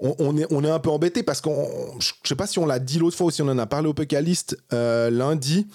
on, 0.00 0.14
on 0.18 0.36
est, 0.36 0.46
on 0.50 0.64
est 0.64 0.70
un 0.70 0.78
peu 0.78 0.90
embêté 0.90 1.22
parce 1.22 1.40
qu'on, 1.40 1.68
je 2.00 2.12
sais 2.24 2.34
pas 2.34 2.46
si 2.46 2.58
on 2.58 2.66
l'a 2.66 2.78
dit 2.78 2.98
l'autre 2.98 3.16
fois 3.16 3.26
ou 3.26 3.30
si 3.30 3.42
on 3.42 3.48
en 3.48 3.58
a 3.58 3.66
parlé 3.66 3.88
au 3.88 3.94
Pécaliste 3.94 4.56
euh, 4.72 5.10
lundi, 5.10 5.66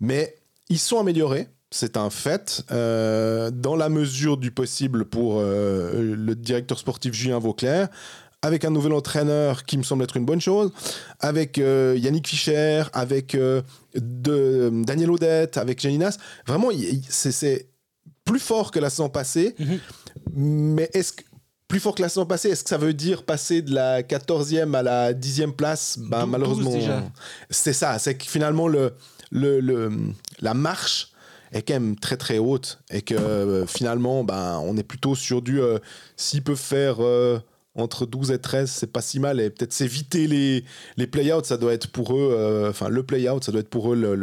mais 0.00 0.36
ils 0.68 0.78
sont 0.78 0.98
améliorés. 0.98 1.48
c'est 1.70 1.96
un 1.96 2.10
fait. 2.10 2.64
Euh, 2.70 3.50
dans 3.50 3.76
la 3.76 3.88
mesure 3.88 4.36
du 4.36 4.50
possible 4.50 5.04
pour 5.04 5.38
euh, 5.38 6.14
le 6.16 6.34
directeur 6.34 6.78
sportif 6.78 7.14
Julien 7.14 7.38
Vauclair, 7.38 7.88
avec 8.42 8.64
un 8.64 8.70
nouvel 8.70 8.92
entraîneur 8.92 9.64
qui 9.64 9.76
me 9.78 9.82
semble 9.82 10.02
être 10.02 10.16
une 10.16 10.24
bonne 10.24 10.40
chose, 10.40 10.72
avec 11.20 11.58
Yannick 11.58 12.26
Fischer, 12.26 12.84
avec 12.94 13.36
de, 13.36 14.70
Daniel 14.84 15.10
Odette, 15.10 15.58
avec 15.58 15.78
Janinas. 15.78 16.16
Vraiment, 16.46 16.70
c'est 17.10 17.68
plus 18.24 18.40
fort 18.40 18.70
que 18.70 18.78
la 18.78 18.88
saison 18.88 19.10
passée. 19.10 19.54
Mhm. 19.58 19.78
Mais 20.32 20.90
est-ce 20.94 21.12
que 21.12 21.22
plus 21.70 21.80
fort 21.80 21.94
que 21.94 22.02
la 22.02 22.08
saison 22.08 22.26
passée, 22.26 22.50
est-ce 22.50 22.64
que 22.64 22.68
ça 22.68 22.78
veut 22.78 22.92
dire 22.92 23.22
passer 23.22 23.62
de 23.62 23.72
la 23.72 24.02
14e 24.02 24.74
à 24.74 24.82
la 24.82 25.12
10e 25.14 25.52
place? 25.52 25.98
Ben, 25.98 26.26
Malheureusement, 26.26 26.76
c'est 27.48 27.72
ça. 27.72 27.98
C'est 28.00 28.16
que 28.16 28.24
finalement, 28.24 28.66
le, 28.66 28.92
le, 29.30 29.60
le, 29.60 29.90
la 30.40 30.52
marche 30.52 31.12
est 31.52 31.62
quand 31.62 31.74
même 31.74 31.96
très 31.96 32.16
très 32.16 32.38
haute 32.38 32.80
et 32.90 33.02
que 33.02 33.14
euh, 33.14 33.66
finalement, 33.66 34.24
ben, 34.24 34.60
on 34.64 34.76
est 34.76 34.82
plutôt 34.82 35.14
sur 35.14 35.42
du. 35.42 35.60
Euh, 35.62 35.78
s'ils 36.16 36.42
peuvent 36.42 36.56
faire. 36.56 36.96
Euh, 36.98 37.38
entre 37.76 38.04
12 38.04 38.32
et 38.32 38.38
13, 38.40 38.68
c'est 38.68 38.92
pas 38.92 39.00
si 39.00 39.20
mal. 39.20 39.38
Et 39.40 39.48
peut-être 39.48 39.72
s'éviter 39.72 40.26
les, 40.26 40.64
les 40.96 41.06
play-outs, 41.06 41.44
ça 41.44 41.56
doit 41.56 41.72
être 41.72 41.86
pour 41.86 42.14
eux, 42.14 42.66
enfin 42.68 42.88
le 42.88 43.04
play-out, 43.04 43.44
ça 43.44 43.52
doit 43.52 43.60
être 43.60 43.70
pour 43.70 43.94
eux 43.94 44.16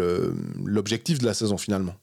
l'objectif 0.66 1.18
de 1.20 1.26
la 1.26 1.34
saison 1.34 1.58
finalement. 1.58 1.96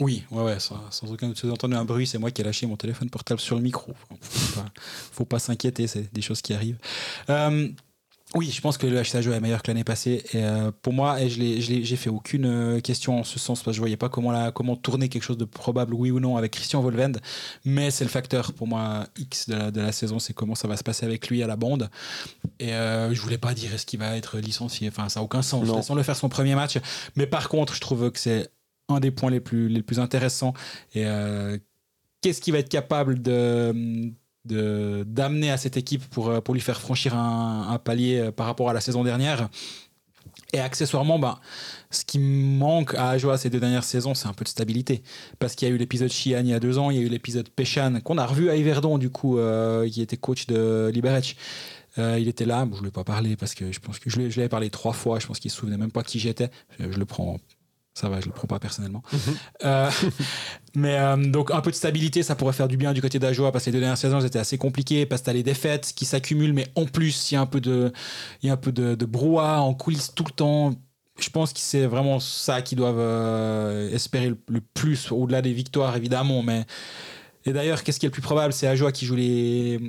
Oui, 0.00 0.24
ouais, 0.30 0.42
ouais, 0.42 0.58
sans, 0.58 0.80
aucun 1.10 1.28
doute. 1.28 1.38
Si 1.38 1.46
vous 1.46 1.52
entendez 1.52 1.76
un 1.76 1.84
bruit, 1.84 2.06
c'est 2.06 2.18
moi 2.18 2.30
qui 2.30 2.40
ai 2.40 2.44
lâché 2.44 2.66
mon 2.66 2.76
téléphone 2.76 3.10
portable 3.10 3.40
sur 3.40 3.56
le 3.56 3.62
micro. 3.62 3.92
Faut 4.20 4.60
pas, 4.60 4.66
faut 5.12 5.24
pas 5.24 5.38
s'inquiéter, 5.38 5.86
c'est 5.86 6.12
des 6.12 6.22
choses 6.22 6.40
qui 6.40 6.54
arrivent. 6.54 6.78
Euh, 7.28 7.68
oui, 8.36 8.48
je 8.48 8.60
pense 8.60 8.78
que 8.78 8.86
le 8.86 9.02
HSAJ 9.02 9.26
est 9.28 9.40
meilleur 9.40 9.60
que 9.60 9.68
l'année 9.68 9.82
passée. 9.82 10.22
Et 10.32 10.44
euh, 10.44 10.70
pour 10.82 10.92
moi, 10.92 11.20
et 11.20 11.28
je 11.28 11.40
j'ai 11.60 11.96
fait 11.96 12.10
aucune 12.10 12.46
euh, 12.46 12.80
question 12.80 13.18
en 13.18 13.24
ce 13.24 13.40
sens 13.40 13.60
parce 13.60 13.72
que 13.72 13.76
je 13.76 13.80
voyais 13.80 13.96
pas 13.96 14.08
comment, 14.08 14.30
la, 14.30 14.52
comment 14.52 14.76
tourner 14.76 15.08
quelque 15.08 15.24
chose 15.24 15.36
de 15.36 15.44
probable, 15.44 15.94
oui 15.94 16.12
ou 16.12 16.20
non, 16.20 16.36
avec 16.36 16.52
Christian 16.52 16.80
Volvend. 16.80 17.14
Mais 17.64 17.90
c'est 17.90 18.04
le 18.04 18.10
facteur 18.10 18.52
pour 18.52 18.68
moi 18.68 19.06
X 19.18 19.48
de 19.48 19.56
la, 19.56 19.70
de 19.72 19.80
la 19.80 19.90
saison, 19.90 20.20
c'est 20.20 20.32
comment 20.32 20.54
ça 20.54 20.68
va 20.68 20.76
se 20.76 20.84
passer 20.84 21.04
avec 21.04 21.28
lui 21.28 21.42
à 21.42 21.48
la 21.48 21.56
bande. 21.56 21.90
Et 22.60 22.72
euh, 22.72 23.12
je 23.12 23.20
voulais 23.20 23.38
pas 23.38 23.52
dire 23.52 23.74
est-ce 23.74 23.84
qu'il 23.84 23.98
va 23.98 24.16
être 24.16 24.38
licencié. 24.38 24.88
Enfin, 24.88 25.08
ça 25.08 25.18
n'a 25.18 25.24
aucun 25.24 25.42
sens. 25.42 25.68
Laissons-le 25.68 26.04
faire 26.04 26.16
son 26.16 26.28
premier 26.28 26.54
match. 26.54 26.78
Mais 27.16 27.26
par 27.26 27.48
contre, 27.48 27.74
je 27.74 27.80
trouve 27.80 28.12
que 28.12 28.20
c'est 28.20 28.52
un 28.94 29.00
des 29.00 29.10
points 29.10 29.30
les 29.30 29.40
plus, 29.40 29.68
les 29.68 29.82
plus 29.82 29.98
intéressants. 30.00 30.54
Et 30.94 31.06
euh, 31.06 31.58
qu'est-ce 32.20 32.40
qu'il 32.40 32.52
va 32.52 32.58
être 32.58 32.68
capable 32.68 33.20
de 33.22 34.12
d'amener 34.46 35.50
à 35.50 35.58
cette 35.58 35.76
équipe 35.76 36.02
pour, 36.08 36.30
euh, 36.30 36.40
pour 36.40 36.54
lui 36.54 36.62
faire 36.62 36.80
franchir 36.80 37.14
un, 37.14 37.78
palier 37.78 38.18
euh, 38.18 38.32
par 38.32 38.46
rapport 38.46 38.70
à 38.70 38.72
la 38.72 38.80
saison 38.80 39.04
dernière? 39.04 39.48
Et 40.52 40.58
accessoirement, 40.58 41.18
bah, 41.18 41.40
ce 41.90 42.04
qui 42.04 42.18
manque 42.18 42.94
à 42.94 43.10
Ajoa 43.10 43.36
ces 43.36 43.50
deux 43.50 43.60
dernières 43.60 43.84
saisons, 43.84 44.14
c'est 44.14 44.26
un 44.26 44.32
peu 44.32 44.42
de 44.42 44.48
stabilité. 44.48 45.02
Parce 45.38 45.54
qu'il 45.54 45.68
y 45.68 45.70
a 45.70 45.74
eu 45.74 45.78
l'épisode 45.78 46.10
Chian 46.10 46.40
il 46.40 46.48
y 46.48 46.54
a 46.54 46.58
deux 46.58 46.78
ans, 46.78 46.90
il 46.90 46.96
y 46.96 47.00
a 47.00 47.02
eu 47.02 47.08
l'épisode 47.08 47.48
Péchan, 47.50 48.00
qu'on 48.02 48.18
a 48.18 48.26
revu 48.26 48.50
à 48.50 48.56
Yverdon, 48.56 48.98
du 48.98 49.10
coup, 49.10 49.38
qui 49.88 50.02
était 50.02 50.16
coach 50.16 50.46
de 50.46 50.90
Liberec. 50.92 51.36
il 51.98 52.26
était 52.26 52.46
là, 52.46 52.66
je 52.72 52.76
ne 52.76 52.80
lui 52.80 52.88
ai 52.88 52.92
pas 52.92 53.04
parlé 53.04 53.36
parce 53.36 53.54
que 53.54 53.70
je 53.70 53.78
pense 53.78 54.00
que 54.00 54.10
je 54.10 54.18
lui, 54.18 54.40
avais 54.40 54.48
parlé 54.48 54.70
trois 54.70 54.92
fois, 54.92 55.20
je 55.20 55.26
pense 55.26 55.38
qu'il 55.38 55.50
ne 55.50 55.52
se 55.52 55.60
souvenait 55.60 55.78
même 55.78 55.92
pas 55.92 56.02
qui 56.02 56.18
j'étais. 56.18 56.50
Je, 56.80 56.90
je, 56.90 56.98
le 56.98 57.04
prends 57.04 57.38
ça 57.94 58.08
va, 58.08 58.20
je 58.20 58.26
le 58.26 58.32
prends 58.32 58.46
pas 58.46 58.58
personnellement. 58.58 59.02
Mhm. 59.12 59.36
Euh, 59.64 59.90
mais 60.74 60.98
euh, 60.98 61.16
donc 61.16 61.50
un 61.50 61.60
peu 61.60 61.70
de 61.70 61.76
stabilité, 61.76 62.22
ça 62.22 62.36
pourrait 62.36 62.52
faire 62.52 62.68
du 62.68 62.76
bien 62.76 62.92
du 62.92 63.02
côté 63.02 63.18
d'Ajoa 63.18 63.52
parce 63.52 63.64
que 63.64 63.70
les 63.70 63.74
deux 63.74 63.80
dernières 63.80 63.98
saisons 63.98 64.20
étaient 64.20 64.38
assez 64.38 64.58
compliquées 64.58 65.06
parce 65.06 65.22
que 65.22 65.26
t'as 65.26 65.32
les 65.32 65.42
défaites 65.42 65.92
qui 65.94 66.04
s'accumulent, 66.04 66.52
mais 66.52 66.68
en 66.76 66.86
plus 66.86 67.30
il 67.30 67.34
y 67.34 67.36
a 67.36 67.40
un 67.40 67.46
peu 67.46 67.60
de, 67.60 67.92
il 68.42 68.46
y 68.46 68.50
a 68.50 68.52
un 68.52 68.56
peu 68.56 68.72
de, 68.72 68.94
de 68.94 69.06
brouhaha 69.06 69.60
en 69.60 69.74
coulisses 69.74 70.14
tout 70.14 70.24
le 70.24 70.32
temps. 70.32 70.74
Je 71.18 71.28
pense 71.28 71.52
que 71.52 71.58
c'est 71.58 71.84
vraiment 71.84 72.20
ça 72.20 72.62
qu'ils 72.62 72.78
doivent 72.78 72.96
euh, 72.98 73.90
espérer 73.90 74.28
le, 74.28 74.60
plus 74.60 75.12
au-delà 75.12 75.42
des 75.42 75.52
victoires 75.52 75.96
évidemment. 75.96 76.42
Mais 76.42 76.64
et 77.44 77.52
d'ailleurs, 77.52 77.82
qu'est-ce 77.82 77.98
qui 77.98 78.06
est 78.06 78.08
le 78.08 78.12
plus 78.12 78.22
probable? 78.22 78.52
C'est 78.52 78.66
Ajoa 78.66 78.92
qui 78.92 79.04
joue 79.04 79.16
les, 79.16 79.80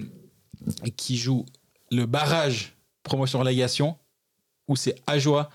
qui 0.97 1.17
joue 1.17 1.45
le 1.91 2.05
barrage 2.05 2.73
promotion 3.03 3.39
relégation 3.39 3.97
ou 4.67 4.75
c'est 4.75 4.95
Ajoa 5.07 5.49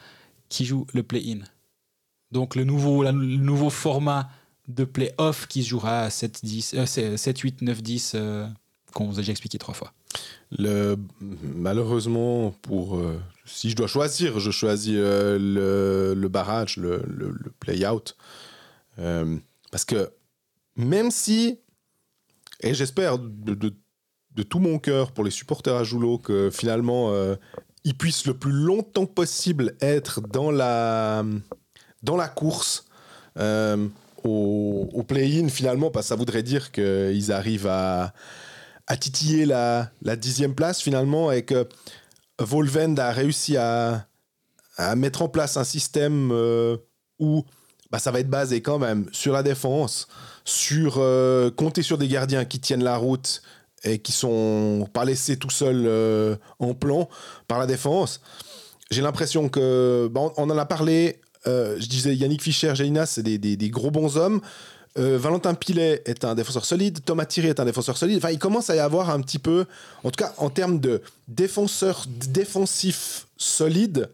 qui 0.48 0.64
joue 0.64 0.86
le 0.94 1.02
play-in? 1.02 1.40
Donc 2.36 2.54
le 2.54 2.64
nouveau, 2.64 3.02
le 3.02 3.12
nouveau 3.12 3.70
format 3.70 4.28
de 4.68 4.84
play-off 4.84 5.46
qui 5.46 5.62
se 5.62 5.70
jouera 5.70 6.02
à 6.02 6.10
7, 6.10 6.44
10, 6.44 6.84
7 7.16 7.38
8, 7.38 7.62
9, 7.62 7.82
10, 7.82 8.16
qu'on 8.92 9.06
vous 9.06 9.14
a 9.14 9.16
déjà 9.22 9.32
expliqué 9.32 9.56
trois 9.56 9.72
fois. 9.74 9.94
Malheureusement, 10.60 12.50
pour, 12.62 12.98
euh, 12.98 13.18
si 13.46 13.70
je 13.70 13.76
dois 13.76 13.86
choisir, 13.86 14.38
je 14.38 14.50
choisis 14.50 14.94
euh, 14.96 16.14
le, 16.14 16.28
barrage, 16.28 16.76
le, 16.76 17.02
play-out. 17.58 18.16
Euh, 18.98 19.38
parce 19.70 19.86
que 19.86 20.10
même 20.76 21.10
si, 21.10 21.58
et 22.60 22.74
j'espère 22.74 23.18
de, 23.18 23.54
de, 23.54 23.74
de, 24.34 24.42
tout 24.42 24.58
mon 24.58 24.78
cœur 24.78 25.12
pour 25.12 25.24
les 25.24 25.30
supporters 25.30 25.74
à 25.74 25.84
Joulot 25.84 26.18
que 26.18 26.50
finalement 26.50 27.10
ils 27.84 27.96
puissent 27.96 28.26
le 28.26 28.34
plus 28.34 28.52
longtemps 28.52 29.06
possible 29.06 29.76
être 29.80 30.20
dans 30.20 30.50
la 30.50 31.24
dans 32.06 32.16
la 32.16 32.28
course 32.28 32.86
euh, 33.38 33.88
au, 34.24 35.04
play-in 35.06 35.48
finalement, 35.48 35.90
parce 35.90 36.06
que 36.06 36.08
ça 36.08 36.16
voudrait 36.16 36.42
dire 36.42 36.72
qu'ils 36.72 37.30
arrivent 37.32 37.68
à, 37.68 38.12
titiller 38.98 39.44
la, 39.44 39.90
dixième 40.16 40.54
place 40.54 40.80
finalement 40.80 41.30
et 41.30 41.42
que 41.42 41.68
Volvend 42.38 42.96
a 42.96 43.12
réussi 43.12 43.56
à, 43.56 44.06
mettre 44.96 45.22
en 45.22 45.28
place 45.28 45.56
un 45.56 45.64
système 45.64 46.30
euh, 46.32 46.76
où 47.18 47.44
bah, 47.90 47.98
ça 47.98 48.10
va 48.10 48.20
être 48.20 48.28
basé 48.28 48.60
quand 48.60 48.78
même 48.78 49.08
sur 49.12 49.32
la 49.32 49.42
défense, 49.42 50.06
sur 50.44 50.96
euh, 50.98 51.50
compter 51.50 51.82
sur 51.82 51.96
des 51.98 52.08
gardiens 52.08 52.44
qui 52.44 52.60
tiennent 52.60 52.84
la 52.84 52.96
route 52.96 53.42
et 53.84 54.00
qui 54.00 54.12
sont 54.12 54.88
pas 54.92 55.04
laissés 55.04 55.36
tout 55.36 55.50
seuls 55.50 56.38
en 56.58 56.74
plan 56.74 57.08
par 57.46 57.58
la 57.58 57.66
défense. 57.66 58.20
J'ai 58.90 59.02
l'impression 59.02 59.48
que, 59.48 60.08
bah, 60.12 60.32
en 60.36 60.50
a 60.50 60.66
parlé 60.66 61.20
euh, 61.46 61.76
je 61.78 61.86
disais 61.86 62.14
Yannick 62.14 62.42
Fischer, 62.42 62.74
Jalinas, 62.74 63.06
c'est 63.06 63.22
des, 63.22 63.70
gros 63.70 63.90
bons 63.90 64.16
hommes. 64.16 64.40
Euh, 64.98 65.18
Valentin 65.18 65.54
Pilet 65.54 66.02
est 66.06 66.24
un 66.24 66.34
défenseur 66.34 66.64
solide, 66.64 67.00
Thomas 67.04 67.26
Thierry 67.26 67.48
est 67.48 67.60
un 67.60 67.66
défenseur 67.66 67.96
solide. 67.98 68.16
Enfin, 68.16 68.30
il 68.30 68.38
commence 68.38 68.70
à 68.70 68.76
y 68.76 68.78
avoir 68.78 69.10
un 69.10 69.20
petit 69.20 69.38
peu, 69.38 69.66
en 70.04 70.10
tout 70.10 70.16
cas 70.24 70.32
en 70.38 70.48
termes 70.48 70.80
de 70.80 71.02
défenseur 71.28 72.06
défensif 72.30 73.26
solide, 73.36 74.08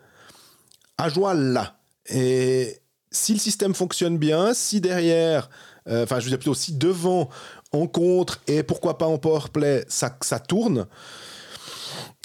à 0.98 1.08
joie 1.08 1.34
là. 1.34 1.76
Et 2.08 2.78
si 3.12 3.32
le 3.32 3.38
système 3.38 3.74
fonctionne 3.74 4.18
bien, 4.18 4.54
si 4.54 4.80
derrière, 4.80 5.50
euh, 5.88 6.02
enfin, 6.02 6.18
je 6.18 6.24
veux 6.24 6.30
dire 6.30 6.38
plutôt 6.38 6.54
si 6.54 6.72
devant, 6.72 7.30
en 7.70 7.86
contre 7.86 8.40
et 8.48 8.64
pourquoi 8.64 8.98
pas 8.98 9.06
en 9.06 9.18
powerplay, 9.18 9.84
ça, 9.88 10.16
ça 10.20 10.38
tourne 10.38 10.86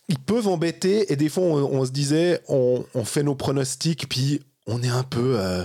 ils 0.09 0.19
peuvent 0.19 0.47
embêter 0.47 1.11
et 1.11 1.17
des 1.17 1.27
fois 1.27 1.43
on, 1.43 1.85
se 1.85 1.91
disait 1.91 2.41
on, 2.47 2.85
on, 2.93 3.03
fait 3.03 3.23
nos 3.23 3.35
pronostics 3.35 4.07
puis 4.07 4.41
on 4.67 4.83
est 4.83 4.89
un 4.89 5.03
peu. 5.03 5.39
Euh, 5.39 5.63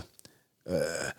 euh, 0.71 1.11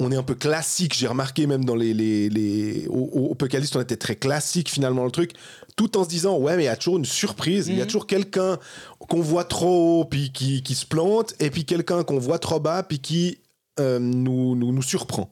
on 0.00 0.10
est 0.10 0.16
un 0.16 0.24
peu 0.24 0.34
classique, 0.34 0.94
j'ai 0.94 1.06
remarqué 1.06 1.46
même 1.46 1.64
dans 1.64 1.76
les. 1.76 1.94
les, 1.94 2.28
les 2.28 2.88
au, 2.88 3.36
on 3.38 3.80
était 3.80 3.96
très 3.96 4.16
classique 4.16 4.70
finalement 4.70 5.04
le 5.04 5.10
truc, 5.10 5.32
tout 5.76 5.96
en 5.96 6.04
se 6.04 6.08
disant, 6.08 6.36
ouais, 6.38 6.56
mais 6.56 6.64
il 6.64 6.66
y 6.66 6.70
a 6.70 6.76
toujours 6.76 6.98
une 6.98 7.04
surprise, 7.04 7.68
il 7.68 7.74
y 7.74 7.80
a 7.80 7.82
mhm. 7.82 7.86
toujours 7.86 8.06
quelqu'un 8.06 8.58
qu'on 8.98 9.20
voit 9.20 9.44
trop 9.44 10.00
haut, 10.00 10.04
puis 10.04 10.32
qui, 10.32 10.62
qui, 10.62 10.74
se 10.74 10.86
plante, 10.86 11.34
et 11.38 11.50
puis 11.50 11.64
quelqu'un 11.64 12.02
qu'on 12.02 12.18
voit 12.18 12.40
trop 12.40 12.58
bas, 12.58 12.82
puis 12.82 12.98
qui 12.98 13.38
euh, 13.78 14.00
nous, 14.00 14.56
nous, 14.56 14.72
nous, 14.72 14.82
surprend. 14.82 15.30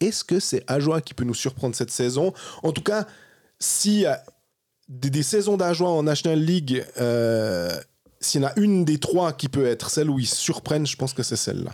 Est-ce 0.00 0.24
que 0.24 0.40
c'est 0.40 0.64
Ajoie 0.66 1.00
qui 1.00 1.14
peut 1.14 1.24
nous 1.24 1.34
surprendre 1.34 1.74
cette 1.74 1.90
saison? 1.90 2.34
En 2.62 2.72
tout 2.72 2.82
cas, 2.82 3.06
a 4.06 4.22
des, 4.88 5.10
des 5.10 5.22
saisons 5.22 5.56
d'Ajoie 5.56 5.88
en 5.88 6.02
National 6.02 6.40
League, 6.40 6.84
s'il 8.20 8.42
y 8.42 8.44
en 8.44 8.48
a 8.48 8.52
une 8.58 8.84
des 8.84 8.98
trois 8.98 9.32
qui 9.32 9.48
peut 9.48 9.66
être 9.66 9.90
celle 9.90 10.10
où 10.10 10.18
ils 10.18 10.28
surprennent, 10.28 10.86
je 10.86 10.96
pense 10.96 11.12
que 11.12 11.22
c'est 11.22 11.36
celle-là. 11.36 11.72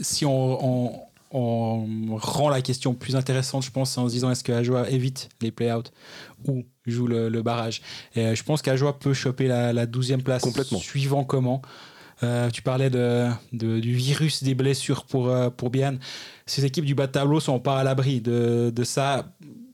Si 0.00 0.24
on, 0.24 0.92
rend 1.30 2.48
la 2.48 2.62
question 2.62 2.94
plus 2.94 3.16
intéressante, 3.16 3.62
je 3.62 3.70
pense, 3.70 3.96
en 3.98 4.08
se 4.08 4.14
disant 4.14 4.30
est-ce 4.30 4.42
que 4.42 4.52
Ajoa 4.52 4.88
évite 4.90 5.28
les 5.40 5.50
play-outs 5.50 5.90
ou 6.46 6.64
joue 6.86 7.06
le, 7.06 7.42
barrage? 7.42 7.82
Et 8.14 8.20
euh, 8.20 8.34
je 8.34 8.42
pense 8.42 8.62
qu'Ajoa 8.62 8.98
peut 8.98 9.12
choper 9.12 9.46
la, 9.46 9.72
la 9.72 9.86
12e 9.86 10.22
place 10.22 10.42
Complètement. 10.42 10.78
suivant 10.78 11.24
comment. 11.24 11.62
Euh, 12.22 12.50
tu 12.50 12.62
parlais 12.62 12.90
de, 12.90 13.30
du 13.52 13.94
virus 13.94 14.42
des 14.42 14.54
blessures 14.54 15.04
pour, 15.04 15.28
euh, 15.28 15.50
pour 15.50 15.70
Bian. 15.70 15.98
Ces 16.46 16.64
équipes 16.64 16.84
du 16.84 16.94
bas 16.94 17.06
de 17.06 17.12
tableau 17.12 17.38
sont 17.40 17.60
pas 17.60 17.78
à 17.78 17.84
l'abri 17.84 18.20
de, 18.20 18.72
de 18.74 18.84
ça 18.84 19.26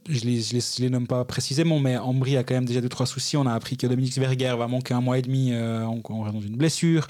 je 0.09 0.24
les, 0.24 0.61
les, 0.78 0.90
nomme 0.90 1.07
pas 1.07 1.24
précisément, 1.24 1.78
mais 1.78 1.96
Ambry 1.96 2.36
a 2.36 2.44
quand 2.44 2.55
même 2.55 2.64
déjà 2.64 2.80
deux 2.80 2.88
trois 2.88 3.07
soucis. 3.07 3.36
On 3.36 3.46
a 3.46 3.52
appris 3.52 3.76
que 3.76 3.86
Dominique 3.86 4.16
Verger 4.18 4.55
va 4.59 4.66
manquer 4.66 4.94
un 4.94 5.00
mois 5.00 5.18
et 5.18 5.22
demi 5.22 5.50
euh, 5.52 5.84
en, 5.84 6.22
raison 6.22 6.38
d'une 6.38 6.57
blessure. 6.57 7.07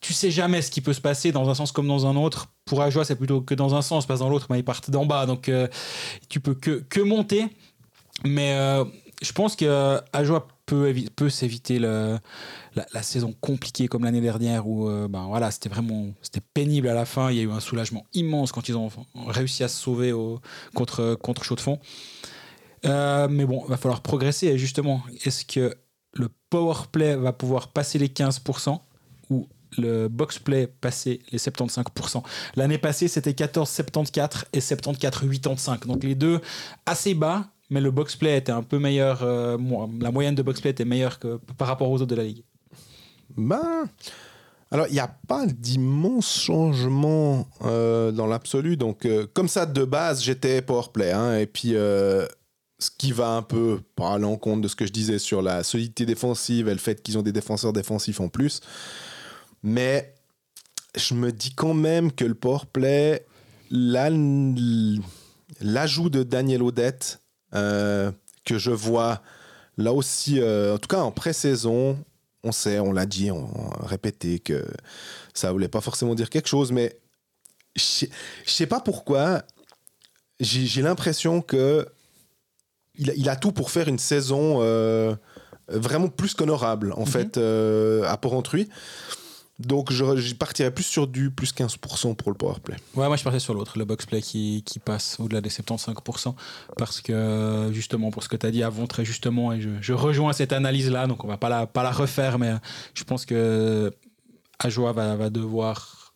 Tu 0.00 0.14
sais 0.14 0.30
jamais 0.30 0.62
ce 0.62 0.70
qui 0.70 0.80
peut 0.80 0.94
se 0.94 1.00
passer 1.00 1.32
dans 1.32 1.50
un 1.50 1.54
sens 1.54 1.72
comme 1.72 1.86
dans 1.86 2.06
un 2.06 2.16
autre. 2.16 2.48
Pour 2.64 2.80
Ajoie, 2.80 3.04
c'est 3.04 3.16
plutôt 3.16 3.42
que 3.42 3.54
dans 3.54 3.74
un 3.74 3.82
sens, 3.82 4.06
pas 4.06 4.16
dans 4.16 4.30
l'autre, 4.30 4.46
mais 4.48 4.58
ils 4.58 4.64
partent 4.64 4.90
d'en 4.90 5.04
bas, 5.04 5.26
donc 5.26 5.48
euh, 5.48 5.68
tu 6.28 6.40
peux 6.40 6.54
que, 6.54 6.82
que 6.88 7.00
monter. 7.00 7.46
Mais 8.24 8.54
euh, 8.54 8.84
je 9.22 9.32
pense 9.32 9.56
que 9.56 10.00
Ajoie 10.12 10.48
peut, 11.16 11.30
s'éviter 11.30 11.78
la, 11.78 12.20
saison 13.02 13.34
compliquée 13.40 13.88
comme 13.88 14.04
l'année 14.04 14.20
dernière 14.20 14.66
où 14.66 14.88
euh, 14.88 15.08
ben 15.08 15.26
voilà, 15.26 15.50
c'était 15.50 15.68
vraiment 15.68 16.08
c'était 16.22 16.40
pénible 16.54 16.88
à 16.88 16.94
la 16.94 17.04
fin. 17.04 17.30
Il 17.30 17.36
y 17.36 17.40
a 17.40 17.42
eu 17.42 17.50
un 17.50 17.60
soulagement 17.60 18.06
immense 18.14 18.52
quand 18.52 18.68
ils 18.68 18.76
ont 18.76 18.90
réussi 19.26 19.64
à 19.64 19.68
se 19.68 19.80
sauver 19.80 20.12
au, 20.12 20.40
contre, 20.74 21.14
contre 21.14 21.44
Chaud 21.44 21.56
de 21.56 21.60
Fond. 21.60 21.78
Euh, 22.86 23.28
mais 23.28 23.44
bon, 23.44 23.62
il 23.66 23.70
va 23.70 23.76
falloir 23.76 24.00
progresser. 24.00 24.46
Et 24.48 24.58
justement, 24.58 25.02
est-ce 25.24 25.44
que 25.44 25.74
le 26.12 26.28
power 26.50 26.74
play 26.90 27.16
va 27.16 27.32
pouvoir 27.32 27.68
passer 27.68 27.98
les 27.98 28.08
15% 28.08 28.78
ou 29.30 29.46
le 29.78 30.08
box 30.08 30.40
play 30.40 30.66
passer 30.66 31.20
les 31.30 31.38
75%. 31.38 32.24
L'année 32.56 32.78
passée, 32.78 33.06
c'était 33.06 33.30
14,74 33.30 34.44
et 34.52 34.58
74,85. 34.58 35.86
Donc 35.86 36.02
les 36.02 36.16
deux 36.16 36.40
assez 36.86 37.14
bas, 37.14 37.46
mais 37.70 37.80
le 37.80 37.90
box 37.90 38.16
play 38.16 38.36
était 38.36 38.52
un 38.52 38.62
peu 38.62 38.78
meilleur. 38.78 39.22
Euh, 39.22 39.56
la 40.00 40.10
moyenne 40.10 40.34
de 40.34 40.42
box 40.42 40.60
play 40.60 40.70
était 40.70 40.84
meilleure 40.84 41.18
que 41.18 41.38
par 41.56 41.68
rapport 41.68 41.90
aux 41.90 41.96
autres 41.96 42.06
de 42.06 42.16
la 42.16 42.24
ligue. 42.24 42.44
Ben. 43.36 43.88
Alors, 44.72 44.86
il 44.88 44.92
n'y 44.92 45.00
a 45.00 45.12
pas 45.26 45.46
d'immense 45.46 46.42
changement 46.42 47.48
euh, 47.62 48.12
dans 48.12 48.26
l'absolu. 48.26 48.76
Donc, 48.76 49.04
euh, 49.04 49.26
comme 49.32 49.48
ça, 49.48 49.66
de 49.66 49.84
base, 49.84 50.22
j'étais 50.22 50.62
powerplay. 50.62 51.10
Hein, 51.10 51.38
et 51.38 51.46
puis, 51.46 51.70
ce 51.70 52.90
qui 52.96 53.12
va 53.12 53.30
un 53.30 53.42
peu 53.42 53.80
par 53.96 54.18
l'encontre 54.18 54.62
de 54.62 54.68
ce 54.68 54.76
que 54.76 54.86
je 54.86 54.92
disais 54.92 55.18
sur 55.18 55.42
la 55.42 55.64
solidité 55.64 56.06
défensive 56.06 56.68
et 56.68 56.72
le 56.72 56.78
fait 56.78 57.02
qu'ils 57.02 57.18
ont 57.18 57.22
des 57.22 57.32
défenseurs 57.32 57.72
défensifs 57.72 58.20
en 58.20 58.28
plus. 58.28 58.60
Mais 59.62 60.14
je 60.96 61.14
me 61.14 61.32
dis 61.32 61.54
quand 61.54 61.74
même 61.74 62.12
que 62.12 62.24
le 62.24 62.34
powerplay, 62.34 63.26
l'ajout 63.70 65.00
de 66.10 66.22
Daniel 66.22 66.62
Odette, 66.62 67.19
euh, 67.54 68.10
que 68.44 68.58
je 68.58 68.70
vois 68.70 69.22
là 69.76 69.92
aussi, 69.92 70.40
euh, 70.40 70.74
en 70.74 70.78
tout 70.78 70.88
cas 70.88 71.00
en 71.00 71.10
pré-saison, 71.10 71.98
on 72.42 72.52
sait, 72.52 72.80
on 72.80 72.92
l'a 72.92 73.06
dit, 73.06 73.30
on 73.30 73.46
a 73.82 73.86
répété 73.86 74.38
que 74.38 74.64
ça 75.34 75.52
voulait 75.52 75.68
pas 75.68 75.80
forcément 75.80 76.14
dire 76.14 76.30
quelque 76.30 76.48
chose, 76.48 76.72
mais 76.72 76.98
je 77.76 78.06
sais 78.46 78.66
pas 78.66 78.80
pourquoi, 78.80 79.42
j'ai 80.40 80.82
l'impression 80.82 81.42
que 81.42 81.86
il 82.96 83.30
a, 83.30 83.36
tout 83.36 83.52
pour 83.52 83.70
faire 83.70 83.88
une 83.88 83.98
saison 83.98 84.58
euh, 84.60 85.14
vraiment 85.68 86.08
plus 86.08 86.34
qu'honorable, 86.34 86.92
en 86.96 87.00
mhm. 87.00 87.06
fait, 87.06 87.38
à 87.38 88.16
Port-Entruy. 88.18 88.68
Donc, 89.60 89.92
je, 89.92 90.34
partirais 90.34 90.70
plus 90.70 90.84
sur 90.84 91.06
du 91.06 91.30
plus 91.30 91.52
15% 91.52 92.16
pour 92.16 92.30
le 92.30 92.36
powerplay. 92.36 92.76
Ouais, 92.94 93.06
moi 93.06 93.16
je 93.16 93.22
partirais 93.22 93.40
sur 93.40 93.52
l'autre, 93.52 93.78
le 93.78 93.84
boxplay 93.84 94.22
qui, 94.22 94.62
qui 94.64 94.78
passe 94.78 95.18
au-delà 95.20 95.40
des 95.40 95.50
75%. 95.50 96.34
Parce 96.78 97.00
que, 97.00 97.70
justement, 97.72 98.10
pour 98.10 98.22
ce 98.22 98.28
que 98.28 98.36
tu 98.36 98.46
as 98.46 98.50
dit 98.50 98.62
avant, 98.62 98.86
très 98.86 99.04
justement, 99.04 99.52
et 99.52 99.60
je, 99.60 99.92
rejoins 99.92 100.32
cette 100.32 100.52
analyse-là, 100.52 101.06
donc 101.06 101.24
on 101.24 101.28
va 101.28 101.36
pas 101.36 101.50
la, 101.50 101.66
pas 101.66 101.82
la 101.82 101.92
refaire, 101.92 102.38
mais 102.38 102.54
je 102.94 103.04
pense 103.04 103.26
que 103.26 103.92
Ajoa 104.58 104.92
va, 104.92 105.14
va 105.16 105.28
devoir 105.28 106.14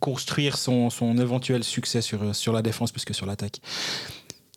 construire 0.00 0.56
son, 0.56 0.88
son 0.88 1.18
éventuel 1.18 1.62
succès 1.62 2.00
sur, 2.00 2.34
sur 2.34 2.52
la 2.52 2.62
défense 2.62 2.90
plus 2.90 3.04
que 3.04 3.12
sur 3.12 3.26
l'attaque. 3.26 3.60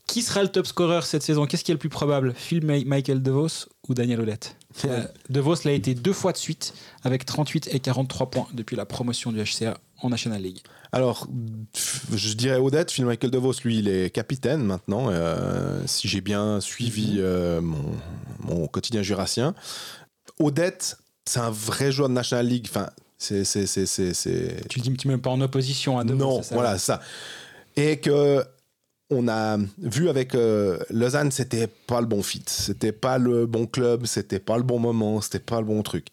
Qui 0.07 0.21
sera 0.21 0.43
le 0.43 0.49
top 0.49 0.67
scorer 0.67 1.01
cette 1.03 1.23
saison? 1.23 1.45
Qu'est-ce 1.45 1.63
qui 1.63 1.71
est 1.71 1.75
le 1.75 1.79
plus 1.79 1.89
probable? 1.89 2.33
Phil 2.35 2.65
Michael 2.65 3.21
DeVos 3.23 3.67
ou 3.87 3.93
Daniel 3.93 4.21
Olette 4.21 4.57
euh, 4.85 5.03
DeVos 5.29 5.55
l'a 5.65 5.71
été 5.71 5.93
deux 5.93 6.13
fois 6.13 6.31
de 6.31 6.37
suite 6.37 6.73
avec 7.03 7.25
38 7.25 7.69
et 7.71 7.79
43 7.79 8.29
points 8.29 8.47
depuis 8.53 8.75
la 8.75 8.85
promotion 8.85 9.31
du 9.31 9.41
HCA 9.41 9.77
en 10.01 10.09
National 10.09 10.41
League. 10.41 10.59
Alors, 10.91 11.27
je 12.13 12.33
dirais 12.33 12.57
Odette. 12.57 12.91
Phil 12.91 13.05
Michael 13.05 13.31
DeVos, 13.31 13.53
lui, 13.63 13.79
il 13.79 13.87
est 13.87 14.09
capitaine 14.13 14.63
maintenant, 14.63 15.07
euh, 15.09 15.81
si 15.85 16.07
j'ai 16.07 16.21
bien 16.21 16.59
suivi 16.59 17.13
mhm. 17.13 17.19
euh, 17.19 17.61
mon, 18.41 18.67
quotidien 18.67 19.01
jurassien. 19.01 19.55
Odette, 20.39 20.97
c'est 21.25 21.39
un 21.39 21.49
vrai 21.49 21.91
joueur 21.91 22.09
de 22.09 22.13
National 22.13 22.47
League. 22.47 22.67
Enfin, 22.69 22.89
c'est, 23.17 23.43
c'est, 23.43 23.65
c'est, 23.65 24.67
Tu 24.69 24.79
le 24.79 24.83
dis 24.83 25.07
même 25.07 25.21
pas 25.21 25.31
en 25.31 25.41
opposition 25.41 25.97
à 25.97 26.03
DeVos. 26.03 26.17
Non, 26.19 26.41
voilà, 26.51 26.77
ça. 26.77 27.01
Et 27.75 27.99
que 27.99 28.43
on 29.13 29.27
a 29.27 29.57
vu 29.77 30.09
avec 30.09 30.35
euh, 30.35 30.79
Lausanne, 30.89 31.31
c'était 31.31 31.67
pas 31.67 32.01
le 32.01 32.07
bon 32.07 32.23
fit, 32.23 32.43
c'était 32.47 32.91
pas 32.91 33.17
le 33.17 33.45
bon 33.45 33.65
club, 33.65 34.05
c'était 34.05 34.39
pas 34.39 34.57
le 34.57 34.63
bon 34.63 34.79
moment, 34.79 35.21
c'était 35.21 35.39
pas 35.39 35.59
le 35.59 35.65
bon 35.65 35.81
truc. 35.83 36.07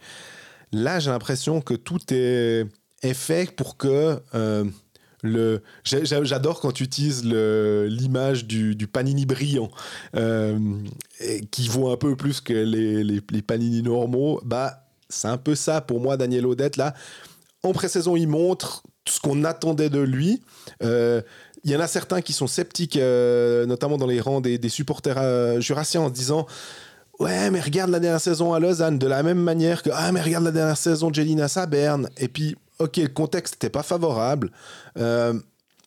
Là, 0.73 1.01
j'ai 1.01 1.11
l'impression 1.11 1.61
que 1.61 1.75
tout 1.75 2.01
est, 2.11 2.67
fait 3.15 3.51
pour 3.55 3.77
que 3.77 4.21
euh, 4.35 4.65
le. 5.23 5.63
J'adore 5.85 6.61
quand 6.61 6.73
tu 6.73 6.85
utilises 6.85 7.25
l'image 7.25 8.47
du, 8.47 8.87
panini 8.87 9.27
brillant, 9.27 9.71
euh, 10.17 10.59
qui 11.51 11.69
vaut 11.69 11.91
un 11.91 11.97
peu 11.97 12.15
plus 12.17 12.41
que 12.41 12.53
les, 12.53 13.43
panini 13.43 13.83
normaux. 13.83 14.41
Bah, 14.45 14.87
c'est 15.09 15.29
un 15.29 15.39
peu 15.39 15.55
ça 15.55 15.81
pour 15.81 16.01
moi, 16.01 16.17
Daniel 16.17 16.47
Odette. 16.47 16.77
Là, 16.77 16.95
en 17.63 17.73
pré-saison, 17.73 18.17
il 18.17 18.29
montre 18.29 18.85
ce 19.09 19.19
qu'on 19.19 19.45
attendait 19.45 19.91
de 19.91 20.01
lui. 20.01 20.41
Il 21.65 21.71
y 21.71 21.77
en 21.77 21.81
a 21.81 21.87
certains 21.87 22.23
qui 22.23 22.33
sont 22.33 22.47
sceptiques, 22.47 22.97
euh, 22.97 23.67
notamment 23.67 23.99
dans 23.99 24.07
les 24.07 24.21
rangs 24.21 24.41
des, 24.41 24.69
supporters 24.69 25.19
euh, 25.19 25.61
jurassiens, 25.61 26.03
en 26.03 26.09
se 26.09 26.15
disant 26.15 26.47
Ouais, 27.19 27.51
mais 27.51 27.61
regarde 27.61 27.91
la 27.91 28.01
dernière 28.01 28.21
saison 28.21 28.55
à 28.55 28.61
Lausanne, 28.61 28.99
de 28.99 29.07
la 29.07 29.23
même 29.23 29.41
manière 29.41 29.83
que 29.83 29.91
Ah, 29.93 30.11
mais 30.13 30.23
regarde 30.23 30.45
la 30.45 30.53
dernière 30.53 30.79
saison 30.79 31.11
de 31.11 31.15
Jelina 31.15 31.47
à 31.55 31.67
Berne. 31.67 32.09
Et 32.17 32.29
puis, 32.29 32.57
ok, 32.79 32.97
le 32.97 33.09
contexte 33.09 33.55
n'était 33.55 33.71
pas 33.71 33.83
favorable. 33.83 34.51
Euh, 34.99 35.35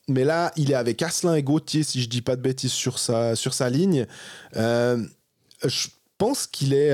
mais 0.07 0.23
là, 0.23 0.51
il 0.57 0.69
est 0.71 0.75
avec 0.75 1.01
Asselin 1.01 1.33
et 1.33 1.41
Gauthier, 1.41 1.81
si 1.81 2.01
je 2.01 2.09
dis 2.09 2.21
pas 2.21 2.35
de 2.35 2.41
bêtises, 2.41 2.71
sur 2.71 2.99
sa, 2.99 3.35
sur 3.35 3.53
sa 3.53 3.69
ligne. 3.69 4.05
je 4.53 5.87
pense 6.19 6.45
qu'il 6.45 6.73
est. 6.73 6.93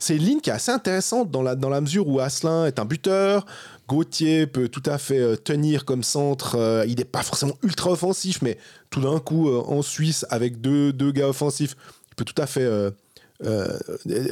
c'est 0.00 0.16
une 0.16 0.24
ligne 0.24 0.40
qui 0.40 0.50
est 0.50 0.54
assez 0.54 0.72
intéressante 0.72 1.30
dans 1.30 1.42
la, 1.42 1.54
dans 1.54 1.68
la 1.68 1.80
mesure 1.80 2.08
où 2.08 2.18
Asselin 2.18 2.66
est 2.66 2.80
un 2.80 2.84
buteur. 2.84 3.46
Gauthier 3.88 4.46
peut 4.46 4.68
tout 4.68 4.82
à 4.86 4.98
fait 4.98 5.18
euh, 5.18 5.36
tenir 5.36 5.84
comme 5.84 6.02
centre. 6.02 6.56
Euh, 6.56 6.84
il 6.86 6.96
n'est 6.96 7.04
pas 7.04 7.22
forcément 7.22 7.56
ultra 7.62 7.90
offensif, 7.90 8.42
mais 8.42 8.58
tout 8.90 9.00
d'un 9.00 9.20
coup, 9.20 9.48
euh, 9.48 9.62
en 9.66 9.82
Suisse, 9.82 10.26
avec 10.30 10.60
deux, 10.60 10.92
deux 10.92 11.12
gars 11.12 11.28
offensifs, 11.28 11.76
il 12.10 12.14
peut 12.16 12.24
tout 12.24 12.40
à 12.40 12.46
fait 12.46 12.66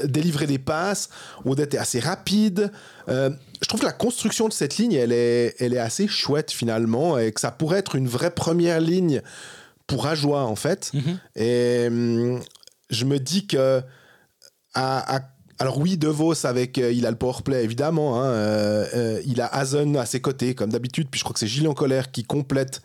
délivrer 0.06 0.46
des 0.46 0.58
passes. 0.58 1.10
Odette 1.44 1.74
est 1.74 1.78
assez 1.78 2.00
rapide. 2.00 2.72
je 3.06 3.68
trouve 3.68 3.80
que 3.80 3.86
la 3.86 3.92
construction 3.92 4.48
de 4.48 4.52
cette 4.54 4.78
ligne, 4.78 4.94
elle 4.94 5.12
est, 5.12 5.54
elle 5.58 5.74
est 5.74 5.78
assez 5.78 6.08
chouette 6.08 6.50
finalement, 6.50 7.18
et 7.18 7.30
que 7.30 7.40
ça 7.40 7.50
pourrait 7.50 7.80
être 7.80 7.96
une 7.96 8.08
vraie 8.08 8.30
première 8.30 8.80
ligne 8.80 9.20
pour 9.86 10.06
Ajoie, 10.06 10.44
en 10.44 10.56
fait. 10.56 10.90
Mm-hmm. 10.94 11.16
Et 11.36 11.86
hum, 11.88 12.40
je 12.88 13.04
me 13.04 13.18
dis 13.18 13.46
que 13.46 13.82
à, 14.72 15.16
à 15.16 15.20
alors 15.58 15.78
oui, 15.78 15.96
De 15.96 16.08
Vos 16.08 16.46
avec, 16.46 16.78
euh, 16.78 16.90
il 16.92 17.06
a 17.06 17.10
le 17.10 17.16
powerplay 17.16 17.62
évidemment, 17.62 18.20
hein, 18.20 18.26
euh, 18.26 18.86
euh, 18.94 19.22
il 19.24 19.40
a 19.40 19.46
Hazen 19.46 19.96
à 19.96 20.04
ses 20.04 20.20
côtés 20.20 20.54
comme 20.54 20.70
d'habitude, 20.70 21.08
puis 21.10 21.18
je 21.18 21.24
crois 21.24 21.32
que 21.32 21.38
c'est 21.38 21.46
Gilles 21.46 21.68
en 21.68 21.74
colère 21.74 22.10
qui 22.10 22.24
complète 22.24 22.82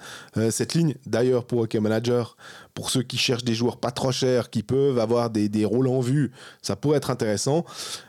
cette 0.51 0.75
ligne. 0.75 0.95
D'ailleurs 1.05 1.45
pour 1.45 1.61
Hockey 1.61 1.79
Manager, 1.79 2.37
pour 2.73 2.91
ceux 2.91 3.01
qui 3.01 3.17
cherchent 3.17 3.43
des 3.43 3.55
joueurs 3.55 3.77
pas 3.77 3.91
trop 3.91 4.11
chers, 4.11 4.49
qui 4.49 4.61
peuvent 4.61 4.99
avoir 4.99 5.29
des, 5.29 5.49
des 5.49 5.65
rôles 5.65 5.87
en 5.87 5.99
vue, 5.99 6.31
ça 6.61 6.75
pourrait 6.75 6.97
être 6.97 7.09
intéressant. 7.09 7.65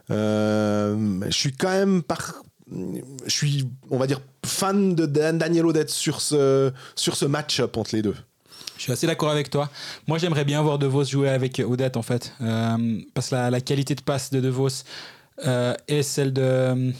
je 0.08 1.28
suis 1.30 1.52
quand 1.52 1.70
même 1.70 2.02
par, 2.02 2.42
je 2.70 3.30
suis, 3.30 3.68
on 3.90 3.98
va 3.98 4.06
dire, 4.06 4.20
fan 4.44 4.94
de 4.94 5.06
Daniel 5.06 5.66
Odette 5.66 5.90
sur 5.90 6.20
ce, 6.20 6.70
sur 6.94 7.16
ce 7.16 7.24
match-up 7.24 7.76
entre 7.76 7.96
les 7.96 8.02
deux. 8.02 8.16
Je 8.80 8.84
suis 8.84 8.92
assez 8.92 9.06
d'accord 9.06 9.28
avec 9.28 9.50
toi. 9.50 9.68
Moi, 10.08 10.16
j'aimerais 10.16 10.46
bien 10.46 10.62
voir 10.62 10.78
De 10.78 10.86
Vos 10.86 11.04
jouer 11.04 11.28
avec 11.28 11.58
Odette, 11.58 11.98
en 11.98 12.02
fait. 12.02 12.32
Euh, 12.40 12.98
parce 13.12 13.28
que 13.28 13.34
la, 13.34 13.60
qualité 13.60 13.94
de 13.94 14.00
passe 14.00 14.30
de 14.30 14.40
De 14.40 14.48
Vos 14.48 14.68
euh, 15.46 15.74
est 15.86 16.02
celle 16.02 16.32
de, 16.32 16.90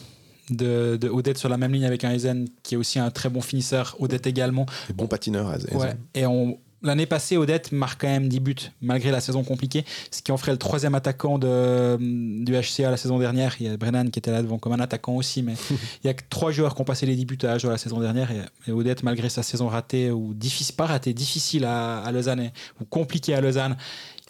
de, 0.51 0.97
de, 0.97 1.09
Odette 1.09 1.39
sur 1.39 1.49
la 1.49 1.57
même 1.57 1.73
ligne 1.73 1.85
avec 1.85 2.03
un 2.03 2.11
Eisen, 2.11 2.45
qui 2.61 2.75
est 2.75 2.77
aussi 2.77 2.99
un 2.99 3.09
très 3.09 3.29
bon 3.29 3.41
finisseur. 3.41 3.95
Odette 3.97 4.27
également. 4.27 4.67
Et 4.91 4.93
bon 4.93 5.07
patineur, 5.07 5.51
Eisen. 5.55 5.75
Ouais. 5.75 5.95
Et 6.13 6.27
on, 6.27 6.59
L'année 6.83 7.05
passée, 7.05 7.37
Odette 7.37 7.71
marque 7.71 8.01
quand 8.01 8.07
même 8.07 8.27
10 8.27 8.39
buts, 8.39 8.55
malgré 8.81 9.11
la 9.11 9.21
saison 9.21 9.43
compliquée, 9.43 9.85
ce 10.09 10.23
qui 10.23 10.31
en 10.31 10.37
ferait 10.37 10.51
le 10.51 10.57
troisième 10.57 10.95
attaquant 10.95 11.37
de, 11.37 11.97
du 11.99 12.53
HCA 12.53 12.89
la 12.89 12.97
saison 12.97 13.19
dernière. 13.19 13.55
Il 13.59 13.67
y 13.67 13.69
a 13.69 13.77
Brennan 13.77 14.09
qui 14.09 14.17
était 14.17 14.31
là 14.31 14.41
devant 14.41 14.57
comme 14.57 14.73
un 14.73 14.79
attaquant 14.79 15.13
aussi, 15.13 15.43
mais 15.43 15.53
il 16.03 16.07
y 16.07 16.09
a 16.09 16.15
que 16.15 16.23
trois 16.29 16.51
joueurs 16.51 16.73
qui 16.73 16.81
ont 16.81 16.85
passé 16.85 17.05
les 17.05 17.15
10 17.15 17.25
buts 17.25 17.37
à 17.43 17.57
la 17.57 17.77
saison 17.77 17.99
dernière. 17.99 18.29
Et, 18.67 18.71
Odette, 18.71 19.03
malgré 19.03 19.29
sa 19.29 19.43
saison 19.43 19.67
ratée, 19.67 20.09
ou 20.09 20.33
difficile, 20.33 20.75
pas 20.75 20.87
ratée, 20.87 21.13
difficile 21.13 21.65
à, 21.65 22.09
Lausanne, 22.11 22.49
ou 22.81 22.85
compliquée 22.85 23.35
à 23.35 23.41
Lausanne, 23.41 23.77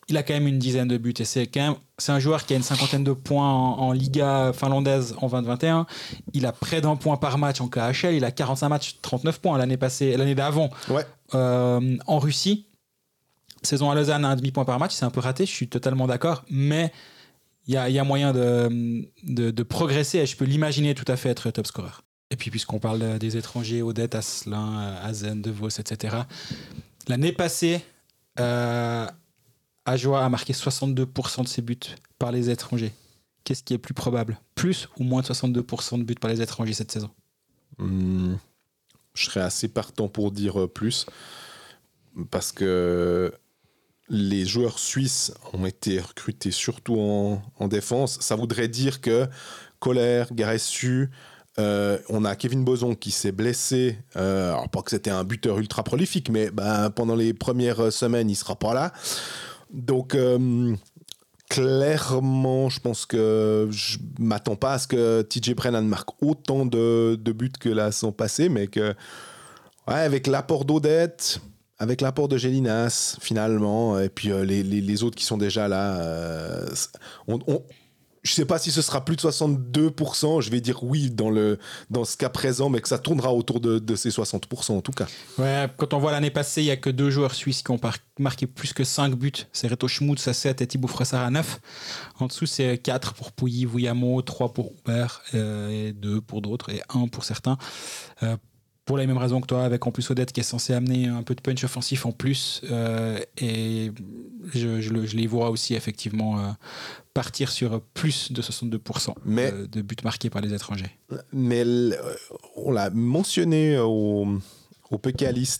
il 0.08 0.18
a 0.18 0.24
quand 0.24 0.34
même 0.34 0.48
une 0.48 0.60
dizaine 0.60 0.88
de 0.88 0.98
buts. 0.98 1.14
Et 1.20 1.26
c'est 1.26 1.48
quand 1.48 1.62
même, 1.62 1.76
c'est 1.98 2.12
un 2.12 2.20
joueur 2.20 2.46
qui 2.46 2.54
a 2.54 2.58
une 2.58 2.64
cinquantaine 2.64 3.04
de 3.04 3.14
points 3.14 3.50
en, 3.50 3.92
Liga 3.92 4.52
finlandaise 4.54 5.16
en 5.22 5.28
2021. 5.28 5.86
Il 6.34 6.46
a 6.46 6.52
près 6.52 6.82
d'un 6.82 6.96
point 6.96 7.18
par 7.18 7.38
match 7.38 7.62
en 7.62 7.68
KHL. 7.68 8.16
Il 8.16 8.26
a 8.26 8.32
45 8.32 8.70
matchs, 8.70 8.98
39 9.02 9.40
points 9.40 9.58
l'année 9.58 9.78
passée, 9.78 10.18
l'année 10.18 10.36
d'avant. 10.36 10.70
Ouais. 10.90 11.06
Euh, 11.34 11.98
en 12.08 12.20
Russie, 12.20 12.66
saison 13.64 13.90
à 13.90 13.96
Lausanne, 13.96 14.26
un 14.26 14.36
demi-point 14.36 14.66
par 14.66 14.80
match, 14.80 14.94
c'est 14.94 15.06
un 15.06 15.12
peu 15.12 15.20
raté, 15.20 15.46
je 15.46 15.52
suis 15.52 15.68
totalement 15.68 16.08
d'accord, 16.08 16.44
mais 16.50 16.92
il 17.68 17.76
y 17.76 17.78
a, 17.78 17.90
y 17.90 18.00
a, 18.00 18.04
moyen 18.04 18.34
de, 18.34 19.08
de, 19.24 19.64
progresser 19.64 20.18
et 20.18 20.26
je 20.26 20.36
peux 20.36 20.46
l'imaginer 20.46 20.96
tout 20.96 21.06
à 21.08 21.16
fait 21.16 21.30
être 21.30 21.52
top 21.52 21.68
scorer. 21.68 21.92
Et 22.32 22.36
puis, 22.36 22.50
puisqu'on 22.50 22.80
parle 22.80 23.20
des 23.20 23.38
étrangers, 23.38 23.82
Odette, 23.82 24.16
Asselin, 24.16 24.96
Azen, 25.04 25.42
De 25.42 25.52
Vos, 25.52 25.70
etc., 25.70 26.18
l'année 27.08 27.34
passée, 27.34 27.82
euh, 28.40 29.08
Ajoa 29.86 30.24
a 30.24 30.30
marqué 30.30 30.54
62% 30.54 31.44
de 31.44 31.48
ses 31.48 31.62
buts 31.62 31.78
par 32.20 32.32
les 32.32 32.50
étrangers. 32.50 32.94
Qu'est-ce 33.44 33.64
qui 33.64 33.74
est 33.74 33.80
plus 33.80 33.94
probable? 33.94 34.40
Plus 34.56 34.88
ou 34.98 35.04
moins 35.04 35.22
de 35.22 35.28
62% 35.28 36.00
de 36.00 36.04
buts 36.04 36.16
par 36.16 36.30
les 36.30 36.42
étrangers 36.42 36.74
cette 36.74 36.92
saison? 36.92 37.10
Hmm, 37.78 38.36
je 39.16 39.26
serais 39.26 39.42
assez 39.42 39.68
partant 39.68 40.08
pour 40.08 40.32
dire 40.32 40.62
euh, 40.62 40.68
plus. 40.68 41.08
Parce 42.30 42.52
que 42.52 43.34
les 44.10 44.46
joueurs 44.46 44.78
suisses 44.78 45.34
ont 45.54 45.66
été 45.66 46.00
recrutés 46.00 46.52
surtout 46.52 47.00
en, 47.00 47.42
en 47.58 47.68
défense. 47.68 48.20
Ça 48.20 48.36
voudrait 48.36 48.68
dire 48.68 49.02
que 49.02 49.28
Kohler, 49.80 50.26
Garessu, 50.32 51.10
euh, 51.60 51.98
on 52.10 52.24
a 52.24 52.36
Kevin 52.36 52.64
Boson 52.64 52.96
qui 52.96 53.12
s'est 53.12 53.32
blessé. 53.32 53.98
Euh, 54.16 54.52
alors, 54.52 54.70
pas 54.70 54.82
que 54.82 54.92
c'était 54.92 55.10
un 55.10 55.24
buteur 55.24 55.60
ultra 55.60 55.84
prolifique, 55.84 56.30
mais 56.30 56.52
ben, 56.52 56.90
pendant 56.92 57.16
les 57.16 57.34
premières 57.34 57.92
semaines, 57.92 58.30
il 58.30 58.36
sera 58.36 58.56
pas 58.56 58.74
là. 58.74 58.94
Donc, 59.72 60.16
euh, 60.16 60.76
clairement, 61.50 62.70
je 62.70 62.80
pense 62.80 63.06
que 63.06 63.68
je 63.72 63.98
m'attends 64.20 64.56
pas 64.56 64.74
à 64.74 64.80
ce 64.80 64.88
que 64.88 65.22
TJ 65.22 65.54
Brennan 65.54 65.86
marque 65.86 66.10
autant 66.22 66.66
de, 66.66 67.18
buts 67.18 67.52
que 67.60 67.70
la 67.70 67.92
saison 67.92 68.12
passée, 68.12 68.50
mais 68.50 68.68
que, 68.68 68.94
avec 69.88 70.28
l'apport 70.28 70.66
d'Odette, 70.66 71.42
avec 71.78 72.02
l'apport 72.02 72.28
de 72.28 72.38
Gélinas, 72.38 73.18
finalement, 73.22 74.00
et 74.00 74.10
puis 74.10 74.32
euh, 74.32 74.46
les, 74.46 75.04
autres 75.04 75.16
qui 75.16 75.26
sont 75.26 75.38
déjà 75.38 75.68
là, 75.68 76.00
euh, 76.00 76.70
on, 77.28 77.40
je 78.24 78.34
sais 78.34 78.46
pas 78.46 78.60
si 78.60 78.72
ce 78.72 78.82
sera 78.82 79.04
plus 79.04 79.16
de 79.16 79.22
62%, 79.22 80.42
je 80.42 80.52
vais 80.52 80.62
dire 80.62 80.84
oui 80.84 81.10
dans, 81.10 82.06
ce 82.06 82.18
cas 82.18 82.30
présent, 82.30 82.70
mais 82.70 82.80
que 82.80 82.88
ça 82.88 83.00
tournera 83.00 83.34
autour 83.34 83.60
de, 83.60 83.96
ces 83.96 84.10
60% 84.10 84.74
en 84.74 84.82
tout 84.82 84.92
cas. 84.92 85.08
Ouais, 85.38 85.68
quand 85.78 85.94
on 85.94 86.00
voit 86.00 86.12
l'année 86.12 86.30
passée, 86.30 86.62
il 86.62 86.66
n'y 86.66 86.72
a 86.72 86.78
que 86.78 86.90
deux 86.90 87.10
joueurs 87.10 87.34
suisses 87.34 87.64
qui 87.64 87.72
ont 87.72 87.80
marqué 88.20 88.46
plus 88.48 88.74
que 88.74 88.84
5 88.84 89.16
buts. 89.16 89.32
C'est 89.52 89.68
Reto 89.68 89.88
Schmutz 89.88 90.28
à 90.28 90.34
7 90.34 90.62
et 90.62 90.68
Thibaut 90.68 90.88
Fressard 90.88 91.24
à 91.24 91.32
9. 91.32 91.60
En 92.20 92.28
dessous, 92.28 92.46
c'est 92.46 92.78
4 92.78 93.14
pour 93.16 93.32
Pouilly, 93.32 93.66
Vouillamo, 93.66 94.22
3 94.22 94.54
pour 94.54 94.74
Hubert, 94.74 95.22
euh, 95.34 95.90
et 95.90 95.94
2 95.94 96.22
pour 96.22 96.42
d'autres, 96.42 96.70
et 96.70 96.82
1 96.90 97.08
pour 97.08 97.24
certains. 97.24 97.58
Euh, 98.24 98.38
pour 98.92 98.98
les 98.98 99.08
mêmes 99.08 99.18
raisons 99.18 99.40
que 99.40 99.48
toi, 99.48 99.64
avec 99.64 99.88
en 99.88 99.92
plus 99.92 100.12
Odette 100.12 100.34
qui 100.34 100.42
est 100.42 100.44
censé 100.44 100.74
amener 100.74 101.08
un 101.08 101.24
peu 101.24 101.34
de 101.34 101.40
punch 101.40 101.64
offensif 101.64 102.06
en 102.06 102.12
plus. 102.12 102.60
Euh, 102.70 103.22
et 103.38 103.90
je, 104.54 104.82
je, 104.82 105.06
je, 105.06 105.16
les 105.16 105.28
vois 105.28 105.50
aussi 105.50 105.76
effectivement 105.76 106.40
euh, 106.40 106.50
partir 107.14 107.52
sur 107.52 107.80
plus 107.94 108.34
de 108.34 108.42
62% 108.42 109.14
mais, 109.24 109.50
de, 109.50 109.66
de 109.66 109.82
buts 109.82 109.96
marqués 110.04 110.30
par 110.30 110.42
les 110.42 110.54
étrangers. 110.54 110.92
Mais 111.32 111.64
on 112.58 112.74
l'a 112.74 112.90
mentionné 112.90 113.80
au, 113.80 114.28
au 114.92 115.02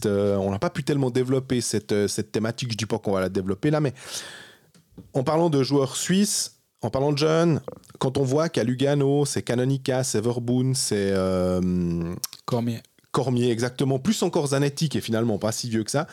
euh, 0.06 0.36
on 0.36 0.52
n'a 0.52 0.60
pas 0.60 0.70
pu 0.70 0.84
tellement 0.84 1.10
développer 1.10 1.62
cette, 1.62 2.08
cette 2.08 2.34
thématique, 2.34 2.74
je 2.74 2.78
dis 2.78 2.86
pas 2.86 3.00
qu'on 3.00 3.14
va 3.14 3.22
la 3.22 3.30
développer 3.30 3.72
là, 3.72 3.80
mais 3.80 3.94
en 5.14 5.24
parlant 5.24 5.50
de 5.50 5.64
joueurs 5.64 5.96
suisses, 5.96 6.58
en 6.82 6.90
parlant 6.90 7.14
de 7.14 7.18
jeunes, 7.18 7.62
quand 8.00 8.18
on 8.18 8.24
voit 8.24 8.50
qu'à 8.50 8.66
Lugano, 8.66 9.24
c'est 9.24 9.42
Canonica, 9.42 10.04
c'est 10.04 10.20
Verboon, 10.20 10.74
c'est... 10.74 11.12
Euh, 11.14 12.14
Cormier. 12.46 12.82
Cormier, 13.12 13.52
exactement, 13.52 14.00
plus 14.00 14.24
encore 14.24 14.48
Zanetti, 14.48 14.88
qui 14.88 14.98
est 14.98 15.02
finalement 15.02 15.38
pas 15.38 15.52
si 15.52 15.70
vieux 15.70 15.84
que 15.84 15.92
ça. 15.92 16.08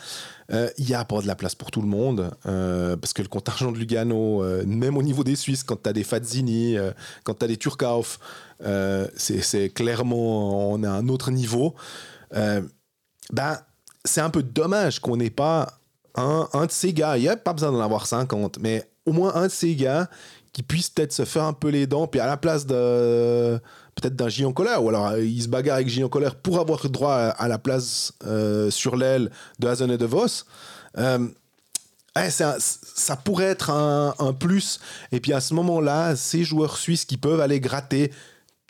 Il 0.48 0.56
euh, 0.56 0.68
y 0.78 0.94
a 0.94 1.04
pas 1.04 1.20
de 1.20 1.28
la 1.28 1.36
place 1.36 1.54
pour 1.54 1.70
tout 1.70 1.80
le 1.80 1.86
monde, 1.86 2.30
euh, 2.46 2.96
parce 2.96 3.12
que 3.12 3.22
le 3.22 3.28
contingent 3.28 3.70
de 3.70 3.78
Lugano, 3.78 4.42
euh, 4.42 4.64
même 4.66 4.96
au 4.96 5.02
niveau 5.02 5.22
des 5.22 5.36
Suisses, 5.36 5.62
quand 5.62 5.80
tu 5.80 5.88
as 5.88 5.92
des 5.92 6.02
Fazzini, 6.02 6.76
euh, 6.76 6.90
quand 7.22 7.34
tu 7.34 7.44
as 7.44 7.48
des 7.48 7.56
Turkauf, 7.56 8.18
c'est 9.14 9.72
clairement, 9.72 10.72
on 10.72 10.82
un 10.82 11.08
autre 11.08 11.30
niveau. 11.30 11.74
ben, 12.32 13.58
c'est 14.04 14.20
un 14.20 14.30
peu 14.30 14.42
dommage 14.42 15.00
qu'on 15.00 15.16
n'ait 15.18 15.30
pas 15.30 15.78
un, 16.16 16.48
un, 16.52 16.66
de 16.66 16.72
ces 16.72 16.92
gars, 16.92 17.16
il 17.16 17.22
n'y 17.22 17.28
a 17.28 17.36
pas 17.36 17.52
besoin 17.52 17.70
d'en 17.70 17.80
avoir 17.80 18.06
50, 18.06 18.58
mais 18.60 18.90
au 19.06 19.12
moins 19.12 19.34
un 19.36 19.44
de 19.44 19.52
ces 19.52 19.76
gars 19.76 20.08
qui 20.52 20.62
puisse 20.62 20.90
peut-être 20.90 21.12
se 21.12 21.24
faire 21.24 21.44
un 21.44 21.52
peu 21.52 21.68
les 21.68 21.86
dents, 21.86 22.08
puis 22.08 22.18
à 22.18 22.26
la 22.26 22.36
place 22.36 22.66
de 22.66 23.60
peut-être 24.00 24.16
d'un 24.16 24.28
Gion 24.28 24.52
Colère, 24.52 24.82
ou 24.82 24.88
alors 24.88 25.16
il 25.18 25.42
se 25.42 25.48
bagarre 25.48 25.76
avec 25.76 25.88
Gion 25.88 26.08
Colère 26.08 26.36
pour 26.36 26.60
avoir 26.60 26.88
droit 26.88 27.14
à 27.14 27.48
la 27.48 27.58
place 27.58 28.12
euh, 28.26 28.70
sur 28.70 28.96
l'aile 28.96 29.30
de 29.58 29.68
Hazen 29.68 29.90
et 29.90 29.98
de 29.98 30.06
Vos. 30.06 30.44
Euh, 30.96 31.28
ouais, 32.16 32.30
ça 32.30 33.16
pourrait 33.24 33.46
être 33.46 33.70
un, 33.70 34.14
un, 34.18 34.32
plus. 34.32 34.80
Et 35.12 35.20
puis 35.20 35.32
à 35.32 35.40
ce 35.40 35.54
moment-là, 35.54 36.16
ces 36.16 36.44
joueurs 36.44 36.76
suisses 36.76 37.04
qui 37.04 37.16
peuvent 37.16 37.40
aller 37.40 37.60
gratter. 37.60 38.12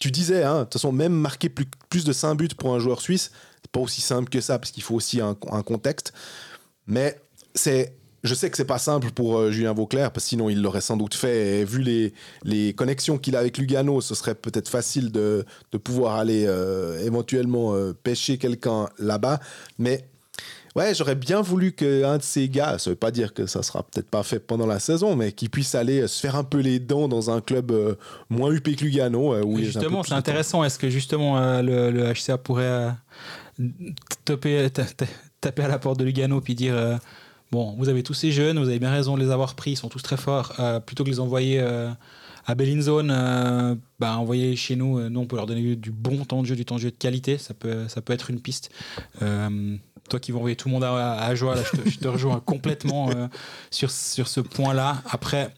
Tu 0.00 0.10
disais, 0.10 0.44
hein, 0.44 0.60
de 0.60 0.64
toute 0.64 0.74
façon, 0.74 0.92
même 0.92 1.12
marquer 1.12 1.48
plus, 1.48 1.66
plus 1.90 2.04
de 2.04 2.12
5 2.12 2.34
buts 2.36 2.48
pour 2.56 2.74
un 2.74 2.78
joueur 2.78 3.00
suisse, 3.00 3.32
c'est 3.62 3.70
pas 3.72 3.80
aussi 3.80 4.00
simple 4.00 4.30
que 4.30 4.40
ça, 4.40 4.58
parce 4.58 4.70
qu'il 4.70 4.82
faut 4.82 4.94
aussi 4.94 5.20
un, 5.20 5.36
un 5.50 5.62
contexte. 5.62 6.12
Mais 6.86 7.20
c'est 7.54 7.97
je 8.24 8.34
sais 8.34 8.50
que 8.50 8.56
c'est 8.56 8.64
pas 8.64 8.78
simple 8.78 9.10
pour 9.10 9.38
euh, 9.38 9.50
Julien 9.50 9.72
Vauclair, 9.72 10.10
parce 10.10 10.24
que 10.24 10.30
sinon 10.30 10.48
il 10.48 10.60
l'aurait 10.60 10.80
sans 10.80 10.96
doute 10.96 11.14
fait. 11.14 11.60
Et 11.60 11.64
vu 11.64 11.82
les, 11.82 12.12
les 12.42 12.72
connexions 12.72 13.18
qu'il 13.18 13.36
a 13.36 13.38
avec 13.38 13.58
Lugano, 13.58 14.00
ce 14.00 14.14
serait 14.14 14.34
peut-être 14.34 14.68
facile 14.68 15.12
de, 15.12 15.44
de, 15.72 15.78
pouvoir 15.78 16.16
aller 16.16 16.44
euh, 16.46 17.04
éventuellement 17.04 17.74
euh, 17.74 17.92
pêcher 17.92 18.38
quelqu'un 18.38 18.88
là-bas. 18.98 19.38
Mais 19.78 20.04
ouais, 20.74 20.94
j'aurais 20.94 21.14
bien 21.14 21.42
voulu 21.42 21.72
qu'un 21.72 22.18
de 22.18 22.22
ces 22.22 22.48
gars, 22.48 22.78
ça 22.78 22.90
veut 22.90 22.96
pas 22.96 23.12
dire 23.12 23.32
que 23.34 23.46
ça 23.46 23.62
sera 23.62 23.84
peut-être 23.84 24.10
pas 24.10 24.24
fait 24.24 24.40
pendant 24.40 24.66
la 24.66 24.80
saison, 24.80 25.14
mais 25.14 25.30
qu'il 25.30 25.50
puisse 25.50 25.76
aller 25.76 26.08
se 26.08 26.20
faire 26.20 26.34
un 26.34 26.44
peu 26.44 26.58
les 26.58 26.80
dents 26.80 27.06
dans 27.06 27.30
un 27.30 27.40
club 27.40 27.72
moins 28.30 28.50
huppé 28.50 28.74
que 28.74 28.84
Lugano. 28.84 29.36
où 29.44 29.58
justement, 29.58 30.02
c'est 30.02 30.14
intéressant. 30.14 30.64
Est-ce 30.64 30.78
que 30.78 30.90
justement 30.90 31.62
le, 31.62 31.92
le, 31.92 32.12
HCA 32.12 32.36
pourrait 32.36 32.94
taper, 34.24 34.68
taper 35.40 35.62
à 35.62 35.68
la 35.68 35.78
porte 35.78 36.00
de 36.00 36.04
Lugano 36.04 36.40
puis 36.40 36.56
dire 36.56 36.98
bon, 37.50 37.74
vous 37.78 37.88
avez 37.88 38.02
tous 38.02 38.14
ces 38.14 38.32
jeunes, 38.32 38.58
vous 38.58 38.68
avez 38.68 38.78
bien 38.78 38.90
raison 38.90 39.16
de 39.16 39.22
les 39.22 39.30
avoir 39.30 39.54
pris, 39.54 39.72
ils 39.72 39.76
sont 39.76 39.88
tous 39.88 40.02
très 40.02 40.16
forts. 40.16 40.54
Euh, 40.58 40.80
plutôt 40.80 41.04
que 41.04 41.10
les 41.10 41.20
envoyer 41.20 41.60
euh, 41.60 41.90
à 42.46 42.54
Bellinzone, 42.54 43.10
euh, 43.10 43.74
bah, 43.98 44.16
envoyer 44.18 44.56
chez 44.56 44.76
nous, 44.76 44.98
euh, 44.98 45.08
nous, 45.08 45.20
on 45.20 45.26
peut 45.26 45.36
leur 45.36 45.46
donner 45.46 45.76
du 45.76 45.90
bon 45.90 46.24
temps 46.24 46.42
de 46.42 46.46
jeu, 46.46 46.56
du 46.56 46.64
temps 46.64 46.76
de 46.76 46.80
jeu 46.80 46.90
de 46.90 46.96
qualité, 46.96 47.38
ça 47.38 47.54
peut, 47.54 47.88
ça 47.88 48.00
peut 48.00 48.12
être 48.12 48.30
une 48.30 48.40
piste. 48.40 48.70
toi 49.18 50.20
qui 50.20 50.32
vas 50.32 50.38
envoyer 50.38 50.56
tout 50.56 50.68
le 50.68 50.74
monde 50.74 50.84
à, 50.84 51.20
à 51.20 51.34
Joie, 51.34 51.54
là, 51.54 51.62
je, 51.62 51.80
te, 51.80 51.88
je 51.88 51.98
te 51.98 52.08
rejoins 52.08 52.40
complètement 52.44 53.10
sur, 53.70 53.90
sur 53.90 54.28
ce 54.28 54.40
point-là. 54.40 55.02
Après, 55.10 55.52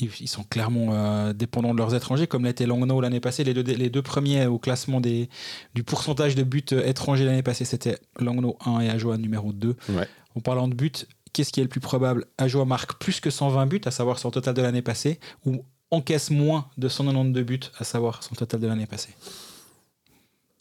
ils 0.00 0.28
sont 0.28 0.44
clairement 0.44 0.88
euh, 0.92 1.32
dépendants 1.32 1.72
de 1.72 1.78
leurs 1.78 1.94
étrangers, 1.94 2.26
comme 2.26 2.44
l'était 2.44 2.66
Langnau 2.66 3.00
l'année 3.00 3.20
passée. 3.20 3.42
Les 3.42 3.54
deux, 3.54 3.62
les 3.62 3.88
deux 3.88 4.02
premiers 4.02 4.46
au 4.46 4.58
classement 4.58 5.00
des, 5.00 5.28
du 5.74 5.82
pourcentage 5.82 6.34
de 6.34 6.42
buts 6.42 6.64
étrangers 6.84 7.24
l'année 7.24 7.42
passée, 7.42 7.64
c'était 7.64 7.98
Langnau 8.18 8.58
1 8.66 8.80
et 8.80 8.90
Ajoa 8.90 9.16
numéro 9.16 9.52
2. 9.52 9.76
Ouais. 9.90 10.08
En 10.34 10.40
parlant 10.40 10.68
de 10.68 10.74
buts, 10.74 10.92
qu'est-ce 11.32 11.52
qui 11.52 11.60
est 11.60 11.64
le 11.64 11.68
plus 11.68 11.80
probable? 11.80 12.26
Ajoa 12.38 12.64
marque 12.64 12.98
plus 12.98 13.20
que 13.20 13.30
120 13.30 13.66
buts, 13.66 13.80
à 13.86 13.90
savoir 13.90 14.18
son 14.18 14.30
total 14.30 14.54
de 14.54 14.62
l'année 14.62 14.82
passée, 14.82 15.18
ou 15.46 15.64
encaisse 15.90 16.30
moins 16.30 16.68
de 16.76 16.88
192 16.88 17.42
buts, 17.42 17.60
à 17.78 17.84
savoir 17.84 18.22
son 18.22 18.34
total 18.34 18.60
de 18.60 18.66
l'année 18.66 18.86
passée? 18.86 19.14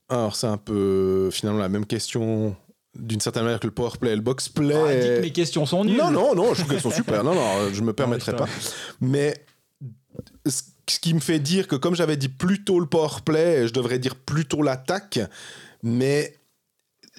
Alors, 0.09 0.35
c'est 0.35 0.47
un 0.47 0.57
peu 0.57 1.29
finalement 1.31 1.59
la 1.59 1.69
même 1.69 1.85
question 1.85 2.55
d'une 2.95 3.21
certaine 3.21 3.43
manière 3.43 3.59
que 3.59 3.67
le 3.67 3.73
powerplay 3.73 4.11
et 4.11 4.15
le 4.15 4.21
boxplay. 4.21 4.75
Ah, 4.75 4.93
dis 4.95 5.07
que 5.07 5.21
mes 5.21 5.31
questions 5.31 5.65
sont 5.65 5.85
nulles. 5.85 5.97
Non, 5.97 6.11
non, 6.11 6.35
non, 6.35 6.53
je 6.53 6.59
trouve 6.59 6.71
qu'elles 6.71 6.81
sont 6.81 6.91
super. 6.91 7.23
Non, 7.23 7.33
non, 7.33 7.73
je 7.73 7.81
me 7.81 7.93
permettrai 7.93 8.35
pas. 8.35 8.47
Mais 8.99 9.45
ce 10.45 10.99
qui 10.99 11.13
me 11.13 11.19
fait 11.19 11.39
dire 11.39 11.67
que 11.67 11.75
comme 11.75 11.95
j'avais 11.95 12.17
dit 12.17 12.29
plutôt 12.29 12.79
le 12.79 12.85
powerplay, 12.85 13.67
je 13.67 13.73
devrais 13.73 13.99
dire 13.99 14.15
plutôt 14.15 14.61
l'attaque. 14.61 15.19
Mais 15.83 16.35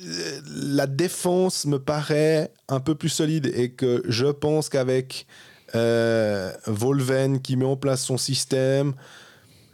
euh, 0.00 0.40
la 0.46 0.86
défense 0.86 1.66
me 1.66 1.78
paraît 1.78 2.52
un 2.68 2.80
peu 2.80 2.94
plus 2.94 3.08
solide 3.08 3.52
et 3.54 3.72
que 3.72 4.02
je 4.08 4.26
pense 4.26 4.68
qu'avec 4.68 5.26
euh, 5.74 6.52
Volven 6.66 7.40
qui 7.40 7.56
met 7.56 7.64
en 7.64 7.76
place 7.76 8.02
son 8.02 8.18
système, 8.18 8.94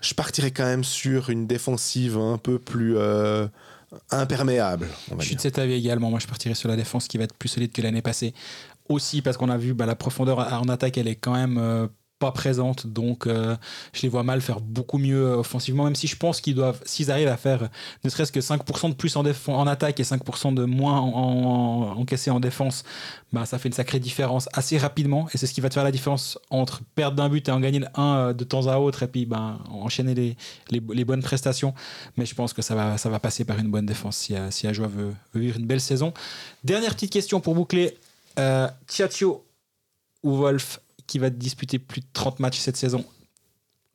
je 0.00 0.14
partirais 0.14 0.50
quand 0.50 0.64
même 0.64 0.84
sur 0.84 1.30
une 1.30 1.46
défensive 1.46 2.18
un 2.18 2.38
peu 2.38 2.58
plus. 2.58 2.96
Euh, 2.96 3.48
imperméable. 4.10 4.88
je 5.18 5.24
suis 5.24 5.36
de 5.36 5.40
cet 5.40 5.58
avis 5.58 5.74
également. 5.74 6.10
Moi, 6.10 6.18
je 6.18 6.26
partirais 6.26 6.54
sur 6.54 6.68
la 6.68 6.76
défense 6.76 7.08
qui 7.08 7.18
va 7.18 7.24
être 7.24 7.34
plus 7.34 7.48
solide 7.48 7.72
que 7.72 7.82
l'année 7.82 8.02
passée. 8.02 8.34
Aussi 8.88 9.20
parce 9.22 9.36
qu'on 9.36 9.50
a 9.50 9.58
vu 9.58 9.74
bah, 9.74 9.86
la 9.86 9.96
profondeur 9.96 10.38
en 10.38 10.68
attaque, 10.68 10.96
elle 10.98 11.08
est 11.08 11.16
quand 11.16 11.34
même 11.34 11.58
euh, 11.58 11.88
pas 12.18 12.32
présente. 12.32 12.86
Donc, 12.86 13.26
euh, 13.26 13.56
je 13.92 14.02
les 14.02 14.08
vois 14.08 14.22
mal 14.22 14.40
faire 14.40 14.60
beaucoup 14.60 14.98
mieux 14.98 15.26
euh, 15.26 15.36
offensivement, 15.36 15.84
même 15.84 15.94
si 15.94 16.06
je 16.06 16.16
pense 16.16 16.40
qu'ils 16.40 16.54
doivent, 16.54 16.80
s'ils 16.84 17.10
arrivent 17.10 17.28
à 17.28 17.36
faire 17.36 17.68
ne 18.04 18.10
serait-ce 18.10 18.32
que 18.32 18.40
5% 18.40 18.90
de 18.90 18.94
plus 18.94 19.16
en, 19.16 19.24
en, 19.24 19.66
attaque 19.66 20.00
et 20.00 20.02
5% 20.02 20.54
de 20.54 20.64
moins 20.64 20.98
en, 20.98 21.12
en, 21.12 22.00
encaissé 22.00 22.30
en 22.30 22.40
défense, 22.40 22.84
bah, 23.32 23.46
ça 23.46 23.58
fait 23.58 23.68
une 23.68 23.74
sacrée 23.74 24.00
différence 24.00 24.48
assez 24.52 24.78
rapidement. 24.78 25.28
Et 25.32 25.38
c'est 25.38 25.46
ce 25.46 25.54
qui 25.54 25.60
va 25.60 25.68
te 25.68 25.74
faire 25.74 25.84
la 25.84 25.92
différence 25.92 26.38
entre 26.50 26.80
perdre 26.94 27.16
d'un 27.16 27.28
but 27.28 27.48
et 27.48 27.52
en 27.52 27.60
gagner 27.60 27.82
un 27.94 28.16
euh, 28.16 28.32
de 28.32 28.44
temps 28.44 28.66
à 28.66 28.78
autre 28.78 29.02
et 29.02 29.08
puis 29.08 29.26
bah, 29.26 29.58
enchaîner 29.70 30.14
les, 30.14 30.36
les, 30.70 31.04
bonnes 31.04 31.22
prestations. 31.22 31.74
Mais 32.16 32.26
je 32.26 32.34
pense 32.34 32.52
que 32.52 32.62
ça 32.62 32.74
va, 32.74 32.98
ça 32.98 33.08
va 33.08 33.20
passer 33.20 33.44
par 33.44 33.58
une 33.58 33.70
bonne 33.70 33.86
défense 33.86 34.16
si, 34.16 34.34
si 34.50 34.66
Ajoa 34.66 34.88
veut, 34.88 35.14
vivre 35.34 35.58
une 35.58 35.66
belle 35.66 35.80
saison. 35.80 36.12
Dernière 36.64 36.94
petite 36.94 37.12
question 37.12 37.40
pour 37.40 37.54
boucler. 37.54 37.96
Euh, 38.38 38.68
ou 40.22 40.36
Wolf 40.36 40.80
qui 41.08 41.18
va 41.18 41.30
disputer 41.30 41.80
plus 41.80 42.02
de 42.02 42.06
30 42.12 42.38
matchs 42.38 42.58
cette 42.60 42.76
saison. 42.76 43.04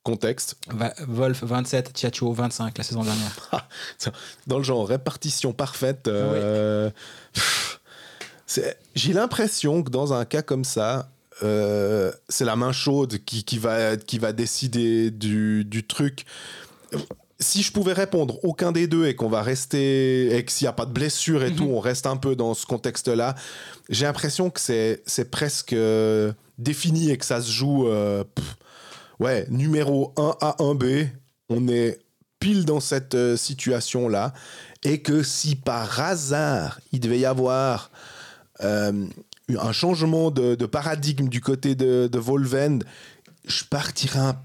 Contexte. 0.02 0.56
Va 0.68 0.92
Wolf 1.08 1.42
27, 1.44 1.94
Tiacho 1.94 2.30
25 2.30 2.76
la 2.76 2.84
saison 2.84 3.02
dernière. 3.04 3.34
Dans 4.46 4.58
le 4.58 4.64
genre 4.64 4.86
répartition 4.86 5.54
parfaite. 5.54 6.08
Euh... 6.08 6.90
Oui. 7.34 8.62
J'ai 8.94 9.12
l'impression 9.14 9.82
que 9.82 9.90
dans 9.90 10.12
un 10.12 10.24
cas 10.26 10.42
comme 10.42 10.64
ça, 10.64 11.10
euh, 11.42 12.12
c'est 12.28 12.44
la 12.44 12.54
main 12.56 12.70
chaude 12.72 13.18
qui, 13.24 13.42
qui 13.42 13.58
va, 13.58 13.96
qui 13.96 14.18
va 14.18 14.32
décider 14.32 15.10
du, 15.10 15.64
du 15.64 15.84
truc. 15.86 16.24
Si 17.40 17.62
je 17.62 17.72
pouvais 17.72 17.94
répondre 17.94 18.38
aucun 18.44 18.70
des 18.70 18.86
deux 18.86 19.06
et 19.06 19.16
qu'on 19.16 19.28
va 19.28 19.42
rester 19.42 20.36
et 20.36 20.44
que 20.44 20.52
s'il 20.52 20.66
n'y 20.66 20.68
a 20.68 20.72
pas 20.74 20.86
de 20.86 20.92
blessure 20.92 21.42
et 21.42 21.50
Mhm. 21.50 21.56
tout, 21.56 21.64
on 21.64 21.80
reste 21.80 22.06
un 22.06 22.16
peu 22.16 22.36
dans 22.36 22.54
ce 22.54 22.66
contexte-là, 22.66 23.34
j'ai 23.88 24.04
l'impression 24.04 24.50
que 24.50 24.60
c'est 24.60 25.02
c'est 25.06 25.30
presque 25.30 25.72
euh, 25.72 26.32
défini 26.58 27.10
et 27.10 27.16
que 27.16 27.24
ça 27.24 27.40
se 27.40 27.50
joue 27.50 27.88
euh, 27.88 28.24
pff, 28.24 28.56
ouais, 29.20 29.46
numéro 29.50 30.12
1 30.16 30.36
A, 30.40 30.56
1B. 30.58 31.08
On 31.48 31.68
est 31.68 31.98
pile 32.40 32.64
dans 32.64 32.80
cette 32.80 33.14
euh, 33.14 33.36
situation-là 33.36 34.32
et 34.82 35.00
que 35.02 35.22
si 35.22 35.56
par 35.56 36.00
hasard 36.00 36.80
il 36.92 37.00
devait 37.00 37.18
y 37.20 37.26
avoir 37.26 37.90
euh, 38.62 39.06
un 39.48 39.72
changement 39.72 40.30
de, 40.30 40.54
de 40.54 40.66
paradigme 40.66 41.28
du 41.28 41.40
côté 41.40 41.74
de, 41.74 42.08
de 42.10 42.18
Volvend, 42.18 42.80
je 43.46 43.64
partirais 43.64 44.20
un 44.20 44.36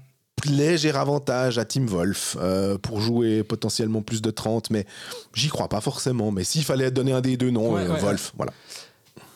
léger 0.48 0.90
avantage 0.90 1.58
à 1.58 1.64
Team 1.64 1.86
Wolf 1.86 2.36
euh, 2.40 2.78
pour 2.78 3.00
jouer 3.00 3.42
potentiellement 3.42 4.02
plus 4.02 4.22
de 4.22 4.30
30, 4.30 4.70
mais 4.70 4.86
j'y 5.34 5.48
crois 5.48 5.68
pas 5.68 5.80
forcément. 5.80 6.30
Mais 6.30 6.44
s'il 6.44 6.64
fallait 6.64 6.90
donner 6.90 7.12
un 7.12 7.20
des 7.20 7.36
deux, 7.36 7.50
Ouais, 7.50 7.82
euh, 7.82 7.92
ouais, 7.94 8.00
Wolf, 8.00 8.32
voilà. 8.36 8.52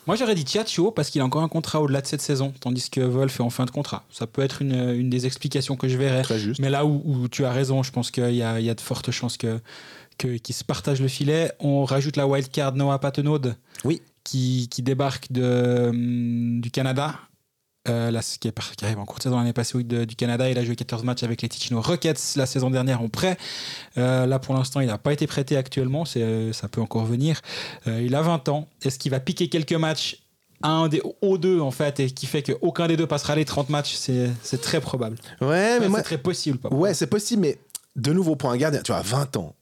Moi, 0.06 0.16
j'aurais 0.16 0.34
dit 0.34 0.44
Tiaccio 0.44 0.90
parce 0.90 1.10
qu'il 1.10 1.20
a 1.20 1.24
encore 1.24 1.42
un 1.42 1.48
contrat 1.48 1.80
au-delà 1.80 2.00
de 2.02 2.06
cette 2.06 2.20
saison, 2.20 2.52
tandis 2.60 2.90
que 2.90 3.00
Wolf 3.00 3.40
est 3.40 3.42
en 3.42 3.50
fin 3.50 3.64
de 3.64 3.70
contrat. 3.70 4.04
Ça 4.10 4.26
peut 4.26 4.42
être 4.42 4.60
une, 4.62 4.74
une 4.94 5.08
des 5.10 5.26
explications 5.26 5.76
que 5.76 5.88
je 5.88 5.96
verrais. 5.96 6.22
Très 6.22 6.38
juste. 6.38 6.60
Mais 6.60 6.70
là 6.70 6.84
où, 6.84 7.02
où 7.04 7.28
tu 7.28 7.44
as 7.44 7.52
raison, 7.52 7.82
je 7.82 7.90
pense 7.90 8.10
qu'il 8.10 8.34
y 8.34 8.42
a, 8.42 8.60
il 8.60 8.66
y 8.66 8.70
a 8.70 8.74
de 8.74 8.80
fortes 8.80 9.10
chances 9.10 9.36
que, 9.36 9.60
que, 10.18 10.36
qu'ils 10.36 10.54
se 10.54 10.64
partagent 10.64 11.00
le 11.00 11.08
filet. 11.08 11.52
On 11.58 11.84
rajoute 11.84 12.16
la 12.16 12.26
wildcard 12.26 12.74
Noah 12.74 12.98
Patenaude 12.98 13.56
Oui. 13.84 14.02
qui, 14.24 14.68
qui 14.70 14.82
débarque 14.82 15.32
de, 15.32 15.86
hum, 15.88 16.60
du 16.60 16.70
Canada. 16.70 17.14
Euh, 17.86 18.10
là, 18.10 18.22
ce 18.22 18.38
qui, 18.38 18.48
est, 18.48 18.54
en 18.96 19.04
courte 19.04 19.22
saison 19.22 19.36
l'année 19.36 19.52
passée 19.52 19.82
de- 19.82 20.06
du 20.06 20.16
Canada. 20.16 20.48
Il 20.48 20.56
a 20.56 20.64
joué 20.64 20.74
14 20.74 21.04
matchs 21.04 21.22
avec 21.22 21.42
les 21.42 21.50
Ticino 21.50 21.82
Rockets 21.82 22.34
la 22.36 22.46
saison 22.46 22.70
dernière 22.70 23.02
en 23.02 23.08
prêt. 23.08 23.36
Euh, 23.98 24.24
là, 24.24 24.38
pour 24.38 24.54
l'instant, 24.54 24.80
il 24.80 24.86
n'a 24.86 24.96
pas 24.96 25.12
été 25.12 25.26
prêté 25.26 25.58
actuellement. 25.58 26.04
Euh, 26.16 26.52
ça 26.54 26.68
peut 26.68 26.80
encore 26.80 27.04
venir. 27.04 27.42
Euh, 27.86 28.00
il 28.02 28.14
a 28.14 28.22
20 28.22 28.48
ans. 28.48 28.68
Est-ce 28.82 28.98
qu'il 28.98 29.10
va 29.10 29.20
piquer 29.20 29.50
quelques 29.50 29.74
matchs? 29.74 30.22
Un 30.62 30.88
des, 30.88 31.02
aux 31.20 31.36
deux, 31.36 31.60
en 31.60 31.70
fait, 31.70 32.00
et 32.00 32.10
qui 32.10 32.24
fait 32.24 32.42
qu'aucun 32.42 32.86
des 32.86 32.96
deux 32.96 33.06
passera 33.06 33.36
les 33.36 33.44
30 33.44 33.68
matchs 33.68 33.94
C'est, 33.96 34.30
très 34.62 34.80
probable. 34.80 35.18
Ouais, 35.42 35.78
mais 35.78 35.88
moi, 35.90 35.98
c'est 35.98 36.04
très 36.04 36.18
possible. 36.18 36.56
pas 36.56 36.70
Ouais, 36.70 36.94
c'est 36.94 37.06
possible, 37.08 37.42
mais 37.42 37.58
de 37.96 38.14
nouveau, 38.14 38.34
pour 38.34 38.50
un 38.50 38.56
gardien, 38.56 38.80
tu 38.80 38.92
vois, 38.92 39.02
20 39.02 39.36
ans, 39.36 39.54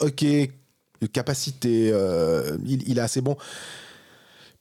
ok, 0.00 0.24
capacité, 1.12 1.94
il, 2.66 2.88
il 2.88 2.98
est 2.98 3.02
assez 3.02 3.20
bon. 3.20 3.36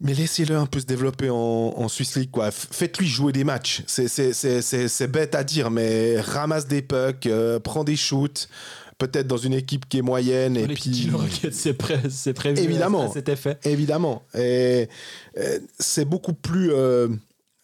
Mais 0.04 0.14
laissez-le 0.14 0.56
un 0.56 0.66
peu 0.66 0.80
se 0.80 0.86
développer 0.86 1.30
en, 1.30 1.36
en 1.36 1.88
Swiss 1.88 2.16
League, 2.16 2.32
quoi. 2.32 2.50
Faites-lui 2.52 3.08
jouer 3.08 3.32
des 3.32 3.44
matchs. 3.44 3.84
C'est- 3.88 5.08
bête 5.08 5.36
à 5.36 5.44
dire, 5.44 5.70
mais 5.70 6.20
ramasse 6.20 6.68
des 6.68 6.82
pucks, 6.82 7.28
euh, 7.28 7.60
prends 7.60 7.84
des 7.84 7.96
shoots, 7.96 8.50
peut-être 8.98 9.28
dans 9.28 9.38
une 9.38 9.54
équipe 9.54 9.88
qui 9.88 10.00
est 10.00 10.02
moyenne. 10.02 10.58
et 10.58 10.68
puis... 10.68 11.10
C'est, 11.52 11.76
c'est 12.10 12.34
prévu. 12.34 12.60
Évidemment. 12.60 13.10
à 13.10 13.14
cet 13.14 13.30
effet. 13.30 13.58
Évidemment. 13.64 14.24
Et 14.36 14.90
euh, 15.38 15.60
c'est 15.80 16.06
beaucoup 16.06 16.34
plus 16.34 16.72
euh, 16.74 17.08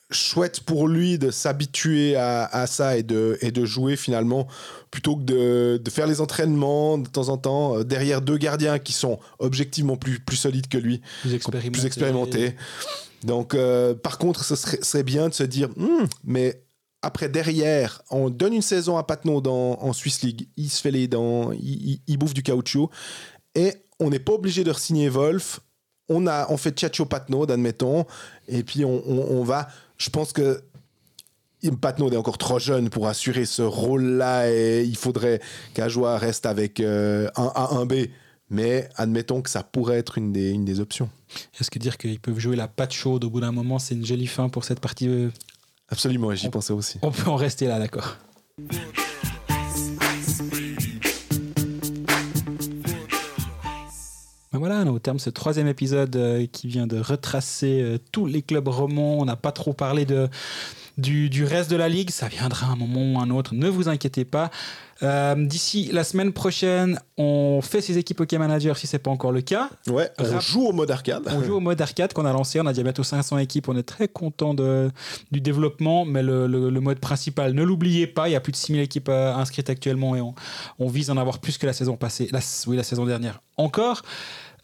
chouette 0.10 0.62
pour 0.62 0.88
lui 0.88 1.18
de 1.18 1.32
s'habituer 1.32 2.16
à, 2.16 2.46
à 2.46 2.66
ça 2.68 2.98
et 2.98 3.04
de, 3.04 3.38
et 3.42 3.52
de 3.52 3.66
jouer 3.66 3.96
finalement, 3.98 4.48
plutôt 4.90 5.18
que 5.18 5.24
de, 5.24 5.82
de 5.84 5.90
faire 5.90 6.08
les 6.08 6.22
entraînements 6.22 6.98
de 6.98 7.10
temps 7.10 7.30
en 7.30 7.38
temps 7.38 7.78
euh, 7.80 7.84
derrière 7.84 8.22
deux 8.22 8.38
gardiens 8.38 8.80
qui 8.80 8.94
sont 8.94 9.20
objectivement 9.40 9.98
plus, 9.98 10.20
plus 10.20 10.38
solides 10.38 10.68
que 10.68 10.78
lui, 10.78 11.02
Plus 11.22 11.34
expérimenté. 11.34 11.72
plus 11.72 11.86
expérimentés. 11.86 12.56
Donc, 13.24 13.54
euh, 13.54 13.96
par 13.96 14.18
contre, 14.18 14.44
ce 14.46 14.56
serait, 14.56 14.80
serait 14.82 15.04
bien 15.04 15.28
de 15.30 15.34
se 15.34 15.44
dire, 15.44 15.70
Hmm, 15.76 16.06
mais 16.24 16.64
après, 17.02 17.28
derrière, 17.30 18.02
on 18.10 18.30
donne 18.30 18.54
une 18.54 18.62
saison 18.62 18.98
à 18.98 19.04
Patnaud 19.04 19.42
dans, 19.42 19.78
en 19.82 19.92
Swiss 19.94 20.22
League, 20.22 20.48
il 20.56 20.70
se 20.70 20.82
fait 20.82 20.92
les 20.92 21.08
dents, 21.08 21.52
il, 21.52 21.60
il- 21.92 22.02
il 22.08 22.18
bouffe 22.18 22.34
du 22.34 22.44
caoutchouc, 22.44 22.90
et 23.56 23.74
on 24.00 24.10
n'est 24.10 24.20
pas 24.20 24.34
obligé 24.34 24.64
de 24.64 24.72
signer 24.74 25.10
Wolf. 25.10 25.60
On, 26.10 26.26
a, 26.28 26.46
on 26.50 26.56
fait 26.58 26.72
Tchatcho 26.72 27.06
Patnaud, 27.06 27.52
admettons, 27.52 28.06
et 28.48 28.64
puis 28.64 28.86
on, 28.86 29.04
on- 29.06 29.40
on 29.40 29.44
va. 29.44 29.68
Je 29.98 30.10
pense 30.10 30.34
que 30.34 30.64
Patnaud 31.82 32.12
est 32.12 32.18
encore 32.18 32.38
trop 32.38 32.60
jeune 32.60 32.90
pour 32.90 33.08
assurer 33.08 33.46
ce 33.46 33.62
rôle-là, 33.62 34.52
et 34.52 34.84
il 34.84 34.96
faudrait 34.96 35.42
qu'Ajoie 35.74 36.18
reste 36.18 36.46
avec 36.46 36.80
euh, 36.80 37.30
un 37.36 37.52
A, 37.56 37.76
un 37.76 37.86
B. 37.86 37.94
Mais 38.50 38.88
admettons 38.96 39.42
que 39.42 39.50
ça 39.50 39.62
pourrait 39.62 39.98
être 39.98 40.18
une 40.18 40.32
des, 40.32 40.52
une 40.52 40.64
des 40.64 40.80
options. 40.80 41.10
Est-ce 41.60 41.70
que 41.70 41.80
dire 41.80 41.98
qu'ils 41.98 42.20
peuvent 42.20 42.40
jouer 42.40 42.56
la 42.56 42.70
patte 42.70 42.94
chaude 42.94 43.26
au 43.26 43.30
bout 43.30 43.42
d'un 43.42 43.52
moment, 43.52 43.78
c'est 43.78 43.96
une 43.96 44.06
jolie 44.06 44.28
fin 44.28 44.48
pour 44.48 44.64
cette 44.64 44.80
partie 44.80 45.10
euh, 45.10 45.30
Absolument, 45.90 46.34
j'y 46.34 46.50
pensais 46.50 46.74
aussi. 46.74 46.98
On 47.02 47.12
peut 47.12 47.30
en 47.30 47.36
rester 47.36 47.68
là, 47.68 47.80
d'accord. 47.80 48.18
Ben 54.58 54.66
voilà, 54.66 54.82
on 54.82 54.86
est 54.88 54.90
au 54.90 54.98
terme 54.98 55.18
de 55.18 55.22
ce 55.22 55.30
troisième 55.30 55.68
épisode 55.68 56.16
euh, 56.16 56.48
qui 56.52 56.68
vient 56.68 56.88
de 56.88 57.00
retracer 57.00 57.80
euh, 57.80 58.00
tous 58.12 58.26
les 58.26 58.42
clubs 58.42 58.68
romans. 58.68 59.20
On 59.20 59.26
n'a 59.26 59.36
pas 59.36 59.52
trop 59.52 59.72
parlé 59.74 60.04
de, 60.06 60.30
du, 60.98 61.30
du 61.30 61.44
reste 61.44 61.70
de 61.70 61.76
la 61.76 61.88
ligue. 61.90 62.10
Ça 62.10 62.28
viendra 62.28 62.66
un 62.66 62.76
moment 62.76 63.20
ou 63.20 63.22
un 63.22 63.30
autre, 63.30 63.54
ne 63.54 63.70
vous 63.70 63.88
inquiétez 63.88 64.26
pas. 64.26 64.50
Euh, 65.04 65.36
D'ici 65.46 65.92
la 65.94 66.04
semaine 66.04 66.34
prochaine, 66.34 67.00
on 67.20 67.60
fait 67.62 67.82
ses 67.82 68.00
équipes 68.00 68.20
hockey 68.22 68.40
manager 68.40 68.76
si 68.78 68.88
ce 68.88 68.96
n'est 68.96 69.00
pas 69.00 69.12
encore 69.12 69.32
le 69.32 69.42
cas. 69.42 69.70
Ouais, 69.86 70.10
on 70.18 70.24
Rap- 70.24 70.42
joue 70.42 70.66
au 70.66 70.72
mode 70.74 70.90
arcade. 70.90 71.22
On 71.32 71.44
joue 71.44 71.54
au 71.58 71.60
mode 71.60 71.80
arcade 71.80 72.14
qu'on 72.14 72.26
a 72.26 72.34
lancé. 72.34 72.60
On 72.60 72.66
a 72.66 72.72
déjà 72.74 72.82
bientôt 72.82 73.04
500 73.04 73.38
équipes. 73.38 73.70
On 73.70 73.78
est 73.78 73.84
très 73.84 74.08
content 74.08 74.56
de, 74.56 74.90
du 75.32 75.40
développement. 75.40 76.04
Mais 76.04 76.24
le, 76.24 76.48
le- 76.48 76.72
le 76.72 76.80
mode 76.82 76.98
principal, 76.98 77.54
ne 77.54 77.62
l'oubliez 77.62 78.08
pas, 78.08 78.28
il 78.28 78.32
y 78.32 78.36
a 78.36 78.40
plus 78.40 78.54
de 78.54 78.58
6000 78.58 78.82
équipes 78.82 79.10
inscrites 79.10 79.70
actuellement 79.70 80.16
et 80.16 80.22
on, 80.22 80.34
on 80.80 80.88
vise 80.88 81.12
en 81.12 81.18
avoir 81.18 81.38
plus 81.38 81.60
que 81.60 81.68
la 81.68 81.74
saison 81.74 81.96
passée. 81.96 82.28
La, 82.32 82.40
oui, 82.66 82.76
la 82.76 82.82
saison 82.84 83.06
dernière 83.06 83.44
encore. 83.58 84.02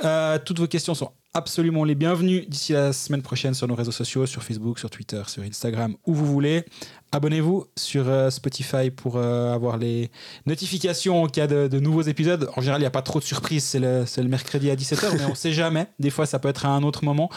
Euh, 0.03 0.37
toutes 0.43 0.59
vos 0.59 0.67
questions 0.67 0.95
sont 0.95 1.11
absolument 1.33 1.83
les 1.83 1.95
bienvenues 1.95 2.45
d'ici 2.47 2.73
la 2.73 2.93
semaine 2.93 3.21
prochaine 3.21 3.53
sur 3.53 3.67
nos 3.67 3.75
réseaux 3.75 3.91
sociaux, 3.91 4.25
sur 4.25 4.43
Facebook, 4.43 4.77
sur 4.77 4.89
Twitter, 4.89 5.21
sur 5.27 5.43
Instagram, 5.43 5.95
où 6.05 6.13
vous 6.13 6.25
voulez. 6.25 6.65
Abonnez-vous 7.11 7.67
sur 7.77 8.09
euh, 8.09 8.29
Spotify 8.29 8.91
pour 8.91 9.15
euh, 9.15 9.53
avoir 9.53 9.77
les 9.77 10.11
notifications 10.45 11.23
en 11.23 11.27
cas 11.27 11.47
de, 11.47 11.79
nouveaux 11.79 12.01
épisodes. 12.01 12.49
En 12.55 12.61
général, 12.61 12.81
il 12.81 12.83
n'y 12.83 12.87
a 12.87 12.91
pas 12.91 13.01
trop 13.01 13.19
de 13.19 13.23
surprises, 13.23 13.63
c'est 13.63 13.79
le, 13.79 14.27
mercredi 14.27 14.69
à 14.69 14.75
17h, 14.75 15.17
mais 15.17 15.25
on 15.25 15.29
ne 15.29 15.35
sait 15.35 15.53
jamais. 15.53 15.87
Des 15.99 16.09
fois, 16.09 16.25
ça 16.25 16.39
peut 16.39 16.49
être 16.49 16.65
à 16.65 16.69
un 16.69 16.83
autre 16.83 17.05
moment. 17.05 17.29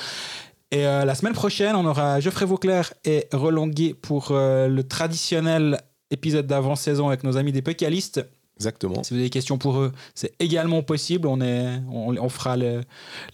Et 0.73 0.83
la 0.83 1.15
semaine 1.15 1.33
prochaine, 1.33 1.77
on 1.77 1.87
aura 1.87 2.19
Geoffrey 2.19 2.45
Vauclair 2.45 2.93
et 3.05 3.29
Roland 3.33 3.69
Guy 3.69 3.95
pour 3.95 4.33
le 4.33 4.83
traditionnel 4.83 5.81
épisode 6.11 6.47
d'avant-saison 6.47 7.07
avec 7.09 7.23
nos 7.23 7.37
amis 7.37 7.53
des 7.53 7.63
Pécalistes. 7.63 8.27
Exactement. 8.57 9.03
Si 9.03 9.11
vous 9.11 9.17
avez 9.17 9.25
des 9.27 9.31
questions 9.31 9.59
pour 9.59 9.79
eux, 9.79 9.93
c'est 10.15 10.33
également 10.39 10.83
possible. 10.83 11.29
On, 11.29 11.41
est, 11.41 11.81
on, 11.91 12.17
on 12.17 12.29
fera 12.29 12.57
le- 12.57 12.83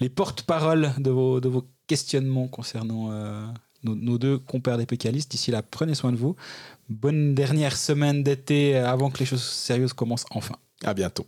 les 0.00 0.08
porte-paroles 0.08 0.92
de 0.98 1.10
vos, 1.10 1.40
de 1.40 1.48
vos 1.48 1.64
questionnements 1.86 2.48
concernant 2.48 3.10
euh, 3.12 3.46
nos, 3.84 3.94
nos 3.94 4.18
deux 4.18 4.38
compères 4.38 4.78
des 4.78 4.86
pécalistes. 4.86 5.30
D'ici 5.30 5.50
là, 5.52 5.62
prenez 5.62 5.94
soin 5.94 6.10
de 6.12 6.16
vous. 6.16 6.34
Bonne 6.88 7.34
dernière 7.34 7.76
semaine 7.76 8.22
d'été 8.24 8.76
euh, 8.76 8.88
avant 8.88 9.10
que 9.10 9.18
les 9.20 9.26
choses 9.26 9.44
sérieuses 9.44 9.92
commencent 9.92 10.26
enfin. 10.30 10.56
À 10.84 10.92
bientôt. 10.94 11.26